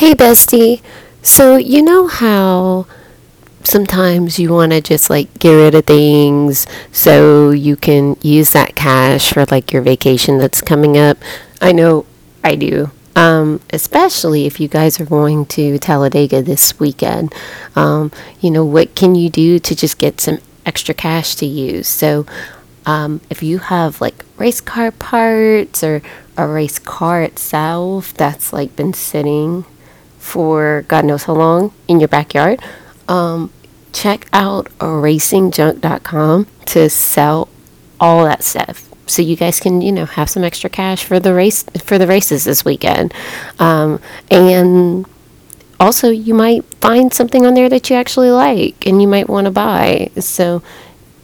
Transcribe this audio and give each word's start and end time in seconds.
Hey, 0.00 0.14
bestie. 0.14 0.80
So, 1.20 1.58
you 1.58 1.82
know 1.82 2.06
how 2.06 2.86
sometimes 3.64 4.38
you 4.38 4.50
want 4.50 4.72
to 4.72 4.80
just 4.80 5.10
like 5.10 5.38
get 5.38 5.52
rid 5.52 5.74
of 5.74 5.84
things 5.84 6.66
so 6.90 7.50
you 7.50 7.76
can 7.76 8.16
use 8.22 8.48
that 8.52 8.74
cash 8.74 9.30
for 9.30 9.44
like 9.50 9.74
your 9.74 9.82
vacation 9.82 10.38
that's 10.38 10.62
coming 10.62 10.96
up? 10.96 11.18
I 11.60 11.72
know 11.72 12.06
I 12.42 12.54
do. 12.54 12.90
Um, 13.14 13.60
especially 13.74 14.46
if 14.46 14.58
you 14.58 14.68
guys 14.68 14.98
are 15.00 15.04
going 15.04 15.44
to 15.60 15.78
Talladega 15.78 16.40
this 16.40 16.80
weekend. 16.80 17.34
Um, 17.76 18.10
you 18.40 18.50
know, 18.50 18.64
what 18.64 18.94
can 18.94 19.14
you 19.14 19.28
do 19.28 19.58
to 19.58 19.76
just 19.76 19.98
get 19.98 20.18
some 20.18 20.38
extra 20.64 20.94
cash 20.94 21.34
to 21.34 21.44
use? 21.44 21.88
So, 21.88 22.24
um, 22.86 23.20
if 23.28 23.42
you 23.42 23.58
have 23.58 24.00
like 24.00 24.24
race 24.38 24.62
car 24.62 24.92
parts 24.92 25.84
or 25.84 26.00
a 26.38 26.46
race 26.46 26.78
car 26.78 27.22
itself 27.22 28.14
that's 28.14 28.50
like 28.50 28.74
been 28.76 28.94
sitting 28.94 29.66
for 30.30 30.84
God 30.86 31.04
knows 31.04 31.24
how 31.24 31.34
long 31.34 31.72
in 31.88 31.98
your 31.98 32.08
backyard, 32.08 32.60
um, 33.08 33.52
check 33.92 34.28
out 34.32 34.66
racingjunk.com 34.78 36.46
to 36.66 36.88
sell 36.88 37.48
all 37.98 38.24
that 38.24 38.44
stuff. 38.44 38.88
So 39.06 39.22
you 39.22 39.34
guys 39.34 39.58
can, 39.58 39.82
you 39.82 39.90
know, 39.90 40.06
have 40.06 40.30
some 40.30 40.44
extra 40.44 40.70
cash 40.70 41.02
for 41.02 41.18
the 41.18 41.34
race 41.34 41.64
for 41.82 41.98
the 41.98 42.06
races 42.06 42.44
this 42.44 42.64
weekend, 42.64 43.12
um, 43.58 44.00
and 44.30 45.04
also 45.80 46.10
you 46.10 46.32
might 46.32 46.64
find 46.80 47.12
something 47.12 47.44
on 47.44 47.54
there 47.54 47.68
that 47.68 47.90
you 47.90 47.96
actually 47.96 48.30
like 48.30 48.86
and 48.86 49.02
you 49.02 49.08
might 49.08 49.28
want 49.28 49.46
to 49.46 49.50
buy. 49.50 50.10
So 50.20 50.62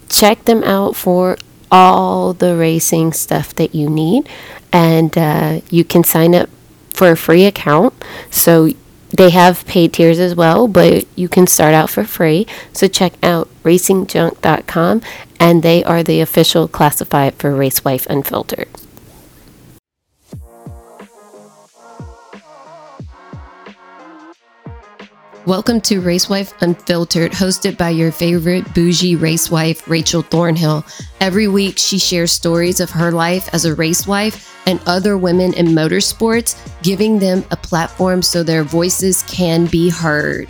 check 0.09 0.43
them 0.43 0.63
out 0.63 0.97
for 0.97 1.37
all 1.71 2.33
the 2.33 2.57
racing 2.57 3.13
stuff 3.13 3.55
that 3.55 3.73
you 3.73 3.89
need, 3.89 4.27
and 4.73 5.17
uh, 5.17 5.61
you 5.69 5.85
can 5.85 6.03
sign 6.03 6.35
up 6.35 6.49
for 6.93 7.11
a 7.11 7.15
free 7.15 7.45
account. 7.45 7.93
So 8.31 8.69
they 9.09 9.29
have 9.29 9.65
paid 9.65 9.93
tiers 9.93 10.19
as 10.19 10.35
well, 10.35 10.67
but 10.67 11.05
you 11.15 11.29
can 11.29 11.47
start 11.47 11.73
out 11.73 11.89
for 11.89 12.03
free. 12.03 12.45
So 12.73 12.87
check 12.87 13.13
out 13.23 13.49
racingjunk.com, 13.63 15.01
and 15.39 15.63
they 15.63 15.83
are 15.83 16.03
the 16.03 16.21
official 16.21 16.67
classified 16.67 17.35
for 17.35 17.51
Racewife 17.51 18.05
Unfiltered. 18.07 18.67
Welcome 25.47 25.79
to 25.83 26.01
Racewife 26.01 26.51
Unfiltered, 26.59 27.31
hosted 27.31 27.77
by 27.77 27.91
your 27.91 28.11
favorite 28.11 28.73
bougie 28.73 29.15
racewife, 29.15 29.87
Rachel 29.87 30.21
Thornhill. 30.21 30.85
Every 31.21 31.47
week, 31.47 31.77
she 31.77 31.99
shares 31.99 32.33
stories 32.33 32.81
of 32.81 32.89
her 32.89 33.13
life 33.13 33.47
as 33.53 33.63
a 33.63 33.73
racewife 33.73 34.53
and 34.65 34.81
other 34.85 35.17
women 35.17 35.53
in 35.53 35.67
motorsports, 35.67 36.57
giving 36.83 37.19
them 37.19 37.45
a 37.49 37.55
platform 37.55 38.21
so 38.23 38.43
their 38.43 38.65
voices 38.65 39.23
can 39.23 39.67
be 39.67 39.89
heard. 39.89 40.49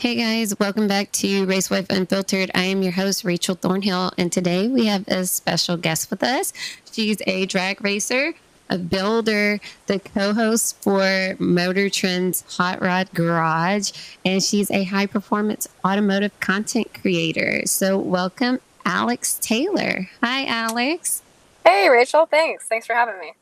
Hey 0.00 0.14
guys, 0.14 0.56
welcome 0.60 0.86
back 0.86 1.10
to 1.10 1.44
Racewife 1.44 1.90
Unfiltered. 1.90 2.52
I 2.54 2.62
am 2.66 2.84
your 2.84 2.92
host, 2.92 3.24
Rachel 3.24 3.56
Thornhill, 3.56 4.12
and 4.16 4.30
today 4.30 4.68
we 4.68 4.86
have 4.86 5.08
a 5.08 5.26
special 5.26 5.76
guest 5.76 6.08
with 6.08 6.22
us. 6.22 6.52
She's 6.92 7.20
a 7.26 7.46
drag 7.46 7.82
racer, 7.82 8.34
a 8.70 8.78
builder, 8.78 9.58
the 9.86 9.98
co 9.98 10.34
host 10.34 10.80
for 10.82 11.00
MotorTrend's 11.40 12.44
Hot 12.58 12.80
Rod 12.80 13.12
Garage, 13.12 13.90
and 14.24 14.40
she's 14.40 14.70
a 14.70 14.84
high 14.84 15.06
performance 15.06 15.66
automotive 15.84 16.38
content 16.38 16.94
creator. 16.94 17.62
So, 17.66 17.98
welcome, 17.98 18.60
Alex 18.84 19.36
Taylor. 19.42 20.08
Hi, 20.22 20.44
Alex. 20.44 21.22
Hey, 21.66 21.88
Rachel. 21.88 22.24
Thanks. 22.26 22.66
Thanks 22.66 22.86
for 22.86 22.94
having 22.94 23.18
me. 23.18 23.32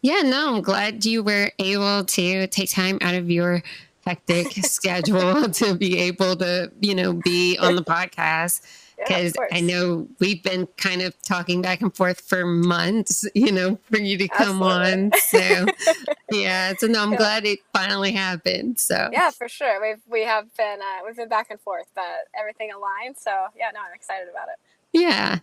Yeah, 0.00 0.22
no, 0.22 0.54
I'm 0.54 0.62
glad 0.62 1.04
you 1.04 1.22
were 1.22 1.50
able 1.58 2.04
to 2.04 2.46
take 2.46 2.70
time 2.70 2.96
out 3.02 3.14
of 3.14 3.30
your 3.30 3.62
hectic 4.06 4.52
schedule 4.64 5.48
to 5.50 5.74
be 5.74 5.98
able 5.98 6.36
to, 6.36 6.70
you 6.80 6.94
know, 6.94 7.12
be 7.12 7.58
on 7.58 7.76
the 7.76 7.84
podcast. 7.84 8.62
Because 8.96 9.34
yeah, 9.38 9.58
I 9.58 9.60
know 9.60 10.08
we've 10.20 10.42
been 10.42 10.66
kind 10.78 11.02
of 11.02 11.14
talking 11.22 11.60
back 11.60 11.82
and 11.82 11.94
forth 11.94 12.22
for 12.22 12.46
months, 12.46 13.26
you 13.34 13.52
know, 13.52 13.78
for 13.90 13.98
you 13.98 14.16
to 14.16 14.28
come 14.28 14.62
Absolutely. 14.62 14.92
on. 14.92 15.12
So, 15.18 15.66
yeah, 16.32 16.72
so 16.78 16.86
no, 16.86 17.02
I'm 17.02 17.10
yeah. 17.12 17.18
glad 17.18 17.44
it 17.44 17.58
finally 17.74 18.12
happened. 18.12 18.78
So, 18.78 19.10
yeah, 19.12 19.30
for 19.30 19.48
sure. 19.48 19.82
We've 19.82 20.00
we 20.08 20.22
have 20.22 20.54
been 20.56 20.78
uh, 20.80 21.04
we've 21.04 21.16
been 21.16 21.28
back 21.28 21.48
and 21.50 21.60
forth, 21.60 21.88
but 21.94 22.04
everything 22.38 22.70
aligned. 22.72 23.18
So, 23.18 23.30
yeah, 23.54 23.70
no, 23.74 23.80
I'm 23.80 23.94
excited 23.94 24.28
about 24.30 24.48
it. 24.48 24.58
Yeah. 24.98 25.40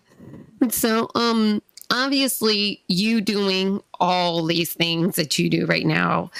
So, 0.71 1.09
um, 1.13 1.61
obviously, 1.91 2.81
you 2.87 3.21
doing 3.21 3.83
all 3.99 4.45
these 4.45 4.73
things 4.73 5.15
that 5.17 5.37
you 5.37 5.47
do 5.47 5.67
right 5.67 5.85
now, 5.85 6.31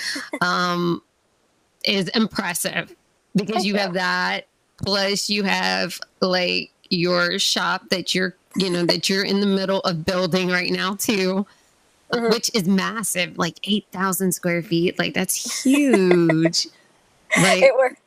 um, 0.41 1.03
is 1.83 2.09
impressive 2.09 2.95
because 3.35 3.66
you, 3.66 3.75
have 3.75 3.94
that 3.94 4.47
plus 4.77 5.29
you 5.29 5.44
have 5.44 5.99
like 6.21 6.71
your 6.89 7.39
shop 7.39 7.89
that 7.89 8.13
you're 8.13 8.35
you 8.55 8.69
know 8.69 8.85
that 8.85 9.09
you're 9.09 9.23
in 9.23 9.39
the 9.39 9.47
middle 9.47 9.79
of 9.81 10.05
building 10.05 10.49
right 10.49 10.72
now 10.72 10.95
too 10.95 11.45
mm-hmm. 12.11 12.29
which 12.29 12.51
is 12.53 12.67
massive 12.67 13.38
like 13.38 13.59
8000 13.63 14.31
square 14.31 14.61
feet 14.61 14.97
like 14.99 15.13
that's 15.13 15.63
huge 15.63 16.67
like 17.38 17.63
it 17.63 17.75
worked 17.75 18.01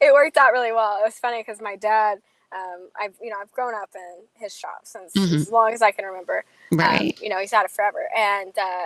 it 0.00 0.12
worked 0.12 0.36
out 0.36 0.52
really 0.52 0.72
well 0.72 0.98
it 0.98 1.04
was 1.04 1.18
funny 1.18 1.40
because 1.40 1.60
my 1.60 1.76
dad 1.76 2.18
um, 2.54 2.88
I've 2.98 3.14
you 3.20 3.30
know 3.30 3.36
I've 3.40 3.52
grown 3.52 3.74
up 3.74 3.90
in 3.94 4.24
his 4.34 4.54
shop 4.54 4.80
since 4.84 5.12
mm-hmm. 5.14 5.34
as 5.36 5.50
long 5.50 5.72
as 5.72 5.82
I 5.82 5.90
can 5.90 6.04
remember. 6.04 6.44
Um, 6.72 6.78
right. 6.78 7.00
Um, 7.00 7.22
you 7.22 7.28
know 7.28 7.38
he's 7.38 7.52
had 7.52 7.64
it 7.64 7.70
forever, 7.70 8.08
and 8.16 8.52
uh, 8.56 8.84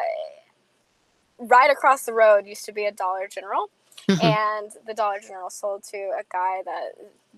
right 1.38 1.71
across 1.71 2.04
the 2.04 2.12
road 2.12 2.47
used 2.47 2.65
to 2.65 2.72
be 2.72 2.84
a 2.84 2.93
Dollar 2.93 3.28
General. 3.28 3.69
And 4.23 4.73
the 4.87 4.95
Dollar 4.95 5.21
General 5.21 5.51
sold 5.51 5.85
to 5.85 5.97
a 5.97 6.23
guy 6.33 6.63
that 6.65 6.93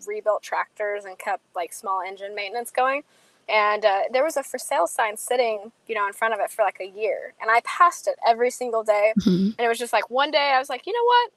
rebuilt 0.07 0.43
tractors 0.43 1.05
and 1.05 1.19
kept 1.19 1.43
like 1.55 1.73
small 1.73 2.01
engine 2.01 2.35
maintenance 2.35 2.71
going. 2.71 3.03
And 3.49 3.85
uh, 3.85 4.03
there 4.13 4.23
was 4.23 4.37
a 4.37 4.45
for 4.45 4.59
sale 4.59 4.87
sign 4.87 5.17
sitting, 5.17 5.73
you 5.89 5.95
know, 5.97 6.07
in 6.07 6.13
front 6.13 6.35
of 6.35 6.41
it 6.41 6.51
for 6.51 6.63
like 6.63 6.79
a 6.81 6.87
year. 6.87 7.35
And 7.41 7.51
I 7.51 7.61
passed 7.65 8.07
it 8.07 8.15
every 8.27 8.51
single 8.51 8.85
day. 8.85 9.13
Mm-hmm. 9.19 9.59
And 9.59 9.61
it 9.61 9.69
was 9.69 9.79
just 9.79 9.93
like 9.93 10.09
one 10.11 10.31
day 10.31 10.53
I 10.55 10.59
was 10.59 10.69
like, 10.69 10.87
you 10.87 10.93
know 10.93 11.05
what? 11.05 11.33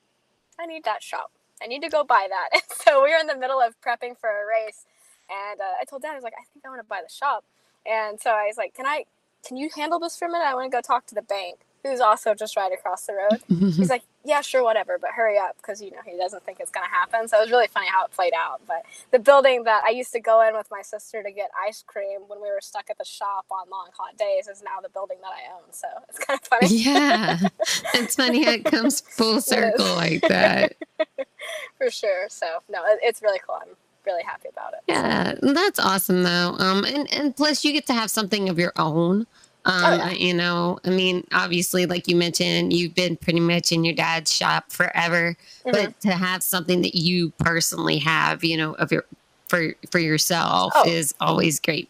I 0.60 0.68
need 0.68 0.84
that 0.84 1.02
shop. 1.02 1.32
I 1.62 1.66
need 1.66 1.82
to 1.82 1.90
go 1.90 2.04
buy 2.04 2.28
that. 2.30 2.50
And 2.54 2.62
so 2.86 3.04
we 3.04 3.10
were 3.10 3.18
in 3.18 3.28
the 3.28 3.38
middle 3.38 3.60
of 3.60 3.74
prepping 3.82 4.18
for 4.18 4.30
a 4.30 4.46
race. 4.46 4.86
And 5.30 5.60
uh, 5.60 5.82
I 5.82 5.86
told 5.86 6.04
dad, 6.04 6.12
I 6.12 6.16
was 6.16 6.24
like, 6.24 6.34
I 6.34 6.46
think 6.54 6.66
I 6.66 6.70
want 6.70 6.82
to 6.82 6.88
buy 6.88 7.02
the 7.02 7.12
shop. 7.12 7.44
And 7.86 8.20
so 8.22 8.30
I 8.30 8.46
was 8.46 8.58
like, 8.58 8.76
can 8.76 8.86
I, 8.86 9.06
can 9.46 9.58
you 9.58 9.70
handle 9.76 9.98
this 9.98 10.16
for 10.16 10.26
a 10.26 10.32
minute? 10.32 10.46
I 10.46 10.54
want 10.54 10.72
to 10.72 10.76
go 10.76 10.82
talk 10.82 11.08
to 11.08 11.16
the 11.16 11.22
bank 11.24 11.62
who's 11.84 12.00
also 12.00 12.34
just 12.34 12.56
right 12.56 12.72
across 12.72 13.06
the 13.06 13.14
road. 13.14 13.42
He's 13.50 13.90
like, 13.90 14.04
yeah, 14.26 14.42
sure, 14.42 14.64
whatever, 14.64 14.98
but 14.98 15.12
hurry 15.12 15.38
up 15.38 15.58
because 15.58 15.82
you 15.82 15.92
know 15.92 15.98
he 16.06 16.18
doesn't 16.18 16.46
think 16.46 16.60
it's 16.62 16.72
gonna 16.72 16.88
happen. 16.88 17.28
So 17.28 17.38
it 17.38 17.42
was 17.42 17.52
really 17.52 17.68
funny 17.68 17.88
how 17.88 18.06
it 18.06 18.12
played 18.12 18.34
out. 18.34 18.62
But 18.66 18.84
the 19.12 19.20
building 19.20 19.66
that 19.66 19.84
I 19.86 19.90
used 19.90 20.14
to 20.14 20.20
go 20.22 20.48
in 20.48 20.56
with 20.56 20.68
my 20.72 20.82
sister 20.82 21.22
to 21.22 21.32
get 21.32 21.50
ice 21.68 21.84
cream 21.86 22.22
when 22.28 22.42
we 22.42 22.50
were 22.50 22.62
stuck 22.62 22.90
at 22.90 22.98
the 22.98 23.06
shop 23.06 23.46
on 23.52 23.70
long 23.70 23.90
hot 23.98 24.18
days 24.18 24.48
is 24.48 24.64
now 24.64 24.80
the 24.82 24.90
building 24.90 25.18
that 25.22 25.32
I 25.32 25.54
own. 25.56 25.72
So 25.72 25.88
it's 26.08 26.20
kind 26.20 26.40
of 26.42 26.48
funny. 26.48 26.68
Yeah, 26.78 27.40
it's 27.94 28.16
funny 28.16 28.44
how 28.46 28.52
it 28.52 28.66
comes 28.66 29.02
full 29.02 29.42
circle 29.42 29.94
like 29.96 30.22
that. 30.30 30.76
For 31.78 31.90
sure. 31.90 32.28
So 32.30 32.60
no, 32.70 32.82
it's 32.86 33.22
really 33.22 33.40
cool. 33.46 33.58
I'm 33.62 33.76
really 34.06 34.24
happy 34.24 34.48
about 34.50 34.74
it. 34.74 34.80
Yeah, 34.88 35.34
that's 35.42 35.80
awesome 35.80 36.24
though. 36.24 36.56
Um, 36.60 36.86
and 36.86 37.12
and 37.12 37.36
plus 37.36 37.66
you 37.66 37.74
get 37.74 37.88
to 37.88 37.94
have 37.94 38.10
something 38.10 38.48
of 38.48 38.58
your 38.58 38.72
own. 38.78 39.28
Um, 39.66 39.84
oh, 39.86 39.96
yeah. 39.96 40.10
you 40.12 40.34
know, 40.34 40.80
I 40.84 40.90
mean, 40.90 41.26
obviously, 41.32 41.86
like 41.86 42.08
you 42.08 42.18
mentioned, 42.18 42.74
you've 42.74 42.96
been 42.96 43.16
pretty 43.16 43.40
much 43.40 43.72
in 43.72 43.86
your 43.86 43.96
dad's 43.96 44.34
shop 44.34 44.72
forever, 44.72 45.38
mm-hmm. 45.66 45.72
but 45.72 46.00
to 46.02 46.12
have 46.12 46.44
something 46.44 46.82
that 46.82 46.96
you 46.96 47.32
personally 47.38 48.00
have, 48.00 48.44
you 48.44 48.58
know, 48.58 48.74
of 48.74 48.92
your 48.92 49.06
for 49.48 49.74
for 49.92 50.00
yourself 50.00 50.74
oh. 50.76 50.88
is 50.88 51.16
always 51.22 51.60
great. 51.60 51.90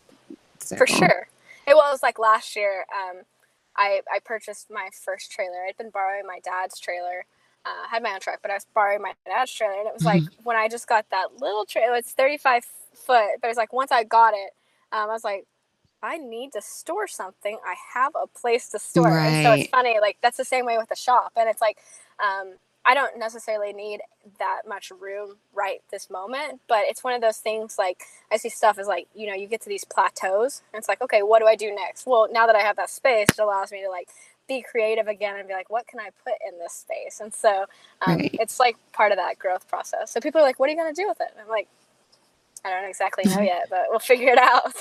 So. 0.59 0.75
For 0.75 0.85
sure. 0.85 1.27
It 1.65 1.75
was 1.75 2.03
like 2.03 2.19
last 2.19 2.55
year. 2.55 2.85
Um, 2.93 3.21
I 3.75 4.01
I 4.13 4.19
purchased 4.19 4.69
my 4.69 4.89
first 4.91 5.31
trailer. 5.31 5.65
I'd 5.67 5.77
been 5.77 5.89
borrowing 5.89 6.27
my 6.27 6.39
dad's 6.43 6.79
trailer. 6.79 7.25
Uh, 7.65 7.85
I 7.85 7.87
had 7.89 8.03
my 8.03 8.11
own 8.13 8.19
truck, 8.19 8.39
but 8.41 8.51
I 8.51 8.55
was 8.55 8.67
borrowing 8.73 9.01
my 9.01 9.13
dad's 9.25 9.53
trailer, 9.53 9.79
and 9.79 9.87
it 9.87 9.93
was 9.93 10.03
like 10.03 10.21
mm-hmm. 10.21 10.43
when 10.43 10.57
I 10.57 10.67
just 10.67 10.87
got 10.87 11.09
that 11.11 11.39
little 11.39 11.65
trailer. 11.65 11.95
It's 11.95 12.11
thirty 12.11 12.37
five 12.37 12.65
foot, 12.93 13.39
but 13.41 13.47
it's 13.47 13.57
like 13.57 13.73
once 13.73 13.91
I 13.91 14.03
got 14.03 14.33
it, 14.33 14.51
um, 14.91 15.09
I 15.09 15.13
was 15.13 15.23
like, 15.23 15.45
I 16.03 16.17
need 16.17 16.51
to 16.53 16.61
store 16.61 17.07
something, 17.07 17.57
I 17.65 17.75
have 17.93 18.11
a 18.21 18.27
place 18.27 18.69
to 18.69 18.79
store. 18.79 19.05
Right. 19.05 19.27
And 19.27 19.45
so 19.45 19.51
it's 19.53 19.69
funny, 19.69 19.99
like 19.99 20.17
that's 20.21 20.37
the 20.37 20.45
same 20.45 20.65
way 20.65 20.77
with 20.77 20.89
the 20.89 20.95
shop. 20.95 21.31
And 21.35 21.49
it's 21.49 21.61
like, 21.61 21.77
um, 22.23 22.55
I 22.85 22.93
don't 22.93 23.17
necessarily 23.17 23.71
need 23.71 24.01
that 24.39 24.63
much 24.67 24.91
room 24.91 25.37
right 25.53 25.81
this 25.89 26.09
moment, 26.09 26.59
but 26.67 26.79
it's 26.83 27.03
one 27.03 27.13
of 27.13 27.21
those 27.21 27.37
things 27.37 27.77
like 27.77 28.03
I 28.31 28.37
see 28.37 28.49
stuff 28.49 28.77
as 28.77 28.87
like, 28.87 29.07
you 29.15 29.27
know, 29.27 29.33
you 29.33 29.47
get 29.47 29.61
to 29.61 29.69
these 29.69 29.85
plateaus 29.85 30.61
and 30.73 30.79
it's 30.79 30.89
like, 30.89 31.01
okay, 31.01 31.21
what 31.21 31.39
do 31.39 31.47
I 31.47 31.55
do 31.55 31.73
next? 31.73 32.05
Well, 32.05 32.27
now 32.31 32.45
that 32.45 32.55
I 32.55 32.59
have 32.59 32.75
that 32.75 32.89
space, 32.89 33.27
it 33.29 33.39
allows 33.39 33.71
me 33.71 33.81
to 33.83 33.89
like 33.89 34.09
be 34.49 34.61
creative 34.61 35.07
again 35.07 35.37
and 35.37 35.47
be 35.47 35.53
like, 35.53 35.69
what 35.69 35.87
can 35.87 36.01
I 36.01 36.09
put 36.25 36.33
in 36.45 36.59
this 36.59 36.73
space? 36.73 37.21
And 37.21 37.33
so 37.33 37.65
um, 38.05 38.17
right. 38.17 38.35
it's 38.37 38.59
like 38.59 38.75
part 38.91 39.13
of 39.13 39.17
that 39.17 39.39
growth 39.39 39.67
process. 39.69 40.11
So 40.11 40.19
people 40.19 40.41
are 40.41 40.43
like, 40.43 40.59
what 40.59 40.67
are 40.67 40.73
you 40.73 40.77
going 40.77 40.93
to 40.93 41.01
do 41.01 41.07
with 41.07 41.21
it? 41.21 41.29
And 41.31 41.41
I'm 41.41 41.47
like, 41.47 41.69
I 42.65 42.69
don't 42.69 42.89
exactly 42.89 43.25
know 43.25 43.41
yet, 43.41 43.67
but 43.69 43.87
we'll 43.89 43.99
figure 43.99 44.29
it 44.29 44.37
out. 44.37 44.73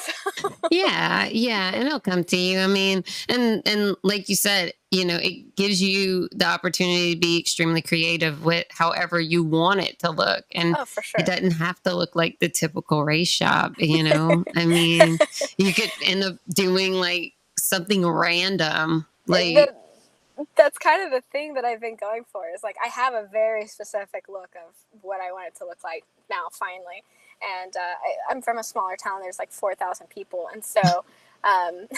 yeah, 0.70 1.26
yeah, 1.26 1.72
and 1.74 1.84
it'll 1.84 1.98
come 1.98 2.22
to 2.24 2.36
you. 2.36 2.60
I 2.60 2.68
mean, 2.68 3.02
and 3.28 3.60
and 3.66 3.96
like 4.04 4.28
you 4.28 4.36
said, 4.36 4.72
you 4.92 5.04
know, 5.04 5.16
it 5.16 5.56
gives 5.56 5.82
you 5.82 6.28
the 6.30 6.46
opportunity 6.46 7.14
to 7.14 7.20
be 7.20 7.40
extremely 7.40 7.82
creative 7.82 8.44
with 8.44 8.66
however 8.70 9.20
you 9.20 9.42
want 9.42 9.80
it 9.80 9.98
to 10.00 10.10
look, 10.10 10.44
and 10.52 10.76
oh, 10.78 10.84
sure. 10.84 11.18
it 11.18 11.26
doesn't 11.26 11.52
have 11.52 11.82
to 11.82 11.94
look 11.94 12.14
like 12.14 12.38
the 12.38 12.48
typical 12.48 13.04
race 13.04 13.28
shop. 13.28 13.74
You 13.92 14.04
know, 14.04 14.42
I 14.56 14.64
mean, 14.64 15.18
you 15.58 15.74
could 15.74 15.90
end 16.06 16.22
up 16.24 16.36
doing 16.48 16.94
like 16.94 17.34
something 17.58 18.06
random, 18.06 19.06
like. 19.26 19.54
The, 19.54 19.81
that's 20.56 20.78
kind 20.78 21.02
of 21.02 21.10
the 21.10 21.22
thing 21.30 21.54
that 21.54 21.64
I've 21.64 21.80
been 21.80 21.96
going 21.96 22.24
for 22.30 22.44
is 22.54 22.62
like 22.62 22.76
I 22.84 22.88
have 22.88 23.14
a 23.14 23.26
very 23.30 23.66
specific 23.66 24.28
look 24.28 24.50
of 24.56 24.74
what 25.02 25.20
I 25.20 25.32
want 25.32 25.48
it 25.48 25.56
to 25.56 25.66
look 25.66 25.82
like 25.84 26.04
now 26.30 26.48
finally 26.50 27.02
and 27.42 27.76
uh, 27.76 27.80
I, 27.80 28.32
am 28.32 28.42
from 28.42 28.58
a 28.58 28.64
smaller 28.64 28.96
town. 28.96 29.20
There's 29.20 29.38
like 29.38 29.50
4,000 29.50 30.08
people, 30.08 30.48
and 30.52 30.64
so 30.64 30.80
um, 31.44 31.86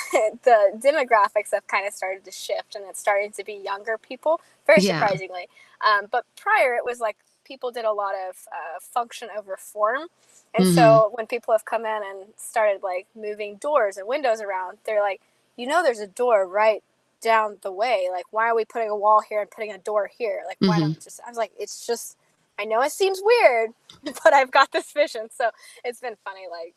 the 0.42 0.72
demographics 0.76 1.52
have 1.52 1.66
kind 1.66 1.86
of 1.86 1.92
started 1.92 2.24
to 2.24 2.30
shift, 2.30 2.74
and 2.74 2.84
it's 2.88 3.00
starting 3.00 3.32
to 3.32 3.44
be 3.44 3.54
younger 3.54 3.98
people, 3.98 4.40
very 4.66 4.82
yeah. 4.82 5.00
surprisingly. 5.00 5.48
Um, 5.86 6.06
but 6.10 6.24
prior, 6.36 6.74
it 6.74 6.84
was 6.84 7.00
like 7.00 7.16
people 7.44 7.70
did 7.70 7.84
a 7.84 7.92
lot 7.92 8.14
of 8.14 8.36
uh, 8.50 8.80
function 8.80 9.28
over 9.36 9.56
form, 9.56 10.08
and 10.54 10.66
mm-hmm. 10.66 10.74
so 10.74 11.10
when 11.14 11.26
people 11.26 11.52
have 11.52 11.64
come 11.64 11.84
in 11.84 12.02
and 12.04 12.28
started 12.36 12.82
like 12.82 13.06
moving 13.14 13.56
doors 13.56 13.96
and 13.96 14.08
windows 14.08 14.40
around, 14.40 14.78
they're 14.84 15.02
like, 15.02 15.20
you 15.56 15.66
know, 15.66 15.82
there's 15.82 16.00
a 16.00 16.06
door 16.06 16.46
right 16.46 16.82
down 17.24 17.56
the 17.62 17.72
way. 17.72 18.08
Like, 18.12 18.26
why 18.30 18.48
are 18.48 18.54
we 18.54 18.64
putting 18.64 18.90
a 18.90 18.96
wall 18.96 19.22
here 19.26 19.40
and 19.40 19.50
putting 19.50 19.72
a 19.72 19.78
door 19.78 20.08
here? 20.16 20.42
Like, 20.46 20.58
why 20.60 20.78
mm-hmm. 20.78 20.88
not 20.90 21.00
just? 21.00 21.20
I 21.26 21.30
was 21.30 21.38
like, 21.38 21.52
it's 21.58 21.84
just 21.84 22.16
I 22.58 22.64
know 22.64 22.80
it 22.82 22.92
seems 22.92 23.20
weird, 23.22 23.70
but 24.04 24.32
I've 24.32 24.50
got 24.50 24.70
this 24.70 24.92
vision. 24.92 25.28
So 25.34 25.50
it's 25.84 26.00
been 26.00 26.16
funny, 26.24 26.42
like 26.50 26.74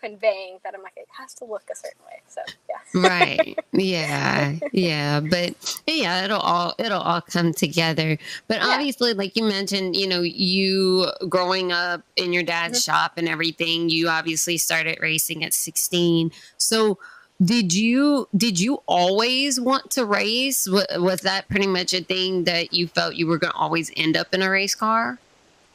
conveying 0.00 0.58
that 0.64 0.74
I'm 0.74 0.82
like, 0.82 0.96
it 0.96 1.06
has 1.18 1.34
to 1.34 1.44
look 1.44 1.62
a 1.70 1.76
certain 1.76 2.00
way. 2.06 2.20
So 2.28 2.40
yeah. 2.68 3.08
right. 3.08 3.58
Yeah. 3.72 4.56
Yeah. 4.72 5.20
But 5.20 5.80
yeah, 5.86 6.24
it'll 6.24 6.40
all 6.40 6.74
it'll 6.78 7.00
all 7.00 7.20
come 7.20 7.52
together. 7.52 8.18
But 8.48 8.58
yeah. 8.58 8.68
obviously, 8.68 9.14
like 9.14 9.36
you 9.36 9.44
mentioned, 9.44 9.94
you 9.94 10.06
know, 10.06 10.22
you 10.22 11.06
growing 11.28 11.70
up 11.70 12.02
in 12.16 12.32
your 12.32 12.42
dad's 12.42 12.80
mm-hmm. 12.80 12.92
shop 12.92 13.12
and 13.16 13.28
everything, 13.28 13.88
you 13.88 14.08
obviously 14.08 14.58
started 14.58 14.98
racing 15.00 15.44
at 15.44 15.54
16. 15.54 16.32
So 16.56 16.98
did 17.42 17.72
you 17.72 18.28
did 18.36 18.58
you 18.58 18.82
always 18.86 19.60
want 19.60 19.90
to 19.92 20.04
race? 20.04 20.68
Was 20.68 21.20
that 21.20 21.48
pretty 21.48 21.66
much 21.66 21.94
a 21.94 22.02
thing 22.02 22.44
that 22.44 22.72
you 22.72 22.88
felt 22.88 23.14
you 23.14 23.26
were 23.26 23.38
going 23.38 23.52
to 23.52 23.56
always 23.56 23.92
end 23.96 24.16
up 24.16 24.34
in 24.34 24.42
a 24.42 24.50
race 24.50 24.74
car? 24.74 25.18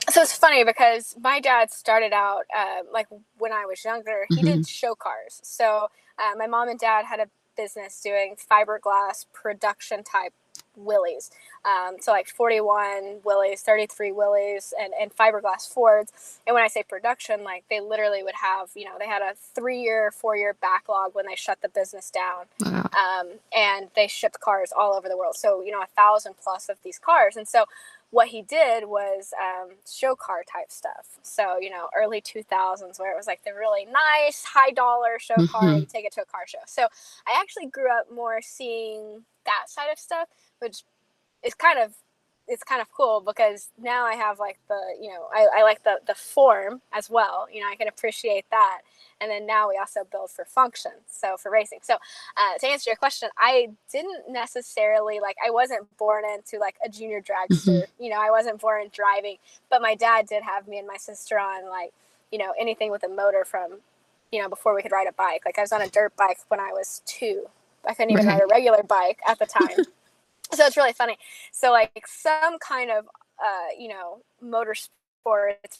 So 0.10 0.21
it's 0.21 0.36
funny 0.36 0.65
because 0.65 1.15
my 1.21 1.39
dad 1.39 1.71
started 1.71 2.12
out 2.12 2.44
uh, 2.56 2.81
like 2.92 3.07
when 3.38 3.54
I 3.54 3.65
was 3.65 3.83
younger. 3.86 4.25
He 4.30 4.38
mm-hmm. 4.38 4.48
did 4.48 4.68
show 4.68 4.95
cars. 4.95 5.39
So 5.44 5.88
uh, 6.19 6.36
my 6.38 6.48
mom 6.48 6.68
and 6.68 6.77
dad 6.77 7.06
had 7.06 7.21
a 7.21 7.30
business 7.56 8.01
doing 8.01 8.36
fiberglass 8.36 9.25
production 9.31 10.04
type 10.04 10.33
Willys. 10.75 11.31
Um, 11.65 11.95
so 11.99 12.11
like 12.11 12.27
41 12.27 13.21
Willys, 13.23 13.61
33 13.61 14.11
Willys, 14.11 14.73
and, 14.79 14.93
and 14.99 15.15
fiberglass 15.15 15.71
Fords. 15.71 16.39
And 16.45 16.53
when 16.53 16.63
I 16.63 16.67
say 16.67 16.83
production, 16.83 17.43
like 17.43 17.63
they 17.69 17.79
literally 17.79 18.23
would 18.23 18.35
have, 18.35 18.69
you 18.75 18.85
know, 18.85 18.95
they 18.99 19.07
had 19.07 19.21
a 19.21 19.33
three 19.55 19.81
year, 19.81 20.11
four 20.11 20.35
year 20.35 20.55
backlog 20.61 21.15
when 21.15 21.25
they 21.25 21.35
shut 21.35 21.61
the 21.61 21.69
business 21.69 22.11
down. 22.11 22.45
Wow. 22.59 22.89
Um, 22.93 23.27
and 23.55 23.89
they 23.95 24.07
shipped 24.07 24.39
cars 24.39 24.71
all 24.77 24.93
over 24.93 25.07
the 25.07 25.17
world. 25.17 25.35
So, 25.35 25.61
you 25.61 25.71
know, 25.71 25.81
a 25.81 25.87
thousand 25.95 26.35
plus 26.41 26.69
of 26.69 26.77
these 26.83 26.99
cars. 26.99 27.37
And 27.37 27.47
so 27.47 27.65
what 28.13 28.27
he 28.27 28.43
did 28.43 28.85
was 28.85 29.33
um, 29.41 29.71
show 29.91 30.15
car 30.15 30.43
type 30.43 30.71
stuff. 30.71 31.17
So, 31.23 31.57
you 31.59 31.71
know, 31.71 31.87
early 31.97 32.21
2000s, 32.21 32.99
where 32.99 33.11
it 33.11 33.17
was 33.17 33.25
like 33.25 33.43
the 33.43 33.53
really 33.53 33.85
nice, 33.85 34.43
high 34.43 34.69
dollar 34.69 35.17
show 35.17 35.33
mm-hmm. 35.33 35.45
car, 35.45 35.73
you 35.73 35.85
take 35.87 36.05
it 36.05 36.13
to 36.13 36.21
a 36.21 36.25
car 36.25 36.45
show. 36.45 36.59
So 36.67 36.83
I 37.27 37.39
actually 37.41 37.65
grew 37.65 37.91
up 37.91 38.11
more 38.13 38.39
seeing 38.43 39.23
that 39.45 39.65
side 39.67 39.91
of 39.91 39.97
stuff 39.97 40.27
which 40.63 40.83
is 41.44 41.54
kind 41.54 41.80
of 41.80 41.94
it's 42.48 42.63
kind 42.63 42.81
of 42.81 42.92
cool 42.92 43.21
because 43.25 43.69
now 43.81 44.06
I 44.06 44.15
have 44.15 44.38
like 44.39 44.60
the 44.68 44.80
you 45.00 45.10
know 45.10 45.27
I, 45.33 45.60
I 45.60 45.63
like 45.63 45.83
the 45.83 46.00
the 46.06 46.15
form 46.15 46.81
as 46.92 47.10
well 47.10 47.48
you 47.51 47.62
know 47.62 47.68
I 47.69 47.75
can 47.75 47.88
appreciate 47.88 48.45
that. 48.51 48.80
And 49.21 49.31
then 49.31 49.45
now 49.45 49.69
we 49.69 49.77
also 49.77 50.01
build 50.12 50.31
for 50.31 50.44
function 50.44 50.92
so 51.07 51.38
for 51.38 51.50
racing. 51.50 51.80
So 51.83 51.94
uh, 51.94 52.57
to 52.60 52.68
answer 52.68 52.89
your 52.89 52.98
question 52.98 53.30
I 53.38 53.69
didn't 53.92 54.30
necessarily 54.30 55.19
like 55.19 55.38
I 55.45 55.51
wasn't 55.51 55.86
born 55.98 56.24
into 56.25 56.60
like 56.60 56.75
a 56.83 56.89
junior 56.89 57.21
dragster 57.21 57.68
mm-hmm. 57.68 58.04
you 58.04 58.10
know 58.10 58.19
I 58.19 58.31
wasn't 58.31 58.60
born 58.60 58.88
driving 58.92 59.38
but 59.69 59.81
my 59.81 59.95
dad 59.95 60.27
did 60.27 60.44
have 60.44 60.68
me 60.68 60.80
and 60.80 60.88
my 60.88 60.98
sister 60.98 61.39
on 61.39 61.69
like 61.69 61.94
you 62.31 62.39
know 62.39 62.54
anything 62.60 62.92
with 62.92 63.04
a 63.04 63.10
motor 63.10 63.45
from 63.45 63.80
you 64.33 64.42
know 64.42 64.50
before 64.50 64.75
we 64.75 64.81
could 64.81 64.92
ride 64.92 65.07
a 65.07 65.13
bike. 65.13 65.44
Like 65.45 65.57
I 65.57 65.62
was 65.62 65.71
on 65.71 65.81
a 65.81 65.88
dirt 65.88 66.15
bike 66.18 66.39
when 66.50 66.60
I 66.60 66.71
was 66.74 67.01
two. 67.06 67.45
I 67.88 67.94
couldn't 67.94 68.12
even 68.12 68.25
ride 68.25 68.42
a 68.42 68.48
regular 68.48 68.81
bike 68.81 69.19
at 69.27 69.39
the 69.39 69.45
time 69.45 69.86
so 70.51 70.65
it's 70.65 70.77
really 70.77 70.93
funny. 70.93 71.17
So 71.51 71.71
like 71.71 72.05
some 72.07 72.59
kind 72.59 72.91
of 72.91 73.05
uh, 73.43 73.73
you 73.77 73.89
know 73.89 74.21
motorsports 74.43 74.89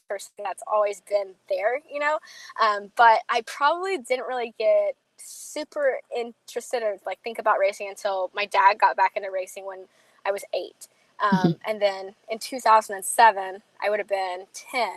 person 0.10 0.32
that's 0.38 0.64
always 0.72 1.02
been 1.02 1.34
there, 1.50 1.82
you 1.92 2.00
know. 2.00 2.20
Um, 2.62 2.92
but 2.96 3.20
I 3.30 3.42
probably 3.46 3.98
didn't 3.98 4.28
really 4.28 4.54
get 4.58 4.96
super 5.18 6.00
interested 6.16 6.84
or 6.84 6.98
like 7.06 7.20
think 7.24 7.40
about 7.40 7.60
racing 7.60 7.90
until 7.90 8.32
my 8.34 8.46
dad 8.46 8.80
got 8.80 8.98
back 8.98 9.14
into 9.16 9.30
racing 9.32 9.66
when 9.66 9.86
I 10.26 10.32
was 10.32 10.44
eight. 10.54 10.88
Um, 11.20 11.32
mm-hmm. 11.32 11.52
And 11.66 11.82
then 11.82 12.16
in 12.30 12.40
2007, 12.40 13.62
I 13.82 13.90
would 13.90 14.00
have 14.00 14.08
been 14.08 14.46
10. 14.54 14.90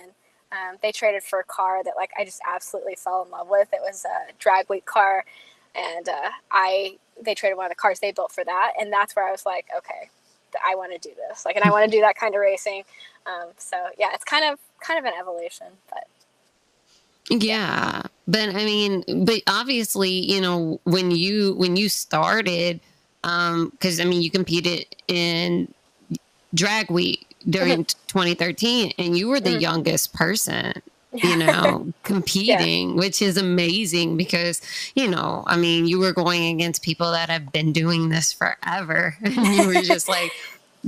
Um, 0.52 0.76
they 0.80 0.92
traded 0.92 1.22
for 1.22 1.40
a 1.40 1.44
car 1.44 1.82
that 1.84 1.94
like 1.96 2.10
I 2.18 2.24
just 2.24 2.40
absolutely 2.46 2.94
fell 2.94 3.24
in 3.24 3.30
love 3.30 3.48
with. 3.48 3.68
It 3.72 3.80
was 3.82 4.04
a 4.04 4.32
drag 4.38 4.68
week 4.70 4.86
car, 4.86 5.24
and 5.76 6.08
uh, 6.08 6.30
I 6.50 6.96
they 7.22 7.34
traded 7.34 7.56
one 7.56 7.66
of 7.66 7.70
the 7.70 7.76
cars 7.76 8.00
they 8.00 8.12
built 8.12 8.32
for 8.32 8.44
that, 8.44 8.72
and 8.78 8.92
that's 8.92 9.16
where 9.16 9.26
I 9.26 9.30
was 9.30 9.46
like, 9.46 9.66
okay, 9.76 10.10
I 10.64 10.74
want 10.74 10.92
to 10.92 11.08
do 11.08 11.14
this, 11.28 11.44
like, 11.44 11.56
and 11.56 11.64
I 11.64 11.70
want 11.70 11.90
to 11.90 11.96
do 11.96 12.00
that 12.02 12.16
kind 12.16 12.34
of 12.34 12.40
racing. 12.40 12.84
Um, 13.26 13.50
so 13.58 13.76
yeah, 13.98 14.10
it's 14.14 14.24
kind 14.24 14.44
of 14.44 14.58
kind 14.80 14.98
of 14.98 15.04
an 15.04 15.18
evolution, 15.18 15.66
but 15.90 16.06
yeah. 17.28 18.02
But 18.28 18.50
I 18.50 18.64
mean, 18.64 19.04
but 19.24 19.42
obviously, 19.46 20.10
you 20.10 20.40
know, 20.40 20.80
when 20.84 21.10
you 21.10 21.54
when 21.54 21.76
you 21.76 21.88
started, 21.88 22.80
um, 23.24 23.70
because 23.70 24.00
I 24.00 24.04
mean, 24.04 24.22
you 24.22 24.30
competed 24.30 24.86
in 25.08 25.72
drag 26.54 26.90
week 26.90 27.26
during 27.48 27.84
2013, 27.84 28.92
and 28.98 29.16
you 29.16 29.28
were 29.28 29.40
the 29.40 29.50
mm-hmm. 29.50 29.60
youngest 29.60 30.12
person 30.14 30.82
you 31.22 31.36
know, 31.46 31.92
competing, 32.02 32.90
yeah. 32.90 32.96
which 32.96 33.22
is 33.22 33.36
amazing 33.36 34.16
because, 34.16 34.60
you 34.94 35.08
know, 35.08 35.44
I 35.46 35.56
mean, 35.56 35.86
you 35.86 35.98
were 35.98 36.12
going 36.12 36.54
against 36.54 36.82
people 36.82 37.10
that 37.12 37.28
have 37.28 37.52
been 37.52 37.72
doing 37.72 38.08
this 38.08 38.32
forever. 38.32 39.16
And 39.24 39.46
you 39.54 39.66
were 39.66 39.82
just 39.82 40.08
like, 40.08 40.32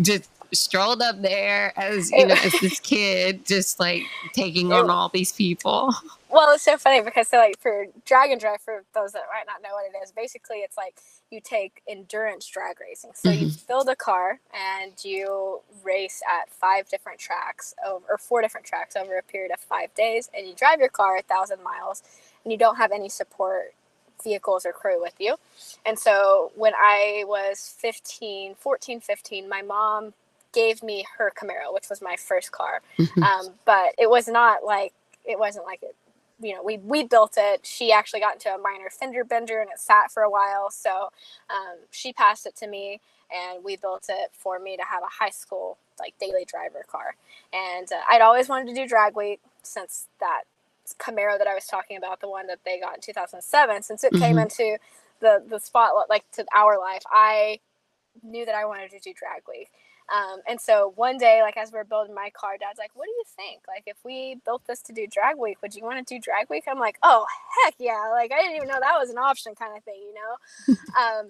just 0.00 0.30
strolled 0.52 1.02
up 1.02 1.20
there 1.20 1.73
as, 1.78 2.11
you 2.11 2.26
know, 2.26 2.35
as 2.35 2.52
this 2.61 2.80
kid, 2.80 3.44
just 3.44 3.78
like 3.78 4.02
taking 4.32 4.73
on 4.73 4.88
all 4.88 5.11
these 5.11 5.32
people. 5.32 5.92
Well, 6.30 6.52
it's 6.52 6.62
so 6.62 6.76
funny 6.76 7.00
because 7.00 7.28
so 7.28 7.38
like 7.38 7.58
for 7.58 7.87
drag 8.04 8.30
and 8.30 8.40
drive, 8.40 8.61
for 8.61 8.85
those 8.94 9.12
that 9.12 9.23
might 9.32 9.47
not 9.47 9.62
know 9.62 9.75
what 9.75 9.87
it 9.87 9.97
is, 10.02 10.12
basically 10.12 10.58
it's 10.58 10.76
like 10.76 10.97
you 11.30 11.40
take 11.40 11.82
endurance 11.88 12.47
drag 12.47 12.80
racing. 12.80 13.12
So 13.14 13.30
mm-hmm. 13.30 13.44
you 13.44 13.50
build 13.66 13.88
a 13.88 13.97
car 13.97 14.40
and 14.52 14.92
you 15.04 15.61
race 15.82 16.23
at 16.28 16.50
five 16.50 16.88
different 16.88 17.18
tracks 17.18 17.75
over, 17.87 18.04
or 18.11 18.18
four 18.18 18.42
different 18.42 18.66
tracks 18.66 18.97
over 18.97 19.16
a 19.16 19.23
period 19.23 19.52
of 19.52 19.61
five 19.61 19.94
days, 19.94 20.30
and 20.37 20.47
you 20.47 20.54
drive 20.54 20.80
your 20.80 20.88
car 20.88 21.16
a 21.16 21.23
thousand 21.23 21.62
miles, 21.62 22.02
and 22.44 22.52
you 22.52 22.58
don't 22.58 22.76
have 22.76 22.92
any 22.92 23.08
support 23.08 23.75
vehicles 24.23 24.66
or 24.66 24.73
crew 24.73 25.00
with 25.00 25.14
you. 25.18 25.37
And 25.87 25.99
so 25.99 26.52
when 26.56 26.73
I 26.75 27.25
was 27.26 27.75
15, 27.78 28.56
14, 28.56 29.00
15, 29.00 29.49
my 29.49 29.62
mom 29.62 30.12
gave 30.52 30.82
me 30.82 31.06
her 31.16 31.32
Camaro, 31.38 31.73
which 31.73 31.88
was 31.88 32.02
my 32.02 32.16
first 32.16 32.52
car. 32.52 32.82
Mm-hmm. 32.99 33.23
Um, 33.23 33.54
but 33.64 33.94
it 33.99 34.11
was 34.11 34.28
not 34.28 34.64
like 34.64 34.92
it 35.25 35.38
wasn't 35.38 35.66
like 35.66 35.82
it 35.82 35.94
you 36.40 36.54
know, 36.54 36.62
we 36.62 36.78
we 36.78 37.04
built 37.04 37.35
it. 37.37 37.66
She 37.66 37.92
actually 37.92 38.21
got 38.21 38.35
into 38.35 38.54
a 38.54 38.59
minor 38.59 38.90
fender 38.90 39.25
bender 39.25 39.61
and 39.61 39.71
it 39.71 39.78
sat 39.78 40.11
for 40.12 40.23
a 40.23 40.30
while. 40.30 40.71
So 40.71 41.11
um, 41.50 41.78
she 41.90 42.12
passed 42.12 42.47
it 42.47 42.57
to 42.57 42.68
me, 42.68 43.00
and 43.30 43.64
we 43.64 43.76
built 43.76 44.07
it 44.09 44.30
for 44.33 44.59
me 44.59 44.76
to 44.76 44.85
have 44.85 45.02
a 45.02 45.25
high 45.25 45.30
school 45.30 45.78
like 45.99 46.14
daily 46.21 46.45
driver 46.45 46.85
car. 46.87 47.16
And 47.52 47.90
uh, 47.90 48.00
I'd 48.11 48.21
always 48.21 48.49
wanted 48.49 48.68
to 48.68 48.75
do 48.75 48.87
drag 48.87 49.16
week 49.16 49.40
since 49.62 50.07
that 50.21 50.42
Camaro 50.99 51.37
that 51.37 51.47
I 51.47 51.54
was 51.54 51.66
talking 51.66 51.97
about, 51.97 52.21
the 52.21 52.28
one 52.28 52.47
that 52.47 52.61
they 52.64 52.80
got 52.80 52.95
in 52.95 53.00
2007, 53.00 53.83
since 53.83 54.04
it 54.04 54.12
mm-hmm. 54.12 54.23
came 54.23 54.38
into 54.38 54.78
the 55.21 55.42
the 55.47 55.59
spotlight, 55.59 56.09
like 56.09 56.30
to 56.33 56.45
our 56.54 56.78
life, 56.78 57.02
I 57.11 57.61
knew 58.23 58.47
that 58.47 58.54
I 58.54 58.64
wanted 58.64 58.90
to 58.90 58.99
do 59.00 59.12
drag 59.12 59.42
week. 59.49 59.71
Um, 60.15 60.41
and 60.49 60.61
so 60.61 60.93
one 60.97 61.19
day, 61.19 61.43
like 61.43 61.57
as 61.57 61.73
we're 61.73 61.85
building 61.85 62.15
my 62.15 62.31
car, 62.35 62.59
Dad's 62.59 62.79
like, 62.79 62.93
"What 62.95 63.07
do 63.07 63.12
you 63.12 63.25
think? 63.37 63.62
Like, 63.69 63.85
if 63.87 63.97
we 64.05 64.38
built 64.45 64.62
this 64.67 64.83
to 64.83 64.93
do 64.95 65.07
drag 65.07 65.38
week, 65.38 65.59
would 65.62 65.75
you 65.75 65.85
want 65.85 66.07
to 66.07 66.15
do 66.15 66.21
drag 66.21 66.50
week?" 66.50 66.65
I'm 66.69 66.81
like, 66.81 66.99
"Oh 67.03 67.27
heck 67.65 67.75
yeah!" 67.79 68.11
Like 68.12 68.33
I 68.33 68.43
didn't 68.43 68.57
even 68.57 68.69
know 68.69 68.81
that 68.81 68.99
was 69.00 69.11
an 69.11 69.19
option, 69.19 69.55
kind 69.57 69.77
of 69.77 69.85
thing, 69.85 70.00
you 70.03 70.15
know. 70.15 70.77
um, 71.00 71.27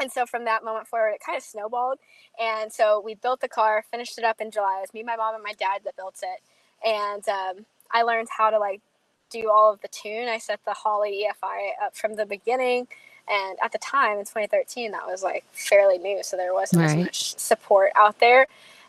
and 0.00 0.12
so 0.12 0.26
from 0.26 0.44
that 0.46 0.64
moment 0.64 0.88
forward, 0.88 1.10
it 1.12 1.22
kind 1.24 1.38
of 1.38 1.44
snowballed. 1.44 1.98
And 2.40 2.72
so 2.72 3.00
we 3.04 3.14
built 3.14 3.40
the 3.40 3.48
car, 3.48 3.84
finished 3.90 4.18
it 4.18 4.24
up 4.24 4.40
in 4.40 4.50
July. 4.50 4.78
It 4.78 4.82
was 4.82 4.94
me, 4.94 5.02
my 5.04 5.16
mom, 5.16 5.34
and 5.36 5.44
my 5.44 5.52
dad 5.54 5.82
that 5.84 5.96
built 5.96 6.16
it. 6.22 6.42
And 6.86 7.26
um, 7.28 7.66
I 7.92 8.02
learned 8.02 8.28
how 8.36 8.50
to 8.50 8.58
like 8.58 8.82
do 9.30 9.50
all 9.50 9.72
of 9.72 9.80
the 9.82 9.88
tune. 9.88 10.28
I 10.28 10.38
set 10.38 10.60
the 10.66 10.74
Holley 10.74 11.26
EFI 11.28 11.84
up 11.86 11.96
from 11.96 12.14
the 12.14 12.26
beginning. 12.26 12.88
And 13.28 13.58
at 13.62 13.72
the 13.72 13.78
time 13.78 14.18
in 14.18 14.24
2013, 14.24 14.92
that 14.92 15.06
was 15.06 15.22
like 15.22 15.44
fairly 15.52 15.98
new. 15.98 16.22
So 16.22 16.36
there 16.36 16.52
wasn't 16.52 16.82
right. 16.82 16.90
as 16.90 17.04
much 17.04 17.38
support 17.38 17.92
out 17.94 18.18
there. 18.20 18.46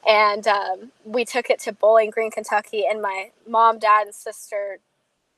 And 0.08 0.48
um, 0.48 0.92
we 1.06 1.24
took 1.24 1.50
it 1.50 1.60
to 1.62 1.72
Bowling 1.72 2.10
Green, 2.10 2.32
Kentucky. 2.32 2.86
And 2.90 3.02
my 3.02 3.32
mom, 3.48 3.80
dad, 3.80 4.08
and 4.08 4.16
sister, 4.16 4.80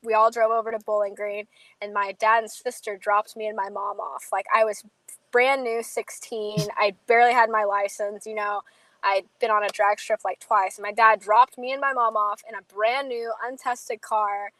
we 0.02 0.14
all 0.14 0.30
drove 0.30 0.50
over 0.50 0.70
to 0.70 0.78
Bowling 0.78 1.14
Green. 1.14 1.46
And 1.80 1.92
my 1.92 2.12
dad 2.18 2.44
and 2.44 2.50
sister 2.50 2.96
dropped 2.96 3.36
me 3.36 3.46
and 3.46 3.56
my 3.56 3.68
mom 3.68 4.00
off. 4.00 4.28
Like 4.32 4.46
I 4.54 4.64
was 4.64 4.82
brand 5.30 5.62
new, 5.62 5.82
16. 5.82 6.68
I 6.76 6.94
barely 7.06 7.32
had 7.32 7.50
my 7.50 7.64
license, 7.64 8.26
you 8.26 8.34
know. 8.34 8.62
I'd 9.04 9.24
been 9.40 9.50
on 9.50 9.62
a 9.62 9.68
drag 9.68 10.00
strip 10.00 10.20
like 10.24 10.40
twice. 10.40 10.78
And 10.78 10.82
my 10.82 10.90
dad 10.90 11.20
dropped 11.20 11.58
me 11.58 11.70
and 11.70 11.80
my 11.80 11.92
mom 11.92 12.16
off 12.16 12.42
in 12.48 12.56
a 12.56 12.62
brand 12.62 13.08
new, 13.08 13.32
untested 13.46 14.00
car 14.00 14.50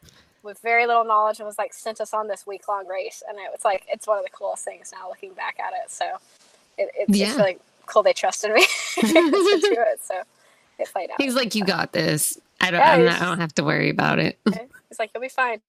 with 0.43 0.59
very 0.59 0.85
little 0.87 1.03
knowledge 1.03 1.39
and 1.39 1.45
was 1.45 1.57
like 1.57 1.73
sent 1.73 1.99
us 2.01 2.13
on 2.13 2.27
this 2.27 2.45
week 2.47 2.67
long 2.67 2.87
race. 2.87 3.23
And 3.27 3.37
it 3.37 3.51
was 3.51 3.65
like, 3.65 3.85
it's 3.89 4.07
one 4.07 4.17
of 4.17 4.23
the 4.23 4.29
coolest 4.29 4.63
things 4.65 4.93
now 4.97 5.09
looking 5.09 5.33
back 5.33 5.57
at 5.59 5.73
it. 5.73 5.91
So 5.91 6.05
it, 6.77 6.89
it's, 6.95 7.17
yeah. 7.17 7.27
it's 7.27 7.37
really 7.37 7.57
cool 7.85 8.03
they 8.03 8.13
trusted 8.13 8.51
me 8.51 8.65
to 8.95 9.01
do 9.01 9.75
it. 9.79 9.99
So 10.01 10.21
it 10.79 10.91
played 10.91 11.11
out. 11.11 11.21
He's 11.21 11.35
like, 11.35 11.55
you 11.55 11.65
got 11.65 11.93
this. 11.93 12.39
I 12.61 12.71
don't, 12.71 12.79
yeah, 12.79 12.97
not, 12.97 13.21
I 13.21 13.25
don't 13.25 13.39
have 13.39 13.53
to 13.55 13.63
worry 13.63 13.89
about 13.89 14.19
it. 14.19 14.39
He's 14.45 14.99
like, 14.99 15.11
you'll 15.13 15.21
be 15.21 15.29
fine. 15.29 15.61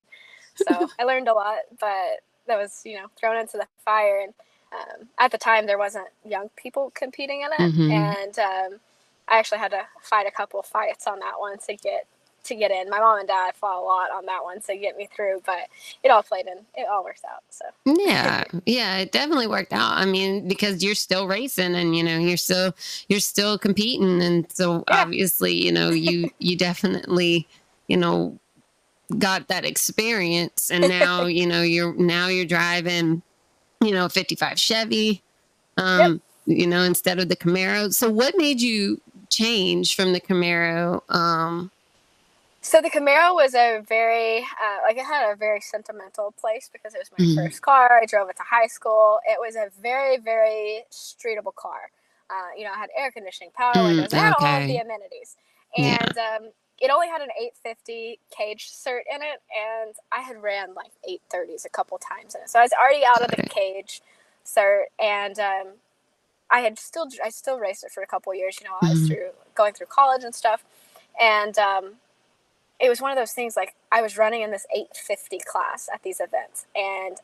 So 0.55 0.89
I 0.99 1.05
learned 1.05 1.29
a 1.29 1.35
lot, 1.35 1.59
but 1.79 2.23
that 2.47 2.57
was, 2.57 2.83
you 2.85 2.97
know, 2.97 3.07
thrown 3.17 3.37
into 3.37 3.57
the 3.57 3.67
fire. 3.85 4.21
And 4.25 4.35
um, 4.73 5.09
at 5.19 5.31
the 5.31 5.39
time, 5.39 5.67
there 5.67 5.79
wasn't 5.79 6.09
young 6.25 6.51
people 6.57 6.91
competing 6.95 7.43
in 7.43 7.53
it. 7.53 7.73
Mm-hmm. 7.73 7.91
And 7.91 8.39
um, 8.39 8.81
I 9.29 9.39
actually 9.39 9.59
had 9.59 9.71
to 9.71 9.87
fight 10.03 10.27
a 10.27 10.31
couple 10.31 10.63
fights 10.63 11.07
on 11.07 11.21
that 11.21 11.39
one 11.39 11.59
to 11.67 11.77
get 11.77 12.07
to 12.49 12.55
get 12.55 12.71
in. 12.71 12.91
My 12.91 12.99
mom 12.99 13.19
and 13.19 13.29
dad 13.29 13.55
fought 13.55 13.81
a 13.81 13.85
lot 13.85 14.11
on 14.11 14.27
that 14.27 14.43
one 14.43 14.61
to 14.63 14.77
get 14.77 14.97
me 14.97 15.09
through, 15.15 15.43
but 15.47 15.69
it 16.03 16.11
all 16.11 16.23
played 16.23 16.47
in. 16.47 16.59
It 16.77 16.87
all 16.91 17.05
works 17.05 17.23
out. 17.25 17.43
So 17.51 17.65
yeah, 18.05 18.45
yeah, 18.67 18.99
it 18.99 19.13
definitely 19.13 19.47
worked 19.47 19.73
out. 19.73 19.93
I 19.93 20.05
mean, 20.05 20.49
because 20.49 20.83
you're 20.83 20.95
still 20.95 21.27
racing 21.27 21.75
and 21.75 21.97
you 21.97 22.03
know 22.03 22.19
you're 22.19 22.37
still 22.37 22.75
you're 23.09 23.21
still 23.21 23.59
competing, 23.59 24.23
and 24.23 24.51
so 24.51 24.85
yeah. 24.89 25.03
obviously 25.03 25.53
you 25.53 25.73
know 25.73 25.91
you 25.91 26.31
you 26.39 26.57
definitely 26.57 27.47
you 27.87 27.97
know 27.97 28.39
got 29.19 29.49
that 29.49 29.65
experience, 29.65 30.71
and 30.71 30.89
now 30.89 31.27
you 31.27 31.47
know 31.47 31.63
you're 31.63 31.95
now 31.95 32.29
you're 32.29 32.47
driving 32.47 33.23
you 33.81 33.93
know 33.93 34.09
55 34.09 34.59
Chevy. 34.59 35.23
Um, 35.77 36.13
yep. 36.13 36.21
You 36.47 36.67
know, 36.67 36.83
instead 36.83 37.19
of 37.19 37.29
the 37.29 37.37
Camaro. 37.37 37.93
So, 37.93 38.09
what 38.09 38.35
made 38.39 38.59
you 38.59 39.03
change 39.29 39.95
from 39.95 40.13
the 40.13 40.21
Camaro 40.21 41.03
um, 41.15 41.71
so 42.69 42.83
the 42.83 42.91
Camaro 42.91 43.35
was 43.35 43.55
a 43.55 43.83
very 43.89 44.41
uh, 44.41 44.79
like 44.83 44.99
it 44.99 45.05
had 45.05 45.33
a 45.33 45.37
very 45.37 45.61
sentimental 45.61 46.35
place 46.39 46.69
because 46.71 46.95
it 46.95 46.99
was 46.99 47.11
my 47.19 47.25
mm-hmm. 47.25 47.47
first 47.47 47.63
car. 47.63 47.99
I 48.01 48.05
drove 48.05 48.29
it 48.29 48.37
to 48.37 48.43
high 48.43 48.67
school. 48.67 49.21
It 49.25 49.39
was 49.41 49.57
a 49.57 49.69
very 49.81 50.19
very 50.19 50.85
streetable 50.93 51.55
car. 51.55 51.91
Uh, 52.31 52.53
you 52.57 52.65
know, 52.65 52.73
it 52.73 52.77
had 52.77 52.91
air 52.97 53.11
conditioning, 53.11 53.51
power 53.57 53.73
mm, 53.75 53.85
windows, 53.87 54.13
okay. 54.13 54.35
all 54.39 54.61
of 54.61 54.69
the 54.69 54.77
amenities, 54.77 55.37
and 55.79 56.13
yeah. 56.15 56.37
um, 56.37 56.51
it 56.79 56.91
only 56.91 57.09
had 57.09 57.23
an 57.23 57.31
850 57.41 58.21
cage 58.37 58.71
cert 58.71 59.01
in 59.13 59.23
it, 59.23 59.41
and 59.49 59.95
I 60.13 60.21
had 60.21 60.43
ran 60.43 60.75
like 60.75 60.93
830s 61.09 61.65
a 61.65 61.71
couple 61.71 61.97
times 61.97 62.35
in 62.35 62.43
it, 62.43 62.51
so 62.51 62.59
I 62.59 62.63
was 62.63 62.73
already 62.79 63.03
out 63.07 63.23
of 63.23 63.31
the 63.35 63.49
cage 63.49 64.03
cert, 64.45 64.85
and 65.03 65.39
um, 65.39 65.67
I 66.51 66.61
had 66.61 66.79
still 66.79 67.09
I 67.25 67.31
still 67.31 67.59
raced 67.59 67.83
it 67.83 67.93
for 67.93 68.03
a 68.03 68.07
couple 68.07 68.35
years. 68.35 68.59
You 68.61 68.69
know, 68.69 68.77
I 68.83 68.91
was 68.91 68.99
mm-hmm. 68.99 69.07
through 69.07 69.31
going 69.55 69.73
through 69.73 69.87
college 69.87 70.23
and 70.23 70.35
stuff, 70.35 70.67
and 71.19 71.59
um, 71.59 71.95
it 72.81 72.89
was 72.89 73.01
one 73.01 73.11
of 73.11 73.17
those 73.17 73.33
things 73.33 73.57
like 73.57 73.75
I 73.91 74.03
was 74.03 74.17
running 74.17 74.43
in 74.43 74.51
this 74.51 74.67
850 74.75 75.41
class 75.47 75.89
at 75.93 76.03
these 76.03 76.21
events, 76.21 76.67
and 76.75 77.17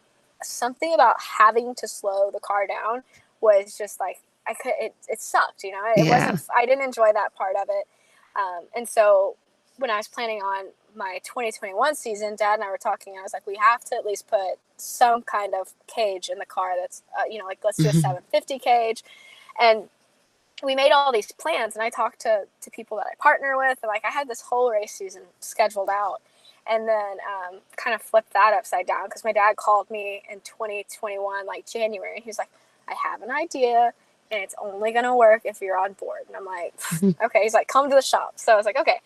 something 0.43 0.93
about 0.93 1.17
having 1.39 1.75
to 1.77 1.89
slow 1.89 2.31
the 2.33 2.41
car 2.41 2.67
down 2.67 3.03
was 3.41 3.77
just 3.77 4.01
like 4.01 4.21
I 4.47 4.55
could. 4.55 4.73
It, 4.81 4.95
it 5.09 5.21
sucked, 5.21 5.65
you 5.65 5.73
know. 5.73 5.83
It 5.97 6.07
yeah. 6.07 6.31
wasn't. 6.31 6.51
I 6.57 6.67
didn't 6.67 6.85
enjoy 6.85 7.13
that 7.13 7.35
part 7.35 7.57
of 7.57 7.69
it, 7.69 7.87
um, 8.37 8.65
and 8.77 8.89
so 8.89 9.37
when 9.77 9.91
I 9.91 9.97
was 9.97 10.09
planning 10.09 10.41
on 10.41 10.67
my 10.97 11.19
2021 11.25 11.97
season, 11.97 12.37
Dad 12.37 12.55
and 12.55 12.65
I 12.65 12.71
were 12.71 12.79
talking. 12.79 13.17
I 13.19 13.23
was 13.23 13.33
like, 13.33 13.47
we 13.47 13.57
have 13.57 13.85
to 13.87 13.97
at 13.97 14.07
least 14.07 14.29
put 14.29 14.59
some 14.77 15.23
kind 15.23 15.53
of 15.55 15.73
cage 15.87 16.29
in 16.29 16.39
the 16.39 16.47
car. 16.47 16.75
That's 16.81 17.03
uh, 17.19 17.25
you 17.31 17.39
know, 17.39 17.47
like 17.47 17.61
let's 17.65 17.79
do 17.79 17.85
a 17.85 17.89
mm-hmm. 17.89 18.01
750 18.01 18.59
cage, 18.59 19.05
and 19.61 19.89
we 20.63 20.75
made 20.75 20.93
all 20.93 21.13
these 21.13 21.33
plans 21.33 21.75
and 21.75 21.83
I 21.83 21.91
talked 21.91 22.21
to, 22.21 22.45
to 22.61 22.71
people 22.71 22.97
that 22.99 23.07
I 23.07 23.15
partner 23.19 23.57
with 23.57 23.79
and 23.83 23.89
like 23.89 24.05
I 24.05 24.11
had 24.11 24.29
this 24.29 24.41
whole 24.41 24.71
race 24.71 24.93
season 24.93 25.23
scheduled 25.41 25.89
out 25.89 26.21
and 26.67 26.89
then 26.89 27.17
um, 27.29 27.61
kind 27.77 27.95
of 27.95 28.03
flipped 28.03 28.33
that 28.33 28.55
upside 28.57 28.87
down 28.87 29.07
because 29.07 29.25
my 29.25 29.33
dad 29.33 29.57
called 29.57 29.91
me 29.91 30.23
in 30.31 30.41
2021 30.41 31.47
like 31.47 31.67
January 31.67 32.17
and 32.17 32.25
he 32.25 32.29
was 32.29 32.39
like 32.39 32.51
I 32.89 32.95
have 33.03 33.23
an 33.23 33.31
idea 33.31 33.93
and 34.31 34.43
it's 34.43 34.55
only 34.61 34.93
going 34.93 35.05
to 35.05 35.15
work 35.15 35.43
if 35.45 35.61
you're 35.61 35.77
on 35.77 35.93
board. 35.95 36.21
And 36.27 36.37
I'm 36.37 36.45
like 36.45 36.75
okay. 37.25 37.43
He's 37.43 37.55
like 37.55 37.69
come 37.69 37.89
to 37.91 37.95
the 37.95 38.03
shop. 38.03 38.35
So 38.37 38.53
I 38.53 38.57
was 38.57 38.67
like 38.67 38.79
okay. 38.79 39.01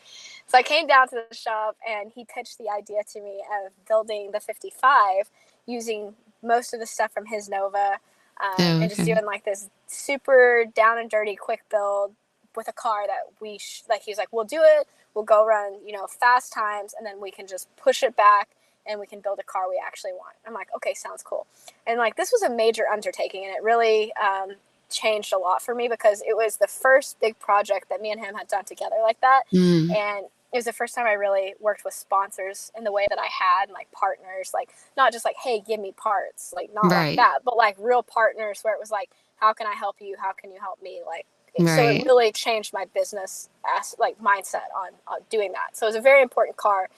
So 0.47 0.59
I 0.59 0.63
came 0.63 0.87
down 0.87 1.09
to 1.09 1.23
the 1.29 1.35
shop 1.35 1.77
and 1.89 2.11
he 2.15 2.25
pitched 2.25 2.59
the 2.59 2.69
idea 2.71 3.03
to 3.13 3.21
me 3.21 3.43
of 3.65 3.73
building 3.87 4.31
the 4.33 4.41
55 4.41 5.31
using 5.67 6.15
most 6.43 6.73
of 6.73 6.81
the 6.81 6.87
stuff 6.87 7.13
from 7.13 7.27
his 7.27 7.49
Nova 7.49 7.99
um, 8.41 8.51
oh, 8.51 8.53
okay. 8.53 8.83
and 8.83 8.91
just 8.91 9.05
doing 9.05 9.25
like 9.25 9.45
this 9.45 9.69
super 9.87 10.65
down 10.75 10.99
and 10.99 11.11
dirty 11.11 11.37
quick 11.37 11.63
build 11.71 12.15
with 12.57 12.69
a 12.69 12.73
car 12.73 13.07
that 13.07 13.21
we 13.41 13.59
sh- 13.59 13.83
like 13.89 14.03
he 14.03 14.11
was 14.11 14.19
like 14.19 14.33
we'll 14.33 14.45
do 14.45 14.61
it 14.63 14.87
we'll 15.15 15.25
go 15.25 15.47
run 15.47 15.75
you 15.85 15.93
know 15.93 16.07
fast 16.07 16.53
times 16.53 16.95
and 16.97 17.07
then 17.07 17.21
we 17.21 17.31
can 17.31 17.47
just 17.47 17.69
push 17.77 18.03
it 18.03 18.17
back 18.17 18.49
and 18.87 18.99
we 18.99 19.07
can 19.07 19.21
build 19.21 19.39
a 19.39 19.45
car 19.45 19.69
we 19.69 19.81
actually 19.85 20.13
want 20.13 20.35
i'm 20.47 20.55
like 20.55 20.69
okay 20.75 20.95
sounds 20.95 21.23
cool 21.23 21.47
and 21.87 21.99
like 21.99 22.17
this 22.17 22.33
was 22.33 22.43
a 22.43 22.51
major 22.51 22.85
undertaking 22.91 23.45
and 23.45 23.55
it 23.55 23.63
really 23.63 24.13
um, 24.15 24.51
changed 24.91 25.33
a 25.33 25.39
lot 25.39 25.63
for 25.63 25.75
me 25.75 25.89
because 25.89 26.23
it 26.27 26.37
was 26.37 26.57
the 26.57 26.67
first 26.67 27.21
big 27.21 27.39
project 27.39 27.89
that 27.89 28.01
me 28.01 28.11
and 28.11 28.21
him 28.21 28.35
had 28.35 28.49
done 28.49 28.65
together 28.65 28.97
like 29.03 29.21
that 29.21 29.43
mm. 29.53 29.91
and 29.95 30.27
it 30.53 30.57
was 30.57 30.65
the 30.65 30.73
first 30.73 30.95
time 30.95 31.07
I 31.07 31.13
really 31.13 31.55
worked 31.61 31.85
with 31.85 31.95
sponsors 31.95 32.73
in 32.77 32.85
the 32.85 32.93
way 32.93 33.07
that 33.11 33.19
I 33.19 33.27
had, 33.27 33.71
like 33.71 33.91
partners, 33.93 34.53
like 34.55 34.71
not 34.97 35.13
just 35.13 35.25
like, 35.25 35.37
hey, 35.43 35.63
give 35.67 35.79
me 35.79 35.93
parts, 35.93 36.55
like 36.57 36.71
not 36.73 36.91
right. 36.91 37.09
like 37.09 37.17
that, 37.17 37.39
but 37.45 37.57
like 37.57 37.77
real 37.79 38.03
partners 38.03 38.61
where 38.63 38.75
it 38.75 38.81
was 38.81 38.91
like, 38.91 39.11
how 39.37 39.53
can 39.53 39.67
I 39.67 39.75
help 39.75 39.97
you? 40.01 40.17
How 40.19 40.33
can 40.33 40.51
you 40.51 40.59
help 40.59 40.83
me? 40.83 41.03
Like, 41.07 41.27
right. 41.59 41.77
so 41.77 41.83
it 41.83 42.05
really 42.07 42.33
changed 42.33 42.73
my 42.73 42.87
business 42.95 43.51
as 43.79 43.95
like 43.99 44.19
mindset 44.21 44.69
on, 44.75 44.93
on 45.07 45.21
doing 45.29 45.53
that. 45.53 45.77
So 45.77 45.87
it 45.87 45.91
was 45.91 45.97
a 45.97 46.01
very 46.01 46.23
important 46.23 46.57
car 46.57 46.89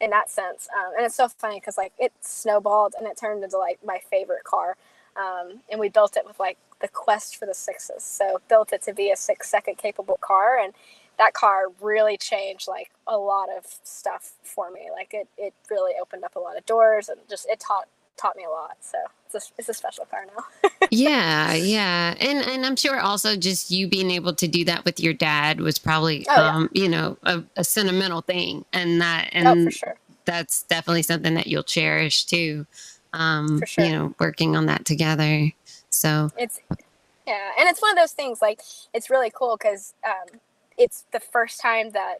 in 0.00 0.10
that 0.10 0.30
sense. 0.30 0.68
Um, 0.76 0.92
and 0.96 1.04
it's 1.04 1.16
so 1.16 1.28
funny 1.28 1.58
because 1.58 1.76
like 1.76 1.92
it 1.98 2.12
snowballed 2.20 2.94
and 2.96 3.08
it 3.08 3.18
turned 3.18 3.42
into 3.42 3.58
like 3.58 3.80
my 3.84 3.98
favorite 4.08 4.44
car. 4.44 4.76
Um, 5.16 5.60
and 5.68 5.80
we 5.80 5.88
built 5.88 6.16
it 6.16 6.24
with 6.24 6.38
like 6.38 6.58
the 6.80 6.88
quest 6.88 7.36
for 7.36 7.44
the 7.46 7.54
sixes. 7.54 8.02
So 8.02 8.40
built 8.48 8.72
it 8.72 8.82
to 8.82 8.94
be 8.94 9.10
a 9.10 9.16
six 9.16 9.50
second 9.50 9.78
capable 9.78 10.18
car 10.20 10.58
and 10.58 10.72
that 11.20 11.34
car 11.34 11.64
really 11.82 12.16
changed 12.16 12.66
like 12.66 12.90
a 13.06 13.16
lot 13.16 13.50
of 13.54 13.66
stuff 13.84 14.32
for 14.42 14.70
me. 14.70 14.88
Like 14.90 15.12
it, 15.12 15.28
it 15.36 15.52
really 15.70 15.92
opened 16.00 16.24
up 16.24 16.34
a 16.34 16.38
lot 16.38 16.56
of 16.56 16.64
doors 16.64 17.10
and 17.10 17.20
just 17.28 17.46
it 17.46 17.60
taught 17.60 17.88
taught 18.16 18.36
me 18.36 18.44
a 18.44 18.50
lot. 18.50 18.78
So 18.80 18.96
it's 19.26 19.34
a, 19.34 19.52
it's 19.58 19.68
a 19.68 19.74
special 19.74 20.06
car 20.06 20.24
now. 20.34 20.70
yeah, 20.90 21.52
yeah, 21.52 22.14
and 22.18 22.38
and 22.38 22.64
I'm 22.64 22.74
sure 22.74 22.98
also 22.98 23.36
just 23.36 23.70
you 23.70 23.86
being 23.86 24.10
able 24.10 24.34
to 24.34 24.48
do 24.48 24.64
that 24.64 24.86
with 24.86 24.98
your 24.98 25.12
dad 25.12 25.60
was 25.60 25.78
probably 25.78 26.26
oh, 26.30 26.42
um, 26.42 26.70
you 26.72 26.88
know 26.88 27.18
a, 27.22 27.42
a, 27.54 27.64
sentimental 27.64 28.22
thing, 28.22 28.64
and 28.72 29.02
that 29.02 29.28
and 29.32 29.68
oh, 29.68 29.70
sure. 29.70 29.96
that's 30.24 30.62
definitely 30.64 31.02
something 31.02 31.34
that 31.34 31.48
you'll 31.48 31.62
cherish 31.62 32.24
too. 32.24 32.66
Um, 33.12 33.58
for 33.58 33.66
sure. 33.66 33.84
You 33.84 33.92
know, 33.92 34.14
working 34.18 34.56
on 34.56 34.66
that 34.66 34.86
together. 34.86 35.52
So 35.90 36.30
it's 36.38 36.60
yeah, 37.26 37.50
and 37.58 37.68
it's 37.68 37.82
one 37.82 37.90
of 37.90 37.98
those 37.98 38.12
things 38.12 38.40
like 38.40 38.62
it's 38.94 39.10
really 39.10 39.30
cool 39.30 39.58
because 39.58 39.92
um, 40.06 40.40
it's 40.80 41.04
the 41.12 41.20
first 41.20 41.60
time 41.60 41.90
that 41.90 42.16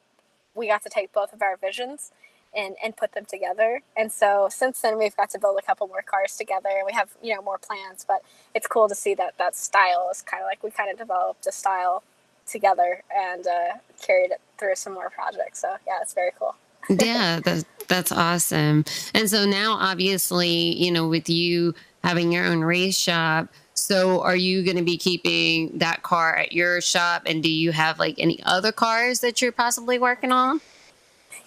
we 0.54 0.68
got 0.68 0.82
to 0.84 0.90
take 0.90 1.12
both 1.12 1.32
of 1.32 1.42
our 1.42 1.56
visions 1.56 2.12
and 2.54 2.76
and 2.84 2.96
put 2.96 3.12
them 3.12 3.24
together. 3.24 3.82
And 3.96 4.12
so 4.12 4.48
since 4.50 4.80
then 4.80 4.98
we've 4.98 5.16
got 5.16 5.30
to 5.30 5.38
build 5.38 5.58
a 5.58 5.62
couple 5.62 5.88
more 5.88 6.02
cars 6.02 6.36
together 6.36 6.68
and 6.68 6.84
we 6.86 6.92
have, 6.92 7.10
you 7.22 7.34
know, 7.34 7.42
more 7.42 7.58
plans, 7.58 8.04
but 8.06 8.22
it's 8.54 8.66
cool 8.66 8.88
to 8.88 8.94
see 8.94 9.14
that 9.14 9.38
that 9.38 9.56
style 9.56 10.08
is 10.12 10.22
kind 10.22 10.42
of 10.42 10.46
like 10.46 10.62
we 10.62 10.70
kind 10.70 10.90
of 10.90 10.98
developed 10.98 11.46
a 11.46 11.52
style 11.52 12.02
together 12.46 13.02
and 13.16 13.46
uh, 13.46 13.78
carried 14.04 14.32
it 14.32 14.40
through 14.58 14.74
some 14.74 14.92
more 14.92 15.10
projects. 15.10 15.60
So 15.60 15.76
yeah, 15.86 15.98
it's 16.02 16.12
very 16.12 16.32
cool. 16.38 16.54
yeah, 16.90 17.40
that's 17.42 17.64
that's 17.88 18.12
awesome. 18.12 18.84
And 19.14 19.30
so 19.30 19.46
now 19.46 19.72
obviously, 19.80 20.76
you 20.76 20.90
know, 20.90 21.08
with 21.08 21.30
you 21.30 21.74
having 22.04 22.32
your 22.32 22.44
own 22.44 22.60
race 22.60 22.98
shop, 22.98 23.48
so 23.80 24.20
are 24.22 24.36
you 24.36 24.62
going 24.62 24.76
to 24.76 24.82
be 24.82 24.96
keeping 24.96 25.78
that 25.78 26.02
car 26.02 26.36
at 26.36 26.52
your 26.52 26.80
shop? 26.80 27.22
And 27.26 27.42
do 27.42 27.50
you 27.50 27.72
have 27.72 27.98
like 27.98 28.16
any 28.18 28.42
other 28.44 28.72
cars 28.72 29.20
that 29.20 29.40
you're 29.42 29.52
possibly 29.52 29.98
working 29.98 30.32
on? 30.32 30.60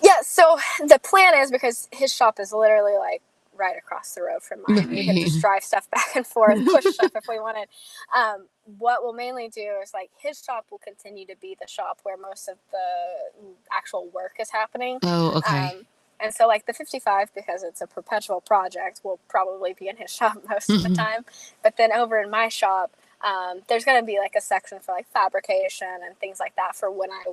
Yeah, 0.02 0.22
so 0.22 0.58
the 0.80 1.00
plan 1.00 1.36
is 1.36 1.52
because 1.52 1.88
his 1.92 2.14
shop 2.14 2.40
is 2.40 2.52
literally 2.52 2.98
like 2.98 3.22
right 3.56 3.78
across 3.78 4.16
the 4.16 4.22
road 4.22 4.42
from 4.42 4.60
mine. 4.68 4.90
We 4.90 5.06
can 5.06 5.16
just 5.18 5.40
drive 5.42 5.64
stuff 5.64 5.90
back 5.90 6.16
and 6.16 6.26
forth, 6.26 6.58
push 6.66 6.86
stuff 6.94 7.12
if 7.16 7.26
we 7.30 7.40
wanted. 7.40 7.68
Um, 8.16 8.48
what 8.78 9.04
we'll 9.04 9.14
mainly 9.14 9.50
do 9.50 9.76
is 9.82 9.94
like 9.94 10.10
his 10.18 10.42
shop 10.42 10.66
will 10.72 10.80
continue 10.80 11.26
to 11.28 11.36
be 11.42 11.56
the 11.60 11.68
shop 11.68 12.00
where 12.04 12.18
most 12.18 12.50
of 12.50 12.58
the 12.72 13.48
actual 13.72 14.10
work 14.10 14.34
is 14.40 14.50
happening. 14.52 15.00
Oh, 15.04 15.38
okay. 15.38 15.68
Um, 15.68 15.86
and 16.24 16.34
so, 16.34 16.48
like 16.48 16.68
the 16.68 16.74
55, 16.74 17.32
because 17.36 17.64
it's 17.64 17.82
a 17.82 17.88
perpetual 17.88 18.42
project, 18.42 19.02
will 19.04 19.20
probably 19.30 19.74
be 19.74 19.90
in 19.90 19.98
his 19.98 20.12
shop 20.16 20.38
most 20.50 20.72
of 20.72 20.84
the 20.84 20.90
Mhm. 20.90 20.96
time. 20.98 21.26
But 21.64 21.78
then 21.78 21.94
over 21.94 22.22
in 22.22 22.32
my 22.32 22.50
shop, 22.50 22.94
um, 23.24 23.62
there's 23.70 23.86
going 23.86 24.02
to 24.02 24.08
be 24.08 24.20
like 24.20 24.36
a 24.38 24.42
section 24.42 24.80
for 24.82 24.94
like 24.94 25.08
fabrication 25.14 25.90
and 26.06 26.18
things 26.20 26.40
like 26.42 26.56
that 26.58 26.76
for 26.78 26.92
when 26.92 27.12
I 27.12 27.26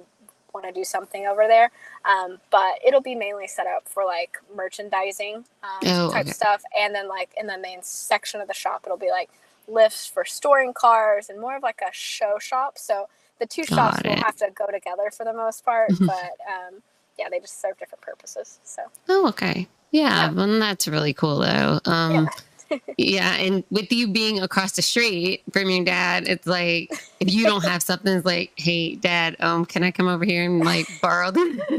want 0.55 0.67
to 0.67 0.73
do 0.73 0.85
something 0.85 1.27
over 1.27 1.47
there. 1.49 1.71
Um, 2.05 2.41
but 2.51 2.81
it'll 2.87 3.03
be 3.03 3.17
mainly 3.17 3.49
set 3.49 3.67
up 3.69 3.89
for 3.89 4.05
like 4.07 4.39
merchandising 4.57 5.47
um, 5.65 5.89
Oh, 5.89 6.09
type 6.09 6.29
okay. 6.29 6.33
stuff. 6.35 6.63
And 6.79 6.95
then, 6.95 7.09
like, 7.09 7.31
in 7.39 7.49
the 7.49 7.59
main 7.59 7.83
section 7.83 8.41
of 8.43 8.49
the 8.49 8.55
shop, 8.55 8.83
it'll 8.87 8.99
be 8.99 9.11
like 9.11 9.31
lifts 9.69 10.07
for 10.09 10.25
storing 10.27 10.75
cars 10.75 11.31
and 11.31 11.41
more 11.41 11.57
of 11.57 11.65
like 11.65 11.81
a 11.83 11.93
show 11.93 12.39
shop. 12.41 12.79
So 12.79 13.09
the 13.41 13.47
two 13.47 13.67
shops 13.67 14.03
Got 14.03 14.07
will 14.07 14.17
have 14.19 14.37
to 14.37 14.51
go 14.55 14.67
together 14.69 15.11
for 15.17 15.25
the 15.25 15.35
most 15.35 15.65
part. 15.65 15.93
Mhm. 15.93 16.07
but 16.07 16.37
um, 16.49 16.83
yeah, 17.21 17.29
they 17.31 17.41
just 17.41 17.63
serve 17.63 17.79
different 17.79 18.03
purposes. 18.03 18.61
So. 18.65 18.83
Oh, 19.09 19.29
okay. 19.29 19.69
Yeah, 19.93 20.31
Yeah. 20.31 20.33
well, 20.33 20.59
that's 20.61 20.89
really 20.89 21.15
cool 21.15 21.41
though. 21.41 21.81
Um, 21.87 22.31
yeah. 22.99 23.35
and 23.37 23.65
with 23.71 23.93
you 23.93 24.09
being 24.09 24.41
across 24.41 24.73
the 24.73 24.83
street 24.83 25.43
from 25.53 25.71
your 25.71 25.85
dad, 25.85 26.29
it's 26.29 26.47
like 26.47 26.91
if 27.21 27.33
you 27.33 27.45
don't 27.45 27.65
have 27.65 27.83
something, 27.83 28.15
it's 28.17 28.27
like, 28.27 28.53
hey, 28.57 28.97
dad, 28.97 29.37
um, 29.41 29.67
can 29.67 29.83
I 29.85 29.93
come 29.93 30.09
over 30.09 30.25
here 30.25 30.45
and 30.45 30.65
like 30.65 30.87
borrow 31.03 31.31
this? 31.31 31.61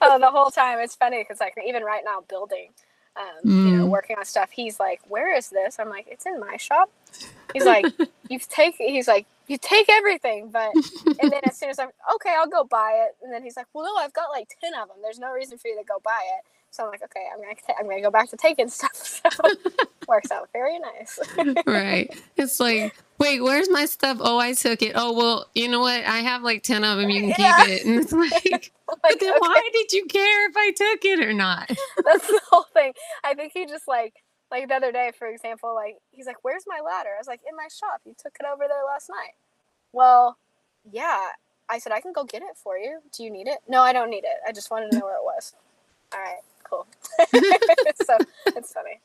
oh, 0.00 0.18
the 0.18 0.30
whole 0.30 0.50
time 0.50 0.80
it's 0.80 0.96
funny 0.96 1.22
because 1.22 1.40
like 1.40 1.54
even 1.66 1.84
right 1.84 2.02
now 2.04 2.24
building, 2.28 2.70
um, 3.18 3.64
you 3.66 3.76
know, 3.76 3.86
Mm. 3.86 3.90
working 3.90 4.16
on 4.18 4.24
stuff. 4.24 4.50
He's 4.50 4.78
like, 4.80 5.00
"Where 5.08 5.34
is 5.34 5.48
this?" 5.50 5.78
I'm 5.78 5.88
like, 5.88 6.06
"It's 6.08 6.26
in 6.26 6.38
my 6.40 6.56
shop." 6.56 6.90
He's 7.52 7.64
like, 7.66 7.86
"You've 8.28 8.48
taken." 8.48 8.88
He's 8.88 9.08
like, 9.08 9.26
"You 9.48 9.58
take 9.58 9.88
everything," 9.90 10.50
but 10.50 10.70
and 11.20 11.32
then 11.32 11.40
as 11.44 11.56
soon 11.60 11.70
as 11.70 11.78
I'm 11.78 11.90
okay, 12.16 12.34
I'll 12.38 12.46
go 12.48 12.64
buy 12.64 12.92
it. 13.06 13.16
And 13.22 13.32
then 13.32 13.42
he's 13.42 13.56
like, 13.56 13.66
"Well, 13.74 13.84
no, 13.84 13.96
I've 14.00 14.12
got 14.12 14.30
like 14.30 14.48
ten 14.60 14.74
of 14.74 14.88
them. 14.88 14.98
There's 15.02 15.18
no 15.18 15.32
reason 15.32 15.58
for 15.58 15.68
you 15.68 15.76
to 15.78 15.84
go 15.84 15.96
buy 16.04 16.20
it." 16.38 16.44
So 16.70 16.84
I'm 16.84 16.90
like, 16.90 17.02
"Okay, 17.02 17.24
I'm 17.32 17.40
gonna 17.40 17.54
I'm 17.78 17.88
gonna 17.88 18.02
go 18.02 18.10
back 18.10 18.30
to 18.30 18.36
taking 18.36 18.68
stuff." 18.78 18.94
So 18.94 19.28
works 20.06 20.30
out 20.30 20.48
very 20.52 20.78
nice. 20.78 21.18
right. 21.66 22.10
It's 22.36 22.60
like, 22.60 22.94
wait, 23.18 23.42
where's 23.42 23.68
my 23.70 23.84
stuff? 23.84 24.18
Oh, 24.20 24.38
I 24.38 24.52
took 24.52 24.82
it. 24.82 24.92
Oh, 24.94 25.12
well, 25.12 25.48
you 25.54 25.68
know 25.68 25.80
what? 25.80 26.04
I 26.04 26.18
have 26.18 26.42
like 26.42 26.62
10 26.62 26.84
of 26.84 26.98
them. 26.98 27.10
You 27.10 27.20
can 27.20 27.34
keep 27.34 27.68
it. 27.68 27.84
And 27.84 28.00
it's 28.00 28.12
like, 28.12 28.72
oh 28.88 28.96
but 29.02 29.20
then 29.20 29.30
okay. 29.30 29.38
why 29.38 29.68
did 29.72 29.92
you 29.92 30.06
care 30.06 30.48
if 30.48 30.56
I 30.56 30.70
took 30.70 31.04
it 31.04 31.20
or 31.20 31.32
not? 31.32 31.68
That's 32.04 32.26
the 32.26 32.40
whole 32.50 32.66
thing. 32.74 32.92
I 33.24 33.34
think 33.34 33.52
he 33.54 33.66
just 33.66 33.88
like 33.88 34.14
like 34.50 34.68
the 34.68 34.74
other 34.74 34.92
day, 34.92 35.12
for 35.18 35.28
example, 35.28 35.74
like 35.74 35.96
he's 36.10 36.26
like, 36.26 36.38
"Where's 36.42 36.64
my 36.66 36.80
ladder?" 36.82 37.10
I 37.14 37.18
was 37.18 37.26
like, 37.26 37.40
"In 37.46 37.54
my 37.54 37.68
shop. 37.68 38.00
You 38.06 38.14
took 38.18 38.32
it 38.40 38.46
over 38.50 38.64
there 38.66 38.82
last 38.86 39.10
night." 39.10 39.34
Well, 39.92 40.38
yeah. 40.90 41.18
I 41.70 41.78
said 41.78 41.92
I 41.92 42.00
can 42.00 42.14
go 42.14 42.24
get 42.24 42.40
it 42.40 42.56
for 42.56 42.78
you. 42.78 43.00
Do 43.14 43.24
you 43.24 43.30
need 43.30 43.46
it? 43.46 43.58
No, 43.68 43.82
I 43.82 43.92
don't 43.92 44.08
need 44.08 44.24
it. 44.24 44.40
I 44.46 44.52
just 44.52 44.70
wanted 44.70 44.90
to 44.90 44.98
know 44.98 45.04
where 45.04 45.16
it 45.16 45.24
was. 45.24 45.52
All 46.14 46.20
right, 46.20 46.38
cool. 46.68 46.86
so 47.94 48.18
it's 48.56 48.72
funny. 48.72 49.00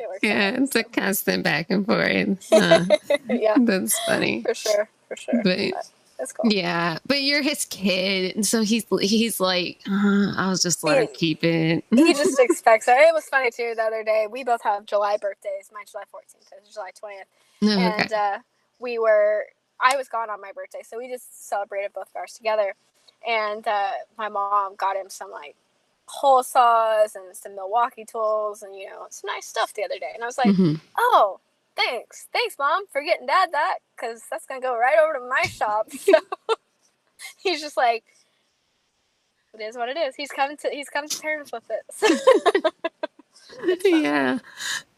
It 0.00 0.08
Yeah, 0.22 0.50
out. 0.56 0.62
it's 0.62 0.76
a 0.76 0.84
constant 0.84 1.44
back 1.44 1.68
and 1.70 1.86
forth. 1.86 2.50
Huh, 2.52 2.86
yeah, 3.28 3.58
that's 3.66 3.98
funny. 4.00 4.46
for 4.46 4.54
sure, 4.54 4.88
for 5.08 5.16
sure. 5.16 5.44
But 5.44 5.74
That's 6.18 6.32
cool. 6.32 6.52
yeah, 6.52 6.98
but 7.06 7.22
you're 7.22 7.42
his 7.42 7.66
kid, 7.66 8.36
and 8.36 8.46
so 8.46 8.62
he's 8.62 8.86
he's 9.00 9.40
like, 9.40 9.80
uh, 9.90 10.32
I'll 10.36 10.56
just 10.56 10.84
let 10.84 10.98
her 10.98 11.06
keep 11.08 11.44
it. 11.44 11.84
he 11.94 12.14
just 12.14 12.38
expects 12.40 12.88
it. 12.88 12.92
It 12.98 13.14
was 13.14 13.26
funny 13.26 13.50
too 13.50 13.74
the 13.76 13.82
other 13.82 14.04
day. 14.04 14.26
We 14.30 14.44
both 14.44 14.62
have 14.62 14.86
July 14.86 15.18
birthdays. 15.20 15.70
My 15.72 15.84
July 15.90 16.04
14th, 16.14 16.64
his 16.66 16.74
July 16.74 16.90
20th. 17.02 17.24
No, 17.62 17.88
and 17.88 18.00
okay. 18.00 18.12
uh, 18.12 18.38
we 18.78 18.98
were 18.98 19.44
i 19.80 19.96
was 19.96 20.08
gone 20.08 20.30
on 20.30 20.40
my 20.40 20.52
birthday 20.54 20.80
so 20.88 20.98
we 20.98 21.08
just 21.08 21.48
celebrated 21.48 21.92
both 21.94 22.08
of 22.10 22.16
ours 22.16 22.34
together 22.34 22.74
and 23.28 23.66
uh, 23.68 23.90
my 24.18 24.28
mom 24.28 24.76
got 24.76 24.96
him 24.96 25.08
some 25.10 25.30
like 25.30 25.56
hole 26.10 26.42
saws 26.42 27.14
and 27.14 27.36
some 27.36 27.54
milwaukee 27.54 28.04
tools 28.04 28.62
and 28.62 28.74
you 28.76 28.86
know 28.88 29.06
some 29.10 29.28
nice 29.28 29.46
stuff 29.46 29.72
the 29.74 29.84
other 29.84 29.98
day. 29.98 30.10
And 30.14 30.22
i 30.22 30.26
was 30.26 30.38
like 30.38 30.48
Mhm. 30.48 30.80
oh 30.98 31.40
thanks. 31.76 32.26
Thanks 32.32 32.56
mom 32.58 32.86
for 32.88 33.02
getting 33.02 33.26
dad 33.26 33.50
that 33.52 33.78
because 33.96 34.22
that's 34.30 34.44
gonna 34.46 34.60
go 34.60 34.76
right 34.76 34.98
over 35.02 35.14
to 35.14 35.28
my 35.28 35.42
shop. 35.42 35.88
So 35.98 36.12
he's 37.42 37.60
just 37.60 37.76
like 37.76 38.04
it 39.54 39.60
is 39.62 39.76
what 39.76 39.88
it 39.88 39.96
is. 39.98 40.14
He's 40.16 40.30
come 40.30 40.56
to 40.56 40.68
he's 40.70 40.88
come 40.88 41.06
to 41.08 41.20
terms 41.20 41.52
with 41.52 41.64
it. 41.70 42.72
Yeah. 43.84 44.38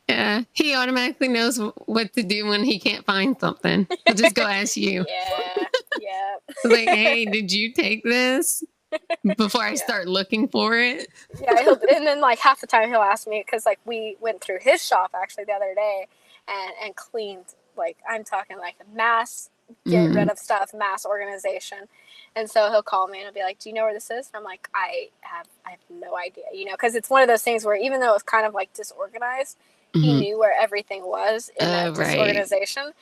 Yeah, 0.08 0.42
he 0.52 0.74
automatically 0.74 1.28
knows 1.28 1.58
what 1.86 2.12
to 2.14 2.22
do 2.22 2.46
when 2.46 2.64
he 2.64 2.78
can't 2.78 3.04
find 3.06 3.38
something. 3.40 3.86
He'll 4.06 4.14
just 4.16 4.34
go 4.34 4.42
ask 4.42 4.76
you. 4.76 5.06
yeah. 5.08 5.64
Yeah 6.00 6.34
like, 6.64 6.88
hey, 6.88 7.24
did 7.24 7.50
you 7.52 7.72
take 7.72 8.02
this 8.04 8.62
before 9.36 9.62
I 9.62 9.74
start 9.74 10.08
looking 10.08 10.48
for 10.48 10.76
it? 10.76 11.08
yeah, 11.40 11.62
he'll, 11.62 11.78
and 11.94 12.06
then 12.06 12.20
like 12.20 12.38
half 12.38 12.60
the 12.60 12.66
time 12.66 12.88
he'll 12.88 13.00
ask 13.00 13.26
me 13.26 13.42
because 13.44 13.66
like 13.66 13.80
we 13.84 14.16
went 14.20 14.40
through 14.42 14.58
his 14.60 14.84
shop 14.86 15.12
actually 15.14 15.44
the 15.44 15.52
other 15.52 15.74
day 15.74 16.06
and 16.48 16.72
and 16.84 16.96
cleaned 16.96 17.46
like 17.76 17.96
I'm 18.08 18.24
talking 18.24 18.58
like 18.58 18.76
a 18.80 18.96
mass 18.96 19.50
get 19.88 20.10
Mhm. 20.10 20.14
rid 20.14 20.28
of 20.28 20.38
stuff, 20.38 20.74
mass 20.74 21.06
organization, 21.06 21.78
and 22.36 22.50
so 22.50 22.70
he'll 22.70 22.82
call 22.82 23.08
me 23.08 23.18
and 23.18 23.26
he'll 23.26 23.34
be 23.34 23.42
like, 23.42 23.58
"Do 23.58 23.70
you 23.70 23.74
know 23.74 23.84
where 23.84 23.94
this 23.94 24.10
is?" 24.10 24.26
And 24.28 24.36
I'm 24.36 24.44
like, 24.44 24.68
"I 24.74 25.08
have 25.22 25.46
I 25.66 25.70
have 25.70 25.80
no 25.90 26.16
idea," 26.16 26.44
you 26.52 26.66
know, 26.66 26.72
because 26.72 26.94
it's 26.94 27.08
one 27.10 27.22
of 27.22 27.28
those 27.28 27.42
things 27.42 27.64
where 27.64 27.76
even 27.76 28.00
though 28.00 28.10
it 28.10 28.14
was 28.14 28.22
kind 28.22 28.44
of 28.46 28.54
like 28.54 28.72
disorganized, 28.74 29.56
he 29.94 30.12
Mhm. 30.12 30.18
knew 30.20 30.38
where 30.38 30.54
everything 30.60 31.04
was 31.06 31.50
in 31.58 31.66
that 31.70 31.88
Oh, 31.88 31.92
right. 31.94 32.08
disorganization. 32.08 32.92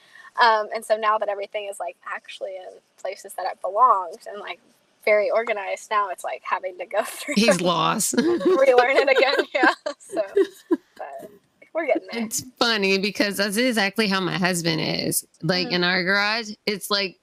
Um, 0.40 0.68
and 0.74 0.84
so 0.84 0.96
now 0.96 1.18
that 1.18 1.28
everything 1.28 1.66
is 1.70 1.80
like 1.80 1.96
actually 2.06 2.56
in 2.56 2.78
places 2.98 3.34
that 3.34 3.46
it 3.46 3.60
belongs 3.60 4.26
and 4.26 4.40
like 4.40 4.60
very 5.04 5.30
organized, 5.30 5.90
now 5.90 6.08
it's 6.10 6.24
like 6.24 6.42
having 6.44 6.76
to 6.78 6.86
go 6.86 7.02
through 7.04 7.34
He's 7.36 7.60
lost. 7.60 8.14
relearn 8.14 8.96
it 8.96 9.08
again. 9.10 9.34
Yeah. 9.54 9.72
So, 9.98 10.22
but 10.96 11.30
we're 11.74 11.86
getting 11.86 12.08
there. 12.12 12.24
It's 12.24 12.44
funny 12.58 12.98
because 12.98 13.36
that's 13.36 13.56
exactly 13.56 14.08
how 14.08 14.20
my 14.20 14.36
husband 14.38 14.80
is. 14.80 15.26
Like 15.42 15.68
Mhm. 15.68 15.72
in 15.72 15.84
our 15.84 16.02
garage, 16.04 16.50
it's 16.66 16.90
like 16.90 17.18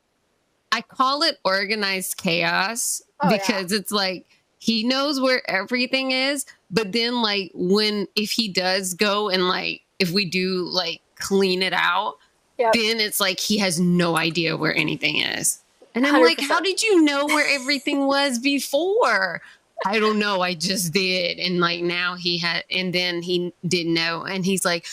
I 0.72 0.82
call 0.82 1.24
it 1.24 1.38
organized 1.46 2.18
chaos 2.18 3.02
Oh, 3.22 3.30
yeah. 3.30 3.38
because 3.38 3.72
it's 3.72 3.92
like 3.92 4.26
he 4.60 4.84
knows 4.84 5.20
where 5.20 5.42
everything 5.50 6.12
is, 6.12 6.46
but 6.72 6.92
then 6.92 7.22
like 7.22 7.52
when 7.54 8.08
if 8.16 8.32
he 8.32 8.48
does 8.48 8.94
go 8.96 9.30
and 9.30 9.48
like 9.48 9.82
if 10.00 10.12
we 10.12 10.26
do 10.26 10.64
like 10.66 11.02
clean 11.16 11.62
it 11.62 11.74
out, 11.74 12.18
Yep. 12.58 12.74
then 12.74 13.00
it's 13.00 13.20
like 13.20 13.40
he 13.40 13.60
has 13.60 13.80
no 13.80 14.18
idea 14.18 14.58
where 14.58 14.76
anything 14.76 15.18
is. 15.18 15.60
And 15.98 16.06
I'm 16.06 16.22
like, 16.22 16.38
100%. 16.38 16.48
how 16.48 16.62
did 16.62 16.84
you 16.84 17.02
know 17.04 17.26
where 17.26 17.48
everything 17.50 18.06
was 18.06 18.40
before? 18.40 19.42
I 19.86 20.00
don't 20.00 20.20
know. 20.20 20.42
I 20.42 20.54
just 20.54 20.94
did. 20.94 21.40
And 21.40 21.60
like 21.60 21.82
now 21.82 22.16
he 22.16 22.38
had, 22.38 22.64
and 22.70 22.94
then 22.94 23.22
he 23.22 23.54
didn't 23.68 23.94
know. 23.94 24.24
And 24.24 24.46
he's 24.46 24.64
like, 24.64 24.88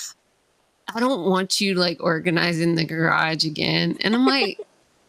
I 0.94 1.00
don't 1.00 1.28
want 1.28 1.60
you 1.60 1.74
like 1.74 2.02
organizing 2.02 2.74
the 2.74 2.84
garage 2.84 3.44
again. 3.44 3.96
And 4.00 4.14
I'm 4.14 4.26
like, 4.26 4.60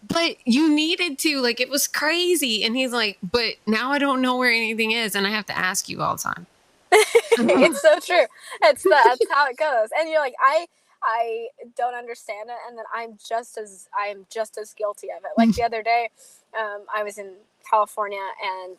but 0.07 0.35
you 0.45 0.73
needed 0.73 1.17
to. 1.19 1.41
Like 1.41 1.59
it 1.59 1.69
was 1.69 1.87
crazy. 1.87 2.63
And 2.63 2.75
he's 2.75 2.91
like, 2.91 3.17
but 3.23 3.55
now 3.65 3.91
I 3.91 3.97
don't 3.97 4.21
know 4.21 4.37
where 4.37 4.51
anything 4.51 4.91
is. 4.91 5.15
And 5.15 5.25
I 5.25 5.29
have 5.31 5.45
to 5.47 5.57
ask 5.57 5.89
you 5.89 6.01
all 6.01 6.15
the 6.15 6.23
time. 6.23 6.47
it's 6.91 7.81
so 7.81 7.99
true. 7.99 8.25
It's 8.63 8.83
the, 8.83 8.89
that's 8.89 9.25
how 9.31 9.47
it 9.47 9.57
goes. 9.57 9.89
And 9.97 10.09
you're 10.09 10.21
like, 10.21 10.35
I 10.39 10.67
I 11.05 11.49
don't 11.77 11.95
understand 11.95 12.49
it, 12.49 12.57
and 12.69 12.77
then 12.77 12.85
I'm 12.93 13.17
just 13.27 13.57
as 13.59 13.89
I 13.97 14.07
am 14.07 14.27
just 14.31 14.57
as 14.59 14.73
guilty 14.73 15.09
of 15.11 15.25
it. 15.25 15.31
Like 15.37 15.53
the 15.55 15.63
other 15.63 15.83
day, 15.83 16.11
um, 16.59 16.85
I 16.95 17.03
was 17.03 17.19
in 17.19 17.33
California 17.69 18.19
and 18.43 18.77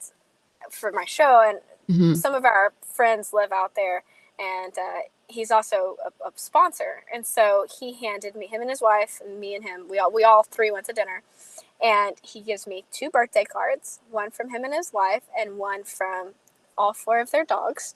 for 0.71 0.93
my 0.93 1.07
show, 1.07 1.43
and 1.47 1.61
Mhm. 1.91 2.17
some 2.17 2.35
of 2.35 2.45
our 2.47 2.75
friends 2.85 3.33
live 3.35 3.53
out 3.53 3.77
there, 3.77 4.05
and 4.39 4.79
uh, 4.79 5.01
he's 5.29 5.51
also 5.53 5.99
a, 6.05 6.29
a 6.29 6.33
sponsor. 6.37 7.05
And 7.13 7.27
so 7.27 7.67
he 7.81 7.95
handed 7.95 8.37
me 8.37 8.47
him 8.49 8.63
and 8.63 8.71
his 8.71 8.83
wife, 8.83 9.21
and 9.25 9.41
me 9.41 9.55
and 9.57 9.65
him. 9.65 9.89
We 9.89 9.99
all 10.01 10.13
we 10.13 10.25
all 10.25 10.45
three 10.45 10.71
went 10.73 10.87
to 10.87 10.95
dinner, 10.95 11.23
and 11.83 12.17
he 12.23 12.43
gives 12.43 12.67
me 12.67 12.85
two 12.93 13.11
birthday 13.11 13.45
cards, 13.45 14.01
one 14.11 14.31
from 14.33 14.51
him 14.51 14.65
and 14.65 14.75
his 14.75 14.93
wife, 14.93 15.25
and 15.39 15.59
one 15.59 15.85
from 15.85 16.35
all 16.79 16.95
four 16.95 17.21
of 17.21 17.31
their 17.33 17.45
dogs. 17.47 17.95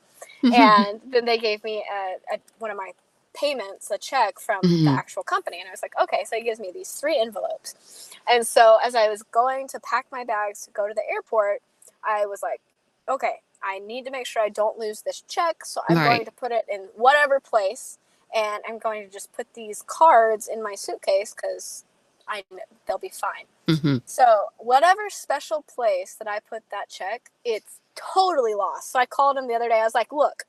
and 0.53 1.01
then 1.07 1.27
they 1.27 1.39
gave 1.39 1.65
me 1.65 1.85
a, 1.93 2.35
a 2.35 2.39
one 2.61 2.71
of 2.73 2.77
my 2.79 2.93
payments, 3.35 3.91
a 3.91 3.99
check 3.99 4.41
from 4.41 4.63
Mhm. 4.65 4.85
the 4.85 4.93
actual 4.99 5.23
company, 5.25 5.61
and 5.61 5.69
I 5.69 5.73
was 5.73 5.83
like, 5.83 5.95
okay. 6.03 6.25
So 6.27 6.37
he 6.37 6.43
gives 6.43 6.61
me 6.61 6.71
these 6.73 6.93
three 6.93 7.19
envelopes, 7.21 8.11
and 8.31 8.47
so 8.47 8.79
as 8.85 8.95
I 8.95 9.09
was 9.09 9.23
going 9.25 9.69
to 9.69 9.81
pack 9.81 10.07
my 10.13 10.25
bags 10.25 10.63
to 10.67 10.71
go 10.73 10.89
to 10.89 10.95
the 10.95 11.09
airport, 11.11 11.63
I 12.05 12.27
was 12.27 12.43
like, 12.43 12.61
okay, 13.09 13.41
I 13.63 13.81
need 13.81 14.05
to 14.07 14.11
make 14.13 14.27
sure 14.27 14.43
I 14.43 14.51
don't 14.51 14.79
lose 14.79 15.03
this 15.03 15.23
check, 15.23 15.65
so 15.65 15.83
I'm 15.89 15.97
Right. 15.99 16.07
going 16.07 16.25
to 16.27 16.33
put 16.33 16.53
it 16.53 16.67
in 16.71 16.89
whatever 16.97 17.41
place, 17.41 17.99
and 18.35 18.63
I'm 18.69 18.79
going 18.79 19.05
to 19.07 19.11
just 19.13 19.33
put 19.33 19.55
these 19.55 19.83
cards 19.83 20.49
in 20.49 20.63
my 20.63 20.75
suitcase 20.77 21.35
because 21.35 21.85
I 22.29 22.45
they'll 22.87 22.99
be 22.99 23.11
fine. 23.11 23.47
Mhm. 23.69 24.03
So 24.07 24.47
whatever 24.59 25.11
special 25.11 25.63
place 25.63 26.15
that 26.17 26.29
I 26.29 26.41
put 26.41 26.65
that 26.71 26.89
check, 26.91 27.31
it's 27.45 27.81
totally 27.97 28.55
lost. 28.55 28.93
So 28.93 28.99
I 29.01 29.07
called 29.07 29.39
him 29.39 29.49
the 29.49 29.55
other 29.55 29.69
day. 29.69 29.81
I 29.81 29.85
was 29.85 29.95
like, 29.95 30.13
"Look, 30.13 30.45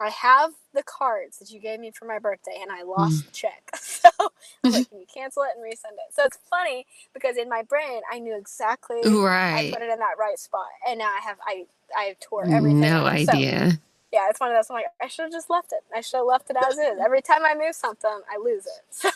I 0.00 0.10
have 0.10 0.52
the 0.74 0.82
cards 0.82 1.38
that 1.38 1.50
you 1.50 1.60
gave 1.60 1.80
me 1.80 1.90
for 1.90 2.04
my 2.06 2.18
birthday, 2.18 2.58
and 2.60 2.70
I 2.70 2.82
Mm. 2.82 2.88
lost 2.88 3.26
the 3.26 3.32
check. 3.32 3.70
So 3.80 4.10
I'm 4.64 4.72
like, 4.72 4.88
can 4.90 5.00
you 5.00 5.06
cancel 5.12 5.42
it 5.42 5.50
and 5.56 5.64
resend 5.64 5.94
it? 5.94 6.14
So 6.14 6.22
it's 6.24 6.38
funny 6.50 6.86
because 7.14 7.36
in 7.36 7.48
my 7.48 7.62
brain, 7.62 8.02
I 8.12 8.18
knew 8.18 8.36
exactly 8.36 8.98
right. 9.04 9.70
I 9.70 9.72
put 9.72 9.82
it 9.82 9.90
in 9.90 9.98
that 9.98 10.16
right 10.18 10.38
spot, 10.38 10.66
and 10.88 10.98
now 10.98 11.06
I 11.08 11.20
have 11.22 11.38
I 11.46 11.66
I 11.96 12.02
have 12.04 12.20
tore 12.20 12.44
everything. 12.46 12.80
No. 12.80 13.04
So, 13.04 13.32
idea. 13.32 13.78
yeah, 14.12 14.28
it's 14.30 14.38
one 14.40 14.50
of 14.50 14.56
those. 14.56 14.70
I'm 14.70 14.74
like, 14.76 14.86
I 15.02 15.08
should 15.08 15.24
have 15.24 15.32
just 15.32 15.50
left 15.50 15.72
it. 15.72 15.80
I 15.94 16.00
should 16.02 16.18
have 16.18 16.26
left 16.26 16.50
it 16.50 16.56
as 16.56 16.78
is. 16.78 16.98
Every 17.04 17.22
time 17.22 17.44
I 17.44 17.54
move 17.54 17.74
something, 17.74 18.20
I 18.30 18.38
lose 18.38 18.66
it. 18.66 18.82
So 18.90 19.10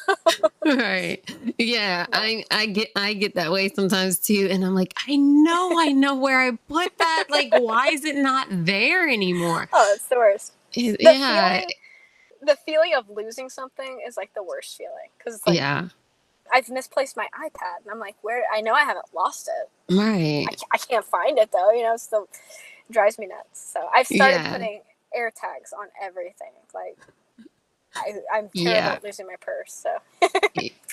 right 0.65 1.29
yeah 1.59 2.07
i 2.13 2.45
i 2.51 2.67
get 2.67 2.89
i 2.97 3.13
get 3.15 3.35
that 3.35 3.51
way 3.51 3.69
sometimes 3.69 4.19
too 4.19 4.47
and 4.51 4.65
i'm 4.65 4.75
like 4.75 4.95
i 5.09 5.17
know 5.17 5.77
i 5.79 5.93
know 5.93 6.15
where 6.15 6.41
i 6.41 6.51
put 6.69 6.97
that 6.99 7.25
like 7.31 7.51
why 7.53 7.89
is 7.89 8.05
it 8.05 8.17
not 8.17 8.47
there 8.51 9.09
anymore 9.09 9.69
oh, 9.73 9.93
it's 9.95 10.07
the 10.07 10.17
worst. 10.17 10.53
The 10.75 10.97
yeah 11.01 11.61
feeling, 11.61 11.73
the 12.43 12.57
feeling 12.67 12.95
of 12.97 13.09
losing 13.11 13.49
something 13.49 14.03
is 14.07 14.17
like 14.17 14.35
the 14.35 14.43
worst 14.43 14.77
feeling 14.77 15.11
because 15.19 15.41
like 15.47 15.57
yeah 15.57 15.89
I've 16.53 16.69
misplaced 16.69 17.17
my 17.17 17.29
iPad, 17.45 17.83
and 17.83 17.93
I'm 17.93 18.01
like, 18.01 18.17
where? 18.23 18.43
I 18.53 18.61
know 18.61 18.75
I 18.75 18.83
haven't 18.85 19.07
lost 19.15 19.49
it. 19.49 19.95
right 19.95 20.47
I, 20.49 20.55
I 20.73 20.79
can't 20.79 21.05
find 21.05 21.39
it 21.39 21.53
though. 21.53 21.71
You 21.73 21.85
know, 21.85 21.95
it's 21.95 22.09
the 22.09 22.27
drives 22.91 23.19
me 23.19 23.27
nuts. 23.27 23.73
So 23.73 23.89
I've 23.95 24.07
started 24.07 24.43
Yeah. 24.43 24.53
putting 24.53 24.83
air 25.15 25.31
tags 25.31 25.73
on 25.73 25.89
everything. 26.03 26.53
Like 26.75 26.99
I, 27.97 28.15
I'm 28.33 28.51
terrible 28.57 28.73
Yeah. 28.73 28.93
at 28.93 29.05
losing 29.05 29.27
my 29.27 29.37
purse. 29.41 29.73
So 29.73 29.99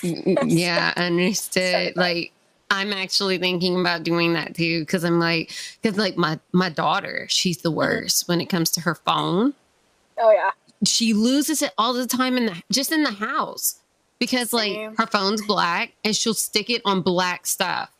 yeah 0.42 0.92
understood 0.96 1.96
like 1.96 2.32
i'm 2.70 2.92
actually 2.92 3.38
thinking 3.38 3.80
about 3.80 4.02
doing 4.04 4.32
that 4.34 4.54
too 4.54 4.80
because 4.80 5.04
i'm 5.04 5.18
like 5.18 5.52
because 5.82 5.98
like 5.98 6.16
my 6.16 6.38
my 6.52 6.68
daughter 6.68 7.26
she's 7.28 7.58
the 7.58 7.70
mm-hmm. 7.70 7.78
worst 7.78 8.28
when 8.28 8.40
it 8.40 8.46
comes 8.48 8.70
to 8.70 8.80
her 8.80 8.94
phone 8.94 9.54
oh 10.20 10.30
yeah, 10.30 10.50
she 10.84 11.12
loses 11.12 11.62
it 11.62 11.72
all 11.78 11.92
the 11.92 12.06
time 12.06 12.36
in 12.36 12.46
the 12.46 12.62
just 12.70 12.92
in 12.92 13.02
the 13.02 13.12
house 13.12 13.80
because 14.18 14.52
like 14.52 14.72
Same. 14.72 14.96
her 14.96 15.06
phone's 15.06 15.44
black 15.46 15.92
and 16.04 16.14
she'll 16.14 16.34
stick 16.34 16.70
it 16.70 16.82
on 16.84 17.02
black 17.02 17.46
stuff 17.46 17.90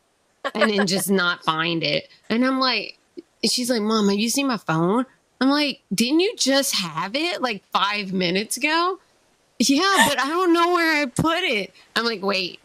and 0.54 0.70
then 0.70 0.87
just 0.87 1.11
not 1.11 1.44
find 1.44 1.83
it. 1.83 2.09
And 2.28 2.44
I'm 2.44 2.59
like, 2.59 2.98
she's 3.44 3.70
like, 3.70 3.83
Mom, 3.83 4.09
have 4.09 4.18
you 4.18 4.31
seen 4.31 4.46
my 4.46 4.57
phone? 4.57 5.07
I'm 5.40 5.50
like, 5.50 5.83
didn't 5.94 6.20
you 6.20 6.35
just 6.37 6.74
have 6.76 7.14
it 7.14 7.40
like 7.40 7.62
five 7.72 8.12
minutes 8.12 8.57
ago? 8.57 8.98
Yeah, 9.61 10.07
but 10.09 10.20
I 10.20 10.28
don't 10.28 10.52
know 10.52 10.72
where 10.72 11.02
I 11.02 11.07
put 11.07 11.42
it. 11.42 11.72
I'm 11.96 12.04
like, 12.04 12.22
wait, 12.22 12.61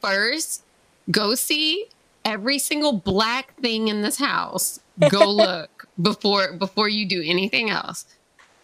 first 0.00 0.62
go 1.10 1.34
see 1.34 1.86
every 2.24 2.58
single 2.58 2.92
black 2.92 3.54
thing 3.60 3.88
in 3.88 4.02
this 4.02 4.18
house. 4.18 4.80
Go 5.10 5.30
look 5.32 5.88
before 6.00 6.52
before 6.52 6.88
you 6.88 7.06
do 7.06 7.22
anything 7.24 7.70
else. 7.70 8.04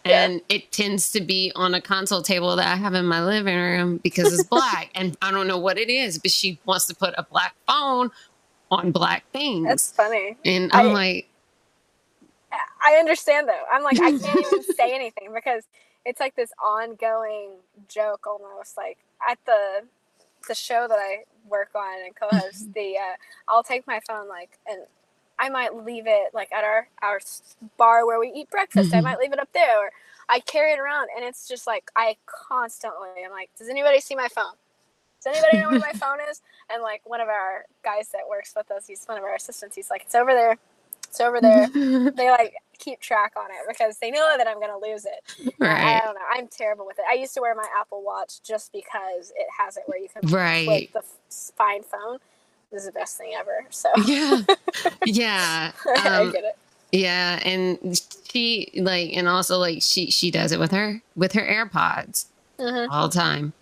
Yeah. 0.04 0.24
And 0.24 0.42
it 0.48 0.70
tends 0.72 1.12
to 1.12 1.20
be 1.20 1.52
on 1.56 1.74
a 1.74 1.80
console 1.80 2.22
table 2.22 2.56
that 2.56 2.66
I 2.66 2.76
have 2.76 2.94
in 2.94 3.06
my 3.06 3.24
living 3.24 3.56
room 3.56 3.98
because 4.02 4.32
it's 4.32 4.44
black. 4.44 4.90
and 4.94 5.16
I 5.22 5.30
don't 5.30 5.46
know 5.46 5.58
what 5.58 5.78
it 5.78 5.90
is, 5.90 6.18
but 6.18 6.30
she 6.30 6.58
wants 6.66 6.86
to 6.86 6.94
put 6.94 7.14
a 7.16 7.22
black 7.24 7.54
phone 7.66 8.10
on 8.70 8.92
black 8.92 9.24
things. 9.32 9.68
that's 9.68 9.92
funny. 9.92 10.36
and 10.44 10.70
I'm 10.72 10.88
I- 10.88 10.92
like, 10.92 11.28
I 12.84 12.94
understand 12.96 13.48
though. 13.48 13.62
I'm 13.72 13.82
like, 13.82 13.98
I 14.00 14.12
can't 14.12 14.40
even 14.40 14.62
say 14.64 14.94
anything 14.94 15.32
because 15.34 15.64
it's 16.04 16.20
like 16.20 16.36
this 16.36 16.52
ongoing 16.62 17.52
joke 17.88 18.26
almost. 18.26 18.76
Like 18.76 18.98
at 19.28 19.38
the 19.46 19.82
the 20.48 20.54
show 20.54 20.86
that 20.88 20.98
I 20.98 21.24
work 21.48 21.70
on 21.74 22.04
and 22.04 22.14
co-host, 22.14 22.68
the 22.74 22.96
uh, 22.98 23.16
I'll 23.48 23.62
take 23.62 23.86
my 23.86 24.00
phone 24.06 24.28
like 24.28 24.58
and 24.68 24.82
I 25.38 25.48
might 25.48 25.74
leave 25.74 26.06
it 26.06 26.34
like 26.34 26.52
at 26.52 26.64
our 26.64 26.88
our 27.02 27.20
bar 27.76 28.06
where 28.06 28.20
we 28.20 28.32
eat 28.34 28.50
breakfast. 28.50 28.94
I 28.94 29.00
Mhm. 29.00 29.04
might 29.04 29.18
leave 29.18 29.32
it 29.32 29.40
up 29.40 29.52
there, 29.52 29.78
or 29.86 29.92
I 30.28 30.40
carry 30.40 30.72
it 30.72 30.78
around, 30.78 31.08
and 31.16 31.24
it's 31.24 31.48
just 31.48 31.66
like 31.66 31.90
I 31.96 32.16
constantly. 32.26 33.08
I'm 33.24 33.32
like, 33.32 33.50
does 33.58 33.68
anybody 33.68 34.00
see 34.00 34.14
my 34.14 34.28
phone? 34.28 34.54
Does 35.22 35.34
anybody 35.36 35.58
know 35.62 35.70
where 35.70 35.80
my 35.80 35.92
phone 35.94 36.18
is? 36.30 36.42
And 36.72 36.82
like 36.82 37.02
one 37.04 37.20
of 37.20 37.28
our 37.28 37.66
guys 37.82 38.10
that 38.10 38.28
works 38.28 38.54
with 38.56 38.70
us, 38.70 38.86
he's 38.86 39.04
one 39.06 39.18
of 39.18 39.24
our 39.24 39.34
assistants. 39.34 39.76
He's 39.76 39.90
like, 39.90 40.02
it's 40.02 40.14
over 40.14 40.32
there. 40.32 40.58
It's 41.08 41.20
over 41.20 41.40
there 41.40 41.68
they 42.12 42.30
like 42.30 42.54
keep 42.78 43.00
track 43.00 43.32
on 43.36 43.46
it 43.50 43.58
because 43.68 43.98
they 43.98 44.10
know 44.10 44.34
that 44.36 44.46
I'm 44.48 44.60
gonna 44.60 44.78
lose 44.78 45.04
it. 45.06 45.20
And 45.60 45.68
I- 45.70 45.98
I 45.98 46.00
don't 46.04 46.14
know. 46.14 46.20
I'm 46.30 46.48
terrible 46.48 46.86
with 46.86 46.98
it. 46.98 47.04
I 47.10 47.14
used 47.14 47.34
to 47.34 47.40
wear 47.40 47.54
my 47.54 47.66
Apple 47.78 48.02
Watch 48.02 48.42
just 48.42 48.72
because 48.72 49.30
it 49.36 49.46
has 49.58 49.76
it 49.76 49.84
where 49.86 49.98
you 49.98 50.08
can 50.08 50.22
right. 50.28 50.90
the 50.92 51.00
f- 51.00 51.52
find 51.56 51.84
phone. 51.84 52.18
Is 52.74 52.86
the 52.86 52.92
best 52.92 53.16
thing 53.16 53.32
ever. 53.38 53.64
So 53.70 53.90
Yeah, 54.04 54.42
yeah. 55.04 55.72
I 55.86 56.20
Um, 56.20 56.32
get 56.32 56.44
it. 56.44 56.58
Yeah, 56.92 57.40
and 57.44 57.78
she 58.30 58.70
like, 58.76 59.10
and 59.14 59.28
also 59.28 59.58
like 59.58 59.82
she 59.82 60.10
she 60.10 60.30
does 60.30 60.52
it 60.52 60.58
with 60.60 60.70
her 60.72 61.00
with 61.16 61.32
her 61.32 61.40
AirPods 61.42 62.26
hmm 62.58 62.86
all 62.90 63.08
the 63.08 63.14
time, 63.14 63.52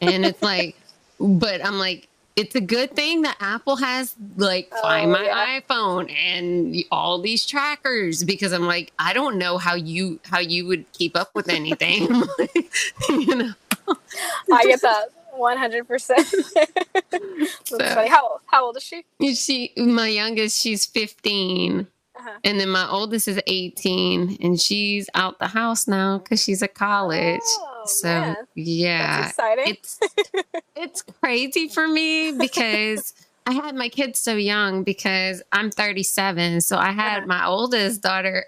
and 0.00 0.24
it's 0.24 0.42
like, 0.42 0.76
but 1.20 1.64
I'm 1.64 1.78
like, 1.78 2.08
it's 2.36 2.54
a 2.54 2.60
good 2.60 2.94
thing 2.94 3.22
that 3.22 3.36
Apple 3.40 3.76
has 3.76 4.14
like 4.36 4.70
find 4.70 5.10
Oh, 5.10 5.12
my 5.12 5.24
yeah. 5.24 5.60
iPhone 5.60 6.10
and 6.12 6.76
all 6.90 7.20
these 7.20 7.44
trackers 7.44 8.22
because 8.24 8.52
I'm 8.52 8.66
like, 8.66 8.92
I 8.98 9.12
don't 9.12 9.38
know 9.38 9.58
how 9.58 9.74
you 9.74 10.20
how 10.24 10.38
you 10.38 10.66
would 10.66 10.90
keep 10.92 11.16
up 11.16 11.34
with 11.34 11.48
anything, 11.48 12.02
you 13.08 13.34
know. 13.34 13.52
I 14.52 14.64
get 14.64 14.80
that 14.82 15.08
100. 15.38 15.86
percent 15.88 16.26
So- 17.64 17.78
funny. 17.78 18.08
How 18.08 18.40
how 18.46 18.64
old 18.66 18.76
is 18.76 18.82
she? 18.82 19.04
She, 19.34 19.72
my 19.76 20.08
youngest, 20.08 20.60
she's 20.60 20.86
15. 20.86 21.86
Uh-huh. 22.18 22.30
And 22.42 22.58
then 22.58 22.68
my 22.70 22.88
oldest 22.90 23.28
is 23.28 23.40
18 23.46 24.38
and 24.40 24.60
she's 24.60 25.08
out 25.14 25.38
the 25.38 25.46
house 25.46 25.86
now 25.86 26.18
because 26.18 26.42
she's 26.42 26.62
at 26.64 26.74
college. 26.74 27.40
Oh, 27.44 27.82
so 27.86 28.08
man. 28.08 28.36
yeah, 28.56 29.30
it's 29.38 30.00
it's 30.74 31.02
crazy 31.22 31.68
for 31.68 31.86
me 31.86 32.32
because 32.32 33.14
I 33.46 33.52
had 33.52 33.76
my 33.76 33.88
kids 33.88 34.18
so 34.18 34.34
young 34.34 34.82
because 34.82 35.42
I'm 35.52 35.70
37. 35.70 36.60
So 36.62 36.76
I 36.76 36.90
had 36.90 37.18
Uh-huh. 37.18 37.26
my 37.28 37.46
oldest 37.46 38.02
daughter 38.02 38.46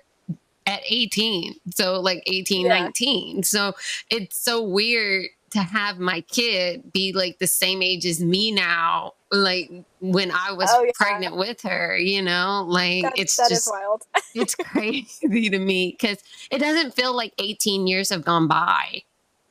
at 0.66 0.81
18. 0.88 1.55
So 1.72 2.00
like 2.00 2.24
18, 2.26 2.66
Yeah. 2.66 2.79
19. 2.81 3.44
So 3.44 3.74
it's 4.11 4.37
so 4.37 4.61
weird 4.62 5.26
to 5.51 5.59
have 5.59 5.99
my 5.99 6.21
kid 6.23 6.93
be 6.93 7.13
like 7.13 7.39
the 7.39 7.47
same 7.47 7.83
age 7.83 8.07
as 8.07 8.21
me 8.21 8.53
now, 8.53 9.13
like 9.33 9.71
when 10.01 10.31
I 10.31 10.53
was 10.53 10.69
Oh, 10.73 10.83
yeah. 10.85 10.93
pregnant 10.95 11.37
with 11.37 11.63
her, 11.63 11.97
you 11.97 12.23
know, 12.23 12.65
like 12.69 13.03
That, 13.03 13.13
it's 13.17 13.37
that 13.37 13.51
is 13.51 13.59
just 13.65 13.71
wild. 13.71 14.03
it's 14.35 14.55
crazy 14.55 15.51
to 15.51 15.59
me 15.59 15.97
because 15.99 16.19
it 16.51 16.59
doesn't 16.59 16.95
feel 16.95 17.15
like 17.17 17.33
18 17.39 17.87
years 17.87 18.11
have 18.11 18.25
gone 18.25 18.47
by 18.49 19.03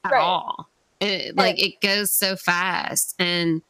at 0.06 0.12
Right. 0.14 0.22
all. 0.22 0.70
It, 1.02 1.36
like 1.38 1.62
it 1.62 1.80
goes 1.82 2.12
so 2.12 2.36
fast, 2.36 3.16
and 3.20 3.62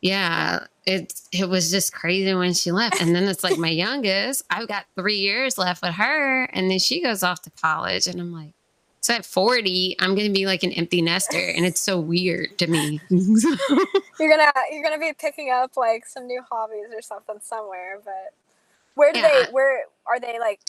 yeah, 0.00 0.60
it's 0.86 1.28
it 1.32 1.48
was 1.48 1.70
just 1.70 1.92
crazy 1.92 2.32
when 2.32 2.54
she 2.54 2.72
left. 2.72 3.00
And 3.02 3.14
then 3.14 3.24
it's 3.24 3.44
like 3.44 3.58
my 3.58 3.68
youngest, 3.86 4.42
I've 4.50 4.68
got 4.68 4.86
three 4.94 5.18
years 5.18 5.58
left 5.58 5.82
with 5.82 5.94
her, 5.94 6.44
and 6.44 6.70
then 6.70 6.78
she 6.78 7.02
goes 7.02 7.22
off 7.22 7.42
to 7.42 7.50
college, 7.62 8.06
and 8.06 8.20
I'm 8.20 8.32
like. 8.32 8.52
So 9.00 9.14
at 9.14 9.24
40, 9.26 9.96
I'm 10.00 10.14
gonna 10.16 10.30
be 10.30 10.46
like 10.46 10.62
an 10.64 10.72
empty 10.72 11.02
nester, 11.02 11.38
and 11.56 11.66
it's 11.66 11.80
so 11.80 12.00
weird 12.00 12.58
to 12.58 12.66
me. 12.68 13.02
You're 14.20 14.30
gonna 14.30 14.52
you're 14.72 14.82
gonna 14.82 14.98
be 14.98 15.12
picking 15.14 15.50
up 15.50 15.76
like 15.76 16.06
some 16.06 16.26
new 16.26 16.42
hobbies 16.50 16.88
or 16.94 17.02
something 17.02 17.38
somewhere. 17.42 18.00
But 18.04 18.34
where 18.94 19.12
do 19.12 19.20
Yeah. 19.20 19.22
they? 19.22 19.46
Where 19.50 19.84
are 20.06 20.20
they? 20.20 20.38
Like, 20.40 20.60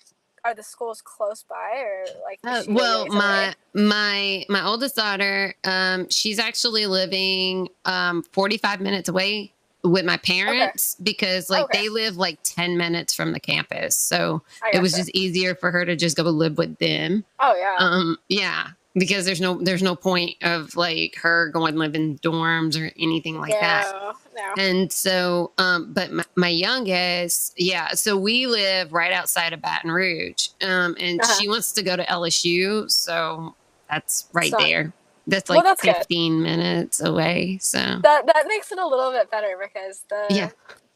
are 0.46 0.56
the 0.56 0.64
schools 0.64 1.02
close 1.02 1.44
by 1.50 1.80
or 1.80 2.06
like? 2.24 2.42
Uh, 2.44 2.64
is 2.64 2.66
she 2.66 2.72
a 2.72 2.76
well, 2.76 3.08
my 3.08 3.56
my 3.76 4.46
my 4.50 4.66
oldest 4.66 4.96
daughter, 4.98 5.56
um, 5.66 6.10
she's 6.10 6.40
actually 6.40 6.88
living 6.88 7.70
um 7.86 8.24
45 8.34 8.82
minutes 8.82 9.10
away 9.10 9.54
with 9.84 10.04
my 10.06 10.18
parents 10.18 10.96
because 11.02 11.50
like 11.50 11.64
Okay. 11.66 11.84
they 11.84 11.90
live 11.90 12.18
like 12.18 12.40
10 12.44 12.78
minutes 12.78 13.14
from 13.14 13.32
the 13.32 13.40
campus. 13.40 13.96
So 13.96 14.42
it 14.74 14.82
was 14.82 14.92
gotcha. 14.92 15.04
just 15.06 15.16
easier 15.16 15.56
for 15.56 15.72
her 15.72 15.86
to 15.86 15.96
just 15.96 16.18
go 16.18 16.24
live 16.24 16.58
with 16.58 16.78
them. 16.80 17.24
Oh 17.40 17.56
yeah. 17.56 17.76
Um 17.80 18.18
yeah, 18.28 18.68
because 18.96 19.26
there's 19.26 19.40
no 19.40 19.54
there's 19.62 19.82
no 19.84 19.96
point 19.96 20.36
of 20.42 20.76
like 20.76 21.16
her 21.18 21.48
going 21.50 21.76
live 21.78 21.96
in 21.96 22.18
dorms 22.20 22.80
or 22.82 22.92
anything 23.00 23.38
like 23.40 23.54
that. 23.60 23.90
no, 23.94 24.14
no. 24.36 24.54
And 24.64 24.92
so, 24.92 25.52
um, 25.58 25.94
but 25.94 26.12
my, 26.12 26.24
my 26.36 26.50
youngest, 26.50 27.54
yeah, 27.58 27.90
so 27.90 28.18
we 28.18 28.48
live 28.48 28.92
right 28.94 29.12
outside 29.14 29.54
of 29.54 29.62
Baton 29.62 29.92
Rouge. 29.92 30.50
Um, 30.62 30.96
and 31.00 31.22
Uh-huh. 31.22 31.34
she 31.40 31.48
wants 31.48 31.72
to 31.74 31.84
go 31.84 31.96
to 31.96 32.04
LSU. 32.04 32.90
So 32.92 33.56
that's 33.90 34.28
right 34.34 34.52
So- 34.52 34.58
there. 34.60 34.94
That's 35.30 35.50
Well, 35.50 35.58
like 35.60 35.66
that's 35.66 35.82
good. 35.82 35.96
15 35.96 36.42
minutes 36.42 37.02
away. 37.02 37.58
So, 37.62 37.80
That 38.02 38.26
that 38.28 38.46
makes 38.48 38.72
it 38.72 38.80
a 38.80 38.86
little 38.88 39.12
bit 39.12 39.30
better 39.32 39.56
because 39.62 40.02
the 40.10 40.28
Yeah. 40.36 40.52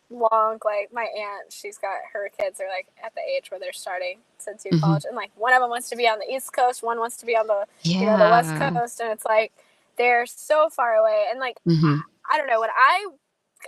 long 0.09 0.59
like 0.63 0.91
my 0.93 1.03
aunt, 1.17 1.51
she's 1.51 1.77
got 1.77 1.97
her 2.13 2.29
kids 2.29 2.59
are 2.61 2.67
like 2.67 2.87
at 3.03 3.13
the 3.15 3.21
age 3.21 3.49
where 3.51 3.59
they're 3.59 3.73
starting 3.73 4.19
to 4.45 4.53
do 4.55 4.69
Mhm. 4.71 4.81
college, 4.81 5.05
and 5.05 5.15
like 5.15 5.31
one 5.35 5.53
of 5.53 5.61
them 5.61 5.69
wants 5.69 5.89
to 5.89 5.95
be 5.95 6.07
on 6.07 6.19
the 6.19 6.29
East 6.31 6.53
Coast, 6.53 6.83
one 6.83 6.99
wants 6.99 7.17
to 7.17 7.25
be 7.25 7.35
on 7.35 7.47
the 7.47 7.65
yeah. 7.83 7.99
you 7.99 8.05
know 8.07 8.17
the 8.17 8.29
West 8.31 8.55
Coast, 8.55 8.99
and 9.01 9.11
it's 9.11 9.25
like 9.25 9.51
they're 9.97 10.25
so 10.25 10.69
far 10.69 10.95
away, 10.95 11.27
and 11.29 11.39
like 11.39 11.57
Mhm. 11.67 12.01
I 12.31 12.37
don't 12.37 12.47
know 12.47 12.59
when 12.59 12.69
I 12.71 13.07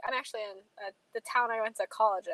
I'm 0.08 0.14
actually 0.14 0.42
in 0.42 0.58
uh, 0.86 0.92
the 1.14 1.22
town 1.22 1.52
I 1.52 1.62
went 1.62 1.78
to 1.78 1.88
college 1.88 2.28
in 2.28 2.34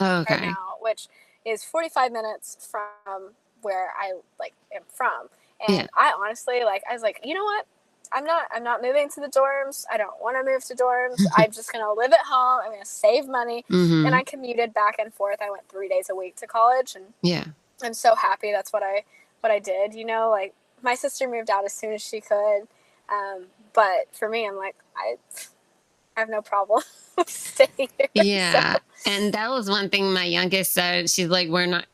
Okay. 0.00 0.34
right 0.34 0.42
now, 0.42 0.76
which 0.80 1.08
is 1.44 1.64
45 1.64 2.12
minutes 2.12 2.68
from 2.70 3.34
where 3.62 3.90
I 3.98 4.14
like 4.38 4.54
am 4.74 4.82
from. 4.88 5.28
And 5.66 5.76
Yeah. 5.78 5.86
I 5.96 6.12
honestly 6.18 6.64
like 6.64 6.82
I 6.90 6.92
was 6.94 7.02
like, 7.02 7.20
you 7.24 7.34
know 7.34 7.44
what? 7.44 7.66
I'm 8.12 8.24
not 8.24 8.46
I'm 8.52 8.64
not 8.64 8.82
moving 8.82 9.08
to 9.10 9.20
the 9.20 9.28
dorms. 9.28 9.84
I 9.92 9.96
don't 9.96 10.20
want 10.20 10.36
to 10.36 10.50
move 10.50 10.64
to 10.66 10.74
dorms. 10.74 11.18
I'm 11.36 11.50
just 11.52 11.72
gonna 11.72 11.92
live 11.92 12.12
at 12.12 12.26
home. 12.26 12.60
I'm 12.64 12.72
gonna 12.72 12.84
save 12.84 13.28
money. 13.28 13.64
Mhm. 13.70 14.06
And 14.06 14.14
I 14.14 14.24
commuted 14.24 14.74
back 14.74 14.96
and 14.98 15.12
forth. 15.14 15.40
I 15.42 15.50
went 15.50 15.68
three 15.68 15.88
days 15.88 16.10
a 16.10 16.14
week 16.14 16.36
to 16.36 16.46
college 16.46 16.96
and 16.96 17.06
yeah. 17.22 17.44
I'm 17.82 17.94
so 17.94 18.14
happy 18.14 18.52
that's 18.52 18.72
what 18.72 18.82
I 18.82 19.04
what 19.40 19.52
I 19.52 19.58
did. 19.58 19.94
You 19.94 20.04
know, 20.04 20.30
like 20.30 20.54
my 20.82 20.94
sister 20.94 21.28
moved 21.28 21.50
out 21.50 21.64
as 21.64 21.72
soon 21.72 21.92
as 21.92 22.02
she 22.02 22.20
could. 22.20 22.68
Um, 23.10 23.46
but 23.74 24.08
for 24.12 24.28
me, 24.28 24.46
I'm 24.48 24.56
like 24.56 24.76
I 24.96 25.16
have 26.20 26.30
no 26.30 26.42
problem 26.42 26.82
staying 27.26 27.88
here. 27.98 28.08
Yeah. 28.14 28.76
So, 28.76 28.80
And 29.06 29.32
that 29.34 29.50
was 29.50 29.68
one 29.70 29.90
thing 29.90 30.12
my 30.12 30.24
youngest 30.24 30.72
said. 30.72 31.10
She's 31.10 31.28
like, 31.28 31.48
We're 31.48 31.66
not, 31.66 31.86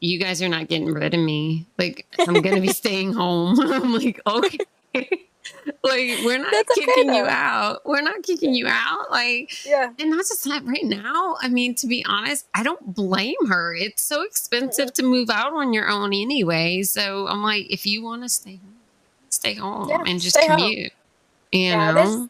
you 0.00 0.18
guys 0.18 0.42
are 0.42 0.48
not 0.48 0.68
getting 0.68 0.92
rid 0.92 1.14
of 1.14 1.20
me. 1.20 1.66
Like, 1.78 2.06
I'm 2.26 2.42
going 2.42 2.54
to 2.56 2.60
be 2.60 2.68
staying 2.72 3.12
home. 3.12 3.58
I'm 3.60 3.92
like, 3.94 4.20
Okay. 4.26 4.60
like, 4.94 6.18
we're 6.22 6.38
not 6.38 6.52
That's 6.52 6.70
okay, 6.78 6.92
kicking 6.94 7.12
you 7.12 7.26
out. 7.26 7.80
We're 7.84 8.02
not 8.02 8.22
kicking 8.22 8.54
you 8.54 8.66
out. 8.68 9.10
Like, 9.10 9.52
yeah, 9.64 9.90
and 9.98 10.10
not 10.10 10.18
just 10.18 10.44
that 10.44 10.64
right 10.64 10.84
now. 10.84 11.36
I 11.40 11.48
mean, 11.48 11.74
to 11.76 11.86
be 11.86 12.04
honest, 12.08 12.46
I 12.54 12.62
don't 12.62 12.94
blame 12.94 13.46
her. 13.48 13.74
It's 13.74 14.02
so 14.02 14.22
expensive 14.22 14.92
to 14.94 15.02
move 15.02 15.30
out 15.30 15.52
on 15.52 15.72
your 15.72 15.88
own 15.88 16.12
anyway. 16.14 16.82
So 16.82 17.26
I'm 17.28 17.42
like, 17.42 17.70
if 17.70 17.86
you 17.86 18.02
want 18.02 18.22
to 18.22 18.28
stay 18.28 18.56
home, 18.56 18.76
stay 19.30 19.54
home 19.54 19.90
Yeah, 19.90 20.04
and 20.06 20.20
just 20.20 20.40
stay 20.40 20.46
home. 20.48 20.74
commute. 20.74 20.92
You 21.52 21.70
Yeah, 21.70 21.92
know? 21.92 22.28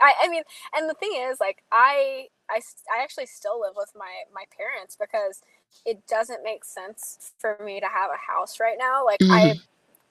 I, 0.00 0.14
I 0.24 0.28
mean, 0.28 0.42
and 0.76 0.88
the 0.90 0.94
thing 0.94 1.12
is, 1.30 1.40
like, 1.40 1.62
I, 1.72 2.28
I, 2.50 2.60
I 2.96 3.02
actually 3.02 3.26
still 3.26 3.60
live 3.60 3.74
with 3.76 3.92
my 3.96 4.10
my 4.34 4.44
parents 4.56 4.96
because 5.00 5.42
it 5.86 6.06
doesn't 6.08 6.44
make 6.44 6.64
sense 6.64 7.32
for 7.38 7.58
me 7.64 7.80
to 7.80 7.86
have 7.86 8.10
a 8.10 8.32
house 8.32 8.60
right 8.60 8.76
now. 8.78 9.04
Like, 9.04 9.24
I 9.30 9.54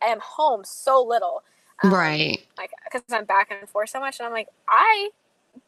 am 0.04 0.19
home 0.21 0.63
so 0.65 1.04
little, 1.04 1.43
um, 1.84 1.91
right. 1.91 2.39
Like, 2.58 2.71
because 2.86 3.04
I'm 3.12 3.26
back 3.26 3.52
and 3.52 3.69
forth 3.69 3.89
so 3.91 4.00
much, 4.02 4.19
and 4.19 4.28
I'm 4.28 4.34
like, 4.34 4.50
I 4.69 5.12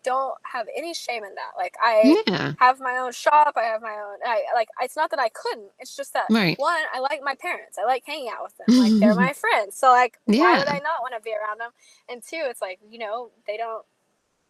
don't 0.04 0.36
have 0.54 0.68
any 0.78 0.94
shame 0.94 1.24
in 1.24 1.36
that. 1.36 1.54
Like, 1.58 1.76
I. 1.82 2.24
Yeah. 2.28 2.54
have 2.60 2.80
my 2.80 2.98
own 2.98 3.12
shop. 3.14 3.54
I 3.58 3.64
have 3.64 3.82
my 3.82 3.94
own. 3.94 4.20
I 4.26 4.44
like. 4.56 4.70
It's 4.82 4.96
not 4.98 5.12
that 5.12 5.20
I 5.20 5.30
couldn't. 5.30 5.72
It's 5.80 5.96
just 5.96 6.14
that 6.14 6.28
Right. 6.30 6.58
one, 6.60 6.82
I 6.94 7.00
like 7.00 7.22
my 7.24 7.36
parents. 7.36 7.78
I 7.80 7.86
like 7.86 8.04
hanging 8.06 8.30
out 8.30 8.44
with 8.44 8.58
them. 8.58 8.70
Like 8.78 8.96
they're 9.00 9.16
my 9.16 9.34
friends. 9.34 9.78
So 9.78 9.90
like, 9.92 10.20
why 10.38 10.58
would 10.58 10.68
I 10.68 10.80
not 10.80 11.02
want 11.02 11.16
to 11.16 11.22
be 11.22 11.32
around 11.34 11.60
them? 11.60 11.72
And 12.10 12.24
two, 12.24 12.44
it's 12.50 12.62
like 12.62 12.80
you 12.90 13.00
know 13.00 13.32
they 13.48 13.58
don't 13.58 13.86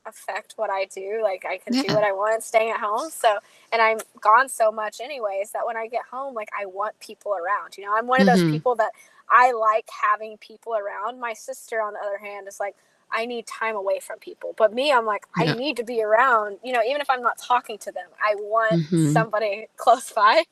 affect 0.07 0.53
what 0.57 0.69
I 0.71 0.85
do. 0.85 1.21
Like 1.23 1.45
I 1.49 1.57
can 1.57 1.75
Yeah. 1.75 1.83
do 1.83 1.93
what 1.93 2.03
I 2.03 2.11
want 2.13 2.43
staying 2.43 2.71
at 2.71 2.79
home. 2.81 3.09
So 3.11 3.39
and 3.73 3.81
I'm 3.81 3.99
gone 4.21 4.49
so 4.49 4.71
much 4.71 5.01
anyways 5.01 5.51
that 5.51 5.65
when 5.67 5.77
I 5.77 5.87
get 5.87 6.03
home, 6.11 6.35
like 6.35 6.49
I 6.59 6.65
want 6.67 6.99
people 6.99 7.33
around. 7.33 7.77
You 7.77 7.85
know, 7.85 7.95
I'm 7.97 8.07
one 8.07 8.21
of 8.21 8.27
those 8.27 8.43
Mhm. 8.43 8.45
people 8.45 8.75
that 8.77 8.91
I 9.29 9.53
like 9.53 9.87
having 10.03 10.37
people 10.39 10.75
around. 10.75 11.19
My 11.19 11.33
sister, 11.33 11.81
on 11.81 11.93
the 11.93 11.99
other 11.99 12.19
hand, 12.19 12.47
is 12.47 12.59
like. 12.59 12.75
I 13.11 13.25
need 13.27 13.47
time 13.47 13.75
away 13.75 13.99
from 14.01 14.19
people. 14.19 14.55
But 14.57 14.73
me, 14.73 14.91
I'm 14.91 15.05
like, 15.05 15.25
Yeah. 15.35 15.45
I 15.47 15.53
need 15.53 15.77
to 15.77 15.83
be 15.83 16.03
around, 16.03 16.59
you 16.63 16.73
know, 16.73 16.81
even 16.87 17.01
if 17.01 17.09
I'm 17.09 17.21
not 17.21 17.37
talking 17.37 17.77
to 17.79 17.91
them, 17.91 18.07
I 18.21 18.35
want 18.35 18.81
Mhm. 18.93 18.93
somebody 18.97 19.67
close 19.77 20.11
by. 20.11 20.43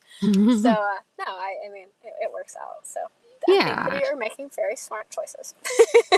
So, 0.48 0.70
uh, 0.70 1.00
no, 1.18 1.26
I, 1.26 1.56
I 1.68 1.72
mean, 1.72 1.88
it, 2.04 2.14
it 2.22 2.32
works 2.32 2.56
out. 2.60 2.86
So, 2.86 3.00
Yeah. 3.48 3.98
you're 4.02 4.16
making 4.16 4.50
very 4.54 4.76
smart 4.76 5.06
choices. 5.10 5.54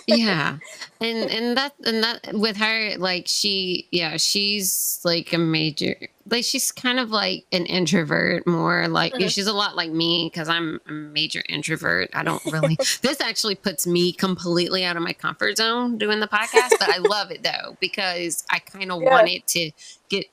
yeah 0.06 0.58
and 1.00 1.30
and 1.30 1.56
that 1.56 1.74
and 1.84 2.02
that 2.02 2.30
with 2.34 2.56
her 2.56 2.96
like 2.98 3.24
she 3.26 3.86
yeah 3.90 4.16
she's 4.16 5.00
like 5.04 5.32
a 5.32 5.38
major 5.38 5.94
like 6.28 6.44
she's 6.44 6.70
kind 6.72 6.98
of 6.98 7.10
like 7.10 7.44
an 7.52 7.66
introvert 7.66 8.46
more 8.46 8.88
like 8.88 9.14
Mhm. 9.14 9.30
she's 9.30 9.46
a 9.46 9.52
lot 9.52 9.76
like 9.76 9.90
me 9.90 10.30
because 10.32 10.48
i'm 10.48 10.80
a 10.88 10.92
major 10.92 11.42
introvert 11.48 12.10
i 12.14 12.22
don't 12.22 12.44
really 12.52 12.76
this 13.02 13.20
actually 13.20 13.54
puts 13.54 13.86
me 13.86 14.12
completely 14.12 14.84
out 14.84 14.96
of 14.96 15.02
my 15.02 15.12
comfort 15.12 15.56
zone 15.56 15.98
doing 15.98 16.20
the 16.20 16.28
podcast 16.28 16.70
but 16.78 16.88
i 16.88 16.98
love 16.98 17.30
it 17.30 17.42
though 17.42 17.76
because 17.80 18.44
i 18.50 18.58
kind 18.58 18.90
of 18.92 19.00
Yeah. 19.02 19.10
wanted 19.10 19.46
to 19.48 19.70
get 20.08 20.26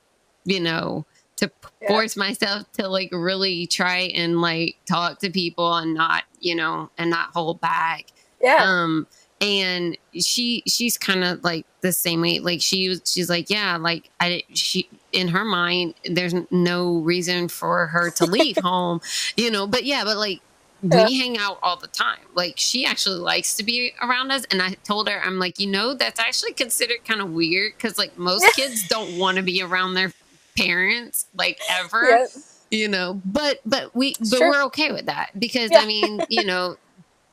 you 0.45 0.59
know 0.59 1.05
to 1.37 1.51
Yeah. 1.81 1.87
force 1.89 2.15
myself 2.15 2.71
to 2.73 2.87
like 2.87 3.09
really 3.11 3.67
try 3.67 4.11
and 4.15 4.41
like 4.41 4.77
talk 4.85 5.19
to 5.19 5.29
people 5.29 5.75
and 5.75 5.93
not 5.93 6.23
you 6.39 6.55
know 6.55 6.89
and 6.97 7.09
not 7.09 7.29
hold 7.33 7.61
back 7.61 8.05
Yeah. 8.41 8.57
um 8.61 9.07
and 9.39 9.95
she 10.19 10.63
she's 10.67 10.97
kind 10.97 11.23
of 11.23 11.43
like 11.43 11.65
the 11.81 11.91
same 11.91 12.21
way 12.21 12.39
like 12.39 12.59
she 12.61 12.89
was 12.89 13.01
she's 13.05 13.29
like 13.29 13.49
yeah 13.51 13.77
like 13.77 14.09
i 14.19 14.41
she 14.53 14.89
in 15.11 15.27
her 15.27 15.45
mind 15.45 15.93
there's 16.09 16.33
no 16.49 16.97
reason 16.97 17.47
for 17.47 17.85
her 17.87 18.09
to 18.09 18.25
leave 18.25 18.57
home 18.63 18.99
you 19.35 19.51
know 19.51 19.67
but 19.67 19.83
yeah 19.83 20.03
but 20.03 20.17
like 20.17 20.41
Yeah. 20.81 21.05
we 21.05 21.17
hang 21.19 21.37
out 21.37 21.59
all 21.61 21.77
the 21.77 21.87
time 21.87 22.17
like 22.33 22.55
she 22.57 22.83
actually 22.85 23.19
likes 23.19 23.55
to 23.57 23.63
be 23.63 23.93
around 24.01 24.31
us 24.31 24.43
and 24.49 24.59
i 24.61 24.71
told 24.83 25.07
her 25.07 25.21
i'm 25.23 25.37
like 25.37 25.59
you 25.59 25.67
know 25.67 25.93
that's 25.93 26.19
actually 26.19 26.53
considered 26.53 27.05
kind 27.05 27.21
of 27.21 27.29
weird 27.31 27.73
because 27.77 27.99
like 27.99 28.17
most 28.17 28.43
kids 28.55 28.87
don't 28.87 29.19
want 29.19 29.37
to 29.37 29.43
be 29.43 29.61
around 29.61 29.93
their 29.93 30.11
parents 30.57 31.25
like 31.35 31.59
ever 31.69 32.09
yeah. 32.09 32.25
you 32.71 32.87
know 32.87 33.21
but 33.25 33.59
but 33.65 33.95
we 33.95 34.15
but 34.19 34.27
Sure. 34.39 34.49
we're 34.49 34.63
okay 34.65 34.91
with 34.91 35.05
that 35.05 35.31
because 35.39 35.69
Yeah. 35.71 35.79
i 35.79 35.85
mean 35.85 36.21
you 36.29 36.43
know 36.43 36.75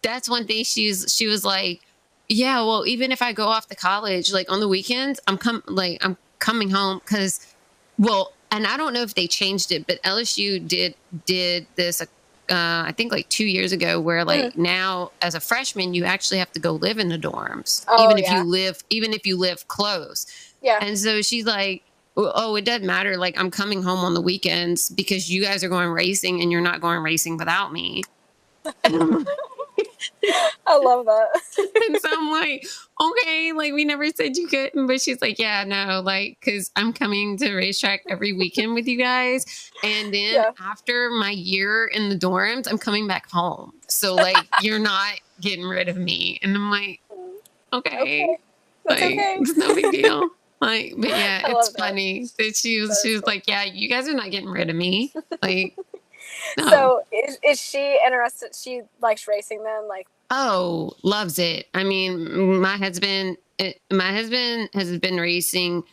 that's 0.03 0.29
one 0.29 0.47
thing 0.47 0.65
she's 0.65 1.13
she 1.17 1.27
was 1.27 1.45
like 1.45 1.81
yeah 2.29 2.61
well 2.61 2.87
even 2.87 3.11
if 3.13 3.23
i 3.23 3.33
go 3.33 3.47
off 3.47 3.67
to 3.69 3.75
college 3.75 4.33
like 4.33 4.51
on 4.53 4.61
the 4.61 4.69
weekends 4.69 5.21
i'm 5.27 5.39
come 5.39 5.63
like 5.67 6.05
i'm 6.05 6.17
coming 6.39 6.71
home 6.71 7.01
because 7.05 7.55
well 7.99 8.33
and 8.53 8.67
i 8.67 8.77
don't 8.77 8.93
know 8.93 9.03
if 9.03 9.15
they 9.15 9.27
changed 9.27 9.73
it 9.73 9.87
but 9.87 10.03
lsu 10.03 10.67
did 10.69 10.95
did 11.27 11.67
this 11.77 12.01
uh, 12.03 12.07
i 12.51 12.93
think 12.95 13.11
like 13.11 13.27
two 13.31 13.47
years 13.47 13.73
ago 13.73 13.99
where 14.01 14.25
like 14.25 14.45
Mm-hmm. 14.45 14.63
now 14.63 15.11
as 15.23 15.35
a 15.35 15.41
freshman 15.41 15.95
you 15.95 16.05
actually 16.05 16.39
have 16.39 16.53
to 16.53 16.61
go 16.61 16.73
live 16.73 16.99
in 16.99 17.09
the 17.09 17.19
dorms 17.19 17.85
Oh, 17.89 18.05
even 18.05 18.19
if 18.19 18.25
yeah. 18.25 18.39
you 18.43 18.45
live 18.45 18.83
even 18.91 19.13
if 19.15 19.27
you 19.27 19.37
live 19.39 19.67
close 19.69 20.27
Yeah. 20.61 20.79
and 20.83 20.99
so 20.99 21.23
she's 21.23 21.47
like, 21.47 21.83
oh, 22.17 22.57
it 22.57 22.65
doesn't 22.65 22.87
matter. 22.87 23.17
Like, 23.17 23.39
I'm 23.39 23.51
coming 23.51 23.83
home 23.83 24.01
on 24.01 24.15
the 24.15 24.21
weekends 24.21 24.89
because 24.91 25.31
you 25.31 25.43
guys 25.43 25.65
are 25.65 25.69
going 25.69 25.91
racing 25.91 26.41
and 26.41 26.53
you're 26.53 26.61
not 26.61 26.81
going 26.81 27.03
racing 27.03 27.37
without 27.37 27.73
me. 27.73 28.03
I 30.67 30.77
love 30.77 31.07
that. 31.07 31.41
And 31.87 32.01
so 32.01 32.09
I'm 32.11 32.31
like, 32.31 32.67
okay, 33.01 33.53
like, 33.53 33.73
we 33.73 33.85
never 33.85 34.09
said 34.11 34.37
you 34.37 34.47
couldn't. 34.47 34.87
But 34.87 35.01
she's 35.01 35.21
like, 35.21 35.39
yeah, 35.39 35.65
no, 35.65 36.01
like, 36.01 36.39
because 36.41 36.71
I'm 36.77 36.93
coming 36.93 37.37
to 37.39 37.55
racetrack 37.55 38.03
every 38.09 38.33
weekend 38.33 38.75
with 38.75 38.87
you 38.87 38.99
guys. 38.99 39.71
And 39.83 40.15
then 40.15 40.35
Yeah. 40.35 40.51
after 40.61 41.11
my 41.11 41.31
year 41.31 41.87
in 41.87 42.09
the 42.09 42.17
dorms, 42.17 42.69
I'm 42.71 42.79
coming 42.79 43.07
back 43.07 43.31
home. 43.31 43.73
So, 43.89 44.15
like, 44.15 44.37
you're 44.63 44.79
not 44.79 45.21
getting 45.41 45.65
rid 45.65 45.89
of 45.89 45.97
me. 45.97 46.39
And 46.43 46.55
I'm 46.55 46.71
like, 46.71 47.01
mm. 47.13 47.33
okay. 47.73 48.01
Okay. 48.01 48.39
That's 48.87 49.01
like 49.01 49.13
okay. 49.13 49.37
it's 49.41 49.57
no 49.57 49.75
big 49.75 49.91
deal. 49.93 50.29
Like, 50.65 50.95
but 50.97 51.09
yeah, 51.17 51.43
it's 51.47 51.71
that. 51.71 51.79
funny 51.79 52.27
that 52.39 52.57
she 52.57 52.81
was 52.81 53.01
she 53.03 53.13
was 53.13 53.23
cool. 53.23 53.33
like, 53.35 53.47
yeah, 53.49 53.65
you 53.65 53.89
guys 53.89 54.09
are 54.09 54.15
not 54.15 54.31
getting 54.31 54.49
rid 54.51 54.71
of 54.71 54.77
me. 54.77 55.13
Like, 55.43 55.77
no. 56.59 56.69
So 56.71 57.03
is, 57.13 57.39
is 57.43 57.61
she 57.61 57.99
interested? 58.05 58.55
She 58.55 58.83
likes 59.01 59.27
racing 59.29 59.63
then? 59.65 59.89
Like, 59.89 60.07
oh, 60.31 60.93
loves 61.03 61.39
it. 61.39 61.67
I 61.75 61.85
mean, 61.85 62.61
my 62.61 62.77
husband, 62.77 63.37
eh, 63.59 63.73
my 63.91 64.13
husband 64.13 64.71
has 64.75 64.97
been 64.99 65.17
racing 65.17 65.85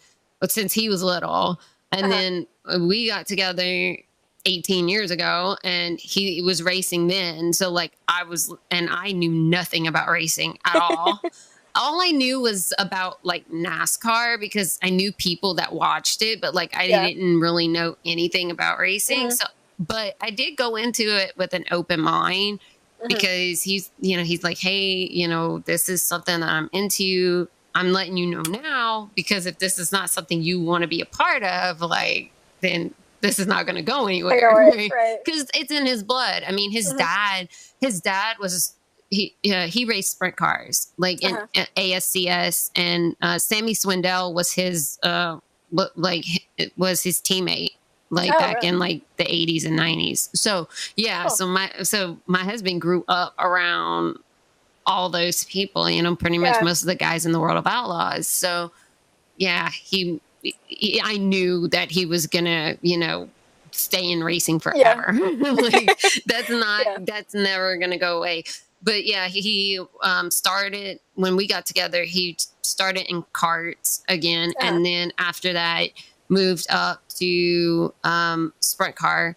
since 0.48 0.74
he 0.74 0.90
was 0.90 1.04
little, 1.04 1.60
and 1.92 2.06
Uh-huh. 2.08 2.10
then 2.12 2.88
we 2.88 3.08
got 3.08 3.28
together. 3.28 3.98
18 4.46 4.90
years 4.90 5.12
ago 5.12 5.56
and 5.64 6.00
he 6.00 6.42
was 6.42 6.64
racing 6.64 7.06
then 7.06 7.54
so 7.54 7.70
like 7.70 7.92
i 8.08 8.24
was 8.24 8.52
and 8.72 8.90
i 8.90 9.12
knew 9.12 9.30
nothing 9.30 9.86
about 9.86 10.10
racing 10.10 10.58
at 10.66 10.80
all 10.80 11.22
all 11.76 12.02
I 12.02 12.12
knew 12.12 12.40
was 12.42 12.74
about 12.80 13.24
like 13.26 13.48
NASCAR 13.50 14.40
because 14.40 14.78
I 14.84 14.90
knew 14.90 15.12
people 15.12 15.54
that 15.56 15.74
watched 15.74 16.22
it, 16.22 16.42
but 16.42 16.54
like 16.54 16.76
I 16.76 16.84
Yeah. 16.86 17.08
didn't 17.08 17.40
really 17.40 17.68
know 17.68 17.98
anything 18.06 18.52
about 18.52 18.80
racing. 18.80 19.28
Mhm. 19.28 19.34
So, 19.34 19.46
but 19.80 20.16
I 20.22 20.30
did 20.32 20.56
go 20.58 20.76
into 20.76 21.04
it 21.16 21.34
with 21.38 21.54
an 21.54 21.66
open 21.72 22.00
mind 22.02 22.60
Mhm. 23.04 23.08
because 23.10 23.64
he's, 23.64 23.90
you 24.00 24.18
know, 24.18 24.24
he's 24.24 24.44
like, 24.44 24.60
hey, 24.60 25.08
you 25.12 25.28
know, 25.28 25.60
this 25.60 25.90
is 25.90 26.02
something 26.02 26.40
that 26.40 26.50
I'm 26.50 26.70
into. 26.74 27.48
I'm 27.74 27.94
letting 27.94 28.18
you 28.18 28.26
know 28.28 28.42
now 28.42 29.10
because 29.16 29.46
if 29.46 29.60
this 29.60 29.80
is 29.80 29.92
not 29.92 30.10
something 30.10 30.42
you 30.42 30.60
want 30.62 30.82
to 30.82 30.88
be 30.88 31.00
a 31.02 31.06
part 31.06 31.42
of, 31.44 31.80
like, 31.82 32.32
then 32.60 32.94
this 33.22 33.40
is 33.40 33.48
not 33.48 33.66
going 33.66 33.76
to 33.78 33.82
go 33.82 34.08
anywhere. 34.08 34.52
right, 34.54 34.92
right. 34.94 35.18
because 35.24 35.48
it's 35.54 35.72
in 35.72 35.86
his 35.86 36.04
blood. 36.04 36.44
I 36.46 36.52
mean, 36.52 36.72
his 36.72 36.92
Mhm. 36.94 36.98
dad, 36.98 37.50
his 37.80 38.02
dad 38.02 38.38
was 38.40 38.74
he 39.12 39.36
uh, 39.54 39.68
he 39.68 39.86
raced 39.86 40.12
sprint 40.14 40.36
cars 40.38 40.92
like 40.98 41.22
in, 41.22 41.36
Uh-huh. 41.36 41.66
ASCS, 41.78 42.72
and 42.76 43.16
uh, 43.22 43.38
Sammy 43.38 43.74
Swindell 43.76 44.34
was 44.34 44.52
his 44.54 44.98
uh 45.04 45.38
like 45.96 46.26
was 46.78 47.04
his 47.04 47.20
teammate 47.20 47.72
like 48.10 48.32
Oh, 48.34 48.40
back 48.40 48.56
really? 48.56 48.68
in 48.70 48.80
like 48.80 49.04
the 49.18 49.24
80s 49.26 49.66
and 49.66 49.78
90s. 49.80 50.30
So 50.36 50.68
yeah, 50.98 51.24
Cool. 51.28 51.30
so 51.32 51.48
my 51.48 51.72
so 51.84 52.18
my 52.26 52.44
husband 52.44 52.82
grew 52.82 53.06
up 53.08 53.36
around 53.38 54.18
all 54.86 55.10
those 55.10 55.44
people. 55.46 55.90
You 55.90 56.02
know, 56.02 56.16
pretty 56.16 56.38
much 56.40 56.56
Yeah. 56.56 56.64
most 56.64 56.82
of 56.82 56.88
the 56.88 56.96
guys 56.96 57.26
in 57.26 57.32
the 57.32 57.40
world 57.40 57.58
of 57.58 57.68
outlaws. 57.68 58.28
So 58.28 58.72
yeah, 59.38 59.70
he, 59.70 60.20
he 60.68 61.00
I 61.04 61.18
knew 61.18 61.68
that 61.70 61.92
he 61.92 62.06
was 62.06 62.28
gonna 62.28 62.78
you 62.82 62.98
know 62.98 63.30
stay 63.72 64.10
in 64.12 64.24
racing 64.24 64.62
Yeah. 64.76 65.02
forever. 65.02 65.14
like 65.40 66.00
that's 66.26 66.50
not 66.66 66.86
Yeah. 66.86 66.98
that's 67.02 67.34
never 67.34 67.78
gonna 67.78 67.98
go 67.98 68.18
away. 68.18 68.44
But 68.84 69.06
yeah, 69.06 69.28
he 69.28 69.80
um, 70.04 70.32
started 70.32 71.00
when 71.16 71.36
we 71.36 71.48
got 71.48 71.66
together. 71.66 72.04
He 72.04 72.38
started 72.64 73.06
in 73.10 73.24
karts 73.34 74.02
again, 74.10 74.54
Uh-huh. 74.60 74.68
and 74.76 74.86
then 74.86 75.12
after 75.18 75.54
that, 75.54 75.90
moved 76.30 76.66
up 76.70 77.02
to 77.20 77.94
um, 78.04 78.54
sprint 78.60 78.96
car. 78.96 79.36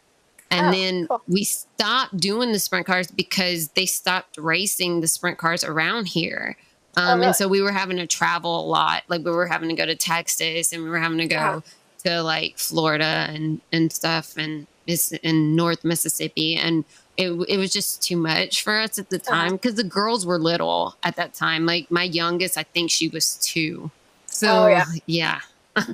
And 0.50 0.68
Oh, 0.68 0.70
then 0.70 1.06
cool. 1.08 1.22
we 1.26 1.42
stopped 1.44 2.16
doing 2.16 2.52
the 2.52 2.58
sprint 2.60 2.86
cars 2.86 3.08
because 3.10 3.68
they 3.70 3.86
stopped 3.86 4.38
racing 4.38 5.00
the 5.00 5.08
sprint 5.08 5.36
cars 5.38 5.64
around 5.64 6.06
here. 6.08 6.56
Um, 6.96 7.04
Oh, 7.04 7.14
really? 7.14 7.26
And 7.26 7.36
so 7.36 7.48
we 7.48 7.60
were 7.60 7.72
having 7.72 7.96
to 7.96 8.06
travel 8.06 8.60
a 8.60 8.66
lot. 8.66 9.02
Like 9.08 9.24
we 9.24 9.32
were 9.32 9.46
having 9.48 9.68
to 9.70 9.74
go 9.74 9.84
to 9.84 9.96
Texas 9.96 10.72
and 10.72 10.84
we 10.84 10.88
were 10.90 11.00
having 11.00 11.18
to 11.18 11.26
go 11.26 11.36
Uh-huh. 11.36 11.60
to 12.04 12.22
like 12.22 12.56
Florida 12.58 13.26
and, 13.30 13.60
and 13.72 13.92
stuff 13.92 14.36
and 14.36 14.68
it's 14.86 15.10
in 15.12 15.56
North 15.56 15.82
Mississippi. 15.82 16.54
And 16.54 16.84
it, 17.16 17.30
it 17.48 17.58
was 17.58 17.72
just 17.72 18.02
too 18.02 18.16
much 18.16 18.62
for 18.62 18.78
us 18.78 18.98
at 18.98 19.08
the 19.10 19.18
Uh-huh. 19.28 19.50
time 19.50 19.52
because 19.54 19.74
the 19.76 19.84
girls 19.84 20.26
were 20.26 20.38
little 20.38 20.94
at 21.04 21.16
that 21.16 21.34
time. 21.34 21.66
Like 21.66 21.86
my 21.90 22.02
youngest, 22.04 22.56
I 22.58 22.64
think 22.74 22.90
she 22.90 23.08
was 23.08 23.36
two. 23.38 23.92
So 24.26 24.66
Oh, 24.66 24.66
yeah. 24.66 24.84
yeah. 25.06 25.40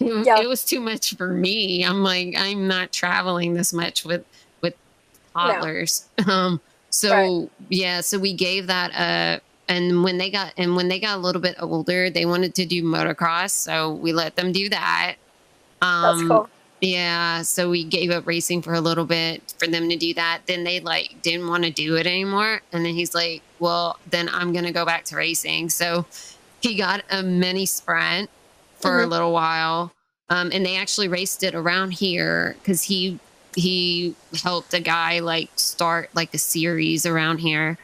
It, 0.00 0.28
it 0.34 0.46
was 0.48 0.64
too 0.64 0.80
much 0.80 1.16
for 1.16 1.32
me. 1.32 1.84
I'm 1.84 2.02
like, 2.02 2.34
I'm 2.36 2.68
not 2.68 2.92
traveling 2.92 3.54
this 3.54 3.72
much 3.72 4.04
with 4.04 4.24
with 4.62 4.74
toddlers. 5.36 6.08
Um, 6.28 6.60
so 6.90 7.50
Right. 7.50 7.68
yeah, 7.68 8.00
so 8.00 8.18
we 8.18 8.34
gave 8.36 8.66
that 8.68 8.92
uh 8.94 9.40
and 9.68 10.04
when 10.04 10.18
they 10.18 10.30
got 10.30 10.52
and 10.56 10.76
when 10.76 10.88
they 10.88 11.00
got 11.00 11.16
a 11.18 11.20
little 11.20 11.42
bit 11.42 11.56
older, 11.60 12.10
they 12.10 12.26
wanted 12.26 12.54
to 12.56 12.66
do 12.66 12.82
motocross, 12.82 13.52
so 13.52 13.94
we 13.94 14.12
let 14.12 14.36
them 14.36 14.52
do 14.52 14.68
that. 14.70 15.16
That's 16.02 16.22
Um 16.22 16.22
cool. 16.22 16.50
Yeah, 16.80 17.42
so 17.42 17.70
we 17.70 17.82
gave 17.84 18.10
up 18.10 18.26
racing 18.26 18.62
for 18.62 18.74
a 18.74 18.80
little 18.80 19.04
bit 19.04 19.54
for 19.58 19.66
them 19.66 19.88
to 19.88 19.96
do 19.96 20.14
that. 20.14 20.42
Then 20.46 20.64
they 20.64 20.80
like 20.80 21.20
didn't 21.22 21.48
want 21.48 21.64
to 21.64 21.70
do 21.70 21.96
it 21.96 22.06
anymore. 22.06 22.60
And 22.72 22.84
then 22.84 22.94
he's 22.94 23.14
like, 23.14 23.42
Well, 23.58 23.98
then 24.10 24.28
I'm 24.32 24.52
gonna 24.52 24.72
go 24.72 24.84
back 24.86 25.04
to 25.06 25.16
racing. 25.16 25.70
So 25.70 26.06
he 26.60 26.74
got 26.76 27.02
a 27.10 27.22
mini 27.22 27.66
sprint 27.66 28.30
for 28.80 29.00
a 29.02 29.06
Mhm. 29.06 29.10
little 29.10 29.32
while. 29.32 29.92
Um, 30.30 30.50
and 30.52 30.64
they 30.64 30.76
actually 30.76 31.08
raced 31.08 31.42
it 31.42 31.54
around 31.54 31.92
here 31.92 32.54
because 32.62 32.82
he 32.82 33.18
he 33.56 34.14
helped 34.44 34.72
a 34.72 34.78
guy 34.78 35.18
like 35.18 35.50
start 35.56 36.10
like 36.14 36.32
a 36.34 36.38
series 36.38 37.04
around 37.06 37.38
here. 37.38 37.76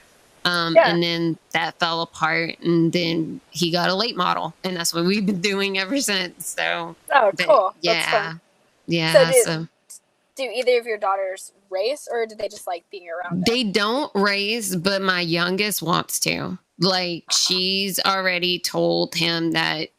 Um, 0.45 0.75
Yeah. 0.77 0.91
and 0.91 1.03
then 1.03 1.39
that 1.53 1.79
fell 1.81 2.03
apart 2.03 2.59
and 2.61 2.93
then 2.93 3.41
he 3.51 3.71
got 3.73 3.89
a 3.89 3.95
late 3.95 4.15
model 4.15 4.55
and 4.63 4.77
that's 4.77 4.93
what 4.95 5.05
we've 5.05 5.25
been 5.25 5.41
doing 5.53 5.79
ever 5.79 6.01
since. 6.01 6.47
So 6.57 6.95
Oh, 7.13 7.33
but 7.37 7.47
cool. 7.47 7.75
That's 7.83 8.07
yeah. 8.07 8.35
Yeah. 8.87 9.31
So 9.31 9.43
so 9.43 9.69
Do 10.37 10.43
either 10.43 10.79
of 10.79 10.87
your 10.87 10.99
daughters 10.99 11.53
race, 11.71 12.09
or 12.11 12.27
do 12.27 12.35
they 12.35 12.49
just 12.49 12.67
like 12.67 12.85
being 12.91 13.07
around? 13.09 13.43
it? 13.47 13.51
They 13.51 13.65
don't 13.65 14.11
race, 14.15 14.75
but 14.75 15.03
my 15.03 15.21
youngest 15.21 15.83
wants 15.83 16.19
to. 16.21 16.59
Like 16.79 17.25
uh-huh. 17.29 17.37
she's 17.37 18.01
already 18.01 18.59
told 18.59 19.15
him 19.15 19.53
that 19.53 19.91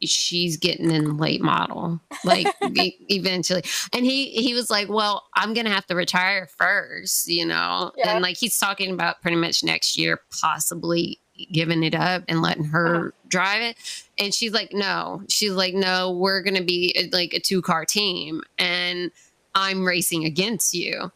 she's 0.00 0.56
getting 0.56 0.90
in 0.90 1.16
late 1.16 1.40
model, 1.40 2.00
like 2.24 2.46
e- 2.76 2.96
eventually. 3.08 3.62
And 3.92 4.04
he 4.04 4.30
he 4.30 4.54
was 4.54 4.70
like, 4.70 4.88
"Well, 4.88 5.24
I'm 5.34 5.54
gonna 5.54 5.70
have 5.70 5.86
to 5.86 5.94
retire 5.94 6.46
first, 6.58 7.28
you 7.28 7.46
know." 7.46 7.92
Yeah. 7.96 8.10
And 8.14 8.22
like 8.22 8.36
he's 8.36 8.58
talking 8.58 8.92
about 8.92 9.22
pretty 9.22 9.36
much 9.36 9.64
next 9.64 9.98
year, 9.98 10.20
possibly 10.40 11.20
giving 11.52 11.82
it 11.82 11.94
up 11.94 12.24
and 12.28 12.42
letting 12.42 12.64
her 12.64 12.96
Uh-huh. 12.96 13.10
drive 13.28 13.62
it. 13.62 13.76
And 14.18 14.32
she's 14.34 14.52
like, 14.52 14.72
"No." 14.72 15.22
She's 15.28 15.52
like, 15.52 15.74
"No, 15.74 16.12
we're 16.12 16.42
gonna 16.42 16.62
be 16.62 16.94
uh, 16.98 17.08
like 17.12 17.34
a 17.34 17.40
two 17.40 17.62
car 17.62 17.84
team, 17.84 18.42
and 18.58 19.10
I'm 19.54 19.84
racing 19.84 20.24
against 20.24 20.74
you." 20.74 21.10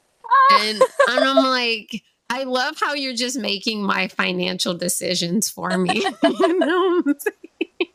and, 0.52 0.82
and 1.08 1.20
I'm 1.24 1.36
like, 1.44 2.02
I 2.30 2.42
love 2.44 2.76
how 2.78 2.92
you're 2.92 3.14
just 3.14 3.38
making 3.38 3.82
my 3.82 4.08
financial 4.08 4.74
decisions 4.74 5.48
for 5.48 5.78
me. 5.78 6.04
you 6.22 6.58
know? 6.58 7.02
what 7.02 7.06
I'm 7.06 7.14
saying? 7.18 7.90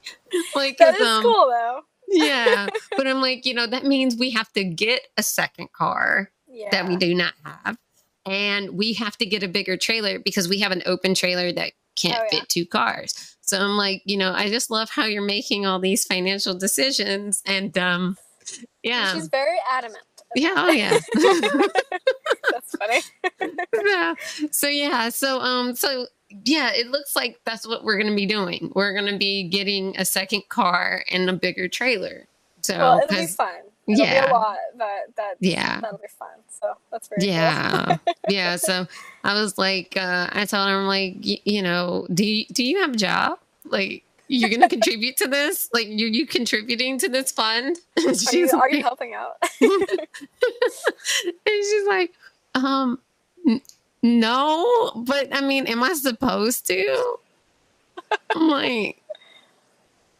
like, 0.55 0.77
that 0.79 0.99
is 0.99 1.05
um, 1.07 1.21
cool 1.23 1.47
though. 1.51 1.81
yeah. 2.07 2.67
But 2.97 3.05
I'm 3.07 3.21
like, 3.21 3.45
you 3.45 3.53
know, 3.53 3.67
that 3.67 3.83
means 3.85 4.15
we 4.15 4.31
have 4.31 4.51
to 4.53 4.63
get 4.63 5.01
a 5.17 5.21
second 5.23 5.71
car 5.73 6.31
Yeah. 6.47 6.69
that 6.71 6.87
we 6.87 6.95
do 6.95 7.13
not 7.13 7.33
have. 7.43 7.77
And 8.25 8.71
we 8.71 8.93
have 8.93 9.15
to 9.17 9.25
get 9.27 9.43
a 9.43 9.47
bigger 9.47 9.77
trailer 9.77 10.17
because 10.17 10.47
we 10.47 10.59
have 10.59 10.71
an 10.71 10.81
open 10.87 11.13
trailer 11.13 11.51
that 11.51 11.73
can't 11.95 12.19
Oh, 12.19 12.23
yeah. 12.31 12.39
fit 12.39 12.49
two 12.49 12.65
cars. 12.65 13.35
So 13.41 13.59
I'm 13.59 13.77
like, 13.77 14.01
you 14.05 14.17
know, 14.17 14.31
I 14.33 14.49
just 14.49 14.71
love 14.71 14.89
how 14.89 15.05
you're 15.05 15.21
making 15.21 15.65
all 15.65 15.79
these 15.79 16.05
financial 16.05 16.53
decisions. 16.53 17.41
And 17.45 17.77
um 17.77 18.17
yeah. 18.83 19.13
She's 19.13 19.27
very 19.27 19.57
adamant. 19.71 20.03
Yeah, 20.35 20.53
oh 20.57 20.69
yeah. 20.71 20.97
That's 22.51 22.75
funny. 22.77 23.01
yeah. 23.85 24.13
So 24.51 24.67
yeah, 24.67 25.09
so 25.09 25.39
um 25.39 25.75
so 25.75 26.07
yeah, 26.45 26.71
it 26.73 26.87
looks 26.87 27.15
like 27.15 27.39
that's 27.45 27.67
what 27.67 27.83
we're 27.83 27.97
gonna 28.01 28.15
be 28.15 28.25
doing. 28.25 28.71
We're 28.75 28.93
gonna 28.95 29.17
be 29.17 29.47
getting 29.49 29.95
a 29.97 30.05
second 30.05 30.43
car 30.49 31.03
and 31.11 31.29
a 31.29 31.33
bigger 31.33 31.67
trailer. 31.67 32.27
So 32.61 32.77
well, 32.77 32.99
it'll 32.99 33.15
be 33.15 33.27
fun. 33.27 33.53
It'll 33.87 34.05
yeah. 34.05 34.31
a 34.31 34.33
lot. 34.33 34.57
That 34.77 35.15
that 35.17 35.35
yeah. 35.39 35.79
that'll 35.81 35.97
be 35.97 36.07
fun. 36.07 36.29
So 36.47 36.73
that's 36.91 37.07
very 37.09 37.19
cool. 37.21 37.29
Yeah. 37.29 37.97
yeah. 38.29 38.55
So 38.55 38.87
I 39.23 39.33
was 39.33 39.57
like, 39.57 39.97
uh, 39.97 40.29
I 40.31 40.45
told 40.45 40.69
her, 40.69 40.77
I'm 40.79 40.87
like, 40.87 41.15
y- 41.23 41.41
you 41.43 41.61
know, 41.61 42.07
do 42.13 42.25
you, 42.25 42.45
do 42.51 42.63
you 42.63 42.79
have 42.81 42.93
a 42.93 42.97
job? 42.97 43.39
Like, 43.65 44.03
you're 44.29 44.49
going 44.49 44.61
to 44.61 44.69
contribute 44.69 45.17
to 45.17 45.27
this? 45.27 45.69
Like, 45.73 45.87
are 45.87 45.91
you 45.91 46.25
contributing 46.25 46.97
to 46.99 47.09
this 47.09 47.31
fund? 47.31 47.77
And 47.97 48.05
Are 48.07 48.09
you, 48.09 48.15
she's 48.15 48.53
are 48.53 48.69
you 48.69 48.77
like- 48.77 48.85
helping 48.85 49.13
out? 49.13 49.35
and 49.61 49.69
she's 51.45 51.87
like, 51.87 52.13
um, 52.55 52.99
n- 53.47 53.61
no, 54.01 54.91
but 54.95 55.27
I 55.35 55.41
mean, 55.41 55.67
am 55.67 55.83
I 55.83 55.93
supposed 55.93 56.67
to? 56.67 57.17
I'm 58.35 58.47
like, 58.47 59.01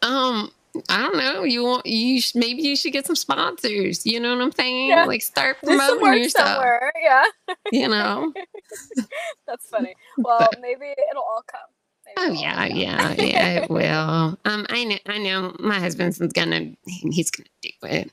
um, 0.02 0.50
I 0.88 0.98
don't 0.98 1.16
know. 1.16 1.42
You 1.44 1.62
want 1.64 1.86
you 1.86 2.20
sh- 2.20 2.34
maybe 2.34 2.62
you 2.62 2.76
should 2.76 2.92
get 2.92 3.06
some 3.06 3.16
sponsors. 3.16 4.04
You 4.06 4.18
know 4.20 4.34
what 4.34 4.42
I'm 4.42 4.52
saying? 4.52 4.88
Yeah. 4.88 5.04
Like 5.04 5.22
start 5.22 5.56
promoting 5.62 6.22
yourself. 6.22 6.48
somewhere. 6.48 6.92
Yeah, 7.02 7.24
You 7.72 7.88
know? 7.88 8.32
that's 9.46 9.68
funny. 9.68 9.94
Well, 10.18 10.48
maybe 10.60 10.86
it'll 11.10 11.22
all 11.22 11.42
come. 11.46 11.60
Maybe 12.06 12.14
Oh 12.18 12.24
it'll 12.32 12.36
yeah, 12.42 12.68
come. 12.68 12.76
yeah, 12.76 13.12
yeah. 13.18 13.48
It 13.62 13.70
will. 13.70 14.38
Um, 14.44 14.66
I 14.68 14.84
know. 14.84 14.98
I 15.06 15.18
know. 15.18 15.54
My 15.58 15.78
husband's 15.78 16.18
gonna. 16.18 16.72
He's 16.86 17.30
gonna 17.30 17.48
do 17.62 17.70
it. 17.84 18.12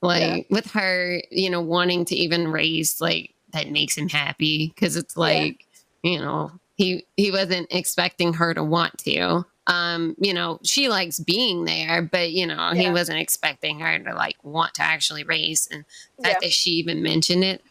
Like 0.00 0.46
with 0.50 0.70
her, 0.72 1.20
you 1.30 1.50
know, 1.50 1.60
wanting 1.60 2.04
to 2.06 2.14
even 2.16 2.48
raise 2.48 3.00
like 3.00 3.34
that 3.52 3.70
makes 3.70 3.96
him 3.98 4.08
happy 4.08 4.72
because 4.74 4.96
it's 4.96 5.14
Yeah. 5.16 5.20
like, 5.20 5.66
you 6.02 6.20
know, 6.20 6.52
he 6.76 7.04
he 7.16 7.30
wasn't 7.32 7.66
expecting 7.70 8.32
her 8.34 8.54
to 8.54 8.62
want 8.62 8.96
to. 8.98 9.44
Um, 9.68 10.16
you 10.18 10.32
know, 10.34 10.58
she 10.64 10.88
likes 10.88 11.18
being 11.20 11.64
there, 11.66 12.02
but 12.02 12.32
you 12.32 12.46
know, 12.46 12.72
he 12.74 12.90
wasn't 12.90 13.18
expecting 13.20 13.80
her 13.80 13.98
to 13.98 14.14
like 14.14 14.36
want 14.42 14.74
to 14.74 14.82
actually 14.82 15.24
race. 15.24 15.68
And 15.70 15.84
the 16.16 16.24
fact 16.24 16.38
Yeah. 16.42 16.48
that 16.48 16.52
she 16.52 16.70
even 16.72 17.02
mentioned 17.02 17.44
it, 17.44 17.62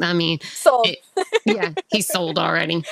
I 0.00 0.12
mean, 0.14 0.38
Sold. 0.40 0.86
it- 0.86 1.02
yeah, 1.44 1.72
he's 1.90 2.06
sold 2.06 2.38
already. 2.38 2.84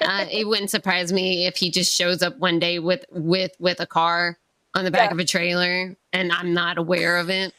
Uh, 0.00 0.26
it 0.30 0.48
wouldn't 0.48 0.70
surprise 0.70 1.12
me 1.12 1.46
if 1.46 1.56
he 1.56 1.70
just 1.70 1.94
shows 1.94 2.22
up 2.22 2.36
one 2.38 2.58
day 2.58 2.78
with 2.78 3.04
with 3.10 3.52
with 3.60 3.80
a 3.80 3.86
car 3.86 4.38
on 4.74 4.84
the 4.84 4.90
back 4.90 5.10
Yeah. 5.10 5.14
of 5.14 5.18
a 5.18 5.24
trailer, 5.24 5.94
and 6.12 6.32
I'm 6.32 6.54
not 6.54 6.78
aware 6.78 7.18
of 7.18 7.30
it 7.30 7.52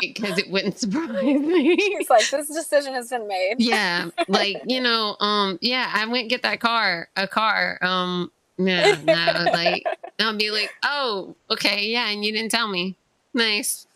because 0.00 0.38
it 0.38 0.50
wouldn't 0.50 0.78
surprise 0.80 1.10
me. 1.22 1.76
He's 1.76 2.10
like, 2.10 2.28
this 2.30 2.48
decision 2.48 2.92
has 2.94 3.08
been 3.10 3.26
made. 3.26 3.56
yeah, 3.58 4.10
like 4.28 4.56
you 4.66 4.80
know, 4.80 5.16
um, 5.18 5.58
yeah, 5.62 5.90
I 5.94 6.06
went 6.06 6.28
get 6.28 6.42
that 6.42 6.60
car, 6.60 7.08
a 7.16 7.26
car, 7.26 7.78
um, 7.82 8.30
yeah, 8.58 8.96
no, 9.04 9.50
like 9.52 9.84
I'll 10.20 10.36
be 10.36 10.50
like, 10.50 10.70
oh, 10.84 11.34
okay, 11.50 11.86
yeah, 11.86 12.08
and 12.10 12.24
you 12.24 12.32
didn't 12.32 12.50
tell 12.50 12.68
me, 12.68 12.96
nice, 13.34 13.86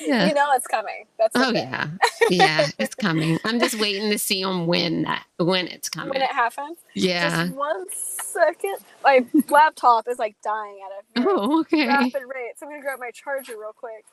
yeah. 0.00 0.26
You 0.26 0.34
know 0.34 0.50
it's 0.54 0.66
coming. 0.66 1.04
That's 1.18 1.32
Oh 1.36 1.52
yeah, 1.52 1.88
yeah, 2.30 2.66
it's 2.78 2.94
coming. 2.94 3.38
I'm 3.44 3.58
just 3.60 3.78
waiting 3.78 4.10
to 4.10 4.18
see 4.18 4.42
on 4.42 4.66
when 4.66 5.02
that 5.02 5.24
when 5.38 5.68
it's 5.68 5.88
coming. 5.88 6.10
When 6.10 6.22
it 6.22 6.30
happens. 6.32 6.78
Yeah. 6.94 7.44
Just 7.46 7.54
one 7.56 7.84
second. 7.92 8.76
My 9.04 9.24
laptop 9.48 10.08
is 10.08 10.18
like 10.18 10.36
dying 10.42 10.78
at 10.84 11.22
a 11.22 11.26
Oh, 11.28 11.60
okay. 11.60 11.86
rapid 11.86 12.14
rate. 12.14 12.52
So 12.56 12.66
I'm 12.66 12.72
gonna 12.72 12.82
grab 12.82 12.98
my 12.98 13.10
charger 13.10 13.52
real 13.58 13.72
quick. 13.74 14.04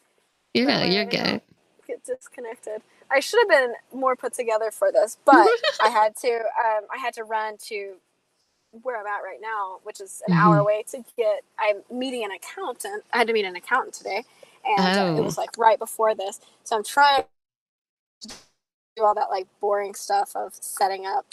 Yeah, 0.53 0.83
you're 0.83 1.05
good. 1.05 1.41
Get 1.87 2.03
disconnected. 2.05 2.81
I 3.11 3.19
should 3.19 3.39
have 3.39 3.49
been 3.49 3.73
more 3.99 4.15
put 4.15 4.33
together 4.33 4.71
for 4.71 4.91
this, 4.91 5.17
but 5.25 5.47
I 5.83 5.89
had 5.89 6.15
to. 6.17 6.33
Um, 6.35 6.83
I 6.93 6.97
had 6.99 7.13
to 7.15 7.23
run 7.23 7.57
to 7.69 7.95
where 8.81 8.99
I'm 8.99 9.05
at 9.07 9.19
right 9.23 9.39
now, 9.41 9.79
which 9.83 10.01
is 10.01 10.21
an 10.27 10.33
hour 10.33 10.57
Mhm. 10.57 10.61
away 10.61 10.83
to 10.91 11.03
get. 11.17 11.43
I'm 11.59 11.83
meeting 11.95 12.23
an 12.23 12.31
accountant. 12.31 13.03
I 13.13 13.19
had 13.19 13.27
to 13.27 13.33
meet 13.33 13.45
an 13.45 13.55
accountant 13.55 13.93
today, 13.93 14.23
and 14.65 14.97
uh, 14.97 15.13
it 15.15 15.21
Oh. 15.21 15.23
was 15.23 15.37
like 15.37 15.57
right 15.57 15.77
before 15.79 16.15
this. 16.15 16.39
So 16.63 16.75
I'm 16.75 16.83
trying 16.83 17.23
to 18.21 18.29
do 18.95 19.03
all 19.03 19.13
that 19.15 19.29
like 19.29 19.47
boring 19.59 19.93
stuff 19.93 20.35
of 20.35 20.53
setting 20.55 21.05
up 21.05 21.25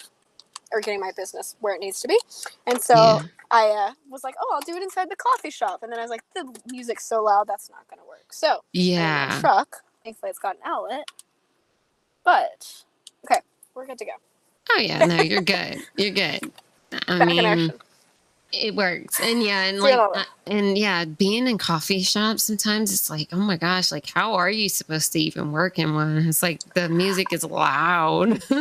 or 0.73 0.81
getting 0.81 1.01
my 1.01 1.13
business 1.17 1.57
where 1.61 1.75
it 1.75 1.81
needs 1.81 2.01
to 2.01 2.09
be. 2.09 2.19
And 2.67 2.81
so 2.81 2.95
Yeah. 2.95 3.23
I 3.51 3.69
uh, 3.69 3.93
was 4.09 4.23
like, 4.23 4.35
oh, 4.41 4.53
I'll 4.55 4.61
do 4.61 4.77
it 4.77 4.83
inside 4.83 5.11
the 5.11 5.17
coffee 5.17 5.51
shop. 5.51 5.83
And 5.83 5.93
then 5.93 5.99
I 5.99 6.03
was 6.03 6.11
like, 6.11 6.23
the 6.35 6.55
music's 6.71 7.05
so 7.05 7.23
loud, 7.23 7.49
that's 7.49 7.69
not 7.71 7.89
going 7.89 7.99
to 8.01 8.07
work. 8.09 8.33
So 8.33 8.61
I'm 8.97 9.09
in 9.09 9.15
my 9.15 9.27
Yeah. 9.27 9.41
truck. 9.41 9.83
Thankfully, 10.05 10.31
it's 10.31 10.39
got 10.39 10.57
an 10.57 10.63
outlet. 10.65 11.05
But 12.25 12.85
okay, 13.25 13.41
we're 13.75 13.87
good 13.87 13.99
to 13.99 14.05
go. 14.05 14.13
Oh 14.73 14.81
yeah, 14.81 15.01
no, 15.03 15.17
you're 15.19 15.41
good. 15.41 15.83
You're 15.97 16.13
good. 16.13 16.53
I 17.09 17.19
Back 17.19 17.27
mean, 17.29 17.73
it 18.53 18.75
works, 18.75 19.21
and 19.21 19.43
yeah, 19.43 19.65
and 19.65 19.81
like, 19.81 19.99
uh, 19.99 20.25
and 20.47 20.77
yeah, 20.77 21.05
being 21.05 21.47
in 21.47 21.59
coffee 21.59 22.03
shops 22.03 22.43
sometimes 22.43 22.93
it's 22.93 23.09
like, 23.09 23.29
oh 23.33 23.37
my 23.37 23.57
gosh, 23.57 23.93
like 23.93 24.09
how 24.11 24.35
are 24.35 24.51
you 24.51 24.69
supposed 24.69 25.13
to 25.13 25.21
even 25.21 25.53
work 25.53 25.79
in 25.79 25.95
one? 25.95 26.17
It's 26.29 26.43
like 26.43 26.75
the 26.75 26.89
music 26.89 27.33
is 27.33 27.45
loud. 27.45 28.43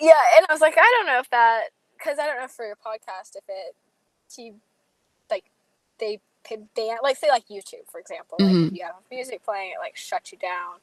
Yeah, 0.00 0.18
and 0.36 0.46
I 0.48 0.52
was 0.52 0.60
like, 0.60 0.74
I 0.76 0.96
don't 0.98 1.06
know 1.06 1.20
if 1.20 1.30
that 1.30 1.66
because 1.96 2.18
I 2.18 2.26
don't 2.26 2.40
know 2.40 2.48
for 2.48 2.66
your 2.66 2.74
podcast 2.74 3.36
if 3.36 3.44
it 3.48 3.76
you 4.36 4.54
like 5.30 5.44
they 6.00 6.18
could 6.48 6.66
like 7.02 7.16
say 7.16 7.28
like 7.28 7.46
YouTube 7.48 7.86
for 7.88 8.00
example, 8.00 8.38
like 8.40 8.52
Mhm. 8.52 8.68
if 8.68 8.74
you 8.74 8.84
have 8.84 8.96
music 9.10 9.44
playing, 9.44 9.72
it 9.72 9.78
like 9.78 9.96
shuts 9.96 10.32
you 10.32 10.38
down. 10.38 10.78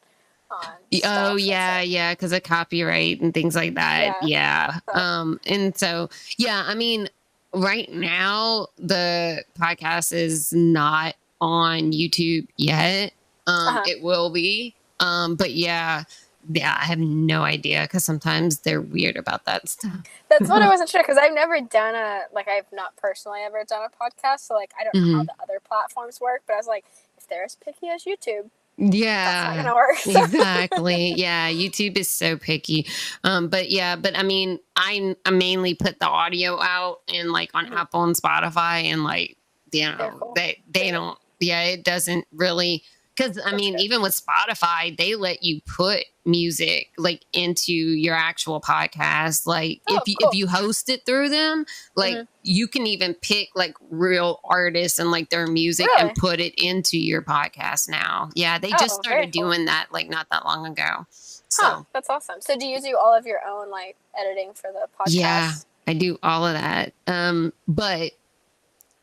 Oh 0.52 1.36
yeah, 1.36 1.82
yeah, 1.82 2.14
because 2.14 2.32
of 2.32 2.44
copyright 2.44 3.22
and 3.22 3.34
things 3.34 3.56
like 3.56 3.76
that. 3.76 4.18
Yeah. 4.24 4.80
So- 4.94 5.00
Um, 5.00 5.40
and 5.46 5.78
so 5.78 6.10
yeah, 6.38 6.64
I 6.66 6.76
mean, 6.76 7.08
right 7.54 7.92
now 7.92 8.68
the 8.78 9.44
podcast 9.60 10.12
is 10.14 10.52
not 10.54 11.16
on 11.42 11.92
YouTube 11.92 12.48
yet. 12.58 13.14
Um, 13.48 13.68
Uh-huh. 13.68 13.84
it 13.88 14.02
will 14.04 14.30
be. 14.30 14.76
Um, 15.00 15.36
but 15.36 15.52
yeah, 15.52 16.04
yeah, 16.52 16.78
I 16.80 16.86
have 16.86 17.00
no 17.00 17.44
idea 17.44 17.84
because 17.84 18.04
sometimes 18.04 18.60
they're 18.60 18.82
weird 18.82 19.16
about 19.18 19.46
that 19.46 19.70
stuff. 19.70 19.94
That's 20.30 20.50
what 20.50 20.62
I 20.62 20.68
wasn't 20.74 20.90
sure 20.90 21.02
because 21.02 21.18
I've 21.18 21.34
never 21.34 21.62
done 21.62 21.96
a 21.96 22.24
like 22.34 22.48
I've 22.48 22.66
not 22.74 22.96
personally 22.98 23.42
ever 23.42 23.64
done 23.68 23.84
a 23.84 24.04
podcast, 24.04 24.42
so 24.42 24.56
like 24.56 24.72
I 24.80 24.84
don't 24.84 24.96
know 24.96 25.18
how 25.18 25.24
Mhm. 25.24 25.28
the 25.28 25.44
other 25.44 25.60
platforms 25.66 26.20
work. 26.20 26.42
But 26.48 26.54
I 26.54 26.58
was 26.58 26.68
like, 26.68 26.86
if 27.18 27.28
they're 27.28 27.44
as 27.46 27.56
picky 27.56 27.88
as 27.90 28.04
YouTube, 28.04 28.50
Yeah. 28.80 29.56
gonna 29.58 29.76
work. 29.76 29.98
So- 29.98 30.24
exactly. 30.24 31.14
Yeah, 31.16 31.50
YouTube 31.52 31.98
is 31.98 32.10
so 32.10 32.38
picky. 32.38 32.88
Um, 33.24 33.50
but 33.50 33.70
yeah, 33.70 33.96
but 33.96 34.18
I 34.18 34.24
mean, 34.24 34.60
I, 34.76 35.16
I 35.26 35.32
mainly 35.32 35.74
put 35.76 36.00
the 36.00 36.08
audio 36.08 36.60
out 36.62 37.02
and 37.14 37.32
like 37.32 37.52
on 37.54 37.68
Mhm. 37.68 37.76
Apple 37.78 38.04
and 38.04 38.16
Spotify 38.16 38.84
and 38.86 39.04
like 39.04 39.38
you 39.72 39.84
know 39.92 40.18
cool. 40.20 40.34
they 40.36 40.62
they 40.72 40.86
Yeah. 40.88 40.92
don't. 40.94 41.18
Yeah, 41.42 41.64
it 41.64 41.84
doesn't 41.84 42.26
really 42.34 42.84
because 43.20 43.40
I 43.46 43.54
mean, 43.54 43.74
good. 43.76 43.82
even 43.82 44.02
with 44.02 44.14
Spotify, 44.20 44.96
they 44.98 45.16
let 45.16 45.44
you 45.44 45.60
put 45.62 46.06
music 46.26 46.90
like 46.98 47.26
into 47.34 47.74
your 47.74 48.16
actual 48.16 48.62
podcast. 48.62 49.46
Like 49.46 49.82
Oh, 49.90 49.98
if 49.98 50.08
you 50.08 50.16
cool. 50.22 50.30
if 50.30 50.36
you 50.36 50.48
host 50.48 50.88
it 50.90 51.06
through 51.06 51.30
them, 51.30 51.66
like 51.96 52.16
Mhm. 52.16 52.28
you 52.44 52.68
can 52.68 52.88
even 52.88 53.14
pick 53.16 53.50
like 53.56 53.76
real 53.90 54.40
artists 54.46 55.00
and 55.00 55.12
like 55.12 55.30
their 55.32 55.48
music 55.48 55.88
Really? 55.88 56.02
and 56.10 56.16
put 56.16 56.40
it 56.40 56.54
into 56.56 56.98
your 56.98 57.22
podcast 57.22 57.90
now. 57.90 58.30
Yeah, 58.36 58.58
they 58.60 58.70
Oh, 58.72 58.78
just 58.80 58.96
started 58.96 59.34
cool. 59.34 59.44
doing 59.50 59.66
that 59.66 59.88
like 59.92 60.08
not 60.10 60.28
that 60.32 60.46
long 60.46 60.66
ago. 60.68 61.06
So 61.10 61.64
Huh, 61.64 61.84
that's 61.94 62.10
awesome. 62.10 62.42
So 62.42 62.56
do 62.58 62.66
you 62.66 62.80
do 62.80 62.96
all 62.98 63.14
of 63.14 63.26
your 63.26 63.40
own 63.46 63.70
like 63.70 63.98
editing 64.18 64.54
for 64.54 64.72
the 64.72 64.88
podcast? 64.98 65.10
Yeah. 65.14 65.52
I 65.88 65.94
do 65.94 66.20
all 66.22 66.46
of 66.46 66.54
that. 66.54 66.94
Um, 67.08 67.52
but 67.68 68.12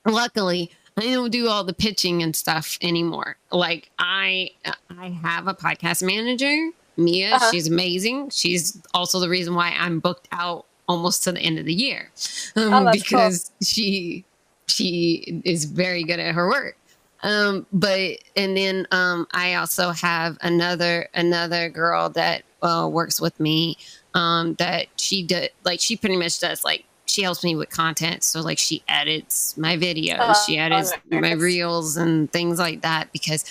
luckily 0.07 0.71
I 0.99 1.03
don't 1.13 1.31
do 1.31 1.49
all 1.49 1.63
the 1.65 1.75
pitching 1.75 2.23
and 2.23 2.35
stuff 2.35 2.79
anymore. 2.81 3.37
Like 3.53 3.91
I 3.99 4.51
I 4.91 5.09
have 5.23 5.47
a 5.47 5.55
podcast 5.55 6.03
manager, 6.03 6.71
Mia. 6.97 7.35
Uh-huh. 7.35 7.51
She's 7.51 7.69
amazing. 7.69 8.31
She's 8.31 8.81
also 8.95 9.21
the 9.21 9.29
reason 9.29 9.55
why 9.55 9.75
I'm 9.79 10.01
booked 10.01 10.29
out 10.33 10.65
almost 10.89 11.25
to 11.25 11.33
the 11.33 11.41
end 11.41 11.59
of 11.59 11.67
the 11.67 11.75
year. 11.75 12.11
Um, 12.57 12.73
Oh, 12.73 12.85
that's 12.85 13.03
cool. 13.09 13.19
because 13.19 13.51
she 13.63 14.25
she 14.67 15.43
is 15.45 15.65
very 15.67 16.03
good 16.03 16.19
at 16.19 16.35
her 16.35 16.49
work. 16.49 16.77
Um, 17.23 17.67
but 17.73 18.19
and 18.37 18.57
then 18.57 18.87
um, 18.91 19.27
I 19.33 19.55
also 19.55 19.91
have 19.91 20.39
another 20.41 21.09
another 21.15 21.69
girl 21.69 22.09
that 22.11 22.43
uh, 22.63 22.89
works 22.91 23.21
with 23.21 23.39
me 23.41 23.77
um, 24.15 24.55
that 24.55 24.87
she 24.97 25.23
did 25.23 25.51
like 25.65 25.81
she 25.81 25.97
pretty 25.97 26.17
much 26.17 26.39
does 26.41 26.65
like 26.65 26.85
she 27.07 27.23
helps 27.23 27.43
me 27.45 27.55
with 27.57 27.71
content. 27.71 28.23
So 28.25 28.41
like 28.41 28.59
she 28.59 28.83
edits 28.89 29.57
my 29.57 29.77
videos, 29.77 30.19
Uh, 30.19 30.35
she 30.35 30.59
edits 30.59 30.93
okay. 30.93 31.21
my 31.21 31.33
reels 31.33 31.97
and 31.97 32.31
things 32.31 32.59
like 32.59 32.83
that 32.83 33.13
because 33.13 33.45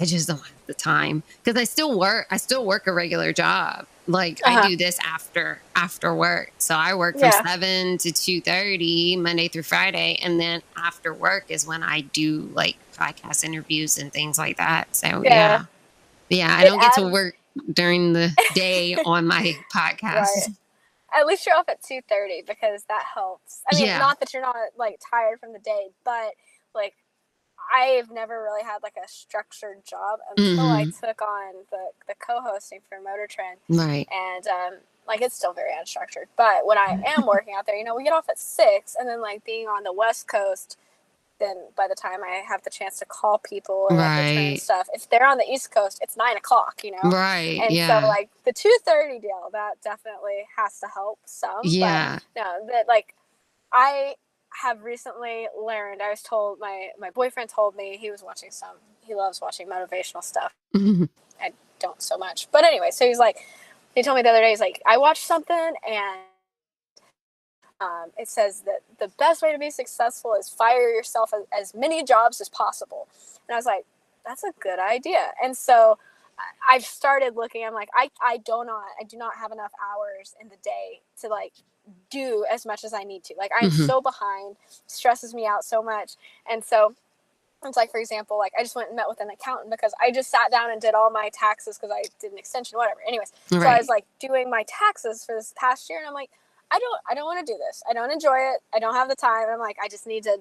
I 0.00 0.04
just 0.04 0.28
don't 0.28 0.38
have 0.38 0.66
the 0.66 0.74
time 0.74 1.22
because 1.42 1.58
I 1.60 1.64
still 1.64 1.98
work. 1.98 2.26
I 2.30 2.36
still 2.36 2.66
work 2.66 2.86
a 2.86 2.92
regular 2.92 3.32
job. 3.32 3.86
Like 4.08 4.40
I 4.44 4.54
Uh-huh. 4.58 4.68
do 4.68 4.76
this 4.76 4.98
after 5.04 5.60
after 5.74 6.14
work. 6.14 6.52
So 6.58 6.74
I 6.76 6.94
work 6.94 7.14
from 7.18 7.30
Yeah. 7.30 7.42
seven 7.44 7.98
to 7.98 8.12
two 8.12 8.40
thirty 8.40 9.16
Monday 9.16 9.48
through 9.48 9.62
Friday, 9.64 10.18
and 10.22 10.38
then 10.38 10.62
after 10.76 11.12
work 11.14 11.46
is 11.48 11.66
when 11.66 11.82
I 11.82 12.02
do 12.02 12.48
like 12.52 12.76
podcast 12.96 13.42
interviews 13.44 13.98
and 13.98 14.12
things 14.12 14.38
like 14.38 14.58
that. 14.58 14.94
So 14.94 15.06
yeah, 15.06 15.20
Yeah. 15.24 15.64
yeah, 16.28 16.56
I 16.56 16.64
don't 16.64 16.80
get 16.80 16.92
to 16.94 17.08
work 17.08 17.36
during 17.72 18.12
the 18.12 18.30
day 18.54 18.96
on 19.06 19.26
my 19.26 19.54
podcast. 19.74 20.02
Right. 20.36 20.46
At 21.14 21.26
least 21.26 21.46
you're 21.46 21.56
off 21.56 21.68
at 21.68 21.82
two 21.82 22.00
thirty 22.08 22.42
because 22.46 22.84
that 22.88 23.04
helps. 23.14 23.62
I 23.70 23.74
mean, 23.74 23.86
Yeah. 23.86 23.98
not 23.98 24.20
that 24.20 24.32
you're 24.32 24.42
not 24.42 24.56
like 24.76 25.00
tired 25.10 25.40
from 25.40 25.52
the 25.52 25.58
day, 25.60 25.88
but 26.04 26.32
like 26.74 26.94
I've 27.74 28.10
never 28.10 28.42
really 28.42 28.64
had 28.64 28.82
like 28.82 28.96
a 29.02 29.08
structured 29.08 29.84
job 29.86 30.20
until 30.30 30.70
I 30.70 30.86
Mhm. 30.86 30.92
took 31.00 31.22
on 31.22 31.54
the 31.70 31.90
the 32.08 32.14
co-hosting 32.16 32.80
for 32.88 32.98
MotorTrend, 32.98 33.58
Right. 33.68 34.08
and 34.12 34.46
um, 34.48 34.74
like 35.08 35.22
it's 35.22 35.36
still 35.36 35.52
very 35.54 35.72
unstructured. 35.72 36.26
But 36.36 36.66
when 36.66 36.78
I 36.78 36.96
am 37.06 37.26
working 37.26 37.54
out 37.56 37.66
there, 37.66 37.76
you 37.76 37.84
know, 37.84 37.94
we 37.96 38.04
get 38.04 38.12
off 38.12 38.28
at 38.28 38.38
six, 38.38 38.96
and 38.98 39.08
then 39.08 39.20
like 39.22 39.44
being 39.44 39.68
on 39.68 39.84
the 39.84 39.92
West 39.92 40.28
Coast. 40.28 40.78
Then 41.38 41.56
by 41.76 41.86
the 41.88 41.94
time 41.94 42.20
I 42.24 42.42
have 42.48 42.62
the 42.62 42.70
chance 42.70 42.98
to 43.00 43.04
call 43.04 43.38
people 43.38 43.88
and 43.90 43.98
like, 43.98 44.60
stuff, 44.60 44.88
if 44.94 45.08
they're 45.10 45.26
on 45.26 45.36
the 45.38 45.44
East 45.44 45.70
Coast, 45.70 45.98
it's 46.02 46.16
nine 46.16 46.36
o'clock. 46.36 46.80
You 46.82 46.92
know, 46.92 47.10
Right. 47.10 47.60
and 47.62 47.70
yeah. 47.70 48.00
so 48.00 48.06
like 48.06 48.30
the 48.44 48.52
two 48.52 48.74
thirty 48.84 49.18
deal, 49.18 49.48
that 49.52 49.80
definitely 49.82 50.46
has 50.56 50.80
to 50.80 50.86
help 50.86 51.18
some. 51.26 51.56
but 51.62 51.66
yeah. 51.66 52.18
no, 52.36 52.66
that 52.68 52.88
like 52.88 53.14
I 53.72 54.14
have 54.62 54.82
recently 54.82 55.48
learned. 55.60 56.00
I 56.02 56.10
was 56.10 56.22
told 56.22 56.58
my 56.58 56.88
my 56.98 57.10
boyfriend 57.10 57.50
told 57.50 57.76
me 57.76 57.96
he 57.98 58.10
was 58.10 58.22
watching 58.22 58.50
some. 58.50 58.76
He 59.02 59.14
loves 59.14 59.40
watching 59.40 59.68
motivational 59.68 60.24
stuff. 60.24 60.54
I 60.74 61.52
don't 61.78 62.00
so 62.00 62.16
much, 62.16 62.48
but 62.50 62.64
anyway. 62.64 62.90
So 62.90 63.06
he's 63.06 63.18
like, 63.18 63.36
he 63.94 64.02
told 64.02 64.16
me 64.16 64.22
the 64.22 64.30
other 64.30 64.40
day. 64.40 64.50
He's 64.50 64.60
like, 64.60 64.80
I 64.86 64.96
watched 64.98 65.24
something 65.26 65.72
and. 65.86 66.20
Um, 67.80 68.06
it 68.16 68.28
says 68.28 68.62
that 68.62 68.80
the 68.98 69.08
best 69.18 69.42
way 69.42 69.52
to 69.52 69.58
be 69.58 69.70
successful 69.70 70.34
is 70.34 70.48
fire 70.48 70.88
yourself 70.88 71.32
as, 71.34 71.42
as 71.56 71.74
many 71.74 72.02
jobs 72.02 72.40
as 72.40 72.48
possible. 72.48 73.06
And 73.48 73.54
I 73.54 73.58
was 73.58 73.66
like, 73.66 73.84
that's 74.24 74.42
a 74.44 74.52
good 74.60 74.78
idea. 74.78 75.32
And 75.42 75.56
so 75.56 75.98
I've 76.70 76.84
started 76.84 77.36
looking. 77.36 77.64
I'm 77.64 77.74
like, 77.74 77.90
I, 77.94 78.10
I 78.22 78.38
do 78.38 78.64
not, 78.66 78.84
I 79.00 79.04
do 79.04 79.16
not 79.16 79.36
have 79.36 79.52
enough 79.52 79.72
hours 79.80 80.34
in 80.40 80.48
the 80.48 80.56
day 80.62 81.00
to 81.20 81.28
like 81.28 81.52
do 82.10 82.44
as 82.50 82.66
much 82.66 82.82
as 82.82 82.92
I 82.92 83.04
need 83.04 83.24
to. 83.24 83.34
Like 83.38 83.50
I'm 83.58 83.70
Mhm. 83.70 83.86
so 83.86 84.00
behind, 84.00 84.56
stresses 84.86 85.34
me 85.34 85.46
out 85.46 85.64
so 85.64 85.82
much. 85.82 86.16
And 86.50 86.64
so 86.64 86.94
it's 87.64 87.76
like, 87.76 87.90
for 87.90 88.00
example, 88.00 88.38
like 88.38 88.52
I 88.58 88.62
just 88.62 88.74
went 88.74 88.88
and 88.88 88.96
met 88.96 89.06
with 89.08 89.20
an 89.20 89.30
accountant 89.30 89.70
because 89.70 89.92
I 90.00 90.10
just 90.10 90.30
sat 90.30 90.50
down 90.50 90.70
and 90.70 90.80
did 90.80 90.94
all 90.94 91.10
my 91.10 91.30
taxes 91.32 91.78
because 91.78 91.90
I 91.94 92.04
did 92.20 92.32
an 92.32 92.38
extension, 92.38 92.76
whatever. 92.78 93.00
Anyways, 93.06 93.32
so 93.48 93.56
I 93.68 93.78
was 93.78 93.88
like 93.88 94.04
doing 94.18 94.50
my 94.50 94.64
taxes 94.66 95.24
for 95.24 95.34
this 95.34 95.52
past 95.56 95.88
year, 95.90 95.98
and 95.98 96.08
I'm 96.08 96.14
like, 96.14 96.30
I 96.72 96.78
don't, 96.78 97.00
I 97.10 97.14
don't 97.14 97.24
want 97.26 97.46
to 97.46 97.52
do 97.52 97.58
this. 97.58 97.82
I 97.88 97.94
don't 97.94 98.12
enjoy 98.12 98.36
it. 98.38 98.60
I 98.74 98.78
don't 98.80 98.94
have 98.94 99.08
the 99.08 99.16
time. 99.16 99.46
I'm 99.50 99.58
like, 99.60 99.76
I 99.82 99.88
just 99.88 100.06
need 100.06 100.24
to 100.24 100.38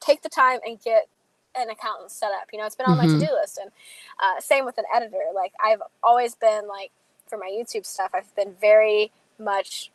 take 0.00 0.22
the 0.22 0.28
time 0.28 0.60
and 0.66 0.80
get 0.82 1.08
an 1.56 1.70
accountant 1.70 2.10
set 2.10 2.30
up. 2.32 2.48
You 2.52 2.58
know, 2.58 2.66
it's 2.66 2.76
been 2.76 2.86
on 2.86 2.96
Mhm. 2.96 2.98
my 2.98 3.06
to 3.08 3.18
do 3.18 3.32
list, 3.40 3.58
and 3.58 3.70
uh, 4.20 4.40
same 4.40 4.64
with 4.64 4.78
an 4.78 4.84
editor. 4.94 5.24
Like 5.34 5.52
I've 5.60 5.82
always 6.02 6.34
been 6.34 6.68
like 6.68 6.92
for 7.28 7.38
my 7.38 7.48
YouTube 7.50 7.86
stuff, 7.86 8.12
I've 8.14 8.34
been 8.36 8.54
very 8.60 9.12
much 9.38 9.90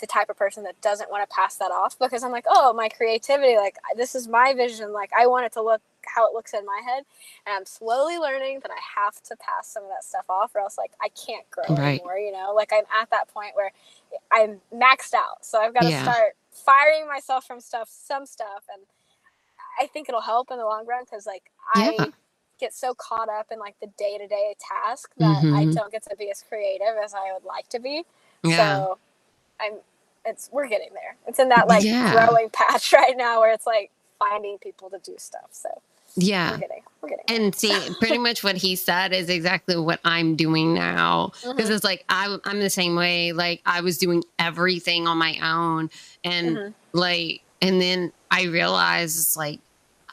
the 0.00 0.06
type 0.06 0.28
of 0.30 0.36
person 0.36 0.64
that 0.64 0.80
doesn't 0.82 1.10
want 1.10 1.28
to 1.28 1.34
pass 1.34 1.56
that 1.56 1.70
off 1.70 1.98
because 1.98 2.24
I'm 2.24 2.32
like, 2.32 2.46
oh, 2.48 2.72
my 2.72 2.88
creativity, 2.88 3.56
like 3.56 3.76
this 3.96 4.14
is 4.14 4.28
my 4.28 4.54
vision. 4.54 4.92
Like 4.92 5.10
I 5.18 5.26
want 5.26 5.46
it 5.46 5.52
to 5.54 5.62
look 5.62 5.82
how 6.06 6.28
it 6.28 6.34
looks 6.34 6.54
in 6.54 6.64
my 6.66 6.80
head. 6.84 7.04
And 7.46 7.54
I'm 7.56 7.66
slowly 7.66 8.18
learning 8.18 8.60
that 8.62 8.70
I 8.72 8.80
have 9.00 9.22
to 9.24 9.36
pass 9.36 9.68
some 9.68 9.84
of 9.84 9.90
that 9.90 10.04
stuff 10.04 10.26
off 10.28 10.54
or 10.54 10.60
else 10.60 10.78
like 10.78 10.92
I 11.02 11.08
can't 11.10 11.48
grow 11.50 11.64
Right. 11.70 12.00
anymore, 12.00 12.18
you 12.18 12.32
know? 12.32 12.52
Like 12.54 12.72
I'm 12.72 12.84
at 13.00 13.10
that 13.10 13.28
point 13.32 13.52
where 13.56 13.72
I'm 14.32 14.60
maxed 14.74 15.14
out. 15.14 15.44
So 15.44 15.60
I've 15.60 15.74
got 15.74 15.84
to 15.84 15.92
Yeah. 15.92 15.92
start 15.92 16.34
firing 16.52 17.08
myself 17.08 17.46
from 17.46 17.60
stuff, 17.60 17.88
some 17.90 18.26
stuff. 18.26 18.64
And 18.74 18.84
I 19.80 19.86
think 19.88 20.08
it'll 20.08 20.22
help 20.22 20.50
in 20.50 20.58
the 20.58 20.64
long 20.66 20.86
run 20.86 21.04
because 21.04 21.26
like 21.26 21.44
Yeah. 21.74 21.92
I 21.94 22.12
get 22.60 22.74
so 22.74 22.94
caught 22.94 23.28
up 23.28 23.48
in 23.52 23.58
like 23.60 23.76
the 23.80 23.88
day 23.98 24.18
to 24.18 24.26
day 24.28 24.56
task 24.60 25.12
that 25.20 25.46
I 25.52 25.66
Mhm. 25.66 25.72
don't 25.72 25.92
get 25.92 26.04
to 26.10 26.16
be 26.16 26.30
as 26.30 26.44
creative 26.48 26.96
as 27.04 27.14
I 27.14 27.32
would 27.34 27.44
like 27.44 27.68
to 27.70 27.80
be. 27.80 28.04
yeah. 28.44 28.86
So 28.86 28.98
I'm 29.60 29.74
it's 30.24 30.50
we're 30.52 30.68
getting 30.68 30.90
there. 30.94 31.16
It's 31.26 31.38
in 31.38 31.50
that 31.50 31.68
like 31.68 31.86
Yeah. 31.86 32.10
growing 32.10 32.50
patch 32.54 32.92
right 32.92 33.16
now 33.16 33.40
where 33.40 33.52
it's 33.52 33.66
like 33.66 33.90
finding 34.18 34.58
people 34.58 34.90
to 34.90 34.98
do 34.98 35.14
stuff. 35.18 35.48
So 35.52 35.68
yeah. 36.16 36.52
we're 36.52 36.58
getting 36.58 36.82
we're 37.02 37.08
getting 37.10 37.36
And 37.44 37.54
see, 37.54 37.90
pretty 38.00 38.18
much 38.18 38.42
what 38.42 38.56
he 38.56 38.74
said 38.76 39.12
is 39.12 39.28
exactly 39.28 39.76
what 39.76 40.00
I'm 40.04 40.34
doing 40.36 40.74
now. 40.74 41.32
Because 41.46 41.70
Mhm. 41.70 41.74
it's 41.76 41.84
like 41.84 42.04
I'm, 42.08 42.40
I'm 42.44 42.58
the 42.60 42.70
same 42.70 42.96
way. 42.96 43.32
Like 43.32 43.60
I 43.66 43.80
was 43.82 43.98
doing 43.98 44.24
everything 44.38 45.06
on 45.06 45.18
my 45.18 45.38
own, 45.42 45.90
and 46.24 46.56
Mhm. 46.56 46.74
like, 46.92 47.42
and 47.62 47.80
then 47.80 48.12
I 48.30 48.44
realized 48.44 49.18
it's 49.18 49.36
like 49.36 49.60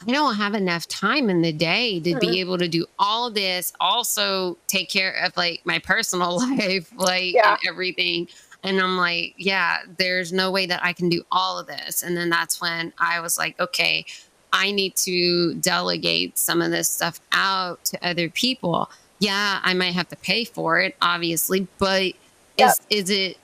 I 0.05 0.11
don't 0.11 0.35
have 0.35 0.53
enough 0.53 0.85
time 0.89 1.29
in 1.29 1.41
the 1.41 1.53
day 1.53 2.01
to 2.01 2.15
Mhm. 2.15 2.19
be 2.19 2.39
able 2.41 2.57
to 2.57 2.67
do 2.67 2.85
all 2.99 3.31
this. 3.31 3.71
Also, 3.79 4.57
take 4.67 4.89
care 4.89 5.13
of 5.23 5.37
like 5.37 5.61
my 5.65 5.79
personal 5.79 6.35
life, 6.59 6.91
like 6.97 7.33
Yeah. 7.33 7.51
and 7.51 7.59
everything. 7.69 8.27
And 8.65 8.79
I'm 8.81 8.97
like, 8.97 9.33
yeah, 9.37 9.77
there's 9.97 10.33
no 10.33 10.51
way 10.51 10.65
that 10.65 10.83
I 10.83 10.91
can 10.93 11.07
do 11.09 11.23
all 11.31 11.57
of 11.57 11.67
this. 11.67 12.03
And 12.03 12.17
then 12.17 12.29
that's 12.29 12.59
when 12.61 12.91
I 12.97 13.19
was 13.21 13.37
like, 13.37 13.57
okay, 13.61 14.05
I 14.53 14.71
need 14.71 14.95
to 14.97 15.55
delegate 15.55 16.37
some 16.37 16.61
of 16.61 16.71
this 16.71 16.87
stuff 16.87 17.19
out 17.33 17.83
to 17.85 18.07
other 18.07 18.29
people. 18.29 18.89
Yeah, 19.19 19.59
I 19.63 19.73
might 19.73 19.93
have 19.93 20.07
to 20.09 20.15
pay 20.15 20.45
for 20.45 20.79
it, 20.79 20.95
obviously, 21.01 21.67
but 21.79 22.13
Yep. 22.57 22.69
is 22.69 22.79
is 22.89 23.09
it 23.09 23.37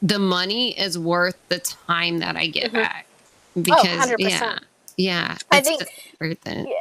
the 0.00 0.18
money 0.18 0.78
is 0.78 0.98
worth 0.98 1.36
the 1.48 1.58
time 1.58 2.18
that 2.20 2.34
I 2.36 2.46
get 2.46 2.70
Mhm. 2.70 2.82
back? 2.82 3.06
Oh, 3.56 3.60
Because 3.60 3.86
100%. 3.98 4.18
yeah, 4.30 4.58
yeah, 4.96 5.36
I 5.50 5.60
think- 5.60 5.82
worth 6.20 6.46
it. 6.46 6.66
Yeah. 6.68 6.74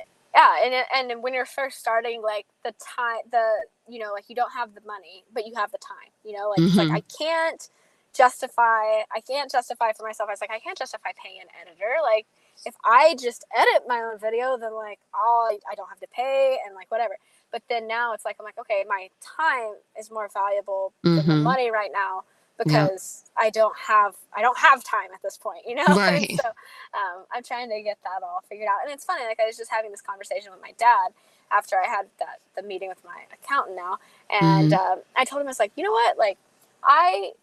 and 0.63 1.11
and 1.11 1.23
when 1.23 1.33
you're 1.33 1.45
first 1.45 1.79
starting 1.79 2.21
like 2.21 2.45
the 2.63 2.71
time 2.73 3.19
the 3.31 3.65
you 3.89 3.99
know 3.99 4.13
like 4.13 4.25
you 4.29 4.35
don't 4.35 4.51
have 4.53 4.73
the 4.75 4.81
money 4.85 5.23
but 5.33 5.45
you 5.47 5.55
have 5.55 5.71
the 5.71 5.77
time 5.79 6.11
you 6.23 6.31
know 6.33 6.49
like 6.49 6.59
it's 6.59 6.75
like 6.75 6.91
i 6.91 7.01
can't 7.17 7.69
justify 8.13 9.01
i 9.15 9.19
can't 9.27 9.49
justify 9.51 9.91
for 9.93 10.03
myself 10.03 10.29
i 10.29 10.33
was 10.33 10.41
like 10.41 10.51
i 10.51 10.59
can't 10.59 10.77
justify 10.77 11.09
paying 11.23 11.39
an 11.41 11.47
editor 11.61 11.93
like 12.03 12.25
if 12.65 12.75
i 12.85 13.15
just 13.21 13.45
edit 13.55 13.83
my 13.87 13.99
own 14.01 14.19
video 14.19 14.57
then 14.57 14.73
like 14.75 14.99
all 15.13 15.49
i 15.71 15.75
don't 15.75 15.89
have 15.89 15.99
to 15.99 16.07
pay 16.15 16.57
and 16.65 16.75
like 16.75 16.89
whatever 16.91 17.17
but 17.51 17.61
then 17.69 17.87
now 17.87 18.13
it's 18.13 18.25
like 18.25 18.37
i'm 18.39 18.45
like 18.45 18.57
okay 18.59 18.83
my 18.87 19.09
time 19.21 19.73
is 19.99 20.11
more 20.11 20.29
valuable 20.33 20.93
than 21.15 21.27
the 21.27 21.35
Mhm. 21.35 21.43
money 21.43 21.71
right 21.71 21.91
now 21.93 22.23
because 22.57 23.23
I 23.37 23.49
don't 23.49 23.75
have 23.87 24.15
I 24.35 24.41
don't 24.41 24.57
have 24.59 24.83
time 24.83 25.09
at 25.13 25.21
this 25.23 25.37
point, 25.37 25.63
you 25.67 25.75
know. 25.75 25.85
Right. 25.95 26.31
so 26.31 26.47
um, 26.47 27.25
I'm 27.33 27.43
trying 27.43 27.69
to 27.69 27.81
get 27.81 27.97
that 28.03 28.23
all 28.23 28.43
figured 28.49 28.67
out, 28.67 28.79
and 28.83 28.93
it's 28.93 29.05
funny. 29.05 29.25
Like 29.25 29.39
I 29.41 29.45
was 29.47 29.57
just 29.57 29.71
having 29.71 29.91
this 29.91 30.01
conversation 30.01 30.51
with 30.51 30.61
my 30.61 30.73
dad 30.77 31.13
after 31.51 31.77
I 31.77 31.87
had 31.87 32.07
that 32.19 32.39
the 32.55 32.63
meeting 32.63 32.89
with 32.89 33.03
my 33.05 33.23
accountant 33.33 33.75
now, 33.77 33.99
and 34.29 34.73
um, 34.73 35.01
I 35.15 35.25
told 35.25 35.41
him 35.41 35.47
I 35.47 35.51
was 35.51 35.59
like, 35.59 35.71
you 35.75 35.83
know 35.83 35.91
what, 35.91 36.17
like 36.17 36.37
I 36.83 37.33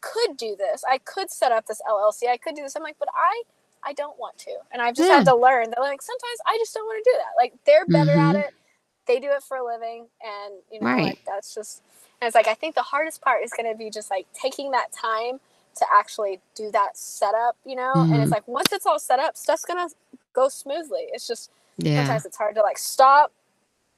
could 0.00 0.36
do 0.36 0.56
this. 0.56 0.84
I 0.90 0.98
could 0.98 1.30
set 1.30 1.52
up 1.52 1.66
this 1.66 1.80
LLC. 1.88 2.28
I 2.28 2.38
could 2.38 2.56
do 2.56 2.62
this. 2.62 2.76
I'm 2.76 2.84
like, 2.84 2.96
but 2.98 3.08
I 3.14 3.42
I 3.84 3.92
don't 3.94 4.18
want 4.18 4.38
to, 4.38 4.56
and 4.72 4.82
I've 4.82 4.94
just 4.94 5.10
had 5.10 5.24
to 5.26 5.36
learn 5.36 5.70
that 5.70 5.80
like 5.80 6.02
sometimes 6.02 6.38
I 6.46 6.56
just 6.58 6.74
don't 6.74 6.84
want 6.86 7.04
to 7.04 7.10
do 7.10 7.16
that. 7.18 7.32
Like 7.36 7.54
they're 7.66 7.86
better 7.86 8.12
at 8.12 8.34
Mhm. 8.36 8.48
it. 8.48 8.54
They 9.06 9.20
do 9.20 9.30
it 9.32 9.42
for 9.42 9.56
a 9.58 9.64
living, 9.64 10.06
and 10.22 10.54
you 10.70 10.80
know, 10.80 10.86
Right. 10.86 11.02
like 11.04 11.18
that's 11.26 11.54
just. 11.54 11.82
And 12.20 12.28
it's 12.28 12.34
like 12.36 12.46
I 12.48 12.54
think 12.54 12.74
the 12.76 12.82
hardest 12.82 13.20
part 13.20 13.42
is 13.44 13.52
going 13.52 13.70
to 13.70 13.76
be 13.76 13.90
just 13.90 14.10
like 14.10 14.26
taking 14.32 14.70
that 14.72 14.92
time 14.92 15.40
to 15.76 15.86
actually 15.92 16.40
do 16.54 16.70
that 16.70 16.96
setup, 16.96 17.56
you 17.64 17.74
know. 17.76 18.06
And 18.12 18.20
Mhm. 18.20 18.22
it's 18.22 18.32
like 18.32 18.46
once 18.46 18.72
it's 18.72 18.86
all 18.86 18.98
set 19.00 19.18
up, 19.18 19.36
stuff's 19.36 19.64
gonna 19.64 19.88
go 20.32 20.48
smoothly. 20.48 21.08
It's 21.12 21.26
just 21.26 21.50
Yeah, 21.78 22.04
sometimes 22.04 22.26
it's 22.26 22.36
hard 22.36 22.54
to 22.56 22.62
like 22.62 22.78
stop 22.78 23.32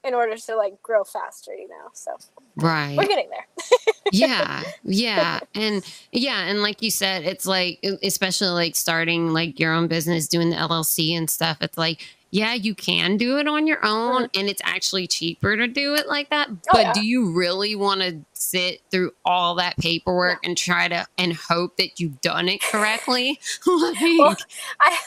in 0.04 0.14
order 0.14 0.36
to 0.36 0.56
like 0.56 0.80
grow 0.82 1.04
faster, 1.04 1.52
you 1.54 1.68
know. 1.68 1.88
So 1.94 2.12
right. 2.56 2.96
we're 2.96 3.06
getting 3.06 3.30
there. 3.30 3.46
yeah 4.12 4.62
yeah 4.84 5.40
and 5.54 5.82
yeah 6.12 6.42
and 6.44 6.60
like 6.62 6.82
you 6.82 6.90
said 6.90 7.24
it's 7.24 7.46
like 7.46 7.82
especially 8.02 8.48
like 8.48 8.76
starting 8.76 9.32
like 9.32 9.58
your 9.58 9.72
own 9.72 9.88
business 9.88 10.28
doing 10.28 10.50
the 10.50 10.56
llc 10.56 11.16
and 11.16 11.30
stuff 11.30 11.56
it's 11.62 11.78
like 11.78 12.06
yeah 12.30 12.52
you 12.52 12.74
can 12.74 13.16
do 13.16 13.38
it 13.38 13.48
on 13.48 13.66
your 13.66 13.78
own 13.84 14.28
and 14.36 14.48
it's 14.50 14.60
actually 14.62 15.06
cheaper 15.06 15.56
to 15.56 15.66
do 15.66 15.94
it 15.94 16.06
like 16.06 16.28
that 16.28 16.48
but 16.48 16.56
Mm-hmm. 16.64 16.76
Oh, 16.76 16.80
yeah. 16.80 16.92
do 16.92 17.06
you 17.06 17.32
really 17.32 17.74
want 17.74 18.02
to 18.02 18.20
sit 18.34 18.82
through 18.90 19.12
all 19.24 19.54
that 19.54 19.76
paperwork 19.78 20.38
and 20.44 20.56
try 20.56 20.86
to 20.86 21.06
and 21.16 21.32
hope 21.32 21.78
that 21.78 21.98
you've 21.98 22.20
done 22.20 22.48
it 22.48 22.60
correctly 22.62 23.40
like 23.66 23.96
Well, 24.00 24.36
I 24.80 24.98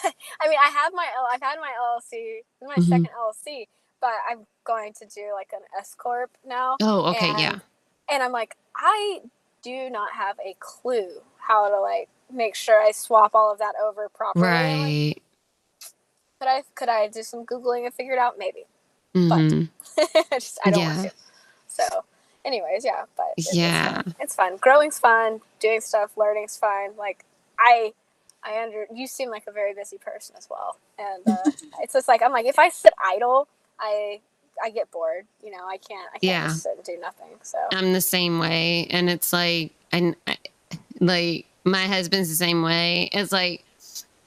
I 0.41 0.47
mean 0.49 0.57
I 0.65 0.69
have 0.69 0.91
my 0.93 1.05
L- 1.17 1.27
I've 1.31 1.41
had 1.41 1.57
my 1.59 1.71
LLC 1.79 2.39
my 2.67 2.75
Mhm. 2.75 2.83
second 2.89 3.09
LLC, 3.15 3.67
but 4.01 4.11
I'm 4.29 4.45
going 4.65 4.93
to 4.93 5.05
do 5.05 5.31
like 5.33 5.49
an 5.53 5.61
S 5.77 5.95
corp 5.97 6.31
now. 6.45 6.77
oh 6.81 7.05
okay 7.11 7.29
and, 7.29 7.39
yeah 7.39 7.59
And 8.11 8.23
I'm 8.23 8.31
like 8.31 8.55
I 8.75 9.21
do 9.63 9.89
not 9.89 10.13
have 10.13 10.37
a 10.39 10.55
clue 10.59 11.21
how 11.39 11.69
to 11.69 11.79
like 11.79 12.09
make 12.31 12.55
sure 12.55 12.81
I 12.81 12.91
swap 12.91 13.31
all 13.33 13.51
of 13.51 13.59
that 13.59 13.73
over 13.83 14.09
properly. 14.09 14.47
I'm 14.47 14.53
like, 14.53 14.81
right 14.81 15.21
Could 16.39 16.47
I 16.49 16.63
could 16.75 16.89
I 16.89 17.07
do 17.07 17.23
some 17.23 17.45
googling 17.45 17.85
and 17.85 17.93
figure 17.93 18.13
it 18.13 18.19
out? 18.19 18.37
Maybe. 18.37 18.65
Mhm. 19.15 19.69
I 19.97 20.39
just 20.39 20.59
I 20.65 20.69
don't 20.71 20.81
Yeah. 20.81 20.95
want 20.97 21.09
to. 21.09 21.11
So, 21.67 22.03
anyways, 22.45 22.85
yeah, 22.85 23.05
but 23.15 23.27
it- 23.37 23.45
it's 23.47 23.55
Yeah. 23.55 24.01
fun. 24.03 24.15
it's 24.19 24.35
fun. 24.35 24.57
Growing's 24.57 24.99
fun. 24.99 25.41
Doing 25.59 25.81
stuff, 25.81 26.15
learning's 26.17 26.55
fun. 26.57 26.95
Like 26.97 27.25
I, 27.59 27.93
I 28.43 28.61
under 28.61 28.85
you 28.93 29.07
seem 29.07 29.29
like 29.29 29.47
a 29.47 29.51
very 29.51 29.73
busy 29.73 29.97
person 29.97 30.35
as 30.37 30.47
well, 30.49 30.77
and 30.99 31.27
uh, 31.27 31.51
it's 31.81 31.93
just 31.93 32.07
like 32.07 32.21
I'm 32.21 32.31
like 32.31 32.45
if 32.45 32.59
I 32.59 32.69
sit 32.69 32.93
idle, 33.03 33.47
I 33.79 34.21
I 34.63 34.69
get 34.71 34.89
bored. 34.91 35.25
You 35.43 35.51
know, 35.51 35.65
I 35.67 35.77
can't 35.77 36.07
I 36.13 36.19
can't 36.19 36.23
Yeah. 36.23 36.47
just 36.47 36.63
sit 36.63 36.73
and 36.75 36.83
do 36.83 36.97
nothing. 36.99 37.27
So 37.43 37.57
I'm 37.71 37.93
the 37.93 38.01
same 38.01 38.39
way, 38.39 38.87
and 38.89 39.09
it's 39.09 39.31
like, 39.33 39.71
and 39.91 40.15
I- 40.25 40.37
like 40.99 41.45
my 41.63 41.85
husband's 41.87 42.29
the 42.29 42.35
same 42.35 42.63
way. 42.63 43.09
It's 43.11 43.31
like 43.31 43.63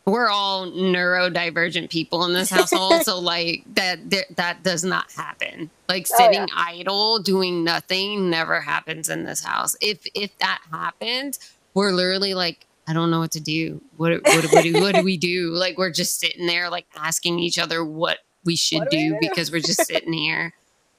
we're 0.06 0.28
all 0.28 0.66
neurodivergent 0.66 1.90
people 1.90 2.24
in 2.24 2.32
this 2.32 2.50
household, 2.58 3.02
so 3.02 3.18
like 3.18 3.64
that 3.74 4.08
there- 4.08 4.26
that 4.36 4.62
does 4.62 4.84
not 4.84 5.10
happen. 5.12 5.70
Like 5.88 6.06
Oh, 6.12 6.16
sitting 6.16 6.46
yeah. 6.48 6.54
idle, 6.56 7.18
doing 7.20 7.64
nothing, 7.64 8.30
never 8.30 8.60
happens 8.60 9.08
in 9.08 9.24
this 9.24 9.42
house. 9.44 9.76
If 9.80 10.06
if 10.14 10.36
that 10.38 10.60
happens, 10.70 11.38
we're 11.74 11.92
literally 11.92 12.34
like. 12.34 12.66
I 12.88 12.92
don't 12.92 13.12
know 13.12 13.20
what 13.20 13.30
to 13.32 13.40
do. 13.40 13.80
What 13.98 14.20
what 14.24 14.44
what 14.52 14.64
do, 14.64 14.80
what 14.80 14.94
do 14.96 15.02
we 15.04 15.16
do? 15.16 15.50
Like 15.52 15.78
we're 15.78 15.92
just 15.92 16.18
sitting 16.18 16.46
there, 16.46 16.68
like 16.70 16.86
asking 16.96 17.38
each 17.38 17.56
other 17.56 17.84
what 17.84 18.18
we 18.44 18.56
should 18.56 18.88
do 18.90 19.10
do 19.12 19.18
because 19.20 19.50
we're 19.52 19.60
just 19.60 19.86
sitting 19.86 20.12
here. 20.12 20.52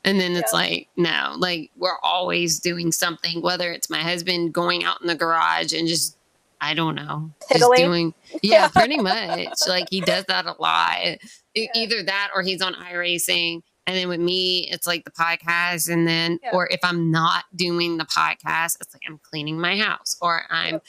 And 0.04 0.20
then 0.20 0.32
it's 0.36 0.52
Yeah. 0.52 0.60
like, 0.60 0.88
no, 0.98 1.34
like 1.38 1.72
we're 1.76 2.00
always 2.02 2.60
doing 2.60 2.92
something, 2.92 3.42
whether 3.42 3.72
it's 3.72 3.90
my 3.90 4.02
husband 4.02 4.54
going 4.54 4.84
out 4.84 5.00
in 5.02 5.08
the 5.08 5.16
garage 5.16 5.74
and 5.74 5.88
just, 5.88 6.18
I 6.60 6.74
don't 6.74 6.96
know, 6.96 7.32
just 7.52 7.72
doing, 7.76 8.14
yeah, 8.42 8.68
pretty 8.68 8.98
much. 8.98 9.50
Like 9.68 9.88
he 9.92 10.02
does 10.02 10.26
that 10.26 10.46
a 10.46 10.56
lot. 10.60 11.18
Yeah. 11.54 11.68
Either 11.76 12.02
that 12.04 12.30
or 12.36 12.42
he's 12.42 12.62
on 12.62 12.74
iRacing. 12.74 13.62
And 13.88 13.96
then 13.98 14.08
with 14.10 14.20
me, 14.20 14.70
it's 14.72 14.88
like 14.88 15.04
the 15.06 15.12
podcast. 15.12 15.92
And 15.92 16.08
then, 16.08 16.40
Yeah. 16.44 16.52
or 16.54 16.68
if 16.72 16.80
I'm 16.84 17.12
not 17.12 17.46
doing 17.56 17.98
the 17.98 18.06
podcast, 18.06 18.78
it's 18.82 18.94
like 18.94 19.02
I'm 19.08 19.20
cleaning 19.22 19.60
my 19.60 19.78
house 19.78 20.18
or 20.22 20.44
I'm 20.50 20.82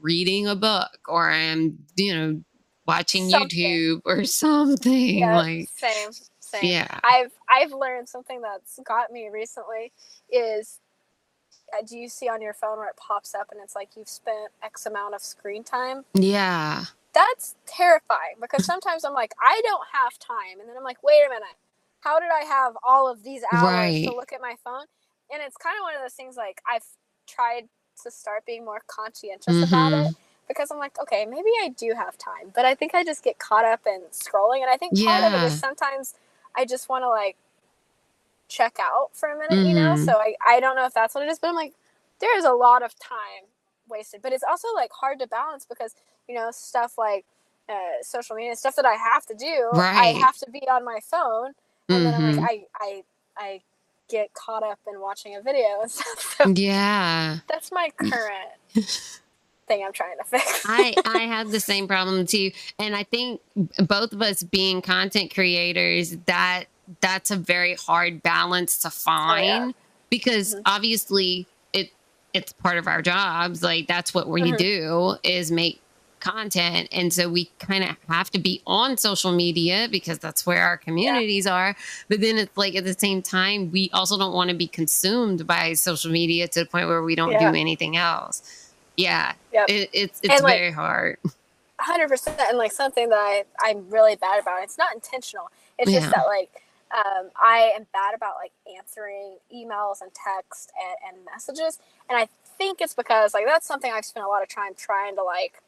reading 0.00 0.46
a 0.46 0.54
book 0.56 0.98
or 1.08 1.30
I'm, 1.30 1.78
you 1.96 2.14
know, 2.14 2.40
watching 2.86 3.28
Something. 3.30 3.50
YouTube 3.50 4.02
or 4.04 4.24
something. 4.26 5.18
yeah, 5.18 5.36
Like, 5.36 5.68
same 5.76 6.12
same. 6.40 6.64
yeah. 6.64 7.00
I've 7.04 7.32
I've 7.48 7.72
learned 7.72 8.08
something 8.08 8.42
that's 8.42 8.78
got 8.86 9.12
me 9.12 9.28
recently 9.32 9.92
is 10.30 10.80
uh, 11.76 11.82
do 11.86 11.98
you 11.98 12.08
see 12.08 12.28
on 12.28 12.42
your 12.42 12.54
phone 12.54 12.78
where 12.78 12.88
it 12.88 12.96
pops 12.96 13.34
up 13.34 13.48
and 13.52 13.60
it's 13.62 13.74
like 13.74 13.90
you've 13.96 14.08
spent 14.08 14.52
X 14.62 14.86
amount 14.86 15.14
of 15.14 15.22
screen 15.22 15.64
time? 15.64 16.04
Yeah. 16.14 16.84
That's 17.14 17.56
terrifying 17.66 18.36
because 18.40 18.64
sometimes 18.64 19.04
I'm 19.04 19.14
like, 19.14 19.32
I 19.42 19.60
don't 19.64 19.84
have 19.92 20.18
time. 20.18 20.60
And 20.60 20.68
then 20.68 20.76
I'm 20.76 20.84
like, 20.84 21.02
wait 21.02 21.22
a 21.26 21.30
minute, 21.30 21.56
how 22.00 22.20
did 22.20 22.28
I 22.30 22.44
have 22.44 22.74
all 22.86 23.10
of 23.10 23.22
these 23.24 23.42
hours 23.52 23.64
Right. 23.64 24.04
to 24.04 24.14
look 24.14 24.32
at 24.32 24.40
my 24.40 24.54
phone? 24.64 24.84
And 25.32 25.42
it's 25.42 25.56
kind 25.56 25.76
of 25.80 25.82
one 25.84 25.94
of 25.96 26.02
those 26.02 26.14
things 26.14 26.36
like 26.36 26.60
I've 26.70 26.84
tried 27.28 27.68
to 28.04 28.10
start 28.10 28.44
being 28.46 28.64
more 28.64 28.82
conscientious 28.86 29.46
about 29.62 29.92
Mhm. 29.92 30.10
it 30.10 30.16
because 30.48 30.70
I'm 30.70 30.78
like, 30.78 30.98
okay, 31.00 31.26
maybe 31.26 31.50
I 31.64 31.68
do 31.70 31.94
have 31.96 32.18
time, 32.18 32.52
but 32.54 32.64
I 32.64 32.74
think 32.74 32.94
I 32.94 33.04
just 33.04 33.24
get 33.24 33.38
caught 33.38 33.64
up 33.64 33.82
in 33.86 34.02
scrolling. 34.12 34.62
And 34.62 34.70
I 34.70 34.76
think 34.76 34.98
part 34.98 35.24
of 35.24 35.34
it 35.34 35.42
Yeah. 35.42 35.46
is 35.46 35.54
sometimes 35.54 36.14
I 36.56 36.64
just 36.66 36.88
want 36.88 37.02
to 37.04 37.08
like 37.10 37.36
check 38.48 38.76
out 38.80 39.10
for 39.14 39.30
a 39.30 39.38
minute, 39.38 39.66
you 39.66 39.74
know? 39.74 39.94
Mhm. 39.94 40.04
So 40.06 40.14
I, 40.14 40.36
I 40.46 40.60
don't 40.60 40.76
know 40.76 40.86
if 40.86 40.94
that's 40.94 41.14
what 41.14 41.24
it 41.24 41.30
is, 41.30 41.38
but 41.38 41.48
I'm 41.48 41.54
like, 41.56 41.74
there 42.20 42.36
is 42.38 42.44
a 42.44 42.52
lot 42.52 42.82
of 42.82 42.98
time 42.98 43.48
wasted, 43.88 44.22
but 44.22 44.32
it's 44.32 44.44
also 44.48 44.68
like 44.74 44.90
hard 44.92 45.18
to 45.20 45.26
balance 45.28 45.66
because, 45.68 45.94
you 46.28 46.34
know, 46.34 46.50
stuff 46.52 46.98
like 46.98 47.24
uh, 47.68 48.02
social 48.02 48.36
media, 48.36 48.56
stuff 48.56 48.76
that 48.76 48.86
I 48.86 48.94
have 48.94 49.26
to 49.26 49.34
do, 49.34 49.80
Right. 49.80 49.96
I 49.96 50.08
have 50.20 50.36
to 50.38 50.50
be 50.50 50.68
on 50.68 50.84
my 50.84 51.00
phone. 51.02 51.52
And 51.92 52.04
then 52.04 52.14
I'm 52.14 52.22
like, 52.22 52.38
I, 52.42 52.64
I, 52.80 53.04
I 53.36 53.60
get 54.08 54.34
caught 54.34 54.62
up 54.64 54.80
in 54.92 55.00
watching 55.00 55.36
a 55.36 55.42
video 55.42 55.80
and 55.82 55.90
stuff. 55.92 56.36
So 56.38 56.54
Yeah. 56.54 57.38
that's 57.48 57.72
my 57.72 57.90
current 57.96 58.52
thing 59.66 59.84
I'm 59.84 59.92
trying 59.92 60.16
to 60.18 60.24
fix. 60.24 60.62
I 60.66 60.94
I 61.04 61.20
have 61.20 61.50
the 61.50 61.60
same 61.60 61.86
problem 61.88 62.26
too, 62.26 62.50
and 62.78 62.94
I 62.96 63.02
think 63.04 63.40
both 63.88 64.12
of 64.12 64.22
us 64.22 64.42
being 64.42 64.82
content 64.82 65.32
creators 65.34 66.16
that 66.26 66.64
that's 67.00 67.30
a 67.30 67.36
very 67.36 67.74
hard 67.74 68.22
balance 68.22 68.78
to 68.78 68.90
find 68.90 69.74
because 70.08 70.54
Mhm. 70.54 70.62
obviously 70.66 71.46
it 71.72 71.90
it's 72.32 72.52
part 72.52 72.78
of 72.78 72.86
our 72.86 73.02
jobs. 73.02 73.62
Like 73.62 73.86
that's 73.88 74.14
what 74.14 74.28
we 74.28 74.42
Mhm. 74.42 74.58
do 74.58 75.16
is 75.22 75.50
make 75.50 75.80
content, 76.20 76.88
and 76.92 77.12
so 77.12 77.28
we 77.28 77.50
kind 77.58 77.84
of 77.84 77.96
have 78.08 78.30
to 78.30 78.38
be 78.38 78.60
on 78.66 78.96
social 78.96 79.32
media 79.32 79.86
because 79.90 80.18
that's 80.18 80.44
where 80.46 80.62
our 80.62 80.76
communities 80.76 81.46
are. 81.46 81.76
But 82.08 82.20
then 82.20 82.38
it's 82.38 82.56
like 82.56 82.74
at 82.74 82.84
the 82.84 82.96
same 82.98 83.20
time, 83.22 83.70
we 83.70 83.90
also 83.92 84.18
don't 84.18 84.32
want 84.32 84.50
to 84.50 84.56
be 84.56 84.66
consumed 84.66 85.46
by 85.46 85.74
social 85.74 86.10
media 86.10 86.48
to 86.48 86.60
the 86.60 86.66
point 86.66 86.88
where 86.88 87.02
we 87.02 87.14
don't 87.14 87.32
Yeah. 87.32 87.50
do 87.52 87.56
anything 87.58 87.96
else. 87.96 88.42
Yeah, 88.96 89.34
Yep. 89.52 89.68
it, 89.68 89.90
it's 89.92 90.20
it's 90.22 90.34
And, 90.34 90.44
like, 90.44 90.58
very 90.58 90.70
hard. 90.72 91.18
hundred 91.78 92.08
percent 92.08 92.40
and 92.48 92.56
like 92.58 92.72
something 92.72 93.08
that 93.10 93.18
I, 93.18 93.44
I'm 93.60 93.88
really 93.90 94.16
bad 94.16 94.40
about. 94.40 94.62
It's 94.62 94.78
not 94.78 94.94
intentional. 94.94 95.50
It's 95.78 95.92
Yeah. 95.92 96.00
just 96.00 96.12
that 96.12 96.26
like 96.26 96.50
um, 96.96 97.30
I 97.40 97.72
am 97.76 97.86
bad 97.92 98.14
about 98.14 98.36
like 98.40 98.52
answering 98.78 99.36
emails 99.54 100.00
and 100.00 100.10
text 100.14 100.72
and, 101.04 101.16
and 101.16 101.24
messages. 101.24 101.78
And 102.08 102.16
I 102.16 102.28
think 102.58 102.80
it's 102.80 102.94
because 102.94 103.34
like 103.34 103.44
that's 103.46 103.66
something 103.66 103.92
I've 103.92 104.04
spent 104.04 104.24
a 104.24 104.28
lot 104.28 104.42
of 104.42 104.48
time 104.48 104.72
trying 104.74 105.16
to 105.16 105.22
like 105.22 105.60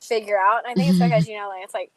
figure 0.00 0.38
out. 0.38 0.64
And 0.64 0.72
I 0.72 0.74
think 0.74 0.90
it's 0.90 0.98
because 0.98 1.28
you 1.28 1.36
know 1.38 1.48
like 1.48 1.62
it's 1.64 1.74
like 1.74 1.92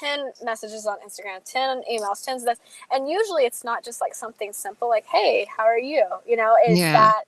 10 0.00 0.32
messages 0.44 0.86
on 0.86 0.96
Instagram, 1.06 1.44
10 1.44 1.82
emails, 1.90 2.24
10 2.24 2.36
of 2.36 2.44
this. 2.44 2.58
And 2.90 3.08
usually 3.08 3.44
it's 3.44 3.64
not 3.64 3.84
just 3.84 4.00
like 4.00 4.14
something 4.14 4.52
simple 4.52 4.88
like, 4.88 5.06
hey, 5.06 5.46
how 5.54 5.64
are 5.64 5.78
you? 5.78 6.04
You 6.26 6.36
know, 6.36 6.56
it's 6.60 6.80
Yeah. 6.80 6.92
that 6.92 7.22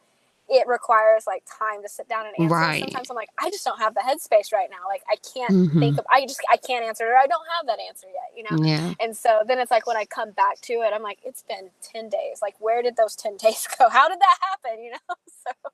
it 0.49 0.66
requires 0.66 1.26
like 1.26 1.44
time 1.46 1.82
to 1.82 1.88
sit 1.88 2.09
down 2.09 2.26
and 2.26 2.34
answer. 2.38 2.55
Right. 2.55 2.80
Sometimes 2.80 3.11
I'm 3.11 3.16
like, 3.16 3.28
I 3.38 3.51
just 3.51 3.64
don't 3.64 3.78
have 3.78 3.94
the 3.94 4.01
headspace 4.01 4.53
right 4.53 4.68
now. 4.70 4.88
Like 4.88 5.03
I 5.11 5.16
can't 5.34 5.53
Mhm. 5.53 5.78
think 5.80 5.99
of 5.99 6.07
I 6.11 6.22
just 6.26 6.40
I 6.51 6.57
can't 6.57 6.84
answer 6.84 7.05
it 7.07 7.11
or 7.11 7.18
I 7.18 7.26
don't 7.26 7.46
have 7.59 7.66
that 7.66 7.78
answer 7.86 8.07
yet, 8.09 8.32
you 8.36 8.44
know? 8.49 8.64
Yeah. 8.66 8.94
And 9.01 9.16
so 9.16 9.42
then 9.46 9.59
it's 9.59 9.70
like 9.70 9.86
when 9.86 9.96
I 9.96 10.05
come 10.07 10.32
back 10.32 10.61
to 10.62 10.74
it, 10.74 10.92
I'm 10.94 11.03
like, 11.03 11.18
it's 11.24 11.42
been 11.42 11.70
10 11.82 12.09
days. 12.09 12.40
Like, 12.42 12.57
where 12.61 12.82
did 12.82 12.96
those 12.96 13.14
10 13.16 13.36
days 13.44 13.66
go? 13.78 13.88
How 13.90 14.09
did 14.09 14.18
that 14.20 14.38
happen? 14.40 14.82
You 14.82 14.92
know? 14.92 14.99
So 15.46 15.70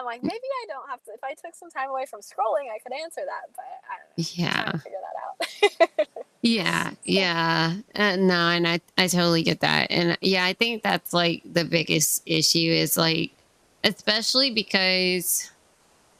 I'm 0.00 0.04
like, 0.04 0.22
maybe 0.22 0.34
I 0.34 0.66
don't 0.68 0.88
have 0.90 1.02
to. 1.04 1.12
If 1.12 1.24
I 1.24 1.30
took 1.34 1.54
some 1.54 1.70
time 1.70 1.88
away 1.88 2.04
from 2.06 2.20
scrolling, 2.20 2.68
I 2.74 2.78
could 2.82 2.92
answer 2.92 3.22
that. 3.24 3.54
But 3.56 3.64
I 3.90 3.96
don't 3.98 4.18
know. 4.18 4.24
Yeah. 4.34 4.72
figure 4.78 4.98
that 5.80 5.98
out. 5.98 6.08
Yeah, 6.42 6.92
yeah. 7.04 7.74
Uh, 7.94 8.14
no, 8.16 8.34
and 8.50 8.68
I 8.68 8.80
I 8.96 9.08
totally 9.08 9.42
get 9.42 9.60
that. 9.60 9.90
And 9.90 10.16
yeah, 10.20 10.44
I 10.44 10.52
think 10.52 10.82
that's 10.84 11.12
like 11.12 11.42
the 11.50 11.64
biggest 11.64 12.22
issue 12.26 12.58
is 12.70 12.96
like 12.96 13.32
especially 13.86 14.52
because 14.52 15.50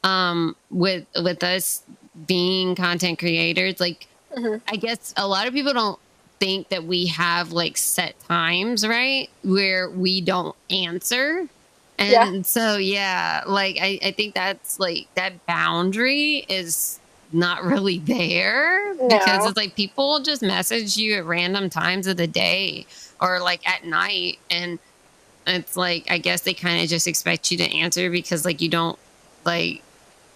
um 0.05 0.57
with 0.71 1.07
with 1.23 1.43
us 1.45 1.85
being 2.27 2.77
content 2.77 3.19
creators, 3.19 3.81
like 3.81 4.09
Mhm. 4.37 4.63
I 4.69 4.77
guess 4.77 5.15
a 5.17 5.27
lot 5.29 5.47
of 5.49 5.55
people 5.55 5.75
don't 5.75 6.01
think 6.41 6.69
that 6.71 6.85
we 6.85 7.07
have 7.09 7.53
like 7.53 7.77
set 7.79 8.19
times, 8.29 8.87
right? 8.87 9.31
Where 9.43 9.91
we 9.91 10.21
don't 10.23 10.57
answer. 10.71 11.49
And 11.99 12.13
Yeah. 12.13 12.31
so 12.47 12.77
yeah, 12.79 13.43
like 13.47 13.79
I, 13.81 13.99
I 14.05 14.13
think 14.13 14.35
that's 14.35 14.79
like 14.79 15.09
that 15.17 15.47
boundary 15.47 16.45
is 16.49 17.01
not 17.33 17.65
really 17.65 17.99
there 18.07 18.95
because 19.09 19.47
it's 19.47 19.57
like 19.57 19.77
people 19.77 20.21
just 20.23 20.43
message 20.43 20.97
you 20.97 21.15
at 21.15 21.27
random 21.27 21.71
times 21.71 22.07
of 22.07 22.17
the 22.19 22.29
day 22.29 22.87
or 23.21 23.41
like 23.41 23.67
at 23.69 23.85
night 23.85 24.39
and 24.51 24.79
it's 25.47 25.77
like 25.77 26.07
I 26.11 26.19
guess 26.19 26.43
they 26.43 26.55
kind 26.55 26.83
of 26.83 26.89
just 26.89 27.07
expect 27.07 27.51
you 27.51 27.59
to 27.59 27.65
answer 27.65 28.11
because 28.11 28.45
like 28.45 28.61
you 28.61 28.69
don't 28.69 28.99
like 29.45 29.83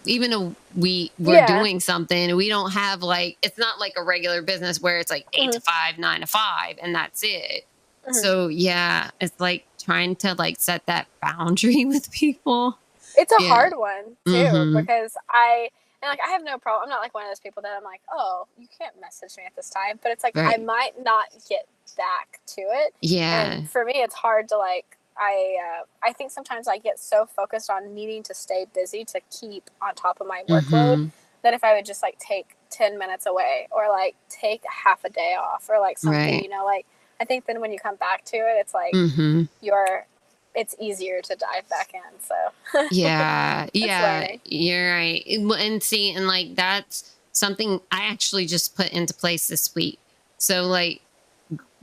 even 0.05 0.31
though 0.31 0.55
we 0.75 1.11
we're 1.19 1.35
Yeah. 1.35 1.59
doing 1.59 1.79
something 1.79 2.35
we 2.35 2.49
don't 2.49 2.71
have 2.71 3.03
like 3.03 3.37
it's 3.41 3.57
not 3.57 3.79
like 3.79 3.93
a 3.97 4.03
regular 4.03 4.41
business 4.41 4.81
where 4.81 4.99
it's 4.99 5.11
like 5.11 5.25
8 5.33 5.51
to 5.51 5.59
5 5.61 5.97
9 5.99 6.21
to 6.21 6.27
5 6.27 6.77
and 6.81 6.95
that's 6.95 7.23
it 7.23 7.65
Mhm. 8.07 8.15
so 8.15 8.47
yeah 8.47 9.11
it's 9.19 9.39
like 9.39 9.65
trying 9.79 10.15
to 10.17 10.33
like 10.35 10.59
set 10.59 10.85
that 10.87 11.07
boundary 11.21 11.85
with 11.85 12.09
people 12.11 12.77
it's 13.17 13.31
a 13.31 13.35
Yeah. 13.41 13.49
hard 13.49 13.73
one 13.77 14.15
too 14.25 14.31
Mhm. 14.31 14.79
because 14.81 15.15
I 15.29 15.69
and 16.03 16.09
like 16.09 16.19
I 16.27 16.31
have 16.31 16.43
no 16.43 16.57
problem. 16.57 16.85
I'm 16.85 16.89
not 16.89 17.01
like 17.01 17.13
one 17.13 17.25
of 17.25 17.29
those 17.29 17.39
people 17.39 17.61
that 17.61 17.73
I'm 17.77 17.83
like, 17.83 18.01
oh, 18.11 18.47
you 18.57 18.67
can't 18.75 18.99
message 18.99 19.37
me 19.37 19.43
at 19.45 19.55
this 19.55 19.69
time. 19.69 19.99
But 20.01 20.11
it's 20.11 20.23
like 20.23 20.35
I 20.35 20.57
might 20.57 20.93
not 21.03 21.27
get 21.47 21.67
back 21.95 22.39
to 22.55 22.61
it. 22.61 22.95
yeah 23.01 23.51
And 23.51 23.69
for 23.69 23.85
me, 23.85 23.93
it's 23.97 24.15
hard 24.15 24.47
to 24.49 24.57
like. 24.57 24.97
I 25.21 25.57
uh, 25.63 25.83
I 26.03 26.13
think 26.13 26.31
sometimes 26.31 26.67
I 26.67 26.79
get 26.79 26.97
so 26.99 27.25
focused 27.27 27.69
on 27.69 27.93
needing 27.93 28.23
to 28.23 28.33
stay 28.33 28.65
busy 28.73 29.05
to 29.05 29.21
keep 29.39 29.69
on 29.81 29.93
top 29.93 30.19
of 30.19 30.25
my 30.27 30.41
workload 30.49 30.97
Mhm. 30.97 31.11
that 31.43 31.53
if 31.53 31.63
I 31.63 31.75
would 31.75 31.85
just 31.85 32.01
like 32.01 32.17
take 32.19 32.55
10 32.71 32.97
minutes 32.97 33.25
away 33.27 33.67
or 33.71 33.87
like 33.89 34.15
take 34.29 34.63
half 34.65 35.03
a 35.05 35.09
day 35.09 35.35
off 35.39 35.69
or 35.69 35.79
like 35.79 35.99
something, 35.99 36.19
Right. 36.35 36.43
you 36.43 36.49
know, 36.49 36.65
like 36.65 36.85
I 37.19 37.25
think 37.25 37.45
then 37.45 37.61
when 37.61 37.71
you 37.71 37.77
come 37.79 37.97
back 37.97 38.25
to 38.25 38.37
it, 38.37 38.55
it's 38.59 38.73
like 38.73 38.93
Mhm. 38.93 39.47
you're, 39.61 40.07
it's 40.55 40.73
easier 40.79 41.21
to 41.21 41.35
dive 41.35 41.69
back 41.69 41.93
in. 41.93 42.19
So, 42.19 42.87
yeah 42.91 43.67
yeah 43.73 44.19
learning. 44.21 44.41
you're 44.45 44.91
right 44.91 45.23
And- 45.27 45.51
and 45.51 45.83
see 45.83 46.13
and 46.15 46.25
like 46.27 46.55
that's 46.55 47.11
something 47.31 47.79
i 47.91 48.01
actually 48.03 48.45
just 48.45 48.75
put 48.75 48.89
into 48.91 49.13
place 49.13 49.47
this 49.47 49.73
week 49.75 49.97
so 50.37 50.63
like 50.63 51.01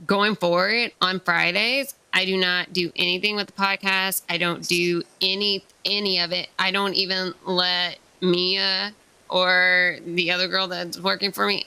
going 0.05 0.35
forward 0.35 0.91
on 1.01 1.19
fridays 1.19 1.95
i 2.13 2.25
do 2.25 2.37
not 2.37 2.73
do 2.73 2.91
anything 2.95 3.35
with 3.35 3.47
the 3.47 3.53
podcast. 3.53 4.23
I 4.29 4.37
don't 4.37 4.67
do 4.67 5.03
any 5.21 5.63
any 5.85 6.19
of 6.19 6.31
it. 6.31 6.49
I 6.57 6.71
don't 6.71 6.93
even 6.95 7.33
let 7.45 7.97
mia 8.21 8.93
or 9.29 9.97
the 10.05 10.31
other 10.31 10.47
girl 10.47 10.67
that's 10.67 10.99
working 10.99 11.31
for 11.31 11.45
me 11.47 11.65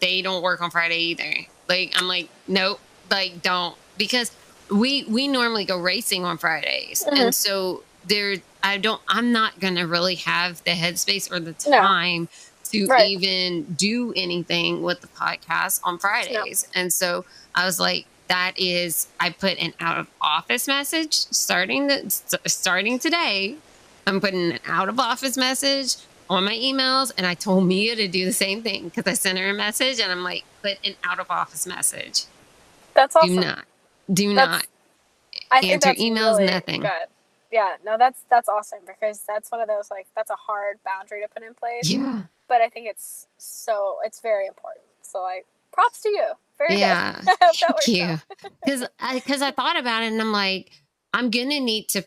they 0.00 0.20
don't 0.22 0.42
work 0.42 0.60
on 0.60 0.70
friday 0.70 0.98
either. 0.98 1.32
Like 1.68 1.92
i'm 1.96 2.08
like 2.08 2.28
nope 2.48 2.80
like 3.10 3.42
don't. 3.42 3.76
Because 3.96 4.32
we 4.70 5.04
we 5.04 5.28
normally 5.28 5.64
go 5.64 5.78
racing 5.78 6.24
on 6.24 6.38
fridays. 6.38 7.04
Mhm. 7.06 7.18
and 7.18 7.34
so 7.34 7.82
there 8.06 8.36
i 8.62 8.76
don't 8.76 9.00
i'm 9.08 9.32
not 9.32 9.60
gonna 9.60 9.86
really 9.86 10.16
have 10.16 10.62
the 10.64 10.72
headspace 10.72 11.30
or 11.30 11.38
the 11.40 11.54
No. 11.68 11.78
time 11.80 12.28
to 12.72 12.86
Right. 12.86 13.08
even 13.10 13.74
do 13.74 14.12
anything 14.16 14.82
with 14.82 15.00
the 15.00 15.06
podcast 15.08 15.80
on 15.84 15.98
fridays. 15.98 16.66
And 16.74 16.92
so 16.92 17.24
i 17.54 17.64
was 17.64 17.78
like 17.78 18.06
that 18.28 18.52
is 18.58 19.06
i 19.20 19.30
put 19.30 19.58
an 19.58 19.72
out 19.80 19.98
of 19.98 20.08
office 20.20 20.66
message 20.66 21.14
starting 21.14 21.86
the 21.88 22.08
st- 22.10 22.40
starting 22.50 22.98
today 22.98 23.56
i'm 24.06 24.20
putting 24.20 24.52
an 24.52 24.58
out 24.66 24.88
of 24.88 24.98
office 24.98 25.36
message 25.36 25.96
on 26.30 26.44
my 26.44 26.54
emails 26.54 27.12
and 27.18 27.26
i 27.26 27.34
told 27.34 27.66
mia 27.66 27.94
to 27.94 28.08
do 28.08 28.24
the 28.24 28.32
same 28.32 28.62
thing 28.62 28.84
because 28.84 29.06
i 29.06 29.12
sent 29.12 29.38
her 29.38 29.50
a 29.50 29.54
message 29.54 30.00
and 30.00 30.10
i'm 30.10 30.22
like 30.22 30.44
put 30.62 30.78
an 30.84 30.94
out 31.04 31.20
of 31.20 31.26
office 31.30 31.66
message 31.66 32.24
that's 32.94 33.14
awesome. 33.16 33.28
do 33.36 33.40
not 33.40 33.64
do 34.12 34.34
That's- 34.34 34.56
not 34.58 34.66
I 35.50 35.60
answer 35.66 35.90
emails, 35.94 36.38
really 36.38 36.46
nothing. 36.52 36.80
Good. 36.80 36.90
Yeah, 37.52 37.74
no, 37.84 37.96
that's 37.98 38.20
that's 38.30 38.48
awesome 38.48 38.80
because 38.86 39.20
that's 39.26 39.50
one 39.52 39.60
of 39.60 39.68
those 39.68 39.90
like 39.90 40.06
that's 40.16 40.30
a 40.30 40.36
hard 40.36 40.78
boundary 40.84 41.22
to 41.22 41.28
put 41.28 41.42
in 41.44 41.54
place. 41.54 41.88
yeah 41.90 42.22
But 42.48 42.60
I 42.60 42.68
think 42.68 42.88
it's 42.88 43.26
so 43.38 43.98
it's 44.04 44.20
very 44.20 44.46
important. 44.46 44.84
So 45.02 45.20
like, 45.22 45.46
props 45.72 46.00
to 46.02 46.08
you. 46.08 46.26
Very 46.58 46.78
yeah 46.78 47.20
good. 47.20 47.28
I 47.28 47.46
hope 47.46 47.56
that 47.60 47.76
thank 47.84 47.88
you 47.88 48.18
because 48.64 48.88
i 49.00 49.14
because 49.14 49.42
i 49.42 49.50
thought 49.50 49.78
about 49.78 50.02
it 50.02 50.12
and 50.12 50.20
i'm 50.20 50.32
like 50.32 50.70
i'm 51.12 51.30
gonna 51.30 51.60
need 51.60 51.88
to 51.90 52.04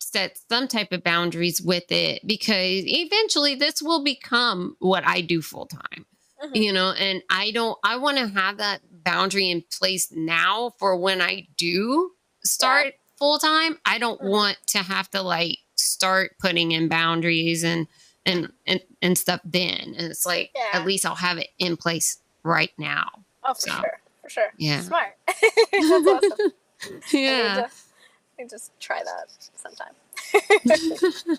set 0.00 0.38
some 0.48 0.68
type 0.68 0.92
of 0.92 1.02
boundaries 1.02 1.60
with 1.60 1.90
it 1.90 2.26
because 2.26 2.84
eventually 2.86 3.54
this 3.54 3.82
will 3.82 4.04
become 4.04 4.76
what 4.78 5.06
i 5.06 5.20
do 5.20 5.40
full 5.42 5.66
time 5.66 6.06
Mhm. 6.44 6.54
you 6.54 6.72
know 6.72 6.92
and 6.92 7.22
i 7.30 7.50
don't 7.50 7.78
i 7.82 7.96
want 7.96 8.18
to 8.18 8.26
have 8.28 8.58
that 8.58 8.82
boundary 9.04 9.50
in 9.50 9.64
place 9.78 10.12
now 10.12 10.72
for 10.78 10.94
when 10.96 11.22
i 11.22 11.48
do 11.56 12.10
start 12.44 12.92
full 13.18 13.38
time 13.38 13.78
i 13.86 13.98
don't 13.98 14.20
Mhm. 14.20 14.28
want 14.30 14.58
to 14.68 14.78
have 14.78 15.10
to 15.12 15.22
like 15.22 15.58
start 15.76 16.32
putting 16.38 16.72
in 16.72 16.88
boundaries 16.88 17.64
and 17.64 17.86
and 18.26 18.52
and, 18.66 18.80
and 19.00 19.16
stuff 19.16 19.40
then 19.44 19.94
and 19.96 20.10
it's 20.10 20.26
like 20.26 20.50
Yeah. 20.54 20.78
at 20.80 20.84
least 20.86 21.06
i'll 21.06 21.14
have 21.14 21.38
it 21.38 21.48
in 21.58 21.76
place 21.78 22.18
right 22.42 22.72
now 22.78 23.08
Oh, 23.46 23.54
for 23.54 23.60
So, 23.60 23.70
sure, 23.70 24.00
for 24.22 24.30
sure. 24.30 24.52
yeah. 24.58 24.80
smart. 24.80 25.16
that's 25.26 26.06
awesome. 26.06 26.32
I 26.42 26.88
need 26.90 27.12
yeah 27.12 27.54
to, 27.54 27.62
I 27.64 28.42
need 28.42 28.48
to 28.48 28.54
just 28.56 28.72
try 28.80 29.02
that 29.02 29.30
sometime. 29.56 31.38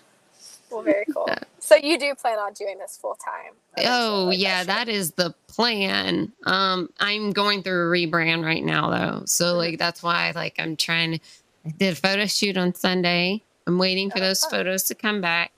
well, 0.70 0.82
very 0.82 1.04
cool. 1.12 1.28
So 1.60 1.76
you 1.76 1.98
do 1.98 2.14
plan 2.14 2.38
on 2.38 2.52
doing 2.54 2.78
this 2.78 2.98
full 3.00 3.16
time? 3.24 3.52
Oh 3.86 4.26
like 4.28 4.38
yeah, 4.38 4.60
should- 4.60 4.68
that 4.68 4.88
is 4.88 5.12
the 5.12 5.34
plan. 5.46 6.32
Um, 6.44 6.90
I'm 7.00 7.32
going 7.32 7.62
through 7.62 7.88
a 7.88 7.92
rebrand 7.92 8.44
right 8.44 8.64
now 8.64 8.90
though, 8.90 9.22
so 9.26 9.54
Mhm. 9.54 9.58
like 9.58 9.78
that's 9.78 10.02
why 10.02 10.32
like 10.34 10.54
I'm 10.58 10.76
trying. 10.76 11.18
to 11.18 11.20
I 11.66 11.70
did 11.70 11.92
a 11.92 11.96
photo 11.96 12.26
shoot 12.26 12.56
on 12.56 12.74
Sunday. 12.74 13.42
I'm 13.66 13.78
waiting 13.78 14.10
for 14.10 14.18
Oh, 14.18 14.22
those 14.22 14.40
fun. 14.40 14.50
photos 14.50 14.84
to 14.84 14.94
come 14.94 15.20
back. 15.20 15.52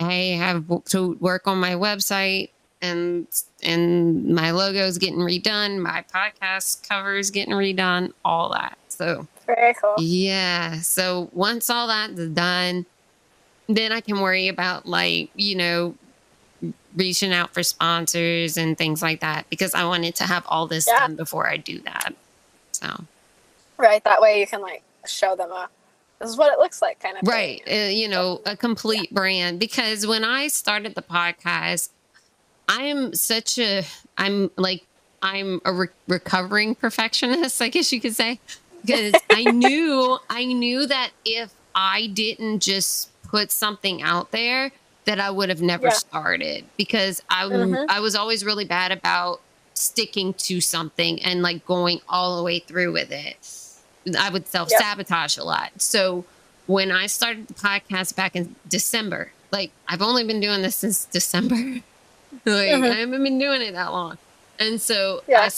I 0.00 0.12
have 0.38 0.64
to 0.86 1.14
work 1.20 1.46
on 1.46 1.58
my 1.58 1.72
website 1.72 2.48
and 2.80 3.26
and 3.62 4.26
my 4.34 4.50
logo's 4.50 4.98
getting 4.98 5.18
redone. 5.18 5.78
My 5.78 6.04
podcast 6.12 6.88
cover 6.88 7.16
is 7.16 7.30
getting 7.30 7.54
redone. 7.54 8.12
All 8.24 8.50
that. 8.50 8.76
So 8.88 9.26
very 9.46 9.74
cool. 9.74 9.94
yeah. 9.98 10.80
So 10.80 11.30
once 11.32 11.68
all 11.70 11.86
that's 11.88 12.26
done, 12.28 12.86
then 13.68 13.92
I 13.92 14.00
can 14.00 14.20
worry 14.20 14.48
about 14.48 14.86
like, 14.86 15.30
you 15.34 15.56
know, 15.56 15.94
reaching 16.96 17.32
out 17.32 17.52
for 17.54 17.62
sponsors 17.62 18.56
and 18.56 18.76
things 18.76 19.02
like 19.02 19.20
that 19.20 19.48
because 19.50 19.74
I 19.74 19.84
wanted 19.84 20.14
to 20.16 20.24
have 20.24 20.44
all 20.46 20.66
this 20.66 20.86
Yeah. 20.86 21.00
done 21.00 21.16
before 21.16 21.48
I 21.48 21.56
do 21.56 21.80
that. 21.80 22.14
So, 22.72 23.04
Right. 23.78 24.02
That 24.04 24.20
way 24.20 24.38
you 24.40 24.46
can 24.46 24.60
like 24.60 24.82
show 25.06 25.34
them 25.34 25.50
a 25.50 25.68
this 26.20 26.30
is 26.30 26.36
what 26.36 26.52
it 26.52 26.58
looks 26.60 26.80
like 26.80 27.00
kind 27.00 27.16
of 27.16 27.26
right. 27.26 27.60
Uh, 27.68 27.88
you 27.90 28.06
know, 28.08 28.40
a 28.46 28.56
complete 28.56 29.12
brand 29.12 29.58
because 29.58 30.06
when 30.06 30.22
I 30.24 30.46
started 30.46 30.94
the 30.94 31.02
podcast, 31.02 31.88
I'm 32.68 33.14
such 33.14 33.58
a, 33.58 33.84
I'm 34.16 34.50
like, 34.56 34.84
I'm 35.22 35.60
a 35.64 35.72
re- 35.72 35.88
recovering 36.08 36.74
perfectionist, 36.74 37.60
I 37.62 37.68
guess 37.68 37.92
you 37.92 38.00
could 38.00 38.14
say. 38.14 38.40
Because 38.84 39.14
I 39.30 39.44
knew, 39.50 40.18
I 40.28 40.44
knew 40.46 40.86
that 40.86 41.10
if 41.24 41.52
I 41.74 42.08
didn't 42.08 42.60
just 42.60 43.10
put 43.24 43.50
something 43.50 44.02
out 44.02 44.30
there, 44.32 44.72
that 45.04 45.18
I 45.20 45.30
would 45.30 45.48
have 45.48 45.62
never 45.62 45.86
Yeah. 45.86 45.92
started. 45.92 46.64
Because 46.76 47.22
I, 47.28 47.44
Mhm. 47.44 47.86
I 47.88 48.00
was 48.00 48.14
always 48.14 48.44
really 48.44 48.64
bad 48.64 48.92
about 48.92 49.40
sticking 49.74 50.32
to 50.34 50.60
something 50.60 51.20
and 51.22 51.42
like 51.42 51.64
going 51.66 52.00
all 52.08 52.36
the 52.36 52.42
way 52.42 52.58
through 52.60 52.92
with 52.92 53.10
it. 53.10 53.36
I 54.18 54.30
would 54.30 54.46
self 54.48 54.68
sabotage 54.68 55.36
a 55.38 55.44
lot. 55.44 55.70
So 55.78 56.24
when 56.66 56.90
I 56.92 57.06
started 57.06 57.48
the 57.48 57.54
podcast 57.54 58.14
back 58.16 58.36
in 58.36 58.54
December, 58.68 59.32
like 59.50 59.70
I've 59.88 60.02
only 60.02 60.24
been 60.24 60.40
doing 60.40 60.62
this 60.62 60.76
since 60.76 61.04
December. 61.04 61.80
like 62.44 62.68
Mhm. 62.70 62.90
I 62.90 62.94
haven't 62.94 63.22
been 63.22 63.38
doing 63.38 63.62
it 63.62 63.72
that 63.72 63.92
long. 63.92 64.18
And 64.58 64.80
so 64.80 65.22
Yeah. 65.28 65.48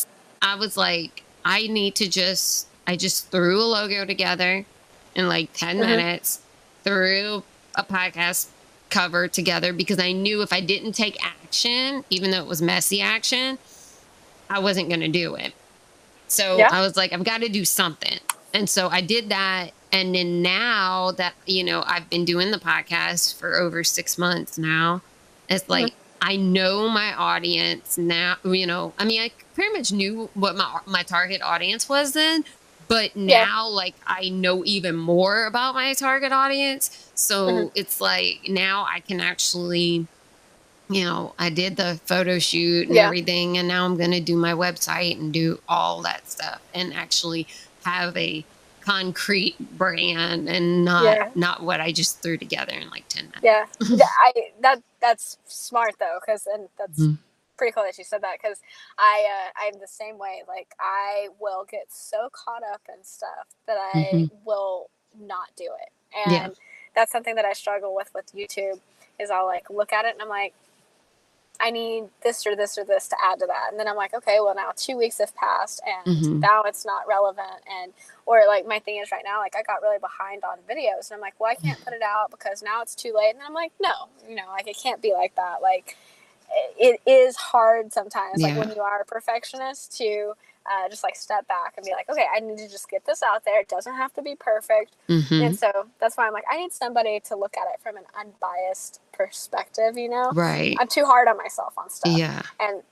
I 0.43 0.53
I, 0.53 0.55
was 0.57 0.77
like, 0.77 1.23
I 1.45 1.67
need 1.69 1.95
to 1.97 2.09
just 2.09 2.67
I 2.87 2.97
just 2.97 3.31
threw 3.31 3.61
a 3.61 3.65
logo 3.65 4.05
together 4.05 4.67
in 5.15 5.29
like 5.29 5.53
10 5.55 5.77
Mhm. 5.79 5.87
minutes, 5.87 6.41
threw 6.85 7.43
a 7.75 7.83
podcast 7.85 8.49
cover 8.91 9.27
together 9.27 9.73
because 9.73 9.99
I 9.99 10.13
knew 10.13 10.43
if 10.43 10.53
I 10.53 10.61
didn't 10.61 10.93
take 10.93 11.17
action, 11.25 12.05
even 12.11 12.31
though 12.31 12.41
it 12.41 12.47
was 12.47 12.61
messy 12.61 13.01
action, 13.01 13.59
I 14.51 14.59
wasn't 14.59 14.89
going 14.91 15.01
to 15.01 15.09
do 15.09 15.35
it. 15.35 15.53
So 16.29 16.59
Yeah. 16.59 16.69
I 16.71 16.81
was 16.83 16.97
like, 16.97 17.13
I've 17.13 17.25
got 17.25 17.41
to 17.41 17.49
do 17.49 17.65
something. 17.65 18.19
And 18.53 18.69
so 18.69 18.89
I 18.89 19.01
did 19.01 19.31
that. 19.31 19.71
And 19.91 20.15
then 20.15 20.43
now 20.43 21.13
that, 21.13 21.35
you 21.47 21.65
know, 21.65 21.83
I've 21.87 22.11
been 22.11 22.25
doing 22.25 22.51
the 22.51 22.59
podcast 22.59 23.35
for 23.37 23.55
over 23.57 23.83
six 23.83 24.19
months 24.19 24.59
now, 24.59 25.01
it's 25.49 25.69
like, 25.69 25.95
I 26.21 26.37
know 26.37 26.89
my 26.89 27.13
audience 27.15 27.99
now, 27.99 28.37
you 28.45 28.67
know, 28.67 28.95
I 28.99 29.05
mean, 29.05 29.21
I 29.21 29.31
pretty 29.55 29.73
much 29.77 29.93
knew 29.93 30.31
what 30.35 30.57
my, 30.57 30.79
my 30.87 31.03
target 31.03 31.43
audience 31.43 31.89
was 31.89 32.13
then, 32.13 32.45
but 32.89 33.15
Yeah. 33.15 33.45
now 33.45 33.69
like 33.69 33.97
I 34.07 34.31
know 34.31 34.65
even 34.65 34.97
more 34.97 35.47
about 35.47 35.75
my 35.75 35.93
target 35.95 36.33
audience. 36.33 36.91
So 37.15 37.69
Mhm. 37.69 37.71
it's 37.75 38.01
like 38.01 38.41
now 38.49 38.87
I 38.91 39.01
can 39.01 39.21
actually, 39.21 40.09
you 40.89 41.05
know, 41.05 41.35
I 41.39 41.51
did 41.51 41.77
the 41.77 42.01
photo 42.07 42.39
shoot 42.39 42.89
and 42.89 42.97
Yeah. 42.97 43.07
everything, 43.07 43.59
and 43.59 43.69
now 43.69 43.85
I'm 43.85 43.97
going 43.97 44.11
to 44.13 44.21
do 44.21 44.37
my 44.37 44.53
website 44.53 45.19
and 45.19 45.33
do 45.33 45.59
all 45.69 46.03
that 46.03 46.29
stuff 46.29 46.63
and 46.75 46.93
actually 46.95 47.49
have 47.85 48.17
a 48.17 48.47
concrete 48.85 49.57
brand 49.61 50.49
and 50.49 50.85
not 50.85 51.05
Yeah. 51.05 51.31
not 51.35 51.63
what 51.63 51.81
I 51.81 51.93
just 51.93 52.23
threw 52.23 52.37
together 52.39 52.75
in 52.75 52.91
like 52.91 53.07
10 53.09 53.31
minutes. 53.35 53.43
Yeah, 53.43 53.65
yeah 53.97 54.07
I 54.25 54.33
that 54.63 54.83
that's 55.05 55.39
smart 55.47 55.97
though, 56.01 56.19
because 56.25 56.49
and 56.53 56.69
that's 56.79 57.11
Mhm. 57.11 57.19
pretty 57.59 57.73
cool 57.73 57.85
that 57.85 57.99
you 57.99 58.05
said 58.05 58.23
that 58.23 58.39
because 58.43 58.61
I 58.99 59.27
uh, 59.31 59.51
I'm 59.69 59.81
the 59.81 59.89
same 59.89 60.19
way. 60.19 60.43
Like 60.49 60.75
I 60.81 61.29
will 61.41 61.67
get 61.71 61.87
so 61.91 62.31
caught 62.33 62.63
up 62.73 62.83
in 62.89 63.05
stuff 63.05 63.49
that 63.69 63.79
I 63.79 64.15
Mhm. 64.15 64.31
will 64.45 64.91
not 65.21 65.49
do 65.57 65.65
it, 65.67 65.93
and 66.17 66.33
Yeah. 66.33 66.49
that's 66.97 67.13
something 67.13 67.37
that 67.37 67.47
I 67.47 67.55
struggle 67.55 67.95
with 67.95 68.11
with 68.15 68.33
YouTube. 68.35 68.81
Is 69.21 69.31
I'll 69.31 69.47
like 69.47 69.71
look 69.71 69.93
at 69.93 70.07
it 70.07 70.15
and 70.15 70.23
I'm 70.23 70.31
like, 70.31 70.55
I 71.61 71.71
need 71.71 72.05
this 72.23 72.47
or 72.47 72.57
this 72.57 72.77
or 72.79 72.85
this 72.85 73.09
to 73.09 73.17
add 73.25 73.39
to 73.41 73.47
that, 73.47 73.69
and 73.71 73.79
then 73.81 73.89
I'm 73.89 73.97
like, 73.97 74.15
okay, 74.15 74.39
well 74.41 74.55
now 74.55 74.73
two 74.77 74.97
weeks 74.97 75.19
have 75.19 75.35
passed 75.37 75.81
and 75.87 76.17
Mhm. 76.17 76.41
now 76.43 76.63
it's 76.65 76.85
not 76.85 77.07
relevant, 77.09 77.63
and 77.71 77.93
or 78.27 78.43
like 78.47 78.67
my 78.67 78.79
thing 78.81 78.99
is 78.99 79.13
right 79.13 79.25
now, 79.25 79.39
like 79.41 79.57
I 79.57 79.63
got 79.63 79.83
really 79.83 79.99
behind 79.99 80.45
on 80.45 80.59
videos, 80.69 81.11
and 81.11 81.17
I'm 81.17 81.21
like, 81.21 81.39
well 81.41 81.51
I 81.53 81.55
can't 81.57 81.81
put 81.85 81.95
it 81.95 82.03
out 82.03 82.31
because 82.31 82.63
now 82.63 82.83
it's 82.83 82.95
too 82.95 83.13
late, 83.15 83.31
and 83.31 83.41
then 83.41 83.47
I'm 83.47 83.55
like, 83.55 83.73
no, 83.81 84.09
you 84.29 84.35
know, 84.37 84.47
like 84.49 84.67
it 84.67 84.77
can't 84.83 85.01
be 85.03 85.13
like 85.13 85.35
that, 85.37 85.63
like 85.63 85.97
it 86.79 87.01
is 87.07 87.37
hard 87.37 87.93
sometimes 87.93 88.43
like 88.43 88.55
when 88.57 88.71
you 88.71 88.81
are 88.83 89.01
a 89.01 89.05
perfectionist 89.05 89.97
to 89.99 90.35
uh, 90.71 90.89
just 90.89 91.03
like 91.03 91.15
step 91.17 91.47
back 91.49 91.75
and 91.77 91.85
be 91.85 91.93
like 91.93 92.09
okay 92.09 92.27
i 92.35 92.41
need 92.41 92.57
to 92.59 92.69
just 92.69 92.89
get 92.89 93.05
this 93.07 93.23
out 93.23 93.45
there 93.45 93.61
it 93.61 93.69
doesn't 93.69 93.95
have 93.97 94.13
to 94.15 94.23
be 94.23 94.35
perfect 94.35 94.97
Mhm. 95.09 95.47
and 95.47 95.59
so 95.59 95.71
that's 96.01 96.17
why 96.17 96.27
i'm 96.27 96.33
like 96.33 96.45
i 96.51 96.57
need 96.57 96.73
somebody 96.73 97.21
to 97.29 97.37
look 97.37 97.57
at 97.57 97.65
it 97.75 97.81
from 97.83 97.97
an 97.97 98.05
unbiased 98.19 99.01
perspective 99.13 99.97
you 99.99 100.09
know 100.09 100.31
Right. 100.33 100.75
i'm 100.81 100.89
too 100.89 101.05
hard 101.05 101.29
on 101.29 101.37
myself 101.37 101.75
on 101.77 101.91
stuff 101.91 102.17
Yeah. 102.17 102.43
and 102.61 102.83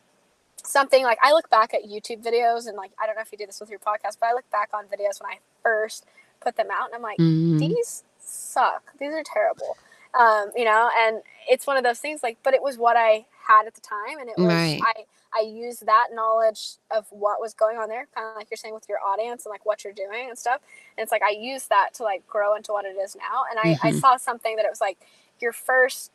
something 0.65 1.03
like 1.05 1.19
i 1.23 1.33
look 1.33 1.49
back 1.51 1.75
at 1.75 1.85
youtube 1.85 2.23
videos 2.23 2.67
and 2.69 2.77
like 2.77 2.93
i 3.03 3.07
don't 3.07 3.17
know 3.17 3.23
if 3.23 3.33
you 3.33 3.39
do 3.39 3.47
this 3.47 3.59
with 3.61 3.71
your 3.71 3.79
podcast 3.81 4.19
but 4.21 4.27
i 4.27 4.33
look 4.33 4.49
back 4.51 4.69
on 4.75 4.85
videos 4.87 5.21
when 5.21 5.31
i 5.33 5.39
first 5.63 6.07
put 6.41 6.57
them 6.57 6.69
out 6.71 6.87
and 6.87 6.95
i'm 6.95 7.03
like 7.03 7.19
Mhm. 7.19 7.59
these 7.59 8.05
suck. 8.25 8.93
These 9.01 9.13
are 9.13 9.23
terrible. 9.25 9.77
Um, 10.15 10.53
you 10.57 10.65
know, 10.65 10.89
and 10.97 11.23
it's 11.51 11.67
one 11.67 11.77
of 11.77 11.83
those 11.83 11.99
things 11.99 12.23
like, 12.23 12.39
but 12.45 12.55
it 12.55 12.63
was 12.63 12.79
what 12.79 12.97
I 12.97 13.27
had 13.49 13.67
at 13.67 13.75
the 13.75 13.81
time, 13.81 14.19
and 14.21 14.29
it 14.29 14.39
was 14.39 14.47
Right. 14.47 14.81
I 14.85 15.05
I 15.35 15.41
use 15.41 15.81
that 15.81 16.09
knowledge 16.13 16.77
of 16.91 17.07
what 17.11 17.41
was 17.41 17.55
going 17.55 17.79
on 17.79 17.89
there, 17.89 18.07
kind 18.15 18.29
of 18.29 18.37
like 18.37 18.51
you're 18.51 18.57
saying 18.59 18.75
with 18.75 18.89
your 18.89 18.99
audience 19.01 19.47
and 19.47 19.51
like 19.51 19.67
what 19.67 19.85
you're 19.85 19.93
doing 19.93 20.29
and 20.29 20.39
stuff. 20.39 20.61
And 20.97 21.03
it's 21.03 21.13
like 21.13 21.23
I 21.23 21.31
use 21.31 21.67
that 21.69 21.95
to 21.95 22.05
like 22.05 22.27
grow 22.27 22.55
into 22.57 22.73
what 22.73 22.85
it 22.85 22.97
is 22.97 23.17
now. 23.17 23.45
And 23.51 23.59
I, 23.59 23.77
I 23.83 23.91
Mhm. 23.91 24.01
saw 24.01 24.17
something 24.17 24.57
that 24.57 24.65
it 24.67 24.71
was 24.71 24.81
like 24.81 24.99
your 25.41 25.53
first 25.53 26.13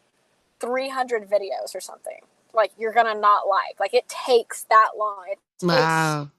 300 0.60 1.30
videos 1.30 1.76
or 1.76 1.82
something. 1.82 2.22
Like 2.54 2.72
you're 2.78 2.94
gonna 2.94 3.16
not 3.16 3.48
like. 3.48 3.80
Like 3.80 3.94
it 3.94 4.08
takes 4.10 4.64
that 4.66 4.92
long. 4.98 5.26
It 5.30 5.40
takes 5.60 6.18
Wow. 6.18 6.32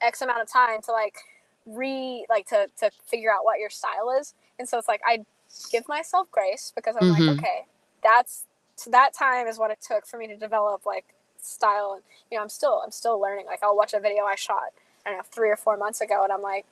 X 0.00 0.22
amount 0.22 0.42
of 0.42 0.48
time 0.48 0.82
to 0.82 0.92
like 0.92 1.18
re 1.66 2.26
like 2.30 2.46
to 2.48 2.68
to 2.78 2.90
figure 3.06 3.32
out 3.32 3.44
what 3.44 3.60
your 3.60 3.70
style 3.70 4.10
is. 4.18 4.34
And 4.58 4.68
so 4.68 4.78
it's 4.78 4.88
like 4.88 5.02
I 5.06 5.24
give 5.72 5.88
myself 5.88 6.30
grace 6.30 6.72
because 6.76 6.96
I'm 6.96 7.04
Mhm. 7.04 7.08
like, 7.08 7.28
okay, 7.28 7.66
that's 8.02 8.46
so 8.76 8.90
that 8.90 9.14
time 9.14 9.48
is 9.48 9.58
what 9.58 9.70
it 9.70 9.80
took 9.80 10.06
for 10.06 10.18
me 10.18 10.26
to 10.28 10.36
develop 10.36 10.86
like 10.86 11.14
style 11.46 11.92
and 11.94 12.02
you 12.30 12.36
know, 12.38 12.42
I'm 12.42 12.48
still 12.48 12.82
I'm 12.84 12.90
still 12.90 13.20
learning. 13.20 13.46
Like 13.46 13.60
I'll 13.62 13.76
watch 13.76 13.94
a 13.94 14.00
video 14.00 14.24
I 14.24 14.34
shot, 14.34 14.72
I 15.04 15.10
don't 15.10 15.18
know, 15.18 15.24
three 15.30 15.50
or 15.50 15.56
four 15.56 15.76
months 15.76 16.00
ago 16.00 16.22
and 16.24 16.32
I'm 16.32 16.42
like, 16.42 16.66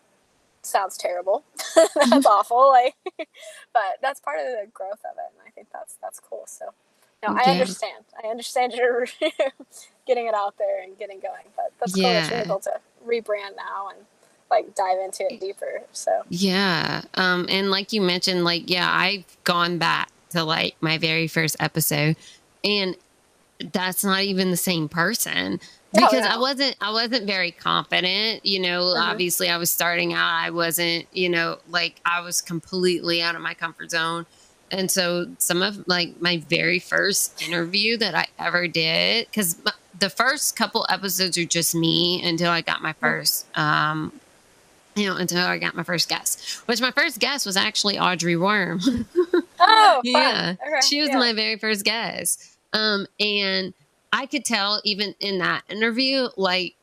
sounds 0.62 0.96
terrible. 0.96 1.44
that's 1.74 2.26
awful. 2.26 2.68
Like 2.70 2.94
but 3.72 3.98
that's 4.02 4.20
part 4.20 4.38
of 4.40 4.46
the 4.46 4.66
growth 4.72 5.00
of 5.04 5.16
it 5.16 5.32
and 5.32 5.46
I 5.46 5.50
think 5.50 5.68
that's 5.72 5.96
that's 6.02 6.20
cool. 6.20 6.44
So 6.46 6.66
no, 7.22 7.30
I 7.30 7.44
Yeah. 7.44 7.52
understand. 7.52 8.04
I 8.22 8.28
understand 8.28 8.72
you're 8.74 9.06
getting 10.06 10.26
it 10.26 10.34
out 10.34 10.56
there 10.58 10.82
and 10.82 10.98
getting 10.98 11.20
going. 11.20 11.44
But 11.56 11.72
that's 11.80 11.94
cool 11.94 12.02
that 12.02 12.30
you're 12.30 12.40
able 12.40 12.60
to 12.60 12.72
rebrand 13.06 13.56
now 13.56 13.88
and 13.88 14.06
like 14.50 14.74
dive 14.74 14.98
into 15.02 15.24
it 15.24 15.40
deeper. 15.40 15.82
So 15.92 16.22
Yeah. 16.28 17.02
Um, 17.14 17.46
and 17.48 17.70
like 17.70 17.92
you 17.92 18.02
mentioned, 18.02 18.44
like, 18.44 18.68
yeah, 18.68 18.90
I've 18.90 19.24
gone 19.44 19.78
back 19.78 20.10
to 20.30 20.44
like 20.44 20.76
my 20.80 20.98
very 20.98 21.28
first 21.28 21.56
episode 21.60 22.16
and 22.62 22.96
that's 23.72 24.04
not 24.04 24.22
even 24.22 24.50
the 24.50 24.56
same 24.56 24.88
person 24.88 25.60
No, 25.92 26.00
because 26.06 26.24
I 26.26 26.36
wasn't 26.38 26.76
I 26.80 26.90
wasn't 26.90 27.26
very 27.26 27.52
confident, 27.52 28.44
you 28.44 28.58
know, 28.60 28.82
Mhm. 28.96 29.00
obviously 29.00 29.48
I 29.48 29.56
was 29.58 29.70
starting 29.70 30.12
out. 30.12 30.28
I 30.32 30.50
wasn't, 30.50 31.06
you 31.12 31.28
know, 31.28 31.58
like 31.68 32.00
I 32.04 32.20
was 32.20 32.40
completely 32.42 33.22
out 33.22 33.34
of 33.36 33.40
my 33.42 33.54
comfort 33.54 33.90
zone. 33.92 34.26
And 34.72 34.90
so 34.90 35.28
some 35.38 35.62
of 35.62 35.84
like 35.86 36.20
my 36.20 36.38
very 36.48 36.80
first 36.80 37.40
interview 37.42 37.96
that 37.98 38.14
I 38.16 38.26
ever 38.40 38.66
did 38.66 39.30
cuz 39.32 39.56
the 39.96 40.10
first 40.10 40.56
couple 40.56 40.84
episodes 40.90 41.38
are 41.38 41.44
just 41.44 41.74
me 41.76 42.20
until 42.24 42.50
I 42.50 42.60
got 42.60 42.82
my 42.82 42.92
first 42.94 43.46
um 43.56 44.12
you 44.96 45.06
know, 45.08 45.16
until 45.16 45.44
I 45.44 45.58
got 45.58 45.74
my 45.74 45.82
first 45.82 46.08
guest, 46.08 46.60
which 46.66 46.80
my 46.80 46.90
first 46.92 47.18
guest 47.18 47.46
was 47.46 47.56
actually 47.56 47.98
Audrey 47.98 48.36
Worm. 48.36 48.80
Oh, 49.66 50.00
yeah. 50.04 50.54
Okay, 50.60 50.80
She 50.86 51.00
was 51.00 51.10
yeah. 51.10 51.18
my 51.18 51.32
very 51.32 51.56
first 51.56 51.84
guest. 51.84 52.44
Um, 52.74 53.06
and 53.20 53.74
I 54.12 54.26
could 54.26 54.44
tell 54.44 54.82
even 54.84 55.14
in 55.20 55.38
that 55.38 55.64
interview, 55.70 56.28
like 56.36 56.76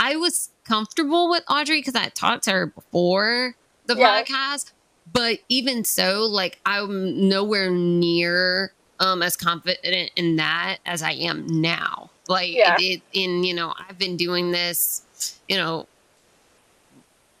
I 0.00 0.16
was 0.16 0.50
comfortable 0.66 1.30
with 1.30 1.44
Audrey 1.50 1.80
because 1.80 1.96
I 1.96 2.10
talked 2.10 2.44
to 2.44 2.52
her 2.52 2.66
before 2.66 3.56
the 3.86 3.96
Yeah. 3.96 4.24
podcast. 4.26 4.72
But 5.12 5.40
even 5.48 5.84
so, 5.84 6.22
like 6.24 6.60
I'm 6.66 7.28
nowhere 7.28 7.70
near 7.70 8.72
um 9.00 9.22
as 9.22 9.36
confident 9.36 10.12
in 10.16 10.36
that 10.36 10.78
as 10.86 11.02
I 11.02 11.12
am 11.12 11.46
now. 11.46 12.12
Like 12.28 12.50
Yeah. 12.54 12.76
it, 12.78 12.80
it 12.80 13.02
in, 13.12 13.44
you 13.44 13.54
know, 13.54 13.74
I've 13.78 13.98
been 13.98 14.16
doing 14.16 14.52
this, 14.52 15.02
you 15.48 15.56
know, 15.56 15.88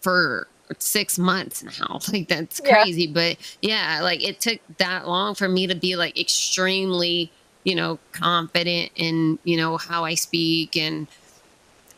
for 0.02 0.48
six 0.78 1.18
months 1.18 1.62
now. 1.62 2.00
Like 2.12 2.28
that's 2.28 2.60
Yeah. 2.64 2.84
crazy. 2.84 3.06
But 3.06 3.38
yeah, 3.62 4.00
like 4.02 4.22
it 4.22 4.40
took 4.40 4.60
that 4.78 5.06
long 5.08 5.34
for 5.34 5.48
me 5.48 5.66
to 5.66 5.74
be 5.74 5.96
like 5.96 6.18
extremely, 6.18 7.32
you 7.68 7.76
know, 7.76 8.00
confident 8.14 8.92
in, 8.96 9.38
you 9.44 9.58
know, 9.58 9.76
how 9.78 10.04
I 10.04 10.14
speak 10.16 10.76
and 10.76 11.08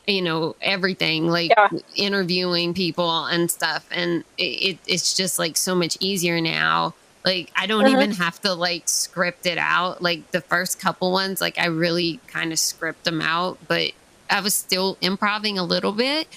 you 0.06 0.22
know 0.22 0.54
everything 0.60 1.26
like 1.28 1.56
Yeah. 1.56 1.68
interviewing 1.96 2.74
people 2.74 3.26
and 3.26 3.50
stuff 3.50 3.86
and 3.90 4.24
it, 4.38 4.42
it 4.42 4.80
it's 4.86 5.14
just 5.14 5.38
like 5.38 5.56
so 5.56 5.74
much 5.74 5.96
easier 6.00 6.40
now 6.40 6.94
like 7.24 7.50
i 7.56 7.66
don't 7.66 7.86
Mhm. 7.86 7.88
even 7.88 8.12
have 8.12 8.40
to 8.40 8.54
like 8.54 8.84
script 8.88 9.46
it 9.46 9.58
out 9.58 10.02
like 10.02 10.26
the 10.32 10.42
first 10.50 10.78
couple 10.80 11.12
ones 11.12 11.40
like 11.40 11.58
i 11.58 11.66
really 11.66 12.22
kind 12.28 12.52
of 12.52 12.58
script 12.58 13.04
them 13.04 13.20
out 13.20 13.58
but 13.68 13.92
i 14.30 14.40
was 14.40 14.54
still 14.54 14.98
improving 15.02 15.58
a 15.58 15.64
little 15.64 15.92
bit 15.92 16.28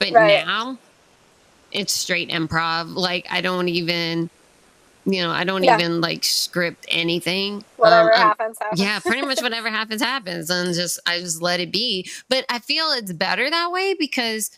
but 0.00 0.12
Right. 0.12 0.44
now 0.44 0.78
it's 1.70 1.94
straight 1.94 2.30
improv 2.30 2.94
like 2.94 3.26
i 3.30 3.40
don't 3.40 3.68
even 3.68 4.30
you 5.04 5.22
know 5.22 5.30
i 5.30 5.44
don't 5.44 5.64
Yeah. 5.64 5.74
even 5.74 6.00
like 6.00 6.24
script 6.24 6.86
anything 6.88 7.64
Whatever 7.76 8.12
Um, 8.14 8.20
happens, 8.20 8.58
happens. 8.60 8.80
yeah 8.80 8.98
pretty 9.00 9.22
much 9.22 9.42
whatever 9.42 9.70
happens 9.70 10.02
happens 10.02 10.50
and 10.50 10.74
just 10.74 11.00
i 11.06 11.18
just 11.18 11.42
let 11.42 11.60
it 11.60 11.72
be 11.72 12.08
but 12.28 12.44
i 12.48 12.58
feel 12.58 12.86
it's 12.92 13.12
better 13.12 13.48
that 13.50 13.72
way 13.72 13.94
because 13.98 14.50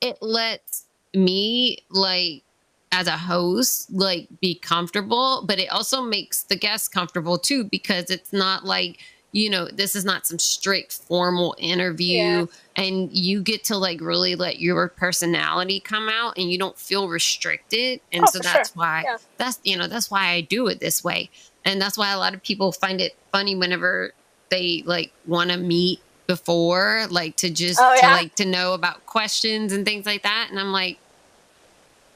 it 0.00 0.18
lets 0.20 0.84
me 1.14 1.78
like 1.90 2.42
as 2.90 3.06
a 3.06 3.16
host 3.16 3.90
like 3.92 4.28
be 4.40 4.54
comfortable 4.54 5.44
but 5.46 5.58
it 5.58 5.68
also 5.70 6.02
makes 6.02 6.42
the 6.44 6.56
guests 6.56 6.88
comfortable 6.88 7.38
too 7.38 7.64
because 7.64 8.10
it's 8.10 8.32
not 8.32 8.64
like 8.64 8.98
you 9.32 9.48
know, 9.48 9.66
this 9.66 9.96
is 9.96 10.04
not 10.04 10.26
some 10.26 10.38
strict 10.38 10.92
formal 10.92 11.54
interview 11.58 12.16
Yeah. 12.16 12.44
and 12.76 13.10
you 13.12 13.42
get 13.42 13.64
to 13.64 13.76
like 13.78 14.00
really 14.02 14.34
let 14.34 14.60
your 14.60 14.88
personality 14.88 15.80
come 15.80 16.08
out 16.10 16.36
and 16.36 16.52
you 16.52 16.58
don't 16.58 16.78
feel 16.78 17.08
restricted. 17.08 18.00
And 18.12 18.24
Oh, 18.24 18.26
so 18.30 18.38
that's 18.40 18.68
sure. 18.70 18.82
why 18.82 19.02
Yeah. 19.06 19.16
that's 19.38 19.58
you 19.64 19.76
know, 19.78 19.86
that's 19.88 20.10
why 20.10 20.28
I 20.28 20.42
do 20.42 20.66
it 20.68 20.80
this 20.80 21.02
way. 21.02 21.30
And 21.64 21.80
that's 21.80 21.96
why 21.96 22.10
a 22.12 22.18
lot 22.18 22.34
of 22.34 22.42
people 22.42 22.72
find 22.72 23.00
it 23.00 23.12
funny 23.32 23.56
whenever 23.56 24.12
they 24.50 24.82
like 24.84 25.12
want 25.26 25.50
to 25.50 25.56
meet 25.56 26.00
before, 26.26 27.06
like 27.10 27.36
to 27.36 27.48
just 27.50 27.80
Oh, 27.80 27.96
to 28.00 28.06
like 28.08 28.34
to 28.36 28.44
know 28.44 28.74
about 28.74 29.06
questions 29.06 29.72
and 29.72 29.84
things 29.84 30.04
like 30.06 30.22
that. 30.24 30.48
And 30.50 30.58
I'm 30.60 30.72
like, 30.72 30.98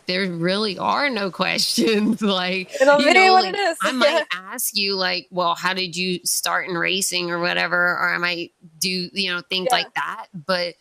there 0.07 0.31
really 0.31 0.79
are 0.79 1.11
no 1.11 1.31
questions. 1.31 2.23
like 2.23 2.71
It'll 2.81 3.01
you 3.01 3.13
know, 3.13 3.33
what 3.33 3.45
like, 3.45 3.55
it 3.55 3.59
is. 3.59 3.79
I 3.83 3.93
Yeah. 4.01 4.21
might 4.21 4.25
ask 4.35 4.77
you 4.77 4.97
like, 4.97 5.29
well, 5.31 5.55
how 5.57 5.75
did 5.75 5.97
you 5.97 6.21
start 6.25 6.69
in 6.69 6.77
racing 6.77 7.31
or 7.31 7.41
whatever, 7.41 7.77
or 7.77 8.15
I 8.15 8.19
might 8.19 8.53
do, 8.81 9.11
you 9.13 9.33
know, 9.33 9.43
things 9.49 9.71
Yeah. 9.71 9.73
like 9.73 9.95
that. 9.95 10.27
But 10.35 10.77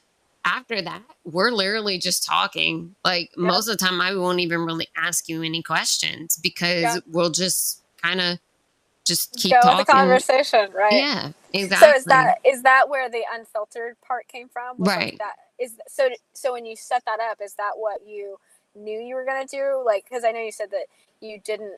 after 0.45 0.81
that, 0.81 1.03
we're 1.25 1.51
literally 1.51 1.99
just 1.99 2.25
talking. 2.25 2.95
Like 3.05 3.31
Yeah. 3.41 3.51
most 3.51 3.67
of 3.69 3.77
the 3.77 3.85
time, 3.85 4.01
I 4.01 4.15
won't 4.15 4.39
even 4.41 4.61
really 4.65 4.87
ask 4.97 5.29
you 5.29 5.43
any 5.43 5.63
questions 5.63 6.37
because 6.41 6.99
we'll 7.07 7.31
just 7.31 7.83
kind 8.01 8.21
of 8.21 8.39
just 9.05 9.35
keep 9.37 9.61
Go 9.61 9.61
talking. 9.61 9.77
with 9.77 9.87
the 9.87 9.93
conversation, 9.93 10.71
right? 10.73 11.07
Yeah, 11.07 11.31
exactly. 11.53 11.77
So 11.77 11.95
is 11.95 12.05
that 12.07 12.35
is 12.45 12.63
that 12.63 12.89
where 12.89 13.09
the 13.09 13.23
unfiltered 13.33 13.95
part 14.07 14.27
came 14.27 14.49
from? 14.49 14.79
Was, 14.79 14.95
like, 14.95 15.09
Right. 15.09 15.19
that 15.19 15.35
is 15.59 15.73
so. 15.87 16.09
So 16.35 16.53
when 16.53 16.65
you 16.65 16.75
set 16.75 17.03
that 17.05 17.19
up, 17.19 17.39
is 17.43 17.55
that 17.55 17.73
what 17.77 18.01
you 18.07 18.37
knew 18.75 18.99
you 18.99 19.15
were 19.15 19.25
gonna 19.25 19.45
do? 19.47 19.81
Like, 19.85 20.05
because 20.09 20.23
I 20.23 20.31
know 20.31 20.41
you 20.41 20.51
said 20.51 20.71
that 20.71 20.85
you 21.21 21.39
didn't. 21.43 21.73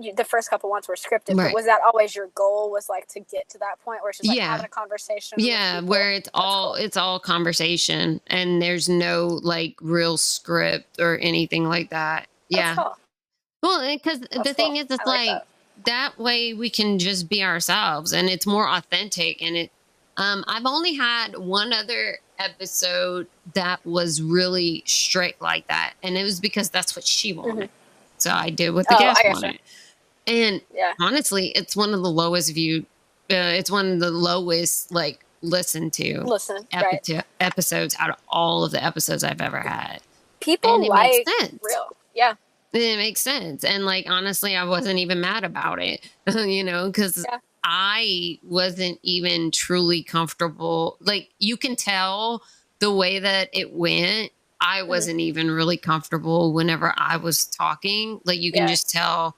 You, 0.00 0.14
the 0.14 0.24
first 0.24 0.48
couple 0.48 0.70
ones 0.70 0.88
were 0.88 0.94
scripted, 0.94 1.36
Right. 1.36 1.48
but 1.48 1.54
was 1.54 1.66
that 1.66 1.80
always 1.84 2.16
your 2.16 2.28
goal? 2.34 2.70
Was 2.70 2.88
like 2.88 3.08
to 3.08 3.20
get 3.20 3.50
to 3.50 3.58
that 3.58 3.78
point 3.84 4.00
where 4.00 4.08
it's 4.08 4.18
just 4.18 4.28
like 4.28 4.38
Yeah. 4.38 4.52
having 4.52 4.64
a 4.64 4.68
conversation? 4.68 5.36
yeah 5.38 5.80
where 5.82 6.12
it's 6.12 6.30
all 6.32 6.74
cool. 6.74 6.82
it's 6.84 6.96
all 6.96 7.20
conversation 7.20 8.18
and 8.28 8.62
there's 8.62 8.88
no 8.88 9.38
like 9.42 9.74
real 9.82 10.16
script 10.16 10.98
or 10.98 11.18
anything 11.20 11.68
like 11.68 11.90
that 11.90 12.26
That's 12.50 12.58
yeah 12.58 12.74
cool. 12.74 12.96
well 13.62 13.86
because 13.94 14.20
the 14.20 14.28
That's 14.42 14.52
thing 14.54 14.76
is 14.76 14.86
it's 14.88 14.96
I 15.06 15.10
like 15.10 15.28
like, 15.28 15.42
that. 15.84 16.18
way 16.18 16.54
we 16.54 16.70
can 16.70 16.98
just 16.98 17.28
be 17.28 17.42
ourselves 17.44 18.14
and 18.14 18.30
it's 18.30 18.46
more 18.46 18.66
authentic 18.70 19.42
and 19.42 19.56
it 19.58 19.70
um 20.16 20.44
i've 20.48 20.66
only 20.66 20.94
had 20.94 21.36
one 21.38 21.72
other 21.72 22.18
episode 22.38 23.26
that 23.54 23.84
was 23.86 24.20
really 24.22 24.82
strict 24.86 25.40
like 25.40 25.66
that 25.68 25.94
and 26.02 26.16
it 26.16 26.22
was 26.24 26.40
because 26.40 26.68
that's 26.70 26.94
what 26.96 27.04
she 27.06 27.32
wanted 27.32 27.70
so 28.18 28.30
i 28.30 28.50
did 28.50 28.70
what 28.70 28.86
the 28.88 28.94
Mm-hmm. 28.94 29.02
Oh, 29.04 29.06
guest 29.14 29.22
wanted 29.42 29.58
and 30.26 30.60
Yeah. 30.74 30.92
honestly 31.00 31.48
it's 31.48 31.76
one 31.76 31.94
of 31.94 32.02
the 32.02 32.10
lowest 32.10 32.52
viewed 32.54 32.84
uh, 33.30 33.54
it's 33.56 33.70
one 33.70 33.92
of 33.92 34.00
the 34.00 34.10
lowest 34.10 34.92
like 34.92 35.24
listened 35.40 35.92
to 35.94 36.20
Listen, 36.22 36.66
right? 36.74 37.08
episodes 37.40 37.96
out 37.98 38.10
of 38.10 38.16
all 38.28 38.64
of 38.64 38.70
the 38.72 38.82
episodes 38.84 39.24
I've 39.24 39.40
ever 39.40 39.58
had. 39.58 40.00
People 40.40 40.74
and 40.76 40.84
it 40.84 40.88
like 40.88 41.10
makes 41.10 41.38
sense. 41.40 41.58
real. 41.62 41.88
Yeah. 42.14 42.34
It 42.72 42.96
makes 42.96 43.20
sense. 43.20 43.64
And 43.64 43.84
like 43.84 44.06
honestly, 44.08 44.54
I 44.54 44.64
wasn't 44.64 44.98
even 45.00 45.20
mad 45.20 45.42
about 45.44 45.80
it, 45.82 46.08
you 46.34 46.62
know, 46.62 46.86
because 46.86 47.24
Yeah. 47.28 47.38
I 47.64 48.38
wasn't 48.42 48.98
even 49.02 49.50
truly 49.50 50.02
comfortable. 50.02 50.96
Like 51.00 51.30
you 51.38 51.56
can 51.56 51.76
tell 51.76 52.42
the 52.80 52.92
way 52.92 53.18
that 53.20 53.50
it 53.52 53.72
went. 53.72 54.32
I 54.60 54.78
Mm-hmm. 54.80 54.88
wasn't 54.88 55.20
even 55.20 55.50
really 55.50 55.76
comfortable 55.76 56.52
whenever 56.52 56.92
I 56.96 57.16
was 57.16 57.44
talking. 57.44 58.20
Like 58.24 58.40
you 58.40 58.52
can 58.52 58.62
Yeah. 58.62 58.68
just 58.68 58.90
tell 58.90 59.36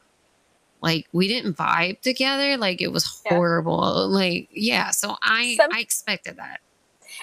like 0.82 1.06
we 1.12 1.28
didn't 1.28 1.56
vibe 1.56 2.00
together. 2.02 2.56
Like 2.56 2.80
it 2.82 2.88
was 2.92 3.20
Yeah. 3.24 3.34
horrible. 3.34 4.08
Like 4.08 4.48
yeah, 4.52 4.90
so 4.90 5.16
I 5.22 5.54
Some- 5.56 5.70
I 5.72 5.80
expected 5.80 6.36
that. 6.36 6.60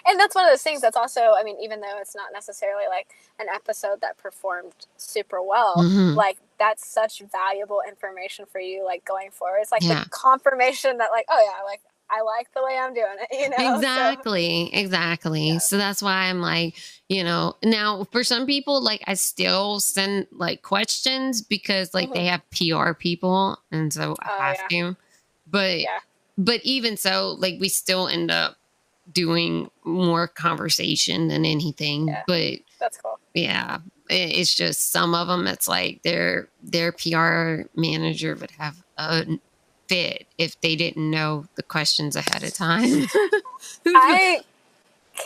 And 0.05 0.19
that's 0.19 0.35
one 0.35 0.45
of 0.45 0.51
those 0.51 0.63
things 0.63 0.81
that's 0.81 0.97
also 0.97 1.33
i 1.37 1.43
mean 1.43 1.57
even 1.61 1.81
though 1.81 1.97
it's 1.99 2.15
not 2.15 2.29
necessarily 2.33 2.83
like 2.89 3.07
an 3.39 3.47
episode 3.53 4.01
that 4.01 4.17
performed 4.17 4.73
super 4.97 5.41
well 5.41 5.75
Mhm. 5.77 6.15
like 6.15 6.37
that's 6.59 6.85
such 6.87 7.21
valuable 7.31 7.81
information 7.87 8.45
for 8.45 8.59
you 8.59 8.83
like 8.85 9.03
going 9.05 9.31
forward 9.31 9.59
it's 9.61 9.71
like 9.71 9.83
Yeah. 9.83 10.03
the 10.03 10.09
confirmation 10.09 10.97
that 10.97 11.11
like 11.11 11.25
oh 11.29 11.39
yeah 11.39 11.63
like 11.63 11.81
i 12.09 12.21
like 12.21 12.51
the 12.53 12.61
way 12.63 12.77
i'm 12.77 12.93
doing 12.93 13.15
it 13.19 13.27
you 13.39 13.49
know 13.49 13.57
So- 13.57 13.75
Exactly, 13.75 14.73
exactly. 14.73 15.49
Yeah. 15.49 15.57
So 15.59 15.77
that's 15.77 16.01
why 16.03 16.25
I'm 16.29 16.41
like, 16.41 16.75
you 17.09 17.23
know, 17.23 17.55
now 17.63 18.05
for 18.11 18.23
some 18.23 18.45
people, 18.45 18.81
like 18.81 19.01
I 19.07 19.13
still 19.15 19.79
send 19.79 20.27
like 20.31 20.61
questions 20.61 21.41
because 21.41 21.93
like 21.93 22.13
they 22.13 22.25
have 22.25 22.41
PR 22.51 22.93
people, 22.93 23.57
and 23.71 23.91
so 23.93 24.15
I 24.21 24.25
Mm-hmm. 24.25 24.29
Oh, 24.29 24.41
have 24.43 24.67
to. 24.69 24.97
But 25.47 25.79
Yeah. 25.79 25.99
but 26.37 26.59
even 26.63 26.97
so, 26.97 27.35
like 27.39 27.55
we 27.59 27.69
still 27.69 28.07
end 28.07 28.29
up 28.31 28.57
doing 29.11 29.69
more 29.83 30.27
conversation 30.27 31.27
than 31.27 31.45
anything. 31.45 32.07
Yeah. 32.07 32.23
But 32.27 32.59
that's 32.79 32.97
cool 32.97 33.19
yeah, 33.33 33.77
it, 34.09 34.37
it's 34.39 34.53
just 34.53 34.91
some 34.91 35.15
of 35.15 35.27
them. 35.27 35.47
It's 35.47 35.67
like 35.67 36.01
their 36.03 36.49
their 36.61 36.91
PR 36.91 37.69
manager 37.79 38.35
would 38.35 38.51
have 38.51 38.83
a 38.97 39.25
fit 39.87 40.27
if 40.37 40.59
they 40.61 40.75
didn't 40.75 41.09
know 41.09 41.45
the 41.55 41.63
questions 41.63 42.15
ahead 42.15 42.43
of 42.43 42.53
time. 42.53 43.05
i 43.87 44.41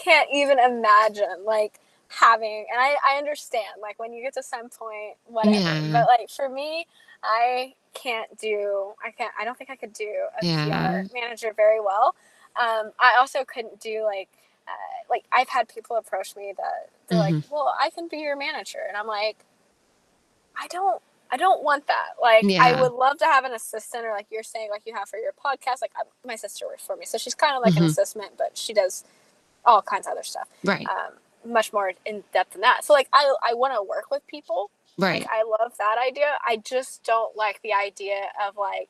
can't 0.04 0.30
even 0.34 0.58
imagine 0.60 1.44
like 1.46 1.80
having 2.08 2.66
and 2.72 2.80
I, 2.80 2.96
I 3.08 3.18
understand 3.18 3.66
like 3.82 4.00
when 4.00 4.14
you 4.14 4.22
get 4.24 4.34
to 4.36 4.44
some 4.44 4.70
point 4.70 5.16
whatever 5.26 5.56
Yeah. 5.60 5.90
but 5.92 6.08
like 6.08 6.30
for 6.30 6.50
me 6.50 6.88
i 7.24 7.74
can't 7.94 8.38
do 8.40 8.94
i 9.06 9.12
can't 9.12 9.32
i 9.40 9.46
don't 9.46 9.58
think 9.58 9.70
i 9.70 9.76
could 9.76 9.94
do 9.94 10.12
a 10.42 10.46
Yeah. 10.46 11.04
pr 11.08 11.14
manager 11.14 11.54
very 11.56 11.80
well 11.80 12.16
um 12.60 12.92
i 13.00 13.16
also 13.18 13.44
couldn't 13.46 13.80
do 13.82 14.04
like 14.04 14.30
uh, 14.68 14.72
like 15.10 15.26
i've 15.32 15.50
had 15.50 15.68
people 15.70 15.96
approach 15.98 16.36
me 16.36 16.54
that 16.58 16.90
they're 17.10 17.20
like 17.20 17.34
Mm-hmm. 17.36 17.54
well 17.54 17.74
i 17.80 17.90
can 17.92 18.08
be 18.08 18.18
your 18.18 18.36
manager 18.38 18.80
and 18.88 18.98
i'm 18.98 19.08
like 19.08 19.38
i 20.60 20.68
don't 20.68 21.02
i 21.32 21.38
don't 21.38 21.64
want 21.64 21.88
that 21.88 22.12
like 22.22 22.44
i 22.62 22.72
would 22.82 22.94
love 22.94 23.18
to 23.18 23.26
have 23.26 23.46
an 23.46 23.54
assistant 23.54 24.06
or 24.06 24.12
like 24.12 24.28
you're 24.32 24.44
saying 24.44 24.70
like 24.72 24.84
you 24.86 24.96
have 24.96 25.10
for 25.10 25.18
your 25.20 25.34
podcast 25.34 25.82
like 25.82 25.92
I, 25.98 26.04
my 26.28 26.36
sister 26.36 26.66
works 26.68 26.86
for 26.86 26.96
me 26.96 27.06
so 27.06 27.18
she's 27.18 27.36
kind 27.36 27.56
of 27.56 27.62
like 27.64 27.76
an 27.78 27.84
Mhm. 27.84 27.88
assistant 27.88 28.32
but 28.38 28.58
she 28.58 28.74
does 28.74 29.04
all 29.66 29.82
kinds 29.82 30.08
of 30.08 30.12
other 30.14 30.24
stuff 30.24 30.48
right, 30.64 30.88
um, 30.88 31.14
much 31.52 31.74
more 31.74 31.94
in 32.06 32.24
depth 32.34 32.54
than 32.54 32.62
that 32.62 32.84
so 32.86 32.94
like 32.94 33.08
i 33.14 33.34
i 33.44 33.54
want 33.54 33.74
to 33.74 33.84
work 33.84 34.12
with 34.12 34.26
people 34.28 34.72
right. 34.98 35.22
like, 35.22 35.30
I 35.32 35.44
love 35.44 35.74
that 35.80 35.98
idea. 36.06 36.28
I 36.48 36.58
just 36.58 37.04
don't 37.04 37.36
like 37.38 37.62
the 37.64 37.74
idea 37.74 38.30
of 38.48 38.58
like 38.58 38.90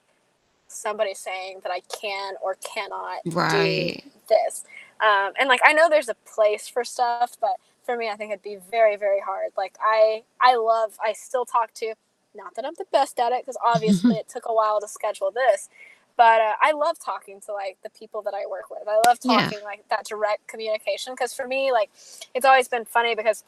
somebody 0.68 1.14
saying 1.14 1.60
that 1.64 1.72
I 1.72 1.82
can 2.02 2.36
or 2.42 2.56
cannot 2.56 3.20
Right. 3.26 4.02
do 4.04 4.12
this. 4.30 4.64
Um, 5.02 5.34
and 5.40 5.48
like 5.50 5.62
I 5.64 5.74
know 5.74 5.90
there's 5.90 6.10
a 6.10 6.16
place 6.26 6.68
for 6.68 6.84
stuff, 6.84 7.38
but 7.40 7.56
for 7.86 7.96
me, 7.98 8.10
I 8.10 8.16
think 8.16 8.32
it'd 8.32 8.42
be 8.44 8.58
very, 8.72 8.96
very 8.96 9.20
hard. 9.20 9.52
Like 9.58 9.76
I, 9.82 10.24
I 10.42 10.56
love. 10.56 10.98
I 11.04 11.14
still 11.14 11.46
talk 11.46 11.74
to. 11.76 11.94
Not 12.34 12.56
that 12.56 12.66
I'm 12.66 12.74
the 12.78 12.86
best 12.92 13.20
at 13.20 13.32
it, 13.32 13.44
because 13.46 13.58
obviously 13.66 14.16
it 14.18 14.28
took 14.28 14.44
a 14.48 14.54
while 14.54 14.82
to 14.82 14.88
schedule 14.88 15.32
this. 15.32 15.70
But 16.18 16.40
uh, 16.42 16.54
I 16.62 16.72
love 16.72 16.98
talking 16.98 17.42
to 17.42 17.54
like 17.54 17.78
the 17.84 17.90
people 17.90 18.22
that 18.24 18.34
I 18.34 18.46
work 18.50 18.70
with. 18.72 18.88
I 18.88 19.02
love 19.08 19.20
Yeah. 19.24 19.42
talking 19.50 19.60
like 19.64 19.88
that 19.90 20.06
direct 20.06 20.48
communication 20.48 21.14
because 21.14 21.34
for 21.34 21.48
me, 21.48 21.72
like 21.72 21.90
it's 22.34 22.46
always 22.46 22.68
been 22.68 22.86
funny 22.86 23.16
because 23.16 23.44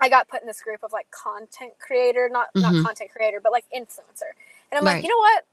I 0.00 0.08
got 0.08 0.28
put 0.28 0.40
in 0.40 0.46
this 0.46 0.60
group 0.60 0.84
of 0.84 0.92
like 0.92 1.10
content 1.10 1.72
creator, 1.80 2.28
not 2.30 2.48
Mhm. 2.54 2.62
not 2.62 2.84
content 2.84 3.10
creator, 3.10 3.40
but 3.40 3.50
like 3.52 3.64
influencer. 3.76 4.30
And 4.70 4.78
I'm 4.78 4.84
Right. 4.84 4.94
like, 4.94 5.02
you 5.02 5.10
know 5.10 5.18
what? 5.18 5.44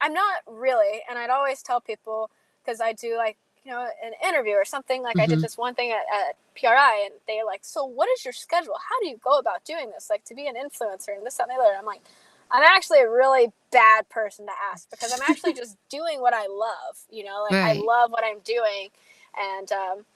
I'm 0.00 0.14
not 0.14 0.36
really. 0.46 1.02
And 1.08 1.18
I'd 1.18 1.30
always 1.30 1.62
tell 1.62 1.80
people 1.80 2.30
because 2.64 2.80
I 2.80 2.92
do 2.94 3.16
like 3.16 3.38
you 3.64 3.72
know 3.72 3.88
an 4.04 4.12
interview 4.26 4.54
or 4.54 4.64
something. 4.64 5.02
Like 5.02 5.18
I 5.20 5.26
did 5.26 5.40
Mhm. 5.40 5.42
this 5.42 5.58
one 5.58 5.74
thing 5.74 5.92
at, 5.92 6.04
at 6.14 6.36
PRI, 6.58 7.02
and 7.06 7.14
they're 7.28 7.44
like, 7.46 7.60
so 7.64 7.84
what 7.84 8.08
is 8.10 8.24
your 8.24 8.32
schedule? 8.34 8.74
How 8.90 9.00
do 9.00 9.08
you 9.08 9.18
go 9.24 9.38
about 9.38 9.64
doing 9.64 9.90
this? 9.90 10.08
Like 10.10 10.24
to 10.26 10.34
be 10.34 10.46
an 10.48 10.54
influencer 10.56 11.16
and 11.16 11.26
this 11.26 11.36
that, 11.36 11.48
and 11.48 11.58
the 11.58 11.62
other. 11.62 11.76
I'm 11.78 11.86
like. 11.86 12.02
I'm 12.50 12.64
actually 12.64 13.00
a 13.00 13.10
really 13.10 13.48
bad 13.72 14.08
person 14.08 14.46
to 14.46 14.52
ask 14.72 14.90
because 14.90 15.12
I'm 15.12 15.22
actually 15.22 15.54
just 15.56 15.76
doing 15.90 16.20
what 16.20 16.34
I 16.34 16.46
love, 16.48 16.96
you 17.10 17.24
know, 17.24 17.44
like 17.44 17.58
I 17.62 17.74
love 17.74 18.10
what 18.12 18.24
I'm 18.24 18.40
doing, 18.40 18.90
and 19.38 19.70
um, 19.72 20.06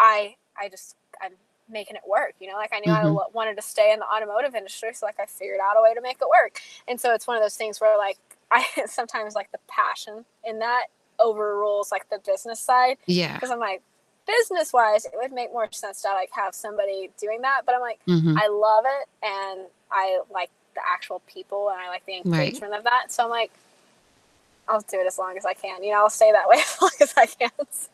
I 0.00 0.36
I 0.60 0.70
just 0.70 0.96
I'm 1.22 1.34
making 1.70 1.96
it 1.96 2.02
work. 2.08 2.34
You 2.40 2.48
know, 2.50 2.56
like 2.56 2.72
I 2.74 2.80
knew 2.80 2.92
I 2.92 3.04
Mhm. 3.04 3.14
lo- 3.14 3.30
wanted 3.34 3.56
to 3.56 3.62
stay 3.62 3.92
in 3.92 4.00
the 4.00 4.06
automotive 4.06 4.54
industry, 4.56 4.94
so 4.94 5.06
like 5.06 5.20
I 5.20 5.26
figured 5.26 5.60
out 5.64 5.76
a 5.78 5.82
way 5.82 5.94
to 5.94 6.02
make 6.02 6.18
it 6.22 6.28
work. 6.30 6.60
And 6.88 7.00
so 7.00 7.14
it's 7.14 7.26
one 7.28 7.36
of 7.38 7.44
those 7.44 7.56
things 7.56 7.80
where 7.80 7.98
like 7.98 8.18
I 8.52 8.64
sometimes 8.86 9.34
like 9.34 9.50
the 9.52 9.58
passion 9.68 10.24
in 10.44 10.58
that 10.60 10.86
overrules 11.18 11.90
like 11.92 12.08
the 12.10 12.18
business 12.24 12.60
side 12.60 12.96
Yeah. 13.06 13.34
because 13.34 13.50
I'm 13.50 13.58
like 13.60 13.82
business 14.26 14.72
wise 14.72 15.04
it 15.04 15.12
would 15.14 15.32
make 15.32 15.52
more 15.52 15.68
sense 15.72 16.00
to 16.02 16.08
like 16.08 16.30
have 16.32 16.54
somebody 16.54 17.10
doing 17.20 17.40
that 17.42 17.62
but 17.66 17.74
i'm 17.74 17.80
like 17.80 17.98
hmm 18.06 18.36
i 18.38 18.46
love 18.46 18.84
it 18.86 19.08
and 19.20 19.66
i 19.90 20.20
like 20.32 20.48
the 20.76 20.80
actual 20.88 21.20
people 21.26 21.70
and 21.70 21.80
i 21.80 21.88
like 21.88 22.06
the 22.06 22.22
Right. 22.24 22.48
engagement 22.52 22.72
of 22.72 22.84
that 22.84 23.10
so 23.10 23.24
i'm 23.24 23.30
like 23.30 23.50
i'll 24.68 24.80
do 24.82 25.00
it 25.00 25.06
as 25.08 25.18
long 25.18 25.36
as 25.36 25.44
i 25.44 25.52
can 25.54 25.82
you 25.82 25.90
know 25.90 25.98
i'll 25.98 26.08
stay 26.10 26.30
that 26.30 26.48
way 26.48 26.56
as 26.60 26.76
long 26.80 26.90
as 27.00 27.14
i 27.16 27.26
can 27.26 27.50
so 27.70 27.88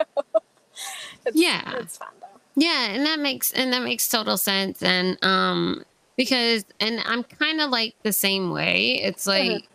it's, 1.25 1.35
Yeah. 1.37 1.77
it's 1.79 1.97
fun 1.97 2.09
though 2.21 2.41
Yeah, 2.57 2.89
and 2.91 3.07
that 3.07 3.19
makes 3.21 3.51
and 3.53 3.73
that 3.73 3.83
makes 3.83 4.09
total 4.09 4.37
sense. 4.37 4.83
And 4.83 5.17
um 5.23 5.83
because 6.17 6.65
and 6.79 7.01
I'm 7.07 7.23
kind 7.23 7.61
of 7.63 7.71
like 7.71 7.95
the 8.03 8.13
same 8.13 8.51
way. 8.51 9.01
It's 9.03 9.27
like 9.27 9.69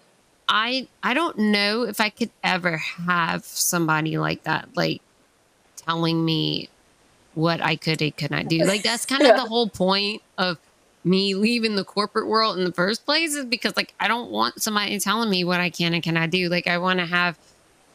I 0.48 0.88
I 1.02 1.14
don't 1.14 1.38
know 1.38 1.84
if 1.84 2.00
I 2.02 2.10
could 2.10 2.32
ever 2.44 2.78
have 2.78 3.44
somebody 3.46 4.18
like 4.18 4.44
that, 4.44 4.70
like 4.76 5.02
telling 5.76 6.24
me 6.24 6.70
what 7.34 7.62
I 7.62 7.76
could 7.76 8.02
and 8.02 8.16
could 8.16 8.32
not 8.32 8.48
do. 8.48 8.60
Like 8.64 8.84
that's 8.84 9.06
kind 9.06 9.24
of 9.24 9.30
Yeah. 9.30 9.36
the 9.44 9.46
whole 9.46 9.70
point 9.70 10.22
of 10.38 10.58
me 11.04 11.36
leaving 11.36 11.76
the 11.76 11.84
corporate 11.84 12.28
world 12.28 12.58
in 12.58 12.64
the 12.64 12.72
first 12.72 13.06
place 13.06 13.36
is 13.36 13.46
because 13.46 13.76
like 13.76 13.94
I 14.00 14.08
don't 14.08 14.32
want 14.32 14.62
somebody 14.62 14.98
telling 15.00 15.30
me 15.30 15.44
what 15.44 15.60
I 15.60 15.70
can 15.70 15.94
and 15.94 16.04
cannot 16.04 16.30
do. 16.30 16.50
Like 16.50 16.68
I 16.68 16.78
want 16.78 17.00
to 17.00 17.06
have 17.06 17.38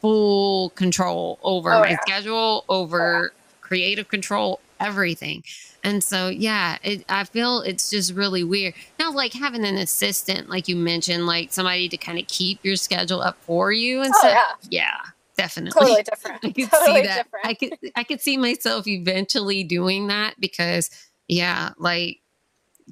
full 0.01 0.69
control 0.71 1.39
over 1.43 1.73
Oh, 1.73 1.79
my 1.81 1.91
yeah. 1.91 2.01
schedule, 2.01 2.65
over 2.69 3.31
creative 3.61 4.07
control, 4.07 4.59
everything. 4.79 5.43
And 5.83 6.03
so 6.03 6.27
yeah, 6.27 6.77
it, 6.83 7.05
I 7.09 7.23
feel 7.23 7.61
it's 7.61 7.89
just 7.89 8.13
really 8.13 8.43
weird. 8.43 8.73
Now 8.99 9.11
like 9.11 9.33
having 9.33 9.65
an 9.65 9.77
assistant 9.77 10.49
like 10.49 10.67
you 10.67 10.75
mentioned, 10.75 11.25
like 11.25 11.51
somebody 11.53 11.87
to 11.89 11.97
kind 11.97 12.19
of 12.19 12.27
keep 12.27 12.59
your 12.63 12.75
schedule 12.75 13.21
up 13.21 13.37
for 13.41 13.71
you 13.71 14.01
and 14.01 14.13
Oh 14.13 14.19
stuff. 14.19 14.33
yeah, 14.33 14.53
Yeah, 14.69 14.97
definitely. 15.37 15.79
totally 15.85 16.03
different. 16.09 16.39
I 16.43 16.51
could 16.51 16.69
totally 16.71 17.01
see 17.01 17.07
that. 17.07 17.23
different. 17.23 17.45
I 17.45 17.53
could 17.53 17.77
I 17.95 18.03
could 18.03 18.21
see 18.21 18.37
myself 18.37 18.87
eventually 18.87 19.63
doing 19.63 20.07
that 20.07 20.35
because 20.39 20.89
yeah, 21.27 21.71
like 21.77 22.17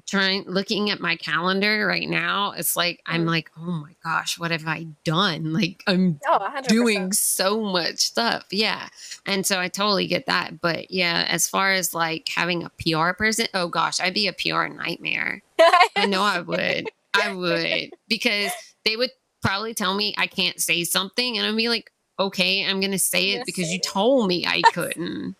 trying 0.06 0.44
looking 0.46 0.90
at 0.90 1.00
my 1.00 1.16
calendar 1.16 1.86
right 1.86 2.08
now, 2.08 2.52
it's 2.52 2.76
like 2.76 3.00
I'm 3.06 3.24
Mhm. 3.24 3.28
like, 3.28 3.50
oh 3.56 3.70
my 3.70 3.94
gosh, 4.02 4.38
what 4.38 4.50
have 4.50 4.66
I 4.66 4.86
done? 5.04 5.52
Like 5.52 5.82
I'm 5.86 6.20
oh, 6.26 6.60
doing 6.68 7.12
so 7.12 7.60
much 7.62 7.98
stuff. 7.98 8.46
Yeah. 8.50 8.88
And 9.26 9.44
so 9.46 9.58
I 9.58 9.68
totally 9.68 10.06
get 10.06 10.26
that. 10.26 10.60
But 10.60 10.90
yeah, 10.90 11.26
as 11.28 11.48
far 11.48 11.72
as 11.72 11.94
like 11.94 12.28
having 12.34 12.62
a 12.64 12.70
PR 12.70 13.12
person, 13.12 13.46
oh 13.54 13.68
gosh, 13.68 14.00
I'd 14.00 14.14
be 14.14 14.28
a 14.28 14.32
PR 14.32 14.66
nightmare. 14.66 15.42
I 15.96 16.06
know 16.06 16.22
I 16.22 16.40
would. 16.40 16.88
I 17.14 17.34
would 17.34 17.90
because 18.08 18.52
they 18.84 18.96
would 18.96 19.10
probably 19.42 19.74
tell 19.74 19.94
me 19.94 20.14
I 20.18 20.26
can't 20.26 20.60
say 20.60 20.84
something 20.84 21.36
and 21.38 21.46
I'd 21.46 21.56
be 21.56 21.68
like, 21.68 21.90
okay, 22.18 22.64
I'm 22.64 22.80
to 22.80 22.98
say 22.98 23.24
You're 23.26 23.34
it 23.34 23.36
gonna 23.38 23.44
because 23.46 23.66
say 23.66 23.72
you 23.72 23.78
it. 23.78 23.82
told 23.84 24.28
me 24.28 24.46
I 24.46 24.62
couldn't. 24.72 25.36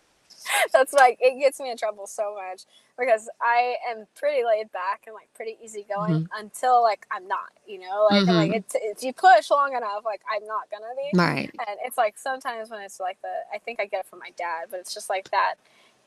That's 0.73 0.93
like 0.93 1.17
it 1.19 1.39
gets 1.39 1.59
me 1.59 1.69
in 1.69 1.77
trouble 1.77 2.07
so 2.07 2.35
much 2.35 2.63
because 2.99 3.29
I 3.41 3.75
am 3.89 4.07
pretty 4.15 4.43
laid 4.45 4.71
back 4.73 5.03
and 5.07 5.15
like 5.15 5.29
pretty 5.35 5.57
easygoing 5.63 6.23
until 6.37 6.83
like 6.83 7.05
I'm 7.11 7.27
not, 7.27 7.51
you 7.67 7.79
know, 7.79 8.07
like 8.11 8.27
I'm 8.27 8.35
like 8.35 8.51
it's, 8.53 8.75
it's 8.75 9.03
you 9.03 9.13
push 9.13 9.51
long 9.51 9.75
enough, 9.75 10.05
like 10.05 10.21
I'm 10.33 10.45
not 10.47 10.69
gonna 10.71 10.93
be. 10.97 11.17
right. 11.17 11.51
And 11.67 11.79
it's 11.85 11.97
like 11.97 12.17
sometimes 12.19 12.69
when 12.71 12.81
it's 12.81 12.99
like 12.99 13.21
the 13.21 13.29
I 13.53 13.59
think 13.59 13.79
I 13.81 13.85
get 13.87 14.01
it 14.01 14.07
from 14.07 14.19
my 14.19 14.31
dad, 14.37 14.67
but 14.71 14.79
it's 14.81 14.93
just 14.93 15.09
like 15.09 15.31
that 15.31 15.55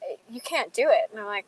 eh, 0.08 0.16
you 0.30 0.40
can't 0.42 0.72
do 0.72 0.88
it, 0.90 1.10
and 1.12 1.20
I'm 1.20 1.26
like, 1.26 1.46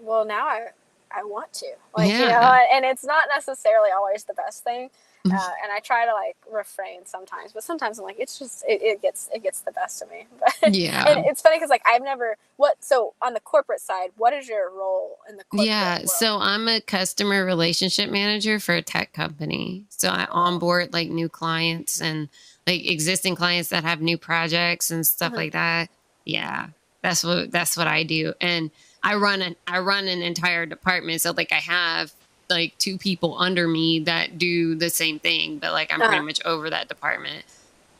well 0.00 0.24
now 0.24 0.46
I 0.46 0.68
I 1.12 1.24
want 1.24 1.52
to, 1.54 1.66
like 1.96 2.18
you 2.18 2.28
know, 2.28 2.40
Yeah. 2.40 2.58
and 2.72 2.84
it's 2.84 3.04
not 3.04 3.24
necessarily 3.34 3.90
always 3.90 4.24
the 4.24 4.34
best 4.34 4.64
thing. 4.64 4.90
Mhm. 5.26 5.34
Uh, 5.36 5.52
and 5.62 5.72
I 5.72 5.80
try 5.80 6.06
to 6.06 6.12
like 6.12 6.36
refrain 6.52 7.06
sometimes, 7.06 7.52
but 7.52 7.64
sometimes 7.64 7.98
I'm 7.98 8.04
like, 8.04 8.18
it's 8.18 8.38
just 8.38 8.64
it, 8.68 8.82
it 8.82 9.02
gets 9.02 9.30
it 9.34 9.42
gets 9.42 9.60
the 9.60 9.72
best 9.72 10.02
of 10.02 10.10
me. 10.10 10.26
But 10.62 10.74
Yeah. 10.74 11.04
and 11.08 11.26
it's 11.26 11.40
funny 11.42 11.56
because 11.56 11.70
like 11.70 11.82
I've 11.86 12.02
never 12.02 12.36
what 12.56 12.76
so 12.84 13.14
on 13.22 13.34
the 13.34 13.40
corporate 13.40 13.80
side, 13.80 14.10
what 14.16 14.32
is 14.34 14.48
your 14.48 14.70
role 14.70 15.18
in 15.28 15.36
the 15.36 15.44
corporate 15.44 15.68
Yeah, 15.68 15.94
world? 15.96 16.08
so 16.08 16.38
I'm 16.40 16.68
a 16.68 16.80
customer 16.80 17.44
relationship 17.44 18.10
manager 18.10 18.60
for 18.60 18.74
a 18.74 18.82
tech 18.82 19.12
company. 19.14 19.84
So 19.90 20.08
I 20.08 20.26
onboard 20.30 20.92
like 20.92 21.08
new 21.10 21.28
clients 21.28 22.00
and 22.02 22.28
like 22.66 22.86
existing 22.90 23.36
clients 23.36 23.70
that 23.70 23.84
have 23.84 24.00
new 24.02 24.18
projects 24.18 24.90
and 24.90 25.06
stuff 25.06 25.32
Mhm. 25.32 25.36
like 25.36 25.52
that. 25.52 25.90
Yeah, 26.26 26.68
that's 27.02 27.24
what 27.24 27.50
that's 27.50 27.76
what 27.76 27.86
I 27.86 28.02
do, 28.04 28.34
and 28.40 28.70
I 29.02 29.14
run 29.16 29.42
an 29.42 29.56
I 29.66 29.78
run 29.80 30.08
an 30.08 30.22
entire 30.22 30.66
department. 30.66 31.22
So 31.22 31.32
like 31.36 31.52
I 31.52 31.56
have 31.60 32.12
like 32.50 32.76
two 32.78 32.98
people 32.98 33.36
under 33.38 33.66
me 33.66 34.00
that 34.00 34.38
do 34.38 34.74
the 34.74 34.90
same 34.90 35.18
thing, 35.18 35.58
but 35.58 35.72
like 35.72 35.92
I'm 35.92 36.00
Uh-huh. 36.00 36.10
pretty 36.10 36.24
much 36.24 36.40
over 36.44 36.70
that 36.70 36.88
department. 36.88 37.44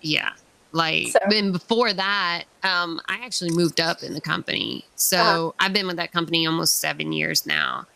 Yeah. 0.02 0.32
Like 0.72 1.08
So- 1.08 1.18
then 1.30 1.52
before 1.52 1.92
that, 1.92 2.44
um, 2.62 3.00
I 3.08 3.24
actually 3.24 3.50
moved 3.52 3.80
up 3.80 4.02
in 4.02 4.14
the 4.14 4.20
company. 4.20 4.84
So 4.96 5.18
Uh-huh. 5.18 5.52
I've 5.60 5.72
been 5.72 5.86
with 5.86 5.96
that 5.96 6.12
company 6.12 6.46
almost 6.46 6.78
seven 6.80 7.12
years 7.12 7.46
now. 7.46 7.86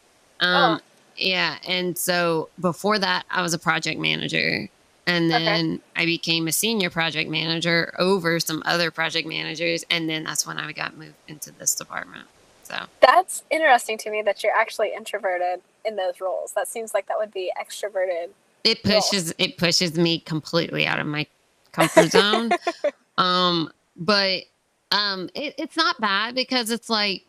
Um, 0.40 0.80
yeah, 1.16 1.59
and 1.66 1.99
so 1.99 2.49
before 2.61 2.99
that, 3.01 3.24
I 3.30 3.42
was 3.42 3.53
a 3.53 3.59
project 3.59 3.99
manager, 3.99 4.68
and 5.07 5.32
Okay. 5.32 5.44
then 5.44 5.80
I 5.96 6.05
became 6.07 6.46
a 6.46 6.53
senior 6.53 6.90
project 6.90 7.28
manager 7.28 7.92
over 7.99 8.38
some 8.38 8.62
other 8.64 8.92
project 8.92 9.26
managers, 9.26 9.84
and 9.90 10.09
then 10.09 10.22
that's 10.24 10.46
when 10.46 10.59
I 10.59 10.70
got 10.70 10.96
moved 10.96 11.16
into 11.26 11.51
this 11.51 11.74
department. 11.74 12.28
So 12.68 12.86
That's 13.00 13.42
interesting 13.50 13.96
to 13.98 14.10
me 14.10 14.22
that 14.22 14.42
you're 14.42 14.54
actually 14.54 14.92
introverted 14.94 15.60
in 15.84 15.96
those 15.96 16.20
roles. 16.20 16.52
That 16.52 16.68
seems 16.68 16.92
like 16.92 17.06
that 17.08 17.18
would 17.18 17.32
be 17.32 17.50
extroverted. 17.60 18.28
it 18.64 18.82
pushes 18.82 19.32
it 19.38 19.56
pushes 19.56 19.96
me 19.98 20.18
completely 20.20 20.86
out 20.86 20.98
of 20.98 21.06
my 21.06 21.26
comfort 21.72 22.10
zone. 22.10 22.54
um, 23.18 23.70
but 23.96 24.42
um, 24.90 25.30
it, 25.34 25.54
it's 25.58 25.76
not 25.76 26.00
bad 26.00 26.34
because 26.34 26.70
it's 26.70 26.90
like 26.90 27.24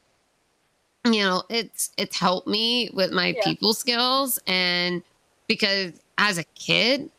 you 1.05 1.21
know 1.21 1.43
it's 1.49 1.91
it's 1.97 2.17
helped 2.19 2.47
me 2.47 2.89
with 2.93 3.11
my 3.11 3.27
Yeah. 3.33 3.43
people 3.43 3.73
skills 3.73 4.37
and 4.47 5.01
because 5.47 5.93
as 6.17 6.37
a 6.37 6.43
kid 6.55 7.09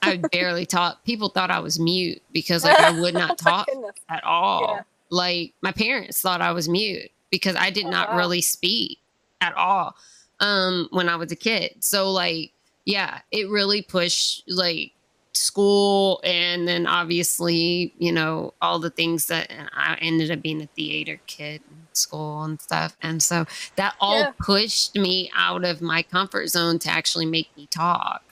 i 0.00 0.16
barely 0.32 0.64
talk 0.64 1.04
people 1.04 1.28
thought 1.28 1.50
i 1.50 1.58
was 1.58 1.78
mute 1.78 2.22
because 2.32 2.64
like 2.64 2.80
i 2.80 2.88
would 2.88 3.14
not 3.14 3.36
talk 3.38 3.68
at 4.08 4.24
all 4.24 4.76
Yeah. 4.76 4.82
like 5.10 5.52
my 5.60 5.70
parents 5.70 6.22
thought 6.22 6.40
i 6.40 6.50
was 6.52 6.66
mute 6.66 7.10
because 7.34 7.56
i 7.56 7.68
did 7.70 7.86
Oh, 7.86 7.90
not 7.90 8.14
really 8.14 8.40
speak 8.40 8.98
at 9.40 9.52
all 9.54 9.96
um 10.40 10.88
when 10.90 11.08
i 11.08 11.16
was 11.16 11.30
a 11.32 11.36
kid. 11.48 11.74
So 11.80 12.10
like 12.12 12.52
yeah 12.84 13.20
it 13.32 13.48
really 13.50 13.82
pushed 13.82 14.44
like 14.48 14.92
school 15.32 16.20
and 16.22 16.66
then 16.68 16.86
obviously 16.86 17.92
you 17.98 18.12
know 18.12 18.54
all 18.62 18.78
the 18.78 18.90
things 19.00 19.26
that 19.26 19.50
i 19.74 19.96
ended 20.00 20.30
up 20.30 20.40
being 20.42 20.62
a 20.62 20.66
theater 20.76 21.18
kid 21.26 21.60
in 21.70 21.76
school 21.92 22.42
and 22.44 22.60
stuff. 22.60 22.96
And 23.02 23.22
so 23.22 23.44
that 23.76 23.94
all 24.00 24.18
Yeah. 24.20 24.30
pushed 24.40 24.94
me 24.96 25.30
out 25.34 25.64
of 25.64 25.80
my 25.80 26.02
comfort 26.02 26.48
zone 26.48 26.78
to 26.80 26.88
actually 26.90 27.26
make 27.26 27.48
me 27.56 27.66
talk. 27.70 28.22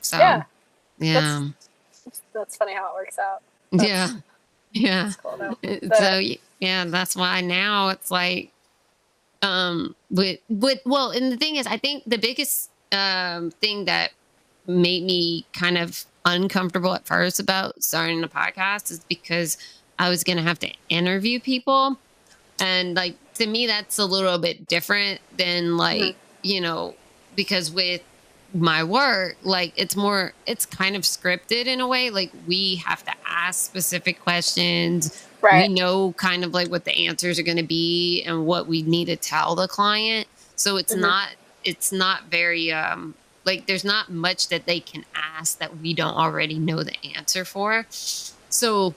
So 0.00 0.16
Yeah. 0.18 0.42
yeah. 0.98 1.48
That's 2.34 2.56
funny 2.56 2.74
how 2.74 2.84
it 2.90 2.94
works 2.94 3.18
out. 3.18 3.40
That's- 3.72 3.88
yeah. 3.88 4.20
yeah 4.72 5.12
cool 5.22 5.56
But- 5.62 5.96
so 5.96 6.20
yeah 6.60 6.84
that's 6.86 7.14
why 7.16 7.40
now 7.40 7.88
it's 7.88 8.10
like 8.10 8.50
um 9.42 9.94
with 10.10 10.40
with 10.48 10.80
well 10.84 11.10
and 11.10 11.30
the 11.32 11.36
thing 11.36 11.56
is 11.56 11.66
i 11.66 11.76
think 11.76 12.02
the 12.06 12.18
biggest 12.18 12.70
um 12.92 13.50
thing 13.52 13.84
that 13.84 14.10
made 14.66 15.02
me 15.04 15.46
kind 15.52 15.78
of 15.78 16.04
uncomfortable 16.24 16.92
at 16.94 17.06
first 17.06 17.38
about 17.40 17.82
starting 17.82 18.22
a 18.24 18.28
podcast 18.28 18.90
is 18.90 19.00
because 19.08 19.56
i 19.98 20.08
was 20.08 20.24
gonna 20.24 20.42
have 20.42 20.58
to 20.58 20.70
interview 20.88 21.40
people. 21.40 21.96
And 22.60 22.94
like 22.96 23.14
to 23.34 23.46
me 23.46 23.66
that's 23.68 23.98
a 23.98 24.04
little 24.04 24.36
bit 24.38 24.66
different 24.66 25.20
than 25.36 25.76
like 25.76 26.00
Mhm. 26.02 26.14
you 26.42 26.60
know 26.60 26.94
because 27.36 27.70
with 27.70 28.02
my 28.52 28.82
work 28.82 29.36
like 29.42 29.72
it's 29.76 29.94
more 29.94 30.32
it's 30.46 30.66
kind 30.66 30.96
of 30.96 31.02
scripted 31.02 31.66
in 31.66 31.80
a 31.80 31.86
way. 31.86 32.10
Like 32.10 32.32
we 32.48 32.76
have 32.84 33.04
to 33.04 33.12
ask 33.26 33.64
specific 33.64 34.20
questions 34.20 35.24
Right. 35.40 35.68
we 35.68 35.74
know 35.74 36.12
kind 36.14 36.44
of 36.44 36.52
like 36.52 36.68
what 36.68 36.84
the 36.84 37.06
answers 37.06 37.38
are 37.38 37.42
going 37.44 37.56
to 37.58 37.62
be 37.62 38.22
and 38.26 38.44
what 38.46 38.66
we 38.66 38.82
need 38.82 39.06
to 39.06 39.16
tell 39.16 39.54
the 39.54 39.68
client 39.68 40.26
so 40.56 40.76
it's 40.76 40.94
Mhm. 40.94 41.00
not 41.00 41.28
it's 41.64 41.92
not 41.92 42.24
very 42.24 42.72
um 42.72 43.14
like 43.44 43.66
there's 43.66 43.84
not 43.84 44.10
much 44.10 44.48
that 44.48 44.66
they 44.66 44.80
can 44.80 45.04
ask 45.14 45.58
that 45.58 45.78
we 45.78 45.94
don't 45.94 46.14
already 46.16 46.58
know 46.58 46.82
the 46.82 46.94
answer 47.16 47.44
for 47.44 47.86
so 47.90 48.94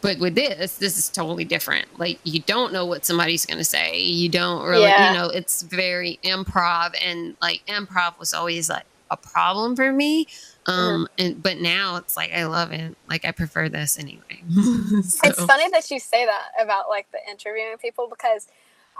but 0.00 0.18
with 0.18 0.34
this 0.34 0.76
this 0.78 0.98
is 0.98 1.08
totally 1.08 1.44
different 1.44 1.86
like 1.98 2.18
you 2.24 2.40
don't 2.40 2.72
know 2.72 2.84
what 2.84 3.06
somebody's 3.06 3.46
going 3.46 3.58
to 3.58 3.64
say 3.64 3.98
you 4.00 4.28
don't 4.28 4.64
really 4.66 4.82
Yeah. 4.82 5.12
you 5.12 5.18
know 5.18 5.28
it's 5.28 5.62
very 5.62 6.18
improv 6.24 6.94
and 7.04 7.36
like 7.40 7.62
improv 7.66 8.18
was 8.18 8.34
always 8.34 8.68
like 8.68 8.84
a 9.10 9.16
problem 9.16 9.76
for 9.76 9.92
me 9.92 10.26
um 10.66 11.08
and 11.18 11.42
but 11.42 11.58
now 11.58 11.96
it's 11.96 12.16
like 12.16 12.32
i 12.32 12.44
love 12.46 12.72
it 12.72 12.96
like 13.08 13.24
i 13.24 13.30
prefer 13.32 13.68
this 13.68 13.98
anyway 13.98 14.42
So- 15.02 15.28
It's 15.28 15.44
funny 15.44 15.68
that 15.70 15.90
you 15.90 15.98
say 15.98 16.24
that 16.26 16.48
about 16.60 16.88
like 16.88 17.10
the 17.12 17.18
interviewing 17.30 17.76
people 17.78 18.06
because 18.08 18.46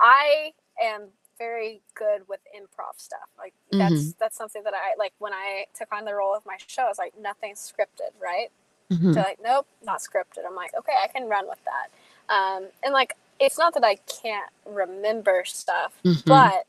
I 0.00 0.52
am 0.82 1.08
very 1.38 1.80
good 1.94 2.22
with 2.28 2.40
improv 2.56 2.98
stuff. 2.98 3.28
Like 3.38 3.52
that's 3.70 3.92
Mm-hmm. 3.92 4.10
that's 4.18 4.36
something 4.36 4.62
that 4.64 4.72
I 4.74 4.94
like 4.98 5.12
when 5.18 5.32
I 5.34 5.66
took 5.78 5.92
on 5.92 6.04
the 6.04 6.14
role 6.14 6.34
of 6.34 6.44
my 6.46 6.56
show. 6.66 6.88
It's 6.88 6.98
like 6.98 7.12
nothing's 7.20 7.60
scripted, 7.60 8.12
right? 8.20 8.48
Mhm. 8.90 9.12
They're 9.14 9.22
like, 9.22 9.38
nope, 9.42 9.66
not 9.84 9.98
scripted. 10.00 10.46
I'm 10.48 10.54
like, 10.56 10.72
okay, 10.78 10.92
I 11.02 11.08
can 11.08 11.28
run 11.28 11.46
with 11.48 11.58
that. 11.66 12.34
Um, 12.34 12.68
and 12.82 12.92
like, 12.94 13.16
it's 13.38 13.58
not 13.58 13.74
that 13.74 13.84
I 13.84 13.96
can't 13.96 14.50
remember 14.66 15.44
stuff, 15.44 15.92
Mhm. 16.04 16.24
but 16.26 16.66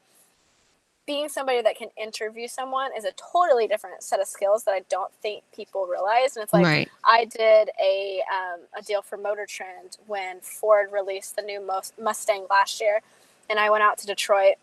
being 1.05 1.27
somebody 1.29 1.61
that 1.61 1.77
can 1.77 1.89
interview 2.01 2.47
someone 2.47 2.91
is 2.97 3.05
a 3.05 3.11
totally 3.13 3.67
different 3.67 4.03
set 4.03 4.19
of 4.21 4.27
skills 4.27 4.63
that 4.63 4.71
I 4.71 4.81
don't 4.89 5.11
think 5.21 5.43
people 5.53 5.85
realize. 5.87 6.35
And 6.35 6.43
it's 6.43 6.53
like, 6.53 6.65
right 6.65 6.89
I 7.03 7.25
did 7.25 7.69
a 7.81 8.21
um, 8.31 8.61
a 8.77 8.81
deal 8.81 9.01
for 9.01 9.17
MotorTrend 9.17 9.97
when 10.07 10.39
Ford 10.41 10.91
released 10.91 11.35
the 11.35 11.41
new 11.41 11.61
Mustang 11.99 12.45
last 12.49 12.79
year, 12.81 13.01
and 13.49 13.59
I 13.59 13.69
went 13.69 13.83
out 13.83 13.97
to 13.99 14.07
Detroit, 14.07 14.55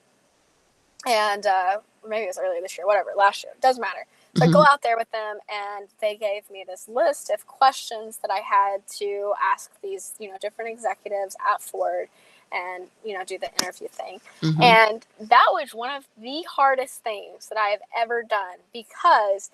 and 1.07 1.47
uh, 1.47 1.79
maybe 2.09 2.25
it 2.25 2.29
was 2.29 2.39
earlier 2.39 2.61
this 2.63 2.77
year, 2.79 2.87
whatever, 2.87 3.11
last 3.17 3.45
year, 3.45 3.53
doesn't 3.61 3.81
matter. 3.81 4.07
So 4.37 4.45
I 4.45 4.51
go 4.51 4.65
out 4.65 4.83
there 4.83 4.97
with 4.97 5.11
them, 5.11 5.39
and 5.53 5.89
they 6.01 6.17
gave 6.17 6.49
me 6.51 6.65
this 6.67 6.89
list 6.89 7.31
of 7.31 7.47
questions 7.49 8.19
that 8.23 8.31
I 8.31 8.39
had 8.39 8.87
to 8.99 9.35
ask 9.43 9.71
these, 9.83 10.15
you 10.21 10.31
know, 10.31 10.37
different 10.41 10.71
executives 10.71 11.37
at 11.53 11.61
Ford, 11.61 12.09
and 12.53 12.89
you 13.05 13.15
know, 13.15 13.25
do 13.25 13.39
the 13.39 13.51
interview 13.61 13.89
thing. 13.89 14.21
Mhm. 14.43 14.63
And 14.63 15.07
that 15.21 15.49
was 15.53 15.75
one 15.75 15.91
of 15.91 16.07
the 16.19 16.43
hardest 16.43 17.03
things 17.03 17.49
that 17.49 17.59
I 17.59 17.69
have 17.71 17.83
ever 17.97 18.23
done 18.23 18.59
because 18.73 19.51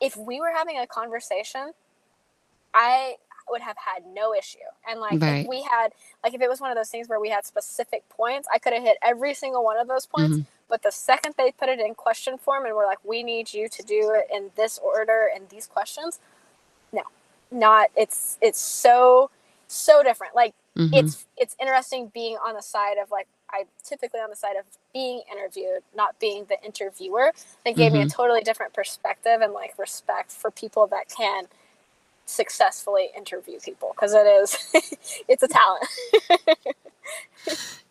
if 0.00 0.16
we 0.16 0.40
were 0.40 0.52
having 0.52 0.78
a 0.78 0.86
conversation, 0.86 1.72
I 2.74 3.16
would 3.48 3.62
have 3.62 3.76
had 3.78 4.06
no 4.06 4.34
issue. 4.34 4.58
And 4.88 5.00
like 5.00 5.20
Right. 5.22 5.42
if 5.42 5.48
we 5.48 5.62
had 5.62 5.92
like 6.24 6.34
if 6.34 6.40
it 6.42 6.48
was 6.48 6.60
one 6.60 6.70
of 6.70 6.76
those 6.76 6.90
things 6.90 7.08
where 7.08 7.20
we 7.20 7.30
had 7.30 7.46
specific 7.46 8.08
points, 8.08 8.48
I 8.52 8.58
could 8.58 8.72
have 8.72 8.82
hit 8.82 8.98
every 9.02 9.34
single 9.34 9.64
one 9.64 9.78
of 9.78 9.88
those 9.88 10.06
points. 10.06 10.38
Mhm. 10.38 10.46
But 10.68 10.82
the 10.82 10.92
second 10.92 11.34
they 11.38 11.52
put 11.52 11.68
it 11.68 11.80
in 11.80 11.94
question 11.94 12.38
form 12.38 12.66
and 12.66 12.74
we're 12.74 12.86
like, 12.86 12.98
we 13.04 13.22
need 13.22 13.54
you 13.54 13.68
to 13.68 13.82
do 13.82 14.12
it 14.12 14.28
in 14.34 14.50
this 14.56 14.78
order 14.78 15.30
and 15.34 15.48
these 15.48 15.66
questions, 15.66 16.18
no. 16.92 17.02
Not 17.50 17.90
it's 17.96 18.38
it's 18.40 18.60
so 18.60 19.30
so 19.68 20.02
different. 20.02 20.34
Like 20.34 20.54
Mhm. 20.78 20.92
it's 20.98 21.26
it's 21.36 21.56
interesting 21.60 22.10
being 22.14 22.36
on 22.36 22.54
the 22.54 22.62
side 22.62 22.98
of 23.02 23.10
like 23.10 23.28
I 23.50 23.64
typically 23.84 24.20
on 24.20 24.30
the 24.30 24.36
side 24.36 24.56
of 24.58 24.66
being 24.92 25.22
interviewed, 25.32 25.82
not 25.96 26.18
being 26.20 26.46
the 26.48 26.62
interviewer. 26.64 27.32
That 27.64 27.76
gave 27.76 27.92
me 27.92 28.02
a 28.02 28.06
totally 28.06 28.42
different 28.42 28.74
perspective 28.74 29.40
and 29.42 29.52
like 29.52 29.78
respect 29.78 30.32
for 30.32 30.50
people 30.50 30.86
that 30.88 31.08
can 31.08 31.44
successfully 32.26 33.08
interview 33.16 33.58
people 33.60 33.92
because 33.94 34.14
it 34.14 34.26
is 34.26 34.56
it's 35.28 35.42
a 35.42 35.48
talent. 35.48 35.86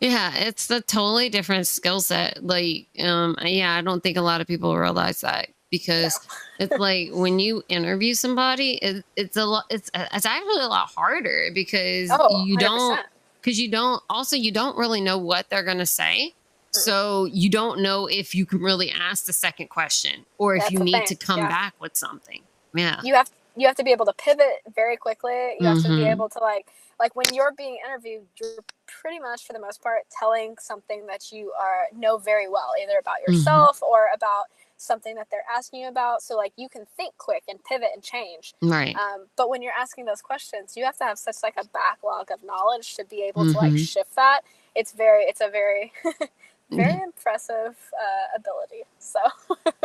Yeah, 0.00 0.34
it's 0.36 0.70
a 0.70 0.80
totally 0.82 1.30
different 1.30 1.66
skill 1.66 2.00
set. 2.00 2.44
Like, 2.44 2.88
um, 3.00 3.36
yeah, 3.42 3.74
I 3.74 3.82
don't 3.82 4.02
think 4.02 4.16
a 4.18 4.22
lot 4.22 4.40
of 4.42 4.46
people 4.46 4.76
realize 4.76 5.22
that 5.22 5.48
because 5.70 6.18
it's 6.58 6.78
like 6.78 7.10
when 7.12 7.38
you 7.38 7.62
interview 7.68 8.14
somebody, 8.14 8.74
it, 8.76 9.04
it's 9.16 9.36
a 9.36 9.44
lot. 9.44 9.64
It's 9.70 9.90
it's 9.94 10.26
actually 10.26 10.62
a 10.62 10.68
lot 10.68 10.90
harder 10.94 11.50
because 11.54 12.10
oh, 12.12 12.44
you 12.44 12.56
don't 12.56 13.00
because 13.40 13.58
you 13.60 13.70
don't 13.70 14.02
also 14.10 14.36
you 14.36 14.52
don't 14.52 14.76
really 14.76 15.00
know 15.00 15.18
what 15.18 15.48
they're 15.50 15.62
gonna 15.64 15.86
say. 15.86 16.32
So 16.72 17.24
you 17.26 17.48
don't 17.48 17.80
know 17.80 18.06
if 18.06 18.34
you 18.34 18.44
can 18.44 18.60
really 18.60 18.90
ask 18.90 19.24
the 19.24 19.32
second 19.32 19.70
question 19.70 20.26
or 20.36 20.56
if 20.56 20.64
That's 20.64 20.72
you 20.72 20.80
need 20.80 21.06
to 21.06 21.14
come 21.14 21.38
yeah. 21.38 21.48
back 21.48 21.74
with 21.80 21.96
something. 21.96 22.42
Yeah. 22.74 23.00
you 23.02 23.14
have 23.14 23.30
you 23.56 23.66
have 23.66 23.76
to 23.76 23.84
be 23.84 23.92
able 23.92 24.04
to 24.04 24.12
pivot 24.12 24.60
very 24.74 24.98
quickly. 24.98 25.56
You 25.58 25.66
have 25.68 25.82
to 25.82 25.88
be 25.88 26.02
Mhm. 26.02 26.10
able 26.12 26.28
to 26.28 26.38
like 26.40 26.66
like 27.00 27.16
when 27.16 27.32
you're 27.32 27.52
being 27.52 27.78
interviewed, 27.86 28.26
you're 28.38 28.62
pretty 28.86 29.18
much 29.18 29.46
for 29.46 29.54
the 29.54 29.58
most 29.60 29.82
part 29.82 30.02
telling 30.10 30.56
something 30.60 31.06
that 31.06 31.32
you 31.32 31.52
are 31.58 31.86
know 31.96 32.18
very 32.18 32.48
well, 32.48 32.72
either 32.82 32.98
about 32.98 33.16
Mm-hmm. 33.20 33.32
yourself 33.32 33.82
or 33.82 34.08
about 34.14 34.44
something 34.76 35.16
that 35.16 35.28
they're 35.30 35.44
asking 35.54 35.82
you 35.82 35.88
about. 35.88 36.22
So 36.22 36.36
like 36.36 36.52
you 36.56 36.68
can 36.68 36.86
think 36.96 37.16
quick 37.18 37.44
and 37.48 37.62
pivot 37.64 37.90
and 37.94 38.02
change. 38.02 38.54
Right. 38.62 39.00
Um, 39.00 39.26
but 39.36 39.50
when 39.50 39.62
you're 39.62 39.72
asking 39.78 40.06
those 40.06 40.22
questions, 40.22 40.74
you 40.76 40.84
have 40.84 40.96
to 40.98 41.04
have 41.04 41.18
such 41.18 41.36
like 41.42 41.54
a 41.58 41.64
backlog 41.66 42.30
of 42.32 42.42
knowledge 42.44 42.94
to 42.96 43.04
be 43.04 43.22
able 43.22 43.46
to 43.46 43.58
like 43.58 43.72
Mhm. 43.72 43.78
shift 43.78 44.14
that. 44.16 44.42
It's 44.74 44.92
very 44.92 45.24
it's 45.24 45.40
a 45.40 45.48
very 45.48 45.92
very 46.72 46.94
Mm-hmm. 46.94 46.98
impressive 47.02 47.76
uh, 48.00 48.36
ability. 48.36 48.84
So 48.98 49.20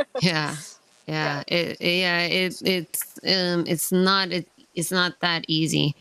yeah 0.22 0.58
yeah 1.08 1.44
it 1.48 1.82
yeah 1.82 2.22
it 2.22 2.62
it's 2.64 3.20
um 3.28 3.64
it's 3.68 3.92
not 3.92 4.32
it, 4.32 4.48
it's 4.76 4.92
not 4.92 5.20
that 5.22 5.44
easy 5.48 5.96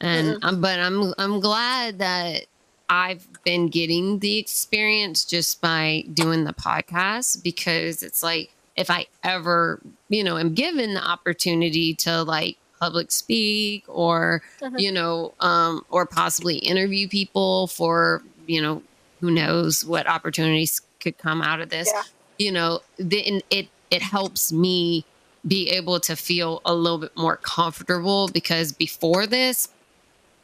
and 0.00 0.36
um, 0.42 0.60
but 0.60 0.78
i'm 0.80 1.12
i'm 1.18 1.40
glad 1.40 1.98
that 1.98 2.46
i've 2.88 3.26
been 3.44 3.68
getting 3.68 4.18
the 4.20 4.38
experience 4.38 5.24
just 5.24 5.60
by 5.60 6.04
doing 6.14 6.44
the 6.44 6.52
podcast 6.54 7.42
because 7.42 8.02
it's 8.02 8.22
like 8.22 8.50
if 8.76 8.90
i 8.90 9.06
ever 9.24 9.80
you 10.08 10.22
know 10.22 10.36
am 10.38 10.54
given 10.54 10.94
the 10.94 11.02
opportunity 11.04 11.94
to 11.94 12.22
like 12.22 12.56
public 12.78 13.10
speak 13.10 13.84
or 13.88 14.42
Mhm. 14.60 14.78
you 14.80 14.92
know 14.92 15.32
um 15.40 15.82
or 15.90 16.04
possibly 16.06 16.56
interview 16.58 17.08
people 17.08 17.66
for 17.68 18.22
you 18.46 18.60
know 18.60 18.82
who 19.20 19.30
knows 19.30 19.84
what 19.84 20.06
opportunities 20.06 20.80
could 21.00 21.16
come 21.18 21.40
out 21.42 21.60
of 21.60 21.70
this 21.70 21.88
Yeah. 21.92 22.02
you 22.38 22.52
know 22.52 22.80
then 22.98 23.40
it 23.50 23.68
it 23.90 24.02
helps 24.02 24.52
me 24.52 25.04
be 25.46 25.70
able 25.70 26.00
to 26.00 26.16
feel 26.16 26.60
a 26.64 26.74
little 26.74 26.98
bit 26.98 27.16
more 27.16 27.36
comfortable 27.36 28.28
because 28.28 28.72
before 28.72 29.26
this 29.26 29.68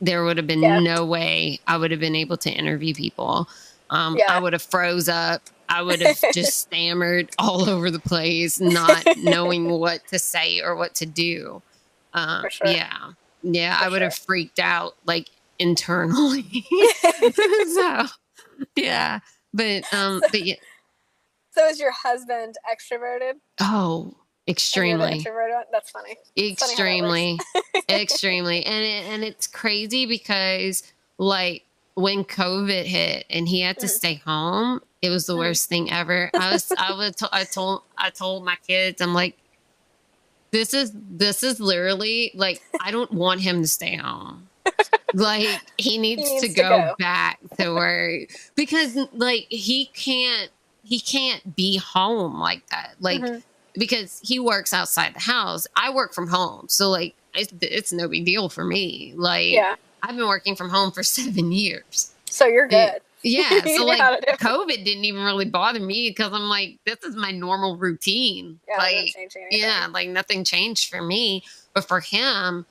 there 0.03 0.25
would 0.25 0.37
have 0.37 0.47
been 0.47 0.61
Yeah. 0.63 0.81
no 0.81 1.05
way 1.07 1.61
i 1.67 1.77
would 1.77 1.91
have 1.93 2.01
been 2.01 2.17
able 2.17 2.37
to 2.39 2.51
interview 2.51 2.93
people 2.93 3.49
um, 3.91 4.17
Yeah. 4.19 4.27
i 4.29 4.39
would 4.41 4.53
have 4.53 4.63
froze 4.63 5.09
up 5.09 5.43
i 5.69 5.81
would 5.81 6.01
have 6.03 6.19
just 6.35 6.59
stammered 6.59 7.31
all 7.39 7.69
over 7.69 7.91
the 7.91 8.01
place 8.01 8.61
not 8.61 9.05
knowing 9.17 9.69
what 9.71 10.07
to 10.09 10.19
say 10.19 10.61
or 10.61 10.75
what 10.77 10.95
to 10.97 11.07
do 11.07 11.63
um, 12.15 12.45
sure. 12.51 12.67
yeah 12.67 13.13
yeah 13.43 13.79
For 13.79 13.85
i 13.85 13.89
would 13.89 14.03
have 14.03 14.15
freaked 14.15 14.59
out 14.59 14.97
like 15.07 15.29
internally 15.59 16.65
so 17.75 18.07
yeah 18.77 19.21
but 19.55 19.85
um 19.95 20.21
but 20.31 20.43
yeah 20.45 20.57
so 21.55 21.67
is 21.69 21.79
your 21.79 21.93
husband 21.93 22.55
extroverted? 22.67 23.35
oh 23.61 24.15
And 24.15 24.15
you're 24.15 24.15
the 24.15 24.22
extremely? 24.49 25.25
That's 25.73 25.91
funny. 25.91 26.17
funny 26.17 26.17
that 26.37 26.61
works. 26.61 26.61
extremely 26.73 27.39
extremely 27.89 28.65
and 28.65 28.85
it, 28.85 29.05
and 29.13 29.25
it's 29.25 29.47
crazy 29.47 30.07
because 30.07 30.83
like 31.19 31.65
when 31.95 32.25
covid 32.25 32.85
hit 32.85 33.25
and 33.31 33.49
he 33.49 33.61
had 33.61 33.79
to 33.79 33.87
Mhm. 33.87 33.91
stay 33.91 34.15
home 34.15 34.81
it 35.03 35.11
was 35.11 35.27
the 35.27 35.35
Mhm. 35.35 35.39
worst 35.39 35.69
thing 35.69 35.91
ever 35.93 36.31
i 36.35 36.51
was 36.53 36.73
i 36.79 36.93
was 36.95 37.15
i 37.33 37.45
told 37.45 37.83
i 37.99 38.09
told 38.11 38.45
my 38.45 38.57
kids 38.67 39.01
i'm 39.01 39.13
like 39.15 39.37
this 40.51 40.75
is 40.75 40.93
this 40.95 41.43
is 41.43 41.61
literally 41.61 42.31
like 42.35 42.63
i 42.81 42.91
don't 42.91 43.13
want 43.13 43.41
him 43.41 43.63
to 43.63 43.69
stay 43.69 43.97
home 43.97 44.49
like 45.13 45.61
he 45.79 45.99
needs, 46.05 46.23
needs 46.29 46.43
to, 46.43 46.49
to 46.49 46.55
go, 46.55 46.69
go. 46.69 46.95
back 46.99 47.39
to 47.59 47.75
work 47.75 48.29
because 48.55 48.97
like 49.13 49.47
he 49.51 49.87
can't 49.87 50.51
he 50.83 50.99
can't 50.99 51.55
be 51.57 51.77
home 51.77 52.39
like 52.41 52.67
that 52.71 52.95
like 53.01 53.21
Mhm. 53.21 53.43
Because 53.75 54.21
he 54.25 54.39
works 54.39 54.73
outside 54.73 55.15
the 55.15 55.21
house. 55.21 55.67
I 55.77 55.91
work 55.93 56.15
from 56.15 56.29
home. 56.29 56.67
So 56.69 56.91
like 56.91 57.15
it's, 57.35 57.53
it's 57.61 57.93
no 57.93 58.09
big 58.09 58.25
deal 58.25 58.49
for 58.49 58.65
me. 58.65 59.15
Like 59.17 59.53
Yeah. 59.53 59.77
I've 60.03 60.17
been 60.17 60.27
working 60.29 60.57
from 60.57 60.69
home 60.71 60.91
for 60.93 61.03
7 61.03 61.53
years. 61.53 62.13
So 62.27 62.47
you're 62.47 62.69
good. 62.69 63.01
Yeah, 63.23 63.63
so 63.77 63.85
like 63.85 64.01
how 64.01 64.17
to 64.17 64.21
do 64.21 64.33
it. 64.33 64.39
COVID 64.41 64.85
didn't 64.85 65.05
even 65.05 65.23
really 65.23 65.45
bother 65.45 65.79
me 65.81 66.13
cuz 66.13 66.27
I'm 66.33 66.49
like 66.49 66.79
this 66.85 66.99
is 67.05 67.15
my 67.15 67.31
normal 67.31 67.77
routine. 67.77 68.59
Yeah, 68.69 68.77
like 68.79 69.15
yeah, 69.51 69.87
like 69.91 70.09
nothing 70.09 70.45
changed 70.45 70.91
for 70.91 71.01
me, 71.03 71.45
but 71.73 71.87
for 71.87 72.01
him 72.01 72.67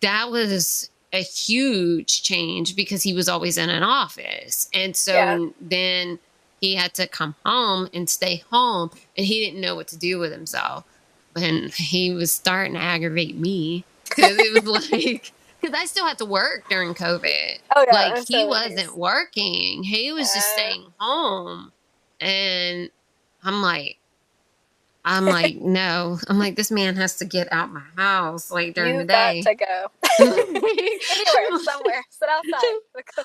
that 0.00 0.30
was 0.30 0.90
a 1.12 1.22
huge 1.22 2.22
change 2.22 2.76
because 2.76 3.02
he 3.02 3.14
was 3.14 3.28
always 3.28 3.56
in 3.56 3.70
an 3.70 3.82
office. 3.82 4.68
And 4.74 4.94
so 4.94 5.12
Yeah. 5.14 5.46
then 5.60 6.18
he 6.60 6.74
had 6.76 6.94
to 6.94 7.06
come 7.06 7.34
home 7.44 7.88
and 7.92 8.08
stay 8.08 8.42
home 8.50 8.90
and 9.16 9.26
he 9.26 9.44
didn't 9.44 9.60
know 9.60 9.74
what 9.74 9.88
to 9.88 9.96
do 9.96 10.18
with 10.18 10.32
himself. 10.32 10.84
And 11.34 11.70
he 11.74 12.12
was 12.12 12.32
starting 12.32 12.74
to 12.74 12.80
aggravate 12.80 13.36
me 13.36 13.84
because 14.08 14.36
it 14.38 14.64
was 14.64 14.90
like 14.92 15.32
because 15.60 15.74
I 15.74 15.84
still 15.86 16.06
had 16.06 16.18
to 16.18 16.24
work 16.24 16.68
during 16.70 16.94
COVID. 16.94 17.58
Oh 17.74 17.84
yeah. 17.86 17.92
like 17.92 18.18
he 18.26 18.34
so 18.34 18.46
wasn't 18.46 18.76
nice. 18.76 18.90
working. 18.92 19.82
He 19.82 20.12
was 20.12 20.32
just 20.32 20.48
Uh. 20.48 20.52
staying 20.54 20.86
home. 20.98 21.72
And 22.20 22.90
I'm 23.44 23.60
like 23.62 23.98
I'm 25.08 25.24
like, 25.36 25.56
no. 25.56 26.18
I'm 26.28 26.38
like, 26.38 26.56
this 26.56 26.70
man 26.70 26.96
has 26.96 27.16
to 27.18 27.24
get 27.24 27.50
out 27.52 27.70
my 27.72 27.82
house 27.96 28.50
like 28.50 28.74
during 28.74 28.94
You 28.94 29.00
the 29.02 29.06
got 29.06 29.32
day. 29.32 29.42
to 29.42 29.54
go 29.54 29.86
anywhere, 30.20 31.58
somewhere. 31.62 32.04
Sit 32.10 32.28
outside. 32.28 32.60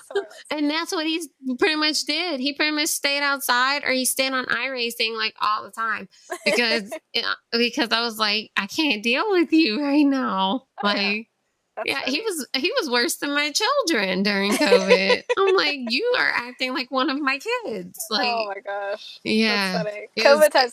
Somewhere. 0.06 0.28
And 0.50 0.70
that's 0.70 0.92
what 0.92 1.06
he's 1.06 1.28
pretty 1.58 1.76
much 1.76 2.04
did. 2.04 2.40
He 2.40 2.52
pretty 2.52 2.72
much 2.72 2.88
stayed 2.88 3.22
outside 3.22 3.82
or 3.84 3.90
he 3.92 4.04
stayed 4.04 4.32
on 4.32 4.44
iRacing 4.46 5.16
like 5.16 5.34
all 5.40 5.64
the 5.64 5.70
time 5.70 6.08
because 6.44 6.92
yeah, 7.14 7.32
uh, 7.52 7.58
because 7.58 7.90
I 7.92 8.00
was 8.02 8.18
like, 8.18 8.50
I 8.56 8.66
can't 8.66 9.02
deal 9.02 9.24
with 9.30 9.52
you 9.52 9.82
right 9.82 10.06
now. 10.06 10.66
Oh. 10.82 10.86
Like, 10.86 11.28
That's 11.76 11.88
yeah, 11.88 12.02
he 12.06 12.20
was 12.20 12.46
he 12.54 12.70
was 12.80 12.90
worse 12.90 13.16
than 13.16 13.34
my 13.34 13.50
children 13.50 14.22
during 14.22 14.52
COVID. 14.52 15.22
I'm 15.38 15.56
like, 15.56 15.78
you 15.88 16.14
are 16.18 16.30
acting 16.34 16.74
like 16.74 16.90
one 16.90 17.10
of 17.10 17.20
my 17.20 17.38
kids. 17.64 17.98
Oh 18.10 18.14
like, 18.14 18.28
oh 18.28 18.46
my 18.54 18.60
gosh. 18.60 19.18
yeah, 19.24 19.72
That's 19.72 19.90
funny. 19.90 20.06
it 20.14 20.22
was- 20.24 20.44
COVID 20.46 20.50
times. 20.52 20.72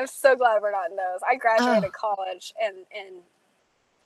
I'm 0.00 0.06
so 0.06 0.34
glad 0.36 0.62
we're 0.62 0.72
not 0.72 0.90
in 0.90 0.96
those. 0.96 1.20
I 1.28 1.36
graduated 1.36 1.90
Oh. 2.02 2.14
college 2.16 2.52
and 2.62 2.74
and 2.96 3.16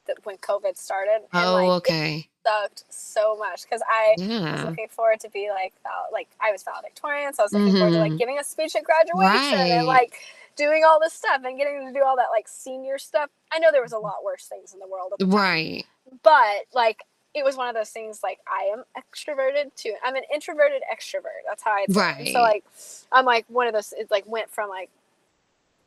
the, 0.06 0.14
when 0.24 0.36
COVID 0.38 0.76
started. 0.76 1.20
And 1.32 1.46
oh, 1.46 1.52
like, 1.54 1.68
okay, 1.82 2.28
sucked 2.46 2.84
so 2.92 3.36
much 3.36 3.62
because 3.62 3.80
I 3.88 4.14
was 4.18 4.64
looking 4.64 4.88
forward 4.88 5.20
to 5.20 5.30
be 5.30 5.50
like 5.50 5.72
val- 5.82 6.08
like 6.12 6.28
I 6.40 6.52
was 6.52 6.62
valedictorian, 6.62 7.32
so 7.32 7.42
I 7.42 7.46
was 7.46 7.52
looking 7.52 7.72
forward 7.78 7.92
to 7.92 8.00
like 8.00 8.12
Mhm. 8.12 8.18
giving 8.18 8.38
a 8.38 8.44
speech 8.44 8.76
at 8.76 8.84
graduation 8.84 9.58
Right. 9.58 9.70
and 9.78 9.86
like 9.86 10.14
doing 10.56 10.84
all 10.84 11.00
this 11.00 11.14
stuff 11.14 11.40
and 11.44 11.56
getting 11.56 11.86
to 11.86 11.92
do 11.92 12.04
all 12.04 12.16
that 12.16 12.28
like 12.30 12.48
senior 12.48 12.98
stuff. 12.98 13.30
I 13.52 13.58
know 13.60 13.70
there 13.72 13.82
was 13.82 13.92
a 13.92 13.98
lot 13.98 14.22
worse 14.24 14.46
things 14.46 14.72
in 14.74 14.78
the 14.80 14.86
world, 14.86 15.12
at 15.14 15.18
the 15.20 15.24
time, 15.26 15.34
right, 15.34 15.86
but 16.22 16.64
like 16.74 17.02
it 17.34 17.44
was 17.44 17.56
one 17.56 17.68
of 17.68 17.74
those 17.74 17.90
things 17.90 18.20
like 18.22 18.38
I 18.46 18.64
am 18.72 18.84
extroverted 18.96 19.74
too. 19.74 19.94
I'm 20.04 20.14
an 20.14 20.22
introverted 20.32 20.82
extrovert. 20.92 21.42
That's 21.48 21.62
how 21.64 21.72
I. 21.72 21.86
Right. 21.88 22.28
So 22.32 22.40
like 22.40 22.64
I'm 23.10 23.24
like 23.24 23.46
one 23.48 23.66
of 23.66 23.72
those. 23.72 23.92
It 23.96 24.10
like 24.10 24.26
went 24.26 24.50
from 24.50 24.68
like 24.68 24.90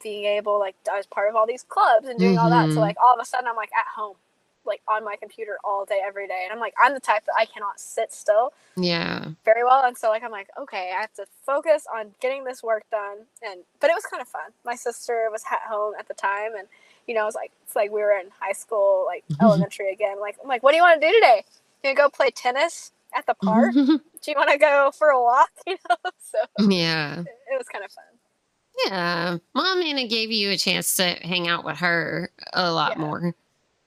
being 0.03 0.25
able 0.25 0.59
like 0.59 0.75
I 0.91 0.97
was 0.97 1.07
part 1.07 1.29
of 1.29 1.35
all 1.35 1.47
these 1.47 1.63
clubs 1.63 2.07
and 2.07 2.19
doing 2.19 2.37
all 2.37 2.49
that. 2.49 2.73
So 2.73 2.79
Mhm. 2.79 2.83
like 2.83 2.97
all 3.03 3.13
of 3.13 3.19
a 3.21 3.25
sudden 3.25 3.47
I'm 3.47 3.55
like 3.55 3.71
at 3.77 3.87
home, 3.95 4.17
like 4.65 4.81
on 4.87 5.03
my 5.05 5.15
computer 5.17 5.57
all 5.63 5.85
day 5.85 6.01
every 6.05 6.27
day, 6.27 6.41
and 6.45 6.53
I'm 6.53 6.59
like 6.59 6.75
I'm 6.83 6.93
the 6.93 6.99
type 7.01 7.25
that 7.25 7.35
I 7.37 7.45
cannot 7.45 7.79
sit 7.79 8.13
still 8.13 8.53
Yeah. 8.77 9.31
very 9.45 9.63
well, 9.63 9.83
and 9.85 9.97
so 9.97 10.09
like 10.09 10.23
I'm 10.23 10.31
like 10.31 10.49
okay, 10.59 10.93
I 10.97 11.01
have 11.01 11.13
to 11.15 11.27
focus 11.45 11.85
on 11.93 12.15
getting 12.21 12.43
this 12.45 12.63
work 12.63 12.83
done, 12.91 13.19
and 13.43 13.61
but 13.79 13.89
it 13.89 13.95
was 13.95 14.05
kind 14.05 14.21
of 14.21 14.27
fun. 14.29 14.51
My 14.65 14.75
sister 14.75 15.29
was 15.31 15.43
at 15.51 15.61
home 15.69 15.93
at 15.99 16.07
the 16.07 16.15
time, 16.15 16.55
and 16.57 16.67
you 17.07 17.15
know 17.15 17.23
it 17.23 17.25
was 17.25 17.35
like 17.35 17.51
it's 17.63 17.75
like 17.75 17.91
we 17.91 18.01
were 18.01 18.13
in 18.19 18.29
high 18.39 18.53
school, 18.53 19.05
like 19.07 19.25
elementary 19.41 19.91
again. 19.93 20.19
Like 20.21 20.37
I'm 20.41 20.49
like, 20.49 20.63
what 20.63 20.71
do 20.71 20.77
you 20.77 20.83
want 20.83 21.01
to 21.01 21.07
do 21.07 21.13
today? 21.13 21.43
You 21.83 21.93
gonna 21.95 22.09
go 22.09 22.11
play 22.11 22.31
tennis 22.31 22.91
at 23.15 23.25
the 23.27 23.35
park? 23.35 23.75
do 24.23 24.31
you 24.31 24.37
want 24.37 24.51
to 24.51 24.57
go 24.59 24.91
for 24.97 25.09
a 25.09 25.21
walk? 25.21 25.51
You 25.67 25.77
know, 25.89 26.11
so 26.19 26.39
yeah. 26.59 27.21
it 27.21 27.57
was 27.57 27.67
kind 27.67 27.85
of 27.85 27.91
fun. 27.91 28.05
Yeah. 28.85 29.37
Mom 29.53 29.81
Anna 29.81 30.07
gave 30.07 30.31
you 30.31 30.51
a 30.51 30.57
chance 30.57 30.95
to 30.97 31.03
hang 31.03 31.47
out 31.47 31.63
with 31.65 31.77
her 31.77 32.29
a 32.53 32.71
lot 32.71 32.93
Yeah. 32.97 33.01
more. 33.01 33.35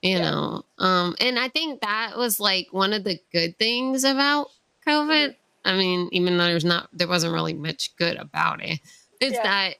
You 0.01 0.17
Yeah. 0.17 0.31
know. 0.31 0.65
Um 0.79 1.15
and 1.19 1.39
I 1.39 1.47
think 1.49 1.81
that 1.81 2.17
was 2.17 2.39
like 2.39 2.67
one 2.71 2.93
of 2.93 3.03
the 3.03 3.19
good 3.31 3.57
things 3.57 4.03
about 4.03 4.49
COVID. 4.87 5.29
Mm-hmm. 5.29 5.37
I 5.69 5.77
mean, 5.77 6.09
even 6.11 6.37
though 6.37 6.45
there's 6.45 6.65
not 6.65 6.89
there 6.91 7.07
wasn't 7.07 7.33
really 7.33 7.53
much 7.53 7.95
good 7.97 8.17
about 8.17 8.63
it. 8.63 8.79
It's 9.19 9.35
Yeah. 9.35 9.43
that 9.43 9.73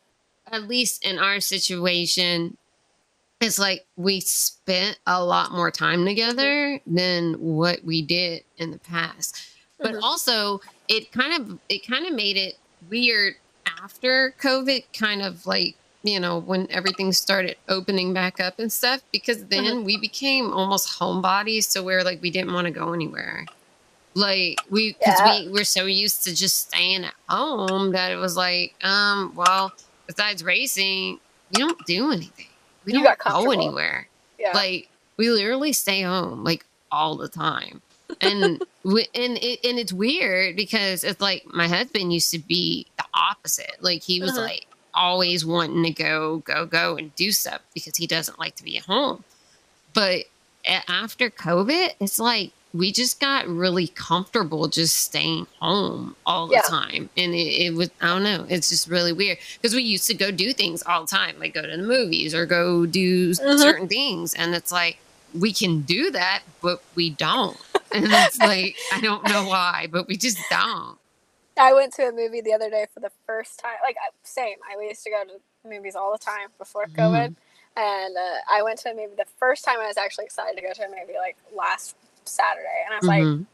at 0.52 0.68
least 0.68 1.04
in 1.06 1.18
our 1.20 1.40
situation 1.40 2.58
it's 3.40 3.58
like 3.58 3.88
we 3.96 4.20
spent 4.20 5.00
a 5.08 5.24
lot 5.24 5.52
more 5.52 5.72
time 5.72 6.06
together 6.06 6.80
than 6.86 7.34
what 7.34 7.84
we 7.84 8.04
did 8.04 8.44
in 8.58 8.70
the 8.70 8.78
past 8.78 9.42
but 9.80 9.94
Mhm. 9.94 10.02
also 10.04 10.62
it 10.88 11.12
kind 11.12 11.34
of 11.42 11.60
it 11.70 11.86
kind 11.88 12.06
of 12.06 12.14
made 12.14 12.38
it 12.38 12.58
weird 12.90 13.36
after 13.84 14.34
covid 14.42 14.84
kind 14.98 15.22
of 15.22 15.46
like 15.46 15.76
you 16.04 16.20
know 16.20 16.40
when 16.40 16.68
everything 16.72 17.12
started 17.12 17.56
opening 17.70 18.14
back 18.14 18.40
up 18.40 18.58
and 18.60 18.72
stuff 18.72 19.02
because 19.12 19.46
then 19.46 19.84
we 19.84 19.98
became 19.98 20.52
almost 20.52 21.00
homebodies 21.00 21.64
so 21.66 21.84
we're 21.84 22.04
like 22.04 22.22
we 22.22 22.32
didn't 22.32 22.54
want 22.54 22.66
to 22.66 22.72
go 22.72 22.94
anywhere. 22.94 23.46
Like 24.14 24.58
we 24.70 24.94
because 24.94 25.20
Yeah. 25.20 25.44
we 25.44 25.50
we're 25.50 25.64
so 25.64 25.86
used 25.86 26.24
to 26.26 26.36
just 26.36 26.68
staying 26.68 27.06
at 27.06 27.14
home 27.30 27.92
that 27.92 28.12
it 28.12 28.18
was 28.18 28.36
like 28.36 28.74
um 28.84 29.34
well 29.36 29.72
besides 30.08 30.44
racing 30.44 31.20
we 31.54 31.60
don't 31.60 31.86
do 31.86 32.12
anything. 32.12 32.48
We 32.84 32.94
You 32.94 33.04
don't 33.04 33.20
go 33.20 33.52
anywhere. 33.52 34.08
Yeah. 34.40 34.52
like 34.54 34.90
we 35.18 35.30
literally 35.30 35.72
stay 35.72 36.02
home 36.02 36.44
like 36.44 36.66
all 36.92 37.16
the 37.16 37.30
time 37.30 37.82
and 38.20 38.62
we, 38.84 39.08
and 39.14 39.38
it, 39.38 39.60
and 39.64 39.78
it's 39.80 39.94
weird 39.94 40.56
because 40.56 41.04
it's 41.04 41.22
like 41.22 41.44
my 41.46 41.68
husband 41.68 42.12
used 42.14 42.32
to 42.32 42.40
be 42.40 42.86
the 42.98 43.06
opposite 43.14 43.76
like 43.82 44.02
he 44.04 44.20
was 44.20 44.32
Uh-huh. 44.32 44.42
like 44.48 44.66
always 44.94 45.46
wanting 45.46 45.84
to 45.84 45.92
go 45.92 46.40
go 46.40 46.66
go 46.66 46.98
and 46.98 47.16
do 47.16 47.32
stuff 47.32 47.62
because 47.74 47.96
he 47.96 48.06
doesn't 48.08 48.38
like 48.40 48.56
to 48.56 48.64
be 48.64 48.78
at 48.78 48.84
home 48.86 49.24
but 49.94 50.26
after 50.88 51.30
covid 51.30 51.90
it's 52.00 52.20
like 52.20 52.52
we 52.74 52.92
just 52.92 53.20
got 53.20 53.48
really 53.48 53.88
comfortable 53.88 54.68
just 54.68 54.98
staying 54.98 55.46
home 55.60 56.16
all 56.26 56.48
the 56.48 56.54
Yeah. 56.56 56.62
time 56.62 57.10
and 57.18 57.34
it, 57.34 57.66
it 57.66 57.74
was 57.74 57.90
i 58.02 58.08
don't 58.08 58.24
know 58.24 58.46
it's 58.50 58.70
just 58.70 58.88
really 58.90 59.14
weird 59.14 59.38
because 59.62 59.74
we 59.74 59.82
used 59.82 60.08
to 60.08 60.14
go 60.14 60.30
do 60.32 60.52
things 60.54 60.84
all 60.84 61.02
the 61.02 61.08
time 61.08 61.40
like 61.40 61.54
go 61.54 61.62
to 61.62 61.68
the 61.78 61.78
movies 61.78 62.34
or 62.36 62.46
go 62.46 62.86
do 62.86 63.32
Mhm. 63.32 63.60
certain 63.60 63.88
things 63.88 64.34
and 64.34 64.54
it's 64.54 64.72
like 64.72 64.98
we 65.34 65.54
can 65.54 65.82
do 65.82 66.12
that 66.12 66.44
but 66.62 66.82
we 66.96 67.10
don't 67.10 67.58
and 67.94 68.14
it's 68.14 68.42
like 68.42 68.80
i 68.92 69.02
don't 69.02 69.26
know 69.28 69.44
why 69.46 69.88
but 69.92 70.08
we 70.08 70.18
just 70.18 70.50
don't 70.50 71.00
I 71.58 71.74
went 71.74 71.94
to 71.96 72.08
a 72.08 72.12
movie 72.12 72.42
the 72.42 72.54
other 72.54 72.70
day 72.70 72.88
for 72.94 73.00
the 73.00 73.12
first 73.28 73.60
time. 73.60 73.78
Like 73.84 73.98
same, 74.24 74.58
I 74.70 74.82
used 74.84 75.04
to 75.04 75.12
go 75.12 75.24
to 75.26 75.70
movies 75.70 75.96
all 75.96 76.12
the 76.12 76.18
time 76.18 76.50
before 76.58 76.90
Mhm. 76.90 76.98
COVID, 76.98 77.32
and 77.78 78.18
uh, 78.18 78.38
I 78.52 78.64
went 78.64 78.80
to 78.80 78.92
a 78.92 78.96
movie 78.96 79.16
the 79.18 79.26
first 79.40 79.66
time 79.66 79.80
I 79.80 79.88
was 79.88 79.98
actually 79.98 80.26
excited 80.26 80.58
to 80.58 80.64
go 80.64 80.74
to 80.74 80.84
a 80.86 80.90
movie 80.90 81.18
like 81.20 81.38
last 81.56 81.96
Saturday, 82.26 82.84
and 82.86 82.94
I 82.94 82.98
was 82.98 83.08
like, 83.08 83.30
Mhm. 83.30 83.48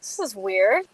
"This 0.00 0.18
is 0.20 0.36
weird." 0.36 0.86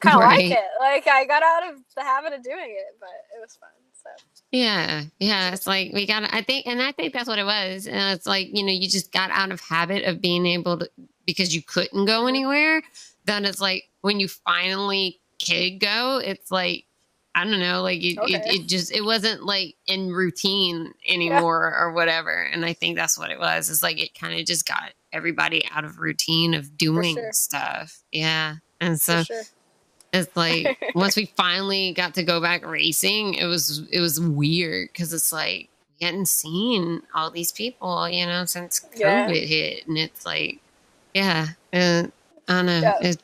Kind 0.00 0.16
of 0.16 0.22
Right. 0.22 0.38
like 0.38 0.50
it. 0.50 0.70
Like 0.80 1.08
I 1.08 1.26
got 1.26 1.42
out 1.42 1.72
of 1.74 1.80
the 1.96 2.02
habit 2.04 2.32
of 2.34 2.42
doing 2.44 2.76
it, 2.78 2.96
but 3.00 3.10
it 3.36 3.40
was 3.40 3.56
fun. 3.56 3.70
So 4.02 4.10
Yeah, 4.50 5.02
yeah. 5.18 5.52
It's 5.52 5.66
like 5.66 5.92
we 5.92 6.06
got. 6.06 6.32
I 6.32 6.42
think, 6.42 6.66
and 6.66 6.80
I 6.80 6.92
think 6.92 7.12
that's 7.12 7.28
what 7.28 7.38
it 7.38 7.44
was. 7.44 7.86
And 7.86 8.16
it's 8.16 8.26
like 8.26 8.48
you 8.52 8.64
know, 8.64 8.72
you 8.72 8.88
just 8.88 9.12
got 9.12 9.30
out 9.30 9.52
of 9.52 9.60
habit 9.60 10.04
of 10.04 10.20
being 10.20 10.46
able 10.46 10.78
to 10.78 10.90
because 11.26 11.54
you 11.54 11.62
couldn't 11.62 12.06
go 12.06 12.26
anywhere. 12.26 12.82
Then 13.26 13.44
it's 13.44 13.60
like 13.60 13.90
when 14.00 14.20
you 14.20 14.28
finally 14.28 15.20
could 15.44 15.80
go, 15.80 16.18
it's 16.24 16.50
like 16.50 16.86
I 17.34 17.44
don't 17.44 17.60
know, 17.60 17.82
like 17.82 18.00
it, 18.00 18.16
it, 18.16 18.18
Okay. 18.20 18.42
it 18.46 18.66
just 18.68 18.90
it 18.90 19.02
wasn't 19.04 19.44
like 19.44 19.76
in 19.86 20.10
routine 20.12 20.92
anymore 21.06 21.76
or 21.78 21.92
whatever. 21.92 22.42
And 22.42 22.64
I 22.64 22.72
think 22.72 22.96
that's 22.96 23.18
what 23.18 23.30
it 23.30 23.38
was. 23.38 23.68
It's 23.68 23.82
like 23.82 24.02
it 24.02 24.18
kind 24.18 24.38
of 24.40 24.46
just 24.46 24.66
got 24.66 24.92
everybody 25.12 25.64
out 25.70 25.84
of 25.84 25.98
routine 25.98 26.54
of 26.54 26.76
doing 26.78 27.16
sure. 27.16 27.32
stuff. 27.32 27.98
Yeah, 28.10 28.56
and 28.80 28.98
so 28.98 29.22
sure. 29.24 29.42
It's 30.12 30.36
like 30.36 30.76
once 30.94 31.16
we 31.16 31.26
finally 31.36 31.92
got 31.92 32.14
to 32.14 32.22
go 32.24 32.40
back 32.40 32.66
racing, 32.66 33.34
it 33.34 33.46
was 33.46 33.86
it 33.92 34.00
was 34.00 34.20
weird 34.20 34.88
because 34.92 35.12
it's 35.12 35.32
like 35.32 35.68
we 36.00 36.06
hadn't 36.06 36.28
seen 36.28 37.02
all 37.14 37.30
these 37.30 37.52
people, 37.52 38.08
you 38.08 38.26
know, 38.26 38.44
since 38.44 38.80
COVID 38.80 39.00
Yeah. 39.00 39.28
hit, 39.48 39.86
and 39.86 39.98
it's 39.98 40.26
like, 40.26 40.60
yeah, 41.14 41.48
uh, 41.72 42.04
I 42.48 42.54
don't 42.54 42.66
know. 42.66 42.80
Yeah. 42.82 42.98
It, 43.00 43.22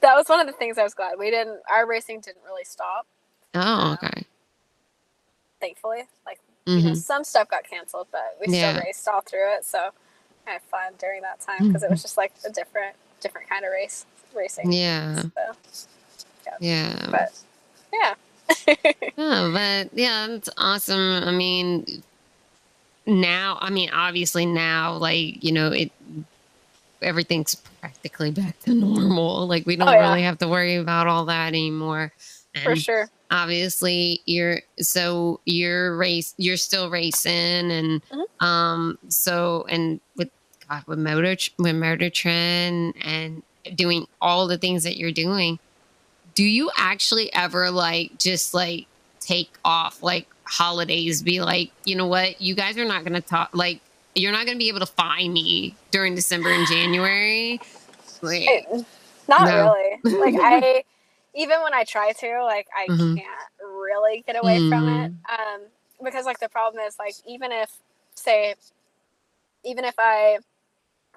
That 0.00 0.16
was 0.16 0.28
one 0.28 0.40
of 0.40 0.46
the 0.46 0.52
things 0.54 0.78
I 0.78 0.82
was 0.84 0.94
glad 0.94 1.18
we 1.18 1.30
didn't. 1.30 1.60
Our 1.70 1.86
racing 1.86 2.20
didn't 2.20 2.42
really 2.46 2.64
stop, 2.64 3.06
oh, 3.54 3.92
okay. 3.94 4.24
thankfully. 5.60 6.04
Like 6.26 6.40
you 6.76 6.82
know, 6.82 6.90
hmm 6.90 6.94
some 6.94 7.24
stuff 7.24 7.48
got 7.50 7.64
canceled, 7.68 8.08
but 8.12 8.36
we 8.40 8.48
Yeah. 8.48 8.72
still 8.72 8.84
raced 8.84 9.08
all 9.08 9.20
through 9.22 9.54
it. 9.56 9.64
So 9.66 9.90
I 10.46 10.52
had 10.52 10.62
fun 10.62 10.94
during 10.98 11.22
that 11.22 11.40
time 11.40 11.66
because 11.66 11.82
it 11.82 11.90
was 11.90 12.02
just 12.02 12.16
like 12.16 12.32
a 12.46 12.50
different, 12.50 12.96
different 13.20 13.48
kind 13.48 13.64
of 13.64 13.72
race 13.72 14.06
racing. 14.34 14.72
Yeah, 14.72 15.22
So, 15.22 15.30
yeah. 16.60 17.06
but 17.10 17.32
yeah, 17.92 18.14
Oh, 19.18 19.52
but 19.52 19.90
yeah, 19.96 20.26
it's 20.30 20.48
awesome. 20.56 21.24
I 21.24 21.32
mean, 21.32 22.02
now, 23.06 23.58
I 23.60 23.70
mean, 23.70 23.90
obviously 23.90 24.46
now, 24.46 24.94
like, 24.96 25.42
you 25.42 25.52
know, 25.52 25.68
it 25.72 25.90
everything's 27.00 27.54
practically 27.80 28.30
back 28.30 28.58
to 28.60 28.74
normal. 28.74 29.46
Like, 29.46 29.66
we 29.66 29.76
don't 29.76 29.88
Oh, 29.88 29.92
yeah. 29.92 30.08
really 30.08 30.22
have 30.22 30.38
to 30.38 30.48
worry 30.48 30.76
about 30.76 31.06
all 31.06 31.24
that 31.26 31.48
anymore. 31.48 32.12
for 32.62 32.76
sure. 32.76 33.08
obviously, 33.30 34.20
you're 34.26 34.60
so 34.78 35.40
you're 35.46 35.96
race, 35.96 36.34
you're 36.36 36.56
still 36.56 36.90
racing, 36.90 37.70
and 37.70 38.02
Mhm. 38.10 38.44
um, 38.46 38.98
so 39.08 39.64
and 39.68 40.00
with 40.16 40.28
God, 40.68 40.84
with 40.86 40.98
motor 40.98 41.36
with 41.58 41.74
MotorTrend 41.74 42.94
and 43.04 43.42
doing 43.74 44.06
all 44.20 44.46
the 44.46 44.58
things 44.58 44.84
that 44.84 44.96
you're 44.96 45.12
doing 45.12 45.58
do 46.34 46.44
you 46.44 46.70
actually 46.76 47.32
ever 47.34 47.70
like 47.70 48.10
just 48.18 48.54
like 48.54 48.86
take 49.20 49.48
off 49.64 50.02
like 50.02 50.26
holidays 50.48 51.22
be 51.22 51.40
like 51.40 51.70
you 51.84 51.94
know 51.96 52.06
what 52.06 52.40
you 52.40 52.54
guys 52.54 52.76
are 52.76 52.84
not 52.84 53.04
going 53.04 53.14
to 53.14 53.20
talk 53.20 53.50
like 53.54 53.80
you're 54.14 54.32
not 54.32 54.44
going 54.44 54.56
to 54.56 54.58
be 54.58 54.68
able 54.68 54.80
to 54.80 54.86
find 54.86 55.32
me 55.32 55.74
during 55.90 56.14
december 56.14 56.50
and 56.50 56.66
january 56.66 57.60
like 58.22 58.42
It- 58.42 58.86
not 59.28 59.46
No. 59.46 59.72
really. 59.72 60.00
Like 60.20 60.34
I, 60.38 60.84
even 61.34 61.62
when 61.62 61.72
I 61.74 61.84
try 61.84 62.12
to, 62.12 62.44
like 62.44 62.66
I 62.76 62.88
Mhm. 62.88 63.16
can't 63.16 63.28
really 63.62 64.22
get 64.26 64.36
away 64.36 64.58
from 64.68 64.88
it. 64.88 65.12
Mm-hmm. 65.12 65.54
Um, 65.54 65.60
because 66.02 66.26
like 66.26 66.40
the 66.40 66.48
problem 66.48 66.82
is 66.84 66.98
like 66.98 67.14
even 67.26 67.52
if, 67.52 67.70
say, 68.14 68.54
even 69.64 69.84
if 69.84 69.94
I 69.98 70.38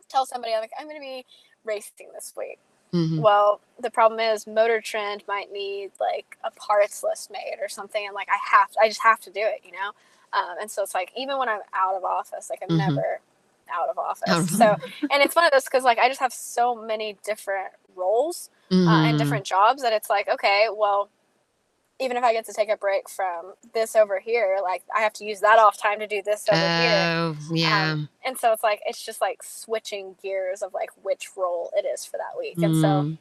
tell 0.08 0.26
somebody 0.26 0.54
like 0.54 0.72
I'm 0.80 0.86
going 0.86 0.98
to 0.98 1.02
be 1.02 1.26
racing 1.66 2.08
this 2.14 2.34
week. 2.38 2.60
mhm. 2.94 3.24
Well, 3.24 3.62
the 3.80 3.90
problem 3.92 4.20
is 4.20 4.46
MotorTrend 4.46 5.28
might 5.28 5.52
need 5.52 5.92
like 6.00 6.38
a 6.44 6.52
parts 6.52 7.04
list 7.04 7.32
made 7.32 7.58
or 7.62 7.70
something, 7.70 8.06
and 8.06 8.14
like 8.16 8.28
I 8.30 8.38
have, 8.58 8.70
I 8.82 8.88
just 8.90 9.02
have 9.04 9.20
to 9.22 9.32
do 9.32 9.42
it, 9.42 9.62
you 9.66 9.72
know. 9.72 9.92
Um, 10.34 10.58
and 10.62 10.72
so 10.72 10.84
it's 10.84 10.94
like 10.94 11.12
even 11.18 11.38
when 11.38 11.48
I'm 11.50 11.62
out 11.74 11.96
of 11.96 12.04
office, 12.04 12.50
like 12.50 12.60
I'm 12.64 12.70
Mhm. 12.70 12.78
never 12.78 13.22
out 13.74 13.90
of 13.90 13.98
office. 13.98 14.46
So, 14.52 14.78
and 15.12 15.24
it's 15.24 15.36
one 15.36 15.46
of 15.46 15.52
those 15.52 15.64
because 15.66 15.84
like 15.84 15.98
I 16.00 16.10
just 16.10 16.20
have 16.20 16.34
so 16.34 16.76
many 16.76 17.18
different 17.24 17.70
roles 17.96 18.50
uh, 18.86 19.04
and 19.06 19.18
Mhm. 19.18 19.20
different 19.20 19.46
jobs 19.46 19.82
that 19.82 19.94
it's 19.94 20.10
like 20.10 20.28
okay, 20.28 20.68
well, 20.76 21.10
even 22.00 22.18
if 22.18 22.24
I 22.24 22.34
get 22.34 22.46
to 22.48 22.54
take 22.54 22.70
a 22.70 22.78
break 22.78 23.10
from 23.10 23.54
this 23.74 23.96
over 23.96 24.20
here, 24.20 24.60
like 24.62 24.84
I 24.96 25.02
have 25.02 25.14
to 25.14 25.26
use 25.26 25.40
that 25.42 25.60
off 25.60 25.78
time 25.82 26.00
to 26.00 26.08
do 26.08 26.22
this 26.24 26.48
over 26.50 26.58
here. 26.78 27.10
oh 27.14 27.36
yeah 27.54 27.94
Um, 27.94 28.10
and 28.26 28.38
so 28.38 28.52
it's 28.52 28.64
like 28.64 28.82
it's 28.86 29.04
just 29.04 29.22
like 29.22 29.44
switching 29.44 30.16
gears 30.22 30.62
of 30.62 30.74
like 30.74 30.90
which 31.04 31.30
role 31.38 31.72
it 31.76 31.86
is 31.86 32.06
for 32.06 32.18
that 32.18 32.38
week. 32.38 32.58
And 32.62 32.76
so 32.76 32.88
Mm. 33.04 33.18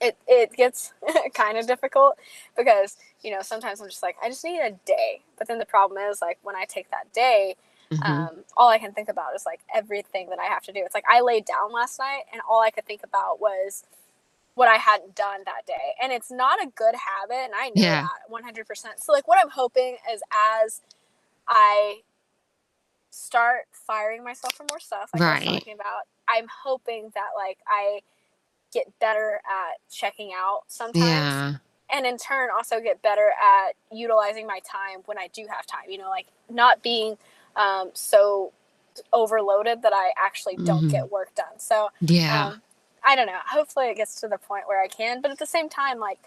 it 0.00 0.16
it 0.28 0.52
gets 0.56 0.92
kind 1.34 1.58
of 1.58 1.66
difficult 1.66 2.18
because 2.56 2.96
you 3.22 3.30
know 3.30 3.42
sometimes 3.42 3.80
I'm 3.80 3.88
just 3.88 4.02
like 4.02 4.16
I 4.22 4.28
just 4.28 4.44
need 4.44 4.60
a 4.60 4.72
day, 4.86 5.22
but 5.38 5.48
then 5.48 5.58
the 5.58 5.66
problem 5.66 5.98
is 6.10 6.20
like 6.22 6.38
when 6.42 6.56
I 6.56 6.64
take 6.66 6.90
that 6.90 7.12
day, 7.12 7.56
Mhm. 7.92 8.02
um, 8.04 8.44
all 8.56 8.68
I 8.68 8.78
can 8.78 8.92
think 8.92 9.08
about 9.08 9.34
is 9.34 9.46
like 9.46 9.60
everything 9.74 10.28
that 10.30 10.38
I 10.38 10.46
have 10.46 10.62
to 10.64 10.72
do. 10.72 10.82
It's 10.84 10.94
like 10.94 11.04
I 11.10 11.20
laid 11.20 11.46
down 11.46 11.72
last 11.72 11.98
night 11.98 12.24
and 12.32 12.42
all 12.48 12.62
I 12.62 12.70
could 12.70 12.86
think 12.86 13.02
about 13.04 13.40
was 13.40 13.84
what 14.58 14.68
I 14.68 14.76
hadn't 14.76 15.14
done 15.14 15.42
that 15.46 15.66
day, 15.66 15.94
and 16.02 16.12
it's 16.12 16.30
not 16.32 16.60
a 16.60 16.66
good 16.66 16.94
habit, 16.96 17.44
and 17.44 17.54
I 17.56 17.68
know 17.70 17.74
Yeah. 17.76 18.02
that 18.02 18.28
100. 18.28 18.66
percent 18.66 19.00
So 19.00 19.12
like 19.12 19.28
what 19.28 19.38
I'm 19.40 19.50
hoping 19.50 19.96
is 20.12 20.20
as 20.64 20.82
I 21.48 22.00
start 23.10 23.62
firing 23.72 24.24
myself 24.24 24.54
for 24.54 24.64
more 24.70 24.80
stuff, 24.80 25.10
like 25.14 25.22
I 25.22 25.30
was 25.36 25.44
talking 25.44 25.74
about, 25.74 26.02
I'm 26.28 26.46
hoping 26.64 27.10
that 27.14 27.28
like 27.36 27.58
I 27.68 28.00
get 28.72 28.86
better 29.00 29.40
at 29.46 29.78
checking 29.90 30.32
out 30.36 30.62
sometimes 30.68 31.04
Yeah. 31.04 31.56
and 31.90 32.04
in 32.06 32.18
turn 32.18 32.50
also 32.54 32.80
get 32.80 33.00
better 33.00 33.30
at 33.42 33.74
utilizing 33.92 34.46
my 34.46 34.60
time 34.60 35.00
when 35.06 35.18
I 35.18 35.28
do 35.32 35.46
have 35.50 35.66
time. 35.66 35.88
You 35.88 35.98
know, 35.98 36.10
like 36.10 36.26
not 36.50 36.82
being 36.82 37.16
um, 37.56 37.90
so 37.94 38.52
overloaded 39.12 39.82
that 39.82 39.92
I 39.94 40.12
actually 40.18 40.56
don't 40.56 40.84
Mhm. 40.84 40.90
get 40.90 41.10
work 41.10 41.34
done. 41.34 41.58
So 41.58 41.90
Yeah. 42.00 42.48
um, 42.48 42.62
I 43.04 43.16
don't 43.16 43.26
know. 43.26 43.38
Hopefully, 43.50 43.88
it 43.88 43.96
gets 43.96 44.20
to 44.20 44.28
the 44.28 44.38
point 44.38 44.64
where 44.66 44.82
I 44.82 44.88
can. 44.88 45.20
But 45.22 45.30
at 45.30 45.38
the 45.38 45.46
same 45.46 45.68
time, 45.68 45.98
like 45.98 46.18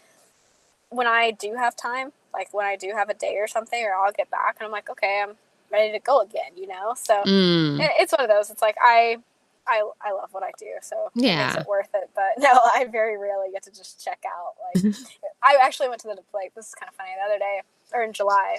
when 0.90 1.08
I 1.08 1.32
do 1.32 1.56
have 1.56 1.76
time, 1.76 2.12
like 2.34 2.54
when 2.54 2.66
I 2.66 2.76
do 2.76 2.92
have 2.96 3.10
a 3.10 3.14
day 3.14 3.36
or 3.38 3.48
something, 3.48 3.84
or 3.84 3.94
I'll 3.94 4.12
get 4.12 4.30
back 4.32 4.58
and 4.60 4.66
I'm 4.66 4.72
like, 4.72 4.90
okay, 4.90 5.22
I'm 5.28 5.36
ready 5.72 5.92
to 5.92 6.00
go 6.00 6.22
again. 6.22 6.52
You 6.58 6.68
know, 6.68 6.94
so 6.96 7.24
Mm. 7.24 7.80
it- 7.80 7.92
it's 8.00 8.12
one 8.12 8.22
of 8.22 8.30
those. 8.30 8.50
It's 8.50 8.62
like 8.62 8.76
I. 8.82 9.18
I, 9.68 9.88
I 10.02 10.12
love 10.12 10.30
what 10.34 10.42
I 10.42 10.52
do, 10.58 10.66
so 10.82 11.12
it 11.16 11.22
Yeah. 11.24 11.46
makes 11.46 11.56
it 11.56 11.68
worth 11.68 11.90
it. 11.94 12.10
But 12.16 12.32
no, 12.40 12.50
I 12.52 12.86
very 12.92 13.16
rarely 13.16 13.52
get 13.52 13.62
to 13.64 13.70
just 13.72 14.04
check 14.04 14.24
out. 14.26 14.56
Like 14.74 14.96
I 15.44 15.60
actually 15.62 15.88
went 15.88 16.02
to 16.02 16.08
the 16.08 16.18
like 16.34 16.56
this 16.56 16.70
is 16.70 16.74
kind 16.76 16.90
of 16.90 16.96
funny 16.96 17.12
the 17.16 17.24
other 17.24 17.38
day 17.38 17.62
or 17.94 18.02
in 18.02 18.12
July. 18.12 18.58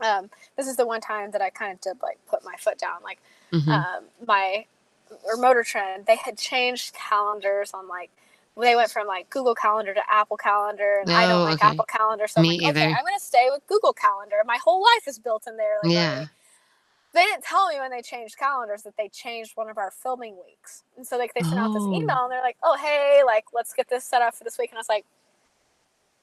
Um, 0.00 0.30
this 0.56 0.66
is 0.66 0.76
the 0.76 0.86
one 0.86 1.02
time 1.02 1.30
that 1.32 1.42
I 1.42 1.50
kind 1.50 1.72
of 1.74 1.80
did 1.82 2.02
like 2.02 2.18
put 2.26 2.42
my 2.42 2.54
foot 2.58 2.78
down. 2.78 3.02
Like 3.04 3.18
Mhm. 3.52 3.68
um, 3.68 4.04
my 4.26 4.64
or 5.24 5.36
MotorTrend, 5.36 6.06
they 6.06 6.16
had 6.16 6.38
changed 6.38 6.94
calendars 6.94 7.72
on 7.74 7.88
like 7.88 8.10
they 8.60 8.76
went 8.76 8.90
from 8.90 9.06
like 9.06 9.30
Google 9.30 9.54
Calendar 9.54 9.94
to 9.94 10.02
Apple 10.10 10.36
Calendar, 10.36 11.00
and 11.02 11.10
I 11.10 11.26
don't 11.26 11.42
Oh, 11.42 11.44
like 11.44 11.54
okay. 11.54 11.70
Apple 11.70 11.84
Calendar, 11.86 12.26
so 12.28 12.40
I'm 12.40 12.42
Me 12.42 12.56
like, 12.62 12.76
okay, 12.76 12.86
either. 12.86 12.96
I'm 12.96 13.04
gonna 13.04 13.18
stay 13.20 13.48
with 13.50 13.66
Google 13.66 13.92
Calendar. 13.92 14.36
My 14.46 14.58
whole 14.64 14.82
life 14.82 15.08
is 15.08 15.18
built 15.18 15.46
in 15.48 15.56
there. 15.56 15.78
Like, 15.80 15.90
Yeah. 15.90 16.14
already. 16.14 16.30
They 17.14 17.24
didn't 17.24 17.44
tell 17.44 17.68
me 17.68 17.78
when 17.80 17.90
they 17.90 18.02
changed 18.02 18.38
calendars 18.38 18.82
that 18.84 18.96
they 18.96 19.08
changed 19.08 19.52
one 19.56 19.70
of 19.70 19.78
our 19.78 19.90
filming 19.90 20.36
weeks, 20.36 20.84
and 20.96 21.06
so 21.06 21.18
like 21.18 21.34
they 21.34 21.42
sent 21.42 21.60
out 21.60 21.72
this 21.72 21.86
Oh. 21.86 21.94
email 21.94 22.24
and 22.24 22.32
they're 22.32 22.42
like, 22.42 22.58
"Oh 22.62 22.76
hey, 22.76 23.22
like 23.26 23.46
let's 23.54 23.74
get 23.74 23.88
this 23.88 24.04
set 24.04 24.22
up 24.22 24.34
for 24.34 24.44
this 24.44 24.58
week," 24.58 24.70
and 24.70 24.78
I 24.78 24.80
was 24.80 24.88
like. 24.88 25.06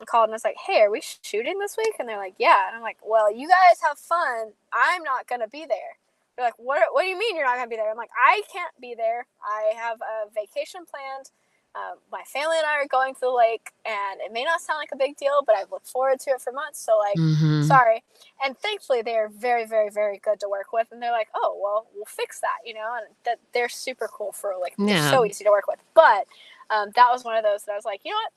I 0.02 0.06
called 0.06 0.26
and 0.26 0.34
I 0.34 0.36
was 0.36 0.44
like, 0.46 0.58
"Hey, 0.58 0.82
are 0.82 0.92
we 0.92 1.02
shooting 1.22 1.60
this 1.60 1.78
week?" 1.78 1.96
And 2.00 2.10
they're 2.10 2.18
like, 2.18 2.36
"Yeah." 2.40 2.68
And 2.68 2.76
I'm 2.78 2.82
like, 2.82 2.98
"Well, 3.06 3.32
you 3.34 3.48
guys 3.48 3.82
have 3.84 4.00
fun. 4.00 4.54
I'm 4.74 5.04
not 5.04 5.28
gonna 5.28 5.48
be 5.48 5.66
there." 5.66 5.98
They're 6.36 6.46
like, 6.46 6.58
"What? 6.58 6.82
What 6.94 7.04
do 7.04 7.08
you 7.08 7.18
mean 7.18 7.36
you're 7.36 7.46
not 7.46 7.56
gonna 7.56 7.68
be 7.68 7.76
there?" 7.76 7.90
I'm 7.92 7.98
like, 7.98 8.12
"I 8.18 8.42
can't 8.52 8.74
be 8.80 8.96
there. 8.96 9.28
I 9.44 9.74
have 9.76 10.00
a 10.02 10.30
vacation 10.30 10.86
planned. 10.86 11.32
Um, 11.74 12.00
my 12.12 12.24
family 12.24 12.58
and 12.58 12.66
I 12.68 12.76
are 12.76 12.88
going 12.88 13.14
to 13.16 13.20
the 13.22 13.30
lake, 13.32 13.72
and 13.86 14.20
it 14.20 14.32
may 14.34 14.44
not 14.44 14.60
sound 14.60 14.78
like 14.80 14.92
a 14.92 14.98
big 14.98 15.16
deal, 15.16 15.42
but 15.46 15.56
I've 15.56 15.72
looked 15.72 15.88
forward 15.88 16.20
to 16.22 16.32
it 16.32 16.42
for 16.42 16.52
months. 16.52 16.80
So 16.84 16.98
like, 16.98 17.18
Mhm. 17.18 17.64
sorry." 17.64 18.04
And 18.44 18.58
thankfully, 18.58 19.02
they 19.02 19.16
are 19.18 19.30
very, 19.30 19.66
very, 19.66 19.90
very 19.90 20.18
good 20.18 20.40
to 20.42 20.50
work 20.50 20.74
with, 20.74 20.92
and 20.92 21.02
they're 21.02 21.12
like, 21.12 21.30
"Oh, 21.34 21.58
well, 21.62 21.88
we'll 21.94 22.06
fix 22.06 22.40
that," 22.42 22.60
you 22.66 22.74
know, 22.74 22.94
and 22.96 23.16
that 23.26 23.40
they're 23.54 23.70
super 23.70 24.08
cool 24.08 24.32
for 24.32 24.58
like, 24.58 24.76
they're 24.78 24.98
so 24.98 25.26
easy 25.26 25.44
to 25.46 25.50
work 25.52 25.68
with. 25.68 25.80
But 25.94 26.28
um, 26.70 26.92
that 26.96 27.10
was 27.12 27.24
one 27.24 27.36
of 27.38 27.44
those 27.44 27.64
that 27.66 27.74
I 27.74 27.76
was 27.76 27.86
like, 27.86 28.02
you 28.06 28.12
know 28.12 28.18
what? 28.18 28.32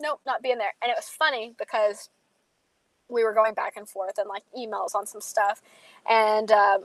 Nope, 0.00 0.20
not 0.26 0.42
being 0.42 0.58
there. 0.58 0.74
And 0.82 0.90
it 0.90 0.96
was 0.96 1.08
funny 1.08 1.54
because 1.58 2.10
we 3.08 3.22
were 3.24 3.32
going 3.32 3.54
back 3.54 3.76
and 3.76 3.88
forth 3.88 4.18
and 4.18 4.28
like 4.28 4.44
emails 4.56 4.94
on 4.94 5.06
some 5.06 5.20
stuff, 5.20 5.62
and 6.08 6.50
um, 6.52 6.84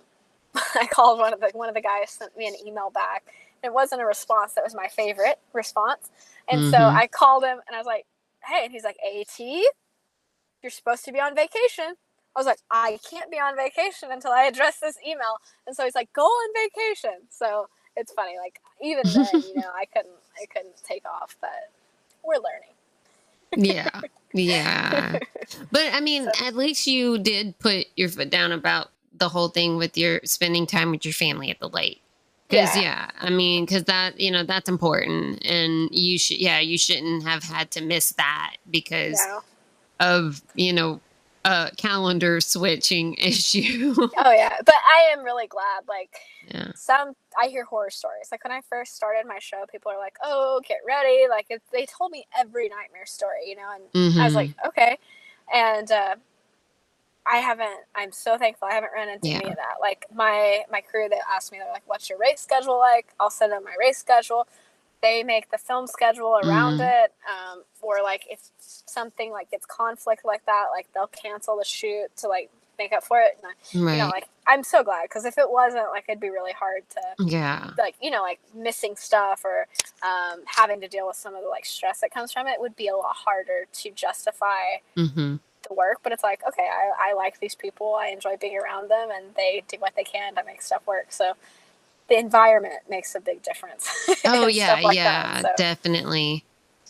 I 0.75 0.87
called 0.87 1.19
one 1.19 1.33
of 1.33 1.39
the 1.39 1.49
one 1.53 1.69
of 1.69 1.75
the 1.75 1.81
guys 1.81 2.11
sent 2.11 2.35
me 2.37 2.47
an 2.47 2.55
email 2.65 2.89
back. 2.89 3.23
It 3.63 3.73
wasn't 3.73 4.01
a 4.01 4.05
response 4.05 4.53
that 4.53 4.63
was 4.63 4.73
my 4.73 4.87
favorite 4.87 5.39
response, 5.53 6.09
and 6.49 6.71
so 6.71 6.77
Mhm. 6.77 6.95
I 6.95 7.07
called 7.07 7.43
him 7.43 7.59
and 7.67 7.75
I 7.75 7.77
was 7.77 7.85
like, 7.87 8.05
"Hey," 8.45 8.63
and 8.63 8.71
he's 8.71 8.83
like, 8.83 8.97
"At, 9.05 9.39
you're 9.39 10.71
supposed 10.71 11.05
to 11.05 11.11
be 11.11 11.19
on 11.19 11.35
vacation." 11.35 11.95
I 12.35 12.39
was 12.39 12.45
like, 12.45 12.59
"I 12.71 12.99
can't 13.09 13.29
be 13.31 13.37
on 13.39 13.55
vacation 13.55 14.11
until 14.11 14.31
I 14.31 14.43
address 14.43 14.79
this 14.79 14.97
email," 15.05 15.37
and 15.67 15.75
so 15.75 15.83
he's 15.83 15.95
like, 15.95 16.11
"Go 16.13 16.23
on 16.23 16.49
vacation." 16.69 17.27
So 17.29 17.67
it's 17.95 18.13
funny, 18.13 18.37
like 18.37 18.59
even 18.81 19.03
then, 19.05 19.27
you 19.47 19.55
know, 19.55 19.71
I 19.75 19.85
couldn't 19.85 20.15
I 20.41 20.45
couldn't 20.45 20.81
take 20.83 21.03
off, 21.05 21.35
but 21.41 21.69
we're 22.23 22.35
learning. 22.35 22.75
yeah. 23.55 23.89
Yeah. 24.31 25.17
But 25.71 25.91
I 25.91 26.01
mean, 26.01 26.25
So- 26.35 26.45
at 26.45 26.55
least 26.55 26.85
you 26.85 27.17
did 27.17 27.57
put 27.57 27.87
your 27.95 28.09
foot 28.09 28.29
down 28.29 28.51
about 28.51 28.91
the 29.17 29.29
whole 29.29 29.49
thing 29.49 29.77
with 29.77 29.97
your 29.97 30.21
spending 30.23 30.65
time 30.65 30.91
with 30.91 31.05
your 31.05 31.13
family 31.13 31.49
at 31.49 31.59
the 31.59 31.69
lake. 31.69 32.01
Because 32.47 32.75
Yeah. 32.75 32.81
yeah. 32.81 33.11
I 33.19 33.29
mean, 33.29 33.65
because 33.65 33.83
that 33.85 34.19
you 34.19 34.31
know 34.31 34.43
that's 34.43 34.69
important, 34.69 35.45
and 35.45 35.89
you 35.91 36.17
should 36.17 36.37
yeah 36.37 36.59
you 36.59 36.77
shouldn't 36.77 37.23
have 37.23 37.43
had 37.43 37.71
to 37.71 37.81
miss 37.81 38.11
that 38.13 38.55
because 38.69 39.19
No. 39.27 39.41
of 39.99 40.41
you 40.55 40.73
know 40.73 40.99
a 41.45 41.71
calendar 41.77 42.41
switching 42.41 43.13
issue. 43.19 43.93
Oh 43.97 44.31
yeah, 44.31 44.57
but 44.65 44.75
I 44.75 45.11
am 45.13 45.23
really 45.23 45.47
glad. 45.47 45.87
Like 45.87 46.15
yeah. 46.47 46.71
some, 46.75 47.13
I 47.39 47.47
hear 47.47 47.63
horror 47.65 47.91
stories. 47.91 48.29
Like 48.31 48.43
when 48.43 48.51
I 48.51 48.61
first 48.67 48.95
started 48.95 49.27
my 49.27 49.39
show, 49.39 49.65
people 49.71 49.91
are 49.91 49.99
like, 49.99 50.15
"Oh, 50.23 50.59
get 50.67 50.79
ready!" 50.87 51.27
Like 51.29 51.45
it, 51.49 51.61
they 51.71 51.85
told 51.85 52.11
me 52.11 52.25
every 52.37 52.67
nightmare 52.69 53.05
story, 53.05 53.47
you 53.47 53.55
know, 53.55 53.69
and 53.93 54.19
I 54.19 54.25
was 54.25 54.33
like, 54.35 54.51
"Okay," 54.65 54.97
and 55.53 55.91
uh, 55.91 56.15
I 57.31 57.37
haven't. 57.37 57.81
I'm 57.95 58.11
so 58.11 58.37
thankful. 58.37 58.67
I 58.67 58.73
haven't 58.73 58.91
run 58.95 59.09
into 59.09 59.29
any 59.29 59.49
of 59.49 59.55
that. 59.57 59.75
Like 59.81 60.05
my 60.13 60.63
my 60.71 60.81
crew, 60.81 61.07
they 61.09 61.19
asked 61.33 61.51
me, 61.51 61.59
they're 61.59 61.71
like, 61.71 61.83
"What's 61.85 62.09
your 62.09 62.17
race 62.19 62.41
schedule 62.41 62.77
like?" 62.79 63.07
I'll 63.19 63.29
send 63.29 63.51
them 63.51 63.63
my 63.63 63.75
race 63.79 63.97
schedule. 63.97 64.47
They 65.01 65.23
make 65.23 65.49
the 65.51 65.57
film 65.57 65.87
schedule 65.87 66.37
around 66.39 66.79
Mhm. 66.79 67.05
it, 67.05 67.13
um, 67.29 67.63
or 67.81 68.01
like 68.03 68.23
if 68.29 68.39
something 68.59 69.31
like 69.31 69.51
gets 69.51 69.65
conflict 69.65 70.25
like 70.25 70.45
that, 70.45 70.67
like 70.73 70.87
they'll 70.93 71.07
cancel 71.07 71.57
the 71.57 71.63
shoot 71.65 72.07
to 72.17 72.27
like 72.27 72.49
make 72.77 72.91
up 72.93 73.03
for 73.03 73.19
it. 73.21 73.37
And 73.37 73.47
I, 73.47 73.85
right. 73.85 73.93
you 73.93 73.99
know, 73.99 74.09
like 74.09 74.27
I'm 74.47 74.63
so 74.63 74.83
glad 74.83 75.03
because 75.03 75.25
if 75.25 75.37
it 75.37 75.49
wasn't, 75.49 75.87
like 75.91 76.05
it'd 76.09 76.19
be 76.19 76.29
really 76.29 76.53
hard 76.53 76.83
to 76.91 77.01
yeah. 77.25 77.71
like 77.77 77.95
you 78.01 78.09
know 78.11 78.21
like 78.21 78.39
missing 78.55 78.95
stuff 78.95 79.45
or 79.45 79.67
um, 80.01 80.41
having 80.45 80.81
to 80.81 80.87
deal 80.87 81.07
with 81.07 81.15
some 81.15 81.35
of 81.35 81.43
the 81.43 81.49
like 81.49 81.65
stress 81.65 81.99
that 82.01 82.11
comes 82.11 82.31
from 82.31 82.47
it 82.47 82.59
would 82.59 82.75
be 82.75 82.87
a 82.87 82.95
lot 82.95 83.15
harder 83.15 83.65
to 83.73 83.91
justify 83.91 84.77
hmm 84.95 85.35
the 85.69 85.75
work. 85.75 85.99
But 86.03 86.13
it's 86.13 86.23
like 86.23 86.41
okay, 86.47 86.69
I, 86.71 87.11
I 87.11 87.15
like 87.15 87.39
these 87.41 87.55
people, 87.55 87.95
I 87.95 88.09
enjoy 88.09 88.37
being 88.37 88.59
around 88.59 88.89
them, 88.91 89.09
and 89.15 89.35
they 89.35 89.63
do 89.69 89.77
what 89.79 89.95
they 89.95 90.05
can 90.05 90.35
to 90.35 90.45
make 90.45 90.63
stuff 90.63 90.87
work. 90.87 91.07
So 91.11 91.33
the 92.09 92.19
environment 92.19 92.81
makes 92.89 93.15
a 93.15 93.21
big 93.21 93.43
difference. 93.43 93.89
Oh 94.25 94.47
yeah, 94.47 94.79
like 94.83 95.03
yeah, 95.03 95.03
that, 95.03 95.41
so. 95.41 95.49
definitely. 95.55 96.45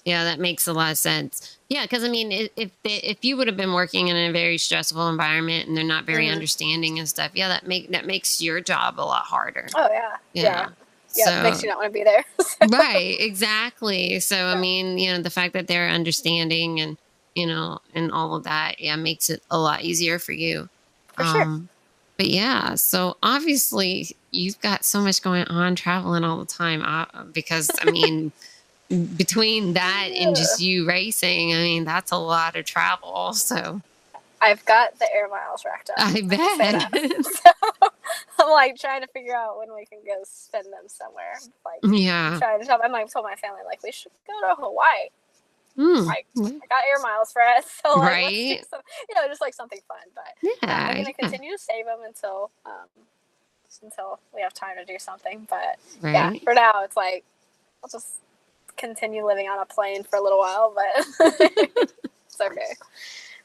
Yeah, 0.06 0.24
that 0.26 0.40
makes 0.40 0.68
a 0.68 0.74
lot 0.74 0.92
of 0.92 0.98
sense. 0.98 1.58
Yeah, 1.70 1.84
because 1.84 2.04
I 2.04 2.10
mean, 2.10 2.32
if 2.58 2.72
they, 2.84 2.96
if 2.98 3.24
you 3.24 3.38
would 3.38 3.48
have 3.48 3.58
been 3.58 3.74
working 3.74 4.08
in 4.10 4.16
a 4.18 4.32
very 4.34 4.58
stressful 4.58 5.08
environment 5.10 5.68
and 5.68 5.78
they're 5.78 5.84
not 5.86 6.06
very 6.06 6.28
Mhm. 6.28 6.30
understanding 6.30 7.00
and 7.00 7.08
stuff, 7.08 7.32
yeah, 7.36 7.48
that 7.50 7.68
make 7.68 7.92
that 7.92 8.06
makes 8.06 8.42
your 8.42 8.62
job 8.62 9.00
a 9.00 9.04
lot 9.04 9.26
harder. 9.26 9.76
Oh 9.76 9.90
yeah, 9.92 10.18
Yeah. 10.34 10.44
yeah, 10.44 10.70
yeah. 11.16 11.30
it 11.30 11.42
makes 11.42 11.64
you 11.64 11.70
not 11.70 11.78
want 11.80 11.90
to 11.90 11.94
be 11.94 12.04
there. 12.04 12.26
right, 12.62 13.18
exactly. 13.20 14.20
So 14.22 14.48
I 14.48 14.56
mean, 14.56 14.98
you 15.00 15.12
know, 15.14 15.22
the 15.22 15.30
fact 15.30 15.54
that 15.54 15.68
they're 15.68 15.90
understanding 15.90 16.80
and 16.82 16.98
you 17.40 17.48
know 17.48 17.80
and 17.94 18.12
all 18.12 18.36
of 18.36 18.44
that, 18.44 18.80
yeah, 18.80 18.96
makes 18.96 19.30
it 19.30 19.42
a 19.50 19.58
lot 19.58 19.84
easier 19.84 20.20
for 20.20 20.32
you. 20.32 20.70
For 21.14 21.24
sure. 21.24 21.42
Um, 21.42 21.70
but 22.18 22.28
yeah, 22.28 22.76
so 22.76 23.18
obviously 23.24 24.16
you've 24.32 24.60
got 24.60 24.84
so 24.84 25.02
much 25.02 25.22
going 25.22 25.46
on 25.46 25.76
traveling 25.76 26.24
all 26.24 26.38
the 26.38 26.46
time 26.46 26.82
uh, 26.84 27.24
because 27.32 27.72
I 27.82 27.92
mean 27.92 28.32
between 29.18 29.74
that 29.74 30.10
and 30.14 30.36
just 30.36 30.62
you 30.62 30.86
racing, 30.88 31.54
I 31.54 31.58
mean 31.58 31.86
that's 31.86 32.12
a 32.12 32.18
lot 32.18 32.56
of 32.56 32.66
travel. 32.66 33.34
So 33.34 33.82
I've 34.42 34.66
got 34.66 34.98
the 35.00 35.08
air 35.14 35.28
miles 35.28 35.64
racked 35.66 35.90
up. 35.90 35.96
I 35.98 36.14
can 36.14 36.30
say 36.30 36.72
that. 36.72 36.92
bet. 36.92 37.26
so 37.26 37.52
I'm 38.40 38.52
like 38.52 38.78
trying 38.78 39.02
to 39.02 39.08
figure 39.08 39.36
out 39.36 39.58
when 39.58 39.74
we 39.74 39.86
can 39.86 40.00
go 40.06 40.22
spend 40.24 40.66
them 40.66 40.88
somewhere. 40.88 41.38
Like 41.66 41.80
yeah. 41.84 42.38
trying 42.40 42.60
to 42.60 42.66
shop. 42.66 42.82
I'm 42.84 42.92
like 42.92 43.12
told 43.12 43.26
my 43.26 43.36
family 43.36 43.62
like 43.66 43.84
we 43.84 43.92
should 43.92 44.12
go 44.28 44.48
to 44.48 44.56
Hawaii. 44.56 45.10
Hmm. 45.76 46.06
Like 46.06 46.28
I 46.38 46.68
got 46.68 46.84
air 46.90 47.00
miles 47.02 47.32
for 47.32 47.42
us, 47.42 47.66
so 47.86 47.98
like, 48.00 48.10
Right. 48.12 48.66
some- 48.70 48.82
you 49.08 49.16
know, 49.16 49.28
just 49.28 49.42
like 49.42 49.54
something 49.54 49.80
fun. 49.88 49.98
But 50.16 50.26
Yeah. 50.42 50.54
I'm 50.90 50.96
gonna 50.98 51.08
yeah. 51.10 51.12
continue 51.30 51.52
to 51.52 51.58
save 51.58 51.86
them 51.86 52.00
until 52.06 52.52
um, 52.66 52.88
until 53.84 54.20
we 54.36 54.42
have 54.42 54.54
time 54.54 54.76
to 54.78 54.86
do 54.86 54.98
something. 55.00 55.48
But 55.50 55.78
Right. 56.02 56.14
yeah, 56.14 56.34
for 56.44 56.54
now 56.54 56.84
it's 56.84 56.98
like 56.98 57.24
I'll 57.84 57.90
just 57.90 58.08
continue 58.78 59.26
living 59.26 59.48
on 59.48 59.60
a 59.60 59.66
plane 59.66 60.04
for 60.04 60.18
a 60.18 60.22
little 60.22 60.40
while. 60.40 60.74
But 60.76 61.06
it's 61.50 62.42
okay. 62.42 62.74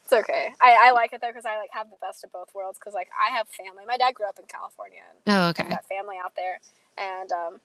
It's 0.03 0.13
okay. 0.13 0.53
I, 0.61 0.87
I 0.87 0.91
like 0.91 1.13
it 1.13 1.21
though 1.21 1.29
because 1.29 1.45
I 1.45 1.57
like 1.57 1.69
have 1.71 1.89
the 1.89 1.97
best 2.01 2.23
of 2.23 2.31
both 2.31 2.49
worlds. 2.53 2.77
Because 2.79 2.93
like 2.93 3.09
I 3.17 3.35
have 3.35 3.47
family. 3.49 3.83
My 3.87 3.97
dad 3.97 4.13
grew 4.13 4.27
up 4.27 4.37
in 4.39 4.45
California. 4.45 5.01
And 5.25 5.35
Oh, 5.35 5.41
I've 5.49 5.59
okay. 5.59 5.69
got 5.69 5.85
family 5.85 6.17
out 6.23 6.33
there, 6.35 6.59
and 6.97 7.31
um, 7.31 7.59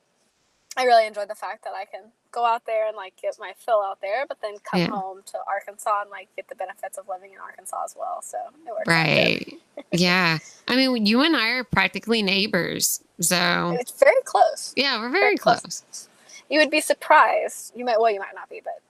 I 0.77 0.85
really 0.85 1.07
enjoy 1.07 1.27
the 1.27 1.35
fact 1.35 1.65
that 1.65 1.75
I 1.75 1.85
can 1.85 2.13
go 2.33 2.45
out 2.45 2.67
there 2.67 2.87
and 2.89 2.97
like 2.97 3.15
get 3.21 3.37
my 3.39 3.53
fill 3.59 3.83
out 3.83 4.01
there, 4.01 4.27
but 4.27 4.39
then 4.43 4.55
come 4.65 4.81
Yeah. 4.81 4.87
home 4.89 5.23
to 5.27 5.39
Arkansas 5.49 6.03
and 6.03 6.11
like 6.11 6.29
get 6.37 6.49
the 6.49 6.55
benefits 6.55 6.99
of 6.99 7.09
living 7.09 7.33
in 7.33 7.39
Arkansas 7.39 7.83
as 7.85 7.97
well. 7.99 8.23
So 8.23 8.39
it 8.67 8.71
works. 8.71 8.87
Right. 8.87 9.55
yeah. 9.93 10.39
I 10.69 10.77
mean, 10.77 11.07
you 11.07 11.23
and 11.23 11.37
I 11.37 11.49
are 11.51 11.65
practically 11.65 12.23
neighbors. 12.23 13.03
So, 13.21 13.77
It's 13.81 13.99
very 13.99 14.21
close. 14.25 14.73
yeah, 14.77 14.99
we're 15.01 15.11
Very 15.11 15.23
very 15.25 15.37
close. 15.37 15.61
close. 15.61 16.09
You 16.49 16.59
would 16.61 16.71
be 16.71 16.81
surprised. 16.81 17.73
You 17.77 17.85
might. 17.85 18.01
Well, 18.01 18.11
you 18.11 18.19
might 18.19 18.35
not 18.35 18.49
be, 18.49 18.61
but 18.63 18.81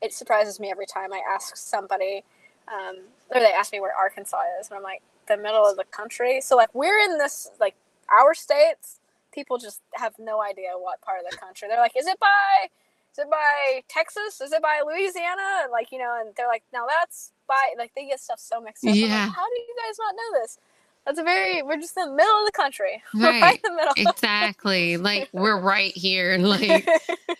it 0.00 0.12
surprises 0.14 0.58
me 0.60 0.70
every 0.70 0.86
time 0.86 1.12
I 1.12 1.20
ask 1.30 1.56
somebody, 1.56 2.24
um, 2.68 2.96
or 3.30 3.40
they 3.40 3.52
ask 3.52 3.72
me 3.72 3.80
where 3.80 3.94
Arkansas 3.94 4.40
is, 4.60 4.68
and 4.68 4.76
I'm 4.76 4.82
like, 4.82 5.02
the 5.28 5.36
middle 5.36 5.66
of 5.66 5.76
the 5.76 5.84
country. 5.84 6.40
So 6.40 6.56
like 6.56 6.74
we're 6.74 6.98
in 6.98 7.18
this 7.18 7.50
like 7.60 7.74
our 8.10 8.32
states, 8.34 9.00
people 9.34 9.58
just 9.58 9.80
have 9.94 10.14
no 10.18 10.40
idea 10.42 10.70
what 10.78 11.00
part 11.02 11.18
of 11.24 11.30
the 11.30 11.36
country. 11.36 11.68
They're 11.68 11.80
like, 11.80 11.96
is 11.98 12.06
it 12.06 12.18
by 12.20 12.68
is 13.12 13.18
it 13.18 13.30
by 13.30 13.82
Texas? 13.88 14.40
Is 14.40 14.52
it 14.52 14.60
by 14.62 14.82
Louisiana? 14.86 15.62
And 15.62 15.70
like, 15.72 15.92
you 15.92 15.98
know, 15.98 16.16
and 16.20 16.34
they're 16.36 16.48
like, 16.48 16.62
now 16.72 16.86
that's 16.88 17.32
by 17.48 17.74
like 17.78 17.92
they 17.94 18.06
get 18.06 18.20
stuff 18.20 18.40
so 18.40 18.60
mixed 18.60 18.84
up. 18.84 18.90
I'm 18.94 19.00
like, 19.00 19.10
Yeah. 19.10 19.28
How 19.28 19.44
do 19.46 19.54
you 19.54 19.74
guys 19.86 19.96
not 19.98 20.14
know 20.16 20.40
this? 20.40 20.58
That's 21.06 21.18
a 21.18 21.22
very 21.22 21.62
we're 21.62 21.76
just 21.76 21.96
in 21.96 22.08
the 22.08 22.14
middle 22.14 22.38
of 22.40 22.46
the 22.46 22.52
country. 22.52 23.02
Right. 23.14 23.42
right 23.42 23.60
in 23.64 23.72
the 23.72 23.76
middle. 23.76 23.92
exactly. 23.96 24.96
Like 24.96 25.28
we're 25.32 25.60
right 25.60 25.92
here. 25.96 26.38
Like 26.38 26.88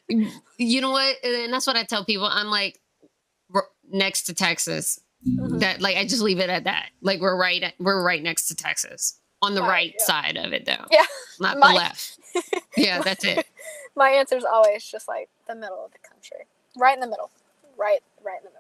you 0.59 0.81
know 0.81 0.91
what? 0.91 1.17
And 1.25 1.53
that's 1.53 1.67
what 1.67 1.77
I 1.77 1.85
tell 1.85 2.05
people. 2.05 2.27
I'm 2.31 2.49
like 2.49 2.81
next 3.91 4.23
to 4.25 4.35
Texas. 4.35 5.01
Mhm. 5.27 5.61
That 5.61 5.81
like 5.81 5.97
I 5.97 6.05
just 6.05 6.21
leave 6.23 6.39
it 6.39 6.51
at 6.51 6.65
that. 6.65 6.91
Like 7.01 7.21
we're 7.21 7.37
right 7.37 7.63
at, 7.63 7.75
we're 7.79 8.03
right 8.03 8.23
next 8.23 8.49
to 8.49 8.55
Texas. 8.55 9.19
On 9.45 9.55
the 9.55 9.61
Right, 9.63 9.69
right 9.69 9.95
yeah. 9.99 10.05
side 10.05 10.37
of 10.37 10.53
it 10.53 10.65
though. 10.67 10.85
Yeah. 10.91 11.05
Not 11.41 11.59
My- 11.59 11.69
the 11.69 11.75
left. 11.75 12.19
Yeah, 12.77 13.01
that's 13.01 13.25
it. 13.25 13.47
My 13.97 14.11
answer 14.11 14.37
is 14.37 14.45
always 14.45 14.83
just 14.85 15.07
like 15.07 15.29
the 15.47 15.55
middle 15.55 15.85
of 15.85 15.93
the 15.93 15.99
country. 16.09 16.47
Right 16.77 16.95
in 16.95 17.01
the 17.01 17.07
middle. 17.07 17.31
Right 17.77 18.01
right 18.25 18.39
in 18.43 18.49
the 18.49 18.51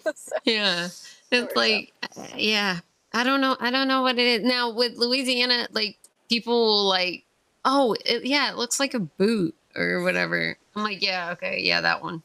middle. 0.00 0.12
so, 0.16 0.36
Yeah. 0.44 0.88
It's 1.30 1.56
like 1.56 1.92
uh, 2.16 2.26
yeah. 2.36 2.80
I 3.12 3.24
don't 3.24 3.40
know. 3.40 3.56
I 3.58 3.70
don't 3.70 3.88
know 3.88 4.02
what 4.02 4.18
it 4.18 4.26
is. 4.26 4.42
Now 4.44 4.70
with 4.70 4.96
Louisiana, 4.96 5.68
like 5.72 5.98
people 6.28 6.86
like, 6.88 7.24
oh 7.64 7.96
it, 8.04 8.24
yeah, 8.24 8.50
it 8.50 8.56
looks 8.56 8.78
like 8.78 8.92
a 8.94 8.98
boot 9.00 9.54
or 9.76 10.02
whatever. 10.02 10.56
I'm 10.76 10.82
like, 10.82 11.02
yeah, 11.02 11.30
okay, 11.32 11.60
yeah, 11.62 11.80
that 11.80 12.02
one. 12.02 12.22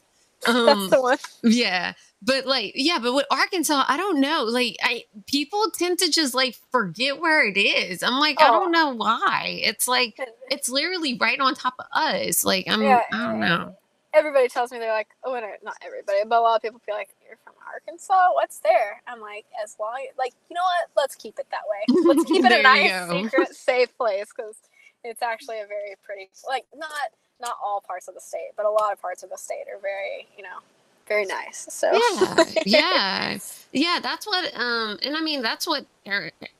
Um, 0.48 0.66
that's 0.66 0.90
the 0.90 1.02
one. 1.02 1.18
Yeah. 1.44 1.94
But 2.24 2.48
like, 2.48 2.74
yeah, 2.76 3.00
but 3.02 3.14
with 3.16 3.28
Arkansas, 3.32 3.86
I 3.88 3.98
don't 3.98 4.22
know. 4.22 4.46
Like 4.46 4.78
I 4.84 5.06
people 5.28 5.66
tend 5.78 6.00
to 6.00 6.12
just 6.12 6.36
like 6.36 6.58
forget 6.72 7.20
where 7.22 7.48
it 7.48 7.58
is. 7.60 8.04
I'm 8.04 8.20
like, 8.20 8.42
I 8.42 8.50
Oh. 8.50 8.52
don't 8.52 8.72
know 8.72 8.92
why. 8.96 9.62
It's 9.64 9.88
like 9.88 10.22
it's 10.50 10.70
literally 10.70 11.18
right 11.20 11.40
on 11.40 11.56
top 11.56 11.76
of 11.80 11.88
us. 11.94 12.46
Like 12.46 12.66
I'm 12.70 12.82
Yeah, 12.82 13.02
I 13.12 13.28
don't 13.28 13.40
know. 13.40 13.76
everybody 14.14 14.48
tells 14.50 14.72
me 14.72 14.80
they're 14.80 14.94
like, 14.94 15.10
oh, 15.26 15.34
no, 15.34 15.50
not 15.64 15.76
everybody, 15.86 16.20
but 16.28 16.40
a 16.40 16.42
lot 16.42 16.58
of 16.58 16.62
people 16.62 16.80
feel 16.86 16.96
like, 16.96 17.10
you're 17.28 17.38
from 17.44 17.54
Arkansas. 17.68 18.30
What's 18.34 18.60
there? 18.60 19.02
I'm 19.08 19.22
like, 19.22 19.46
as 19.64 19.78
long 19.80 20.06
like 20.18 20.34
you 20.50 20.56
know 20.56 20.64
what? 20.64 20.90
Let's 21.02 21.16
keep 21.16 21.40
it 21.40 21.48
that 21.52 21.68
way. 21.70 21.90
Let's 22.06 22.24
keep 22.26 22.46
it 22.46 22.52
a 22.52 22.62
nice, 22.62 22.98
secret, 22.98 23.56
safe 23.56 23.96
place 23.98 24.30
because 24.36 24.58
it's 25.04 25.22
actually 25.24 25.62
a 25.62 25.68
very 25.68 25.96
pretty. 26.04 26.30
Like 26.48 26.66
not 26.76 27.14
not 27.42 27.58
all 27.64 27.82
parts 27.86 28.08
of 28.08 28.16
the 28.16 28.22
state, 28.22 28.52
but 28.58 28.66
a 28.66 28.72
lot 28.72 28.94
of 28.94 29.02
parts 29.02 29.24
of 29.24 29.30
the 29.30 29.38
state 29.38 29.66
are 29.74 29.82
very 29.82 30.28
you 30.38 30.44
know 30.44 30.60
very 31.08 31.26
nice. 31.26 31.68
So 31.70 31.92
Yeah. 31.92 32.46
Yeah. 32.66 33.38
Yeah, 33.72 34.00
that's 34.02 34.28
what 34.28 34.54
um 34.56 35.00
and 35.04 35.16
I 35.18 35.22
mean 35.22 35.42
that's 35.42 35.66
what 35.68 35.86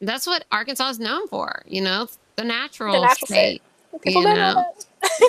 that's 0.02 0.26
what 0.28 0.46
Arkansas 0.52 0.90
is 0.90 1.00
known 1.00 1.28
for, 1.28 1.62
you 1.66 1.82
know, 1.82 2.08
the 2.36 2.44
natural, 2.44 2.94
The 2.94 3.02
natural 3.02 3.28
state. 3.28 3.62
state. 3.92 4.02
people 4.02 4.24
you 4.24 4.34
know, 4.34 4.66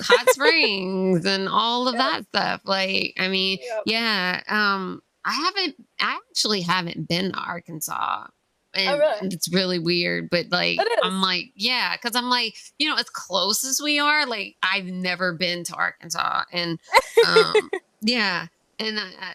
hot 0.03 0.29
springs 0.31 1.27
and 1.27 1.49
all 1.49 1.87
of 1.89 1.95
Yeah. 1.95 1.99
that 1.99 2.27
stuff. 2.29 2.61
Like, 2.65 3.15
I 3.19 3.29
mean, 3.29 3.59
Yep. 3.61 3.83
yeah. 3.87 4.43
Um, 4.49 5.03
I 5.27 5.33
haven't. 5.33 5.77
I 6.01 6.19
actually 6.31 6.61
haven't 6.63 7.09
been 7.09 7.33
to 7.33 7.39
Arkansas. 7.39 8.27
And 8.75 8.89
Oh, 8.89 8.99
really? 8.99 9.29
it's 9.29 9.53
really 9.53 9.79
weird, 9.79 10.31
but 10.31 10.47
like 10.51 10.79
I'm 11.03 11.21
like, 11.23 11.53
yeah, 11.55 11.95
because 11.97 12.17
I'm 12.17 12.29
like, 12.29 12.57
you 12.79 12.89
know, 12.89 12.97
as 12.97 13.09
close 13.09 13.63
as 13.65 13.81
we 13.81 13.99
are, 14.01 14.27
like 14.27 14.57
I've 14.63 14.87
never 14.87 15.33
been 15.35 15.63
to 15.65 15.75
Arkansas, 15.75 16.43
and 16.53 16.81
um, 17.27 17.71
yeah, 18.01 18.47
and 18.79 18.99
I, 18.99 19.11
I, 19.21 19.35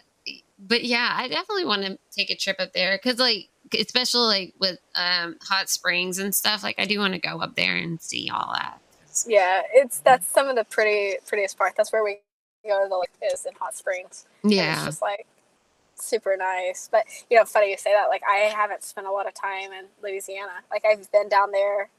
but 0.58 0.84
yeah, 0.84 1.14
I 1.14 1.28
definitely 1.28 1.64
want 1.64 1.82
to 1.82 1.98
take 2.10 2.30
a 2.30 2.36
trip 2.36 2.56
up 2.58 2.72
there 2.72 2.98
because 3.02 3.18
like, 3.18 3.48
especially 3.78 4.26
like 4.26 4.54
with 4.58 4.78
um 4.94 5.36
hot 5.42 5.68
springs 5.68 6.18
and 6.18 6.34
stuff, 6.34 6.62
like 6.62 6.78
I 6.78 6.86
do 6.86 6.98
want 6.98 7.14
to 7.14 7.20
go 7.20 7.40
up 7.40 7.56
there 7.56 7.76
and 7.76 8.00
see 8.00 8.30
all 8.32 8.52
that. 8.54 8.80
Yeah, 9.26 9.62
it's 9.72 10.00
that's 10.00 10.26
some 10.26 10.48
of 10.48 10.56
the 10.56 10.64
pretty 10.64 11.16
prettiest 11.26 11.58
part. 11.58 11.74
That's 11.76 11.92
where 11.92 12.04
we 12.04 12.18
go 12.66 12.82
to 12.82 12.88
the 12.88 12.96
like 12.96 13.10
is 13.32 13.46
in 13.46 13.52
hot 13.58 13.74
springs. 13.74 14.26
Yeah. 14.44 14.74
it's 14.74 14.84
just 14.84 15.02
like 15.02 15.26
super 15.94 16.36
nice. 16.36 16.88
But 16.90 17.04
you 17.28 17.36
know, 17.36 17.44
funny 17.44 17.70
you 17.70 17.76
say 17.76 17.92
that. 17.92 18.08
Like 18.08 18.22
I 18.28 18.50
haven't 18.54 18.84
spent 18.84 19.06
a 19.06 19.10
lot 19.10 19.26
of 19.26 19.34
time 19.34 19.72
in 19.72 19.86
Louisiana. 20.02 20.62
Like 20.70 20.84
I've 20.84 21.10
been 21.12 21.28
down 21.28 21.52
there 21.52 21.90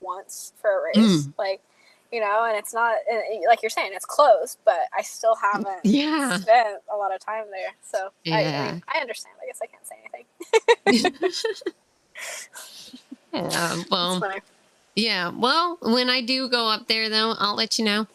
once 0.00 0.52
for 0.60 0.70
a 0.70 0.82
race. 0.84 1.26
Mm. 1.26 1.34
Like 1.38 1.60
you 2.14 2.20
know, 2.20 2.44
and 2.44 2.56
it's 2.56 2.72
not 2.72 2.94
like 3.48 3.60
you're 3.60 3.70
saying 3.70 3.90
it's 3.92 4.04
closed, 4.04 4.58
but 4.64 4.78
I 4.96 5.02
still 5.02 5.34
haven't 5.34 5.80
Yeah. 5.84 6.36
spent 6.36 6.78
a 6.92 6.96
lot 6.96 7.12
of 7.12 7.18
time 7.20 7.46
there. 7.50 7.74
So 7.82 8.10
I, 8.32 8.44
I, 8.44 8.72
mean, 8.72 8.82
I 8.94 9.00
understand. 9.00 9.34
I 9.42 9.46
guess 9.46 9.60
I 9.60 9.66
can't 9.66 9.84
say 9.84 9.96
anything. 10.86 11.32
yeah. 13.32 13.82
Well, 13.90 14.22
yeah. 14.94 15.28
Well, 15.30 15.78
when 15.82 16.08
I 16.08 16.20
do 16.20 16.48
go 16.48 16.68
up 16.68 16.86
there, 16.86 17.08
though, 17.10 17.34
I'll 17.36 17.56
let 17.56 17.80
you 17.80 17.84
know. 17.84 18.06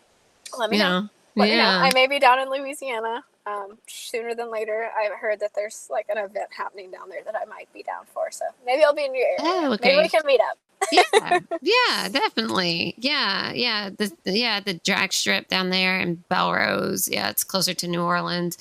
Let 0.58 0.70
me 0.70 0.78
you 0.78 0.84
know. 0.84 1.02
know. 1.02 1.10
Let 1.36 1.50
me 1.50 1.58
know. 1.58 1.62
yeah. 1.62 1.80
I 1.80 1.92
may 1.94 2.08
be 2.08 2.20
down 2.20 2.40
in 2.40 2.50
Louisiana 2.50 3.26
um, 3.50 3.78
sooner 3.88 4.36
than 4.36 4.52
later. 4.52 4.90
I've 4.98 5.14
heard 5.20 5.40
that 5.42 5.52
there's 5.56 5.88
like 5.90 6.08
an 6.10 6.18
event 6.18 6.50
happening 6.56 6.92
down 6.92 7.10
there 7.10 7.24
that 7.26 7.36
I 7.36 7.46
might 7.46 7.72
be 7.74 7.84
down 7.84 8.06
for. 8.14 8.32
So 8.32 8.46
maybe 8.66 8.84
I'll 8.84 8.94
be 8.96 9.06
in 9.06 9.16
your 9.16 9.26
area. 9.26 9.40
Oh, 9.42 9.78
Maybe 9.82 9.98
we 9.98 10.10
can 10.10 10.22
meet 10.26 10.42
up. 10.42 10.58
yeah, 10.92 11.40
yeah, 11.62 12.10
definitely. 12.10 12.96
Yeah, 12.98 13.52
yeah. 13.54 13.90
The 13.98 14.12
yeah, 14.26 14.60
the 14.60 14.76
drag 14.76 15.14
strip 15.14 15.48
down 15.50 15.70
there 15.72 16.00
in 16.00 16.24
Belle 16.30 16.54
Rose. 16.54 17.10
Yeah, 17.10 17.30
it's 17.30 17.44
closer 17.44 17.74
to 17.76 17.88
New 17.88 18.02
Orleans. 18.04 18.58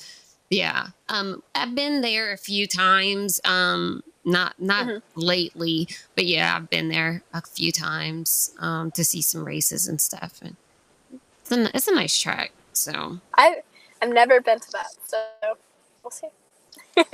Yeah. 0.49 0.87
Um, 1.09 1.43
I've 1.55 1.75
been 1.75 2.01
there 2.01 2.33
a 2.33 2.37
few 2.37 2.67
times. 2.67 3.39
Um, 3.45 4.03
not 4.25 4.55
not 4.59 4.87
Mhm. 4.87 5.01
lately, 5.15 5.87
but 6.15 6.25
yeah, 6.25 6.55
I've 6.55 6.69
been 6.69 6.89
there 6.89 7.23
a 7.33 7.41
few 7.41 7.71
times. 7.71 8.51
Um, 8.59 8.91
to 8.91 9.03
see 9.05 9.21
some 9.21 9.45
races 9.45 9.87
and 9.87 10.01
stuff, 10.01 10.39
and 10.41 10.55
it's 11.41 11.51
a 11.51 11.75
it's 11.75 11.87
a 11.87 11.95
nice 11.95 12.19
track. 12.19 12.51
So, 12.73 13.19
I 13.35 13.61
I've 14.01 14.09
never 14.09 14.41
been 14.41 14.59
to 14.59 14.71
that, 14.71 14.87
so 15.05 15.17
we'll 16.03 16.11
see. 16.11 16.27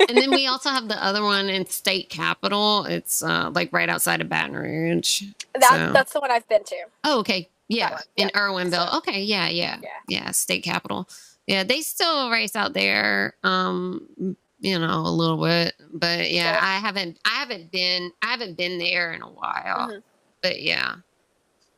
and 0.08 0.16
then 0.16 0.30
we 0.30 0.46
also 0.48 0.70
have 0.70 0.88
the 0.88 1.02
other 1.04 1.22
one 1.22 1.48
in 1.48 1.66
State 1.66 2.08
Capitol. 2.10 2.84
It's 2.84 3.22
uh 3.22 3.50
like 3.54 3.72
right 3.72 3.88
outside 3.88 4.20
of 4.20 4.28
Baton 4.28 4.54
Rouge. 4.54 5.22
That 5.54 5.62
So- 5.70 5.92
that's 5.92 6.12
the 6.12 6.20
one 6.20 6.30
I've 6.30 6.48
been 6.48 6.64
to. 6.64 6.76
Oh, 7.04 7.20
okay. 7.20 7.48
Yeah, 7.68 7.98
in 8.16 8.30
yeah. 8.32 8.40
Erwinville. 8.40 8.90
So- 8.92 8.98
okay, 8.98 9.22
yeah, 9.22 9.48
yeah, 9.48 9.78
Yeah. 9.82 9.88
yeah, 10.08 10.30
State 10.30 10.62
Capitol. 10.62 11.08
Yeah, 11.48 11.64
they 11.64 11.80
still 11.80 12.30
race 12.30 12.54
out 12.56 12.72
there. 12.74 13.34
Um, 13.44 14.36
you 14.60 14.78
know, 14.78 15.00
a 15.00 15.10
little 15.10 15.36
bit, 15.36 15.74
but 15.92 16.30
yeah, 16.30 16.52
Yeah. 16.54 16.60
I 16.62 16.78
haven't, 16.78 17.18
I 17.24 17.30
haven't 17.40 17.70
been, 17.70 18.10
I 18.22 18.26
haven't 18.28 18.56
been 18.56 18.78
there 18.78 19.12
in 19.12 19.20
a 19.22 19.28
while. 19.28 19.90
Mhm. 19.90 20.02
But 20.42 20.62
yeah, 20.62 20.96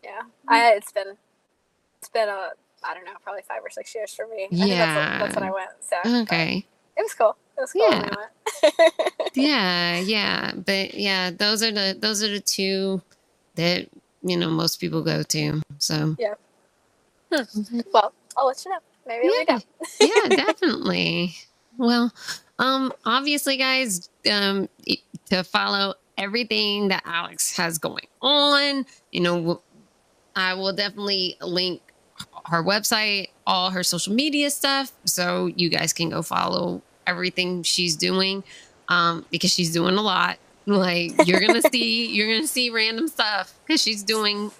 Yeah, 0.05 0.23
I 0.47 0.73
it's 0.75 0.93
been 0.93 1.17
it's 1.99 2.09
been 2.09 2.29
a 2.29 2.51
I 2.89 2.95
don't 2.95 3.05
know 3.05 3.13
probably 3.23 3.43
five 3.47 3.63
or 3.63 3.71
six 3.71 3.95
years 3.95 4.15
for 4.15 4.27
me. 4.27 4.45
I 4.47 4.49
think 4.49 4.71
that's, 4.71 4.97
when- 4.97 5.19
that's 5.21 5.35
when 5.37 5.45
I 5.45 5.51
went. 5.53 5.71
So 5.81 6.23
okay, 6.23 6.67
it 6.97 7.03
was 7.03 7.15
cool. 7.15 7.37
It 7.57 7.61
was 7.61 7.73
cool 7.73 7.89
Yeah. 7.91 8.11
Yeah, 9.35 9.99
yeah, 10.01 10.53
but 10.57 10.95
yeah, 10.95 11.31
those 11.31 11.63
are 11.63 11.71
the 11.71 11.97
those 11.99 12.23
are 12.23 12.29
the 12.31 12.41
two 12.41 13.03
that 13.57 13.89
you 14.23 14.37
know 14.37 14.49
most 14.49 14.81
people 14.81 15.03
go 15.03 15.23
to. 15.23 15.61
So 15.79 16.17
yeah. 16.19 16.35
well, 17.93 18.13
I'll 18.37 18.47
let 18.47 18.65
you 18.65 18.71
know. 18.71 18.79
Maybe 19.07 19.29
Yeah. 19.49 19.59
yeah, 20.01 20.29
definitely. 20.37 21.35
Well, 21.77 22.13
um, 22.59 22.93
obviously, 23.05 23.57
guys, 23.57 24.09
um, 24.31 24.69
to 25.31 25.45
follow 25.45 25.95
everything 26.17 26.89
that 26.89 27.03
Alex 27.07 27.57
has 27.57 27.79
going 27.79 28.07
on, 28.21 28.85
you 29.13 29.21
know, 29.21 29.63
I 30.35 30.55
will 30.55 30.73
definitely 30.73 31.37
link 31.41 31.81
her 32.49 32.63
website, 32.63 33.29
all 33.47 33.71
her 33.71 33.83
social 33.83 34.15
media 34.15 34.51
stuff, 34.51 34.93
so 35.05 35.47
you 35.47 35.69
guys 35.69 35.93
can 35.93 36.11
go 36.11 36.23
follow 36.23 36.83
everything 37.07 37.63
she's 37.63 37.97
doing, 37.97 38.45
um, 38.89 39.25
because 39.31 39.53
she's 39.53 39.73
doing 39.73 39.97
a 39.97 40.03
lot. 40.03 40.39
Like 40.69 41.27
you're 41.27 41.41
gonna 41.41 41.63
see, 41.63 42.15
you're 42.15 42.31
gonna 42.31 42.47
see 42.47 42.69
random 42.69 43.09
stuff 43.09 43.55
because 43.65 43.81
she's 43.81 44.03
doing 44.03 44.51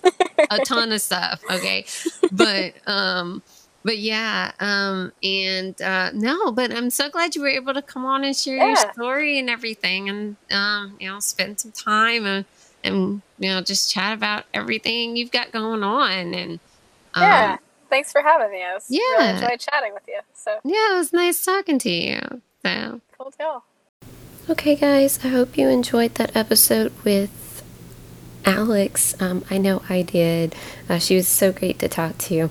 a 0.51 0.59
ton 0.65 0.91
of 0.91 1.03
stuff. 1.03 1.43
Okay, 1.51 1.85
but 2.33 2.73
um 2.87 3.43
but 3.85 3.99
yeah 3.99 4.53
um 4.59 5.13
and 5.23 5.81
uh 5.81 6.11
no 6.13 6.51
but 6.51 6.73
i'm 6.73 6.91
so 6.91 7.09
glad 7.09 7.35
you 7.35 7.43
were 7.43 7.49
able 7.49 7.73
to 7.73 7.81
come 7.81 8.05
on 8.05 8.25
and 8.25 8.37
share 8.37 8.57
your 8.57 8.77
story 8.93 9.39
and 9.39 9.49
everything 9.49 10.09
and 10.09 10.37
um 10.51 10.97
you 10.99 11.09
know 11.09 11.21
spend 11.21 11.61
some 11.61 11.73
time 11.73 12.27
and 12.27 12.45
and 12.85 13.23
you 13.39 13.49
know 13.49 13.61
just 13.61 13.91
chat 13.91 14.15
about 14.15 14.45
everything 14.53 15.17
you've 15.17 15.31
got 15.31 15.53
going 15.53 15.83
on 15.83 16.35
and 16.35 16.61
um, 17.15 17.23
yeah. 17.23 17.57
Thanks 17.89 18.13
for 18.13 18.23
having 18.23 18.51
me. 18.51 18.63
I 18.63 18.75
was 18.75 18.87
really 18.91 19.25
Yeah. 19.25 19.35
enjoyed 19.37 19.61
chatting 19.61 19.95
with 19.95 20.05
you. 20.07 20.21
So 20.35 20.59
yeah 20.65 20.93
it 20.95 20.97
was 20.97 21.13
nice 21.13 21.45
talking 21.45 21.79
to 21.81 21.91
you 21.91 22.43
so 22.65 23.01
cool 23.17 23.33
deal. 23.39 23.65
Okay, 24.51 24.77
guys, 24.77 25.19
I 25.25 25.29
hope 25.29 25.59
you 25.59 25.69
enjoyed 25.69 26.15
that 26.15 26.35
episode 26.35 26.93
with 27.05 27.63
Alex. 28.45 29.15
Um, 29.21 29.45
I 29.51 29.59
know 29.59 29.83
I 29.89 30.03
did. 30.03 30.55
Uh, 30.89 30.99
she 30.99 31.17
was 31.17 31.29
so 31.29 31.53
great 31.53 31.79
to 31.81 31.89
talk 31.89 32.17
to. 32.19 32.51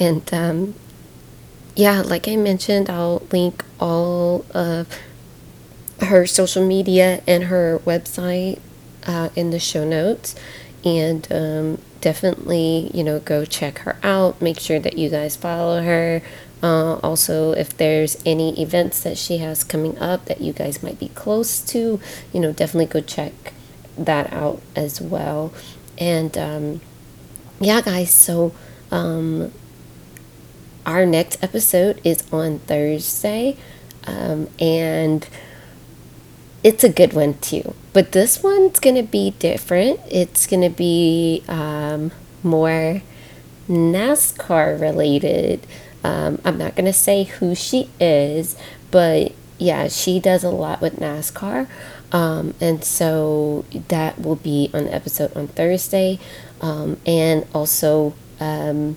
And 0.00 0.32
um, 0.34 0.74
yeah, 1.76 2.00
like 2.02 2.26
I 2.26 2.36
mentioned, 2.36 2.90
I'll 2.90 3.22
link 3.30 3.64
all 3.78 4.44
of 4.52 4.88
her 6.00 6.26
social 6.26 6.66
media 6.66 7.22
and 7.26 7.44
her 7.44 7.80
website 7.84 8.58
uh, 9.06 9.28
in 9.36 9.50
the 9.50 9.60
show 9.60 9.84
notes. 9.84 10.34
And 10.84 11.26
um, 11.30 11.80
definitely, 12.00 12.90
you 12.94 13.02
know, 13.04 13.20
go 13.20 13.44
check 13.44 13.78
her 13.78 13.96
out. 14.02 14.40
Make 14.40 14.60
sure 14.60 14.78
that 14.78 14.98
you 14.98 15.08
guys 15.08 15.36
follow 15.36 15.82
her. 15.82 16.22
Uh, 16.62 16.96
also, 16.96 17.52
if 17.52 17.76
there's 17.76 18.20
any 18.26 18.60
events 18.60 19.02
that 19.02 19.16
she 19.16 19.38
has 19.38 19.62
coming 19.62 19.96
up 19.98 20.24
that 20.24 20.40
you 20.40 20.52
guys 20.52 20.82
might 20.82 20.98
be 20.98 21.08
close 21.10 21.60
to, 21.60 22.00
you 22.32 22.40
know, 22.40 22.52
definitely 22.52 22.86
go 22.86 23.00
check 23.00 23.52
that 23.96 24.32
out 24.32 24.60
as 24.74 25.00
well. 25.00 25.52
And 25.96 26.36
um, 26.36 26.80
yeah, 27.60 27.80
guys, 27.80 28.10
so 28.10 28.52
um, 28.90 29.52
our 30.86 31.06
next 31.06 31.42
episode 31.42 32.00
is 32.04 32.22
on 32.32 32.58
Thursday. 32.60 33.56
Um, 34.06 34.48
and 34.58 35.28
it's 36.62 36.84
a 36.84 36.88
good 36.88 37.12
one 37.12 37.34
too. 37.38 37.74
But 37.92 38.12
this 38.12 38.42
one's 38.42 38.80
to 38.96 39.02
be 39.02 39.30
different. 39.38 40.00
It's 40.10 40.46
to 40.62 40.74
be 40.76 41.42
um, 41.48 42.12
more 42.42 43.02
NASCAR 43.68 44.80
related. 44.80 45.66
Um, 46.04 46.40
I'm 46.44 46.58
not 46.58 46.74
to 46.86 46.92
say 46.92 47.24
who 47.24 47.54
she 47.54 47.90
is, 48.00 48.56
but 48.90 49.32
yeah, 49.58 49.88
she 49.88 50.20
does 50.20 50.44
a 50.44 50.50
lot 50.50 50.80
with 50.80 50.96
NASCAR. 50.96 51.68
Um, 52.12 52.54
and 52.60 52.82
so 52.82 53.64
that 53.88 54.20
will 54.20 54.36
be 54.36 54.70
on 54.72 54.84
the 54.84 54.94
episode 54.94 55.36
on 55.36 55.48
Thursday. 55.48 56.18
Um, 56.60 56.98
and 57.04 57.46
also, 57.54 58.14
um, 58.40 58.96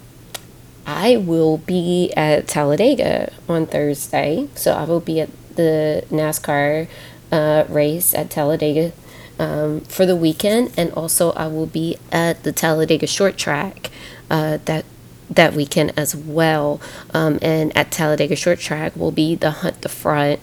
I 0.86 1.18
will 1.18 1.58
be 1.58 2.14
at 2.16 2.48
Talladega 2.48 3.34
on 3.50 3.66
Thursday. 3.66 4.48
So 4.56 4.74
I 4.74 4.86
will 4.86 5.00
be 5.00 5.20
at 5.20 5.30
the 5.56 6.06
NASCAR 6.10 6.88
uh, 7.32 7.66
race 7.70 8.14
at 8.14 8.30
Talladega 8.30 8.92
um, 9.40 9.82
for 9.82 10.06
the 10.06 10.16
weekend, 10.16 10.72
and 10.78 10.92
also 10.94 11.32
I 11.32 11.48
will 11.48 11.66
be 11.66 11.98
at 12.12 12.44
the 12.44 12.52
Talladega 12.52 13.08
short 13.08 13.38
track 13.38 13.90
uh, 14.30 14.60
that 14.66 14.86
that 15.30 15.54
weekend 15.54 15.94
as 15.98 16.16
well. 16.16 16.82
Um, 17.14 17.40
and 17.42 17.76
at 17.76 17.92
Talladega 17.92 18.36
short 18.36 18.60
track 18.60 18.96
will 18.96 19.12
be 19.12 19.36
the 19.36 19.52
Hunt 19.52 19.82
the 19.82 19.90
Front 19.90 20.40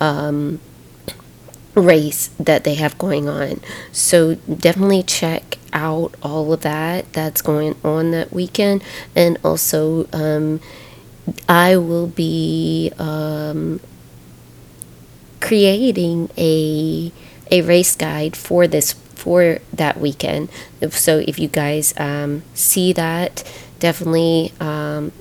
um, 0.00 0.60
race 1.74 2.28
that 2.38 2.64
they 2.64 2.74
have 2.74 2.96
going 2.98 3.28
on. 3.28 3.60
So 3.92 4.36
definitely 4.36 5.02
check 5.02 5.58
out 5.72 6.14
all 6.22 6.52
of 6.52 6.62
that 6.62 7.12
that's 7.12 7.42
going 7.42 7.76
on 7.84 8.12
that 8.12 8.32
weekend, 8.32 8.82
and 9.14 9.38
also 9.44 10.08
um, 10.12 10.60
I 11.48 11.76
will 11.76 12.06
be 12.06 12.92
um, 12.98 13.80
creating 15.40 16.30
a 16.36 17.12
a 17.50 17.62
race 17.62 17.96
guide 17.96 18.36
for 18.36 18.66
this 18.66 18.92
for 18.92 19.58
that 19.72 19.98
weekend. 19.98 20.48
So 20.90 21.18
if 21.18 21.38
you 21.38 21.48
guys 21.48 21.92
um, 21.98 22.42
see 22.54 22.92
that, 22.92 23.42
definitely 23.80 24.52
um, 24.60 25.12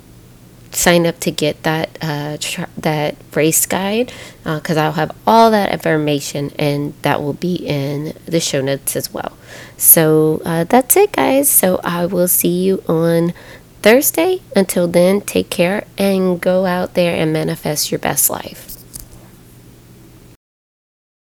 sign 0.71 1.07
up 1.07 1.19
to 1.19 1.31
get 1.31 1.63
that 1.63 1.97
uh, 2.01 2.37
tr- 2.39 2.69
that 2.77 3.15
race 3.33 3.65
guide 3.65 4.11
because 4.43 4.77
uh, 4.77 4.81
I'll 4.81 4.91
have 4.93 5.15
all 5.25 5.49
that 5.51 5.71
information 5.71 6.51
and 6.59 6.93
that 7.01 7.21
will 7.21 7.33
be 7.33 7.55
in 7.55 8.13
the 8.25 8.39
show 8.39 8.61
notes 8.61 8.95
as 8.95 9.11
well. 9.13 9.35
So 9.77 10.41
uh, 10.45 10.63
that's 10.65 10.95
it, 10.95 11.13
guys. 11.13 11.49
So 11.49 11.79
I 11.83 12.05
will 12.05 12.27
see 12.27 12.63
you 12.63 12.83
on 12.87 13.33
Thursday. 13.81 14.41
Until 14.55 14.87
then, 14.87 15.21
take 15.21 15.49
care 15.49 15.85
and 15.97 16.39
go 16.39 16.65
out 16.65 16.93
there 16.93 17.15
and 17.15 17.33
manifest 17.33 17.91
your 17.91 17.99
best 17.99 18.29
life. 18.29 18.76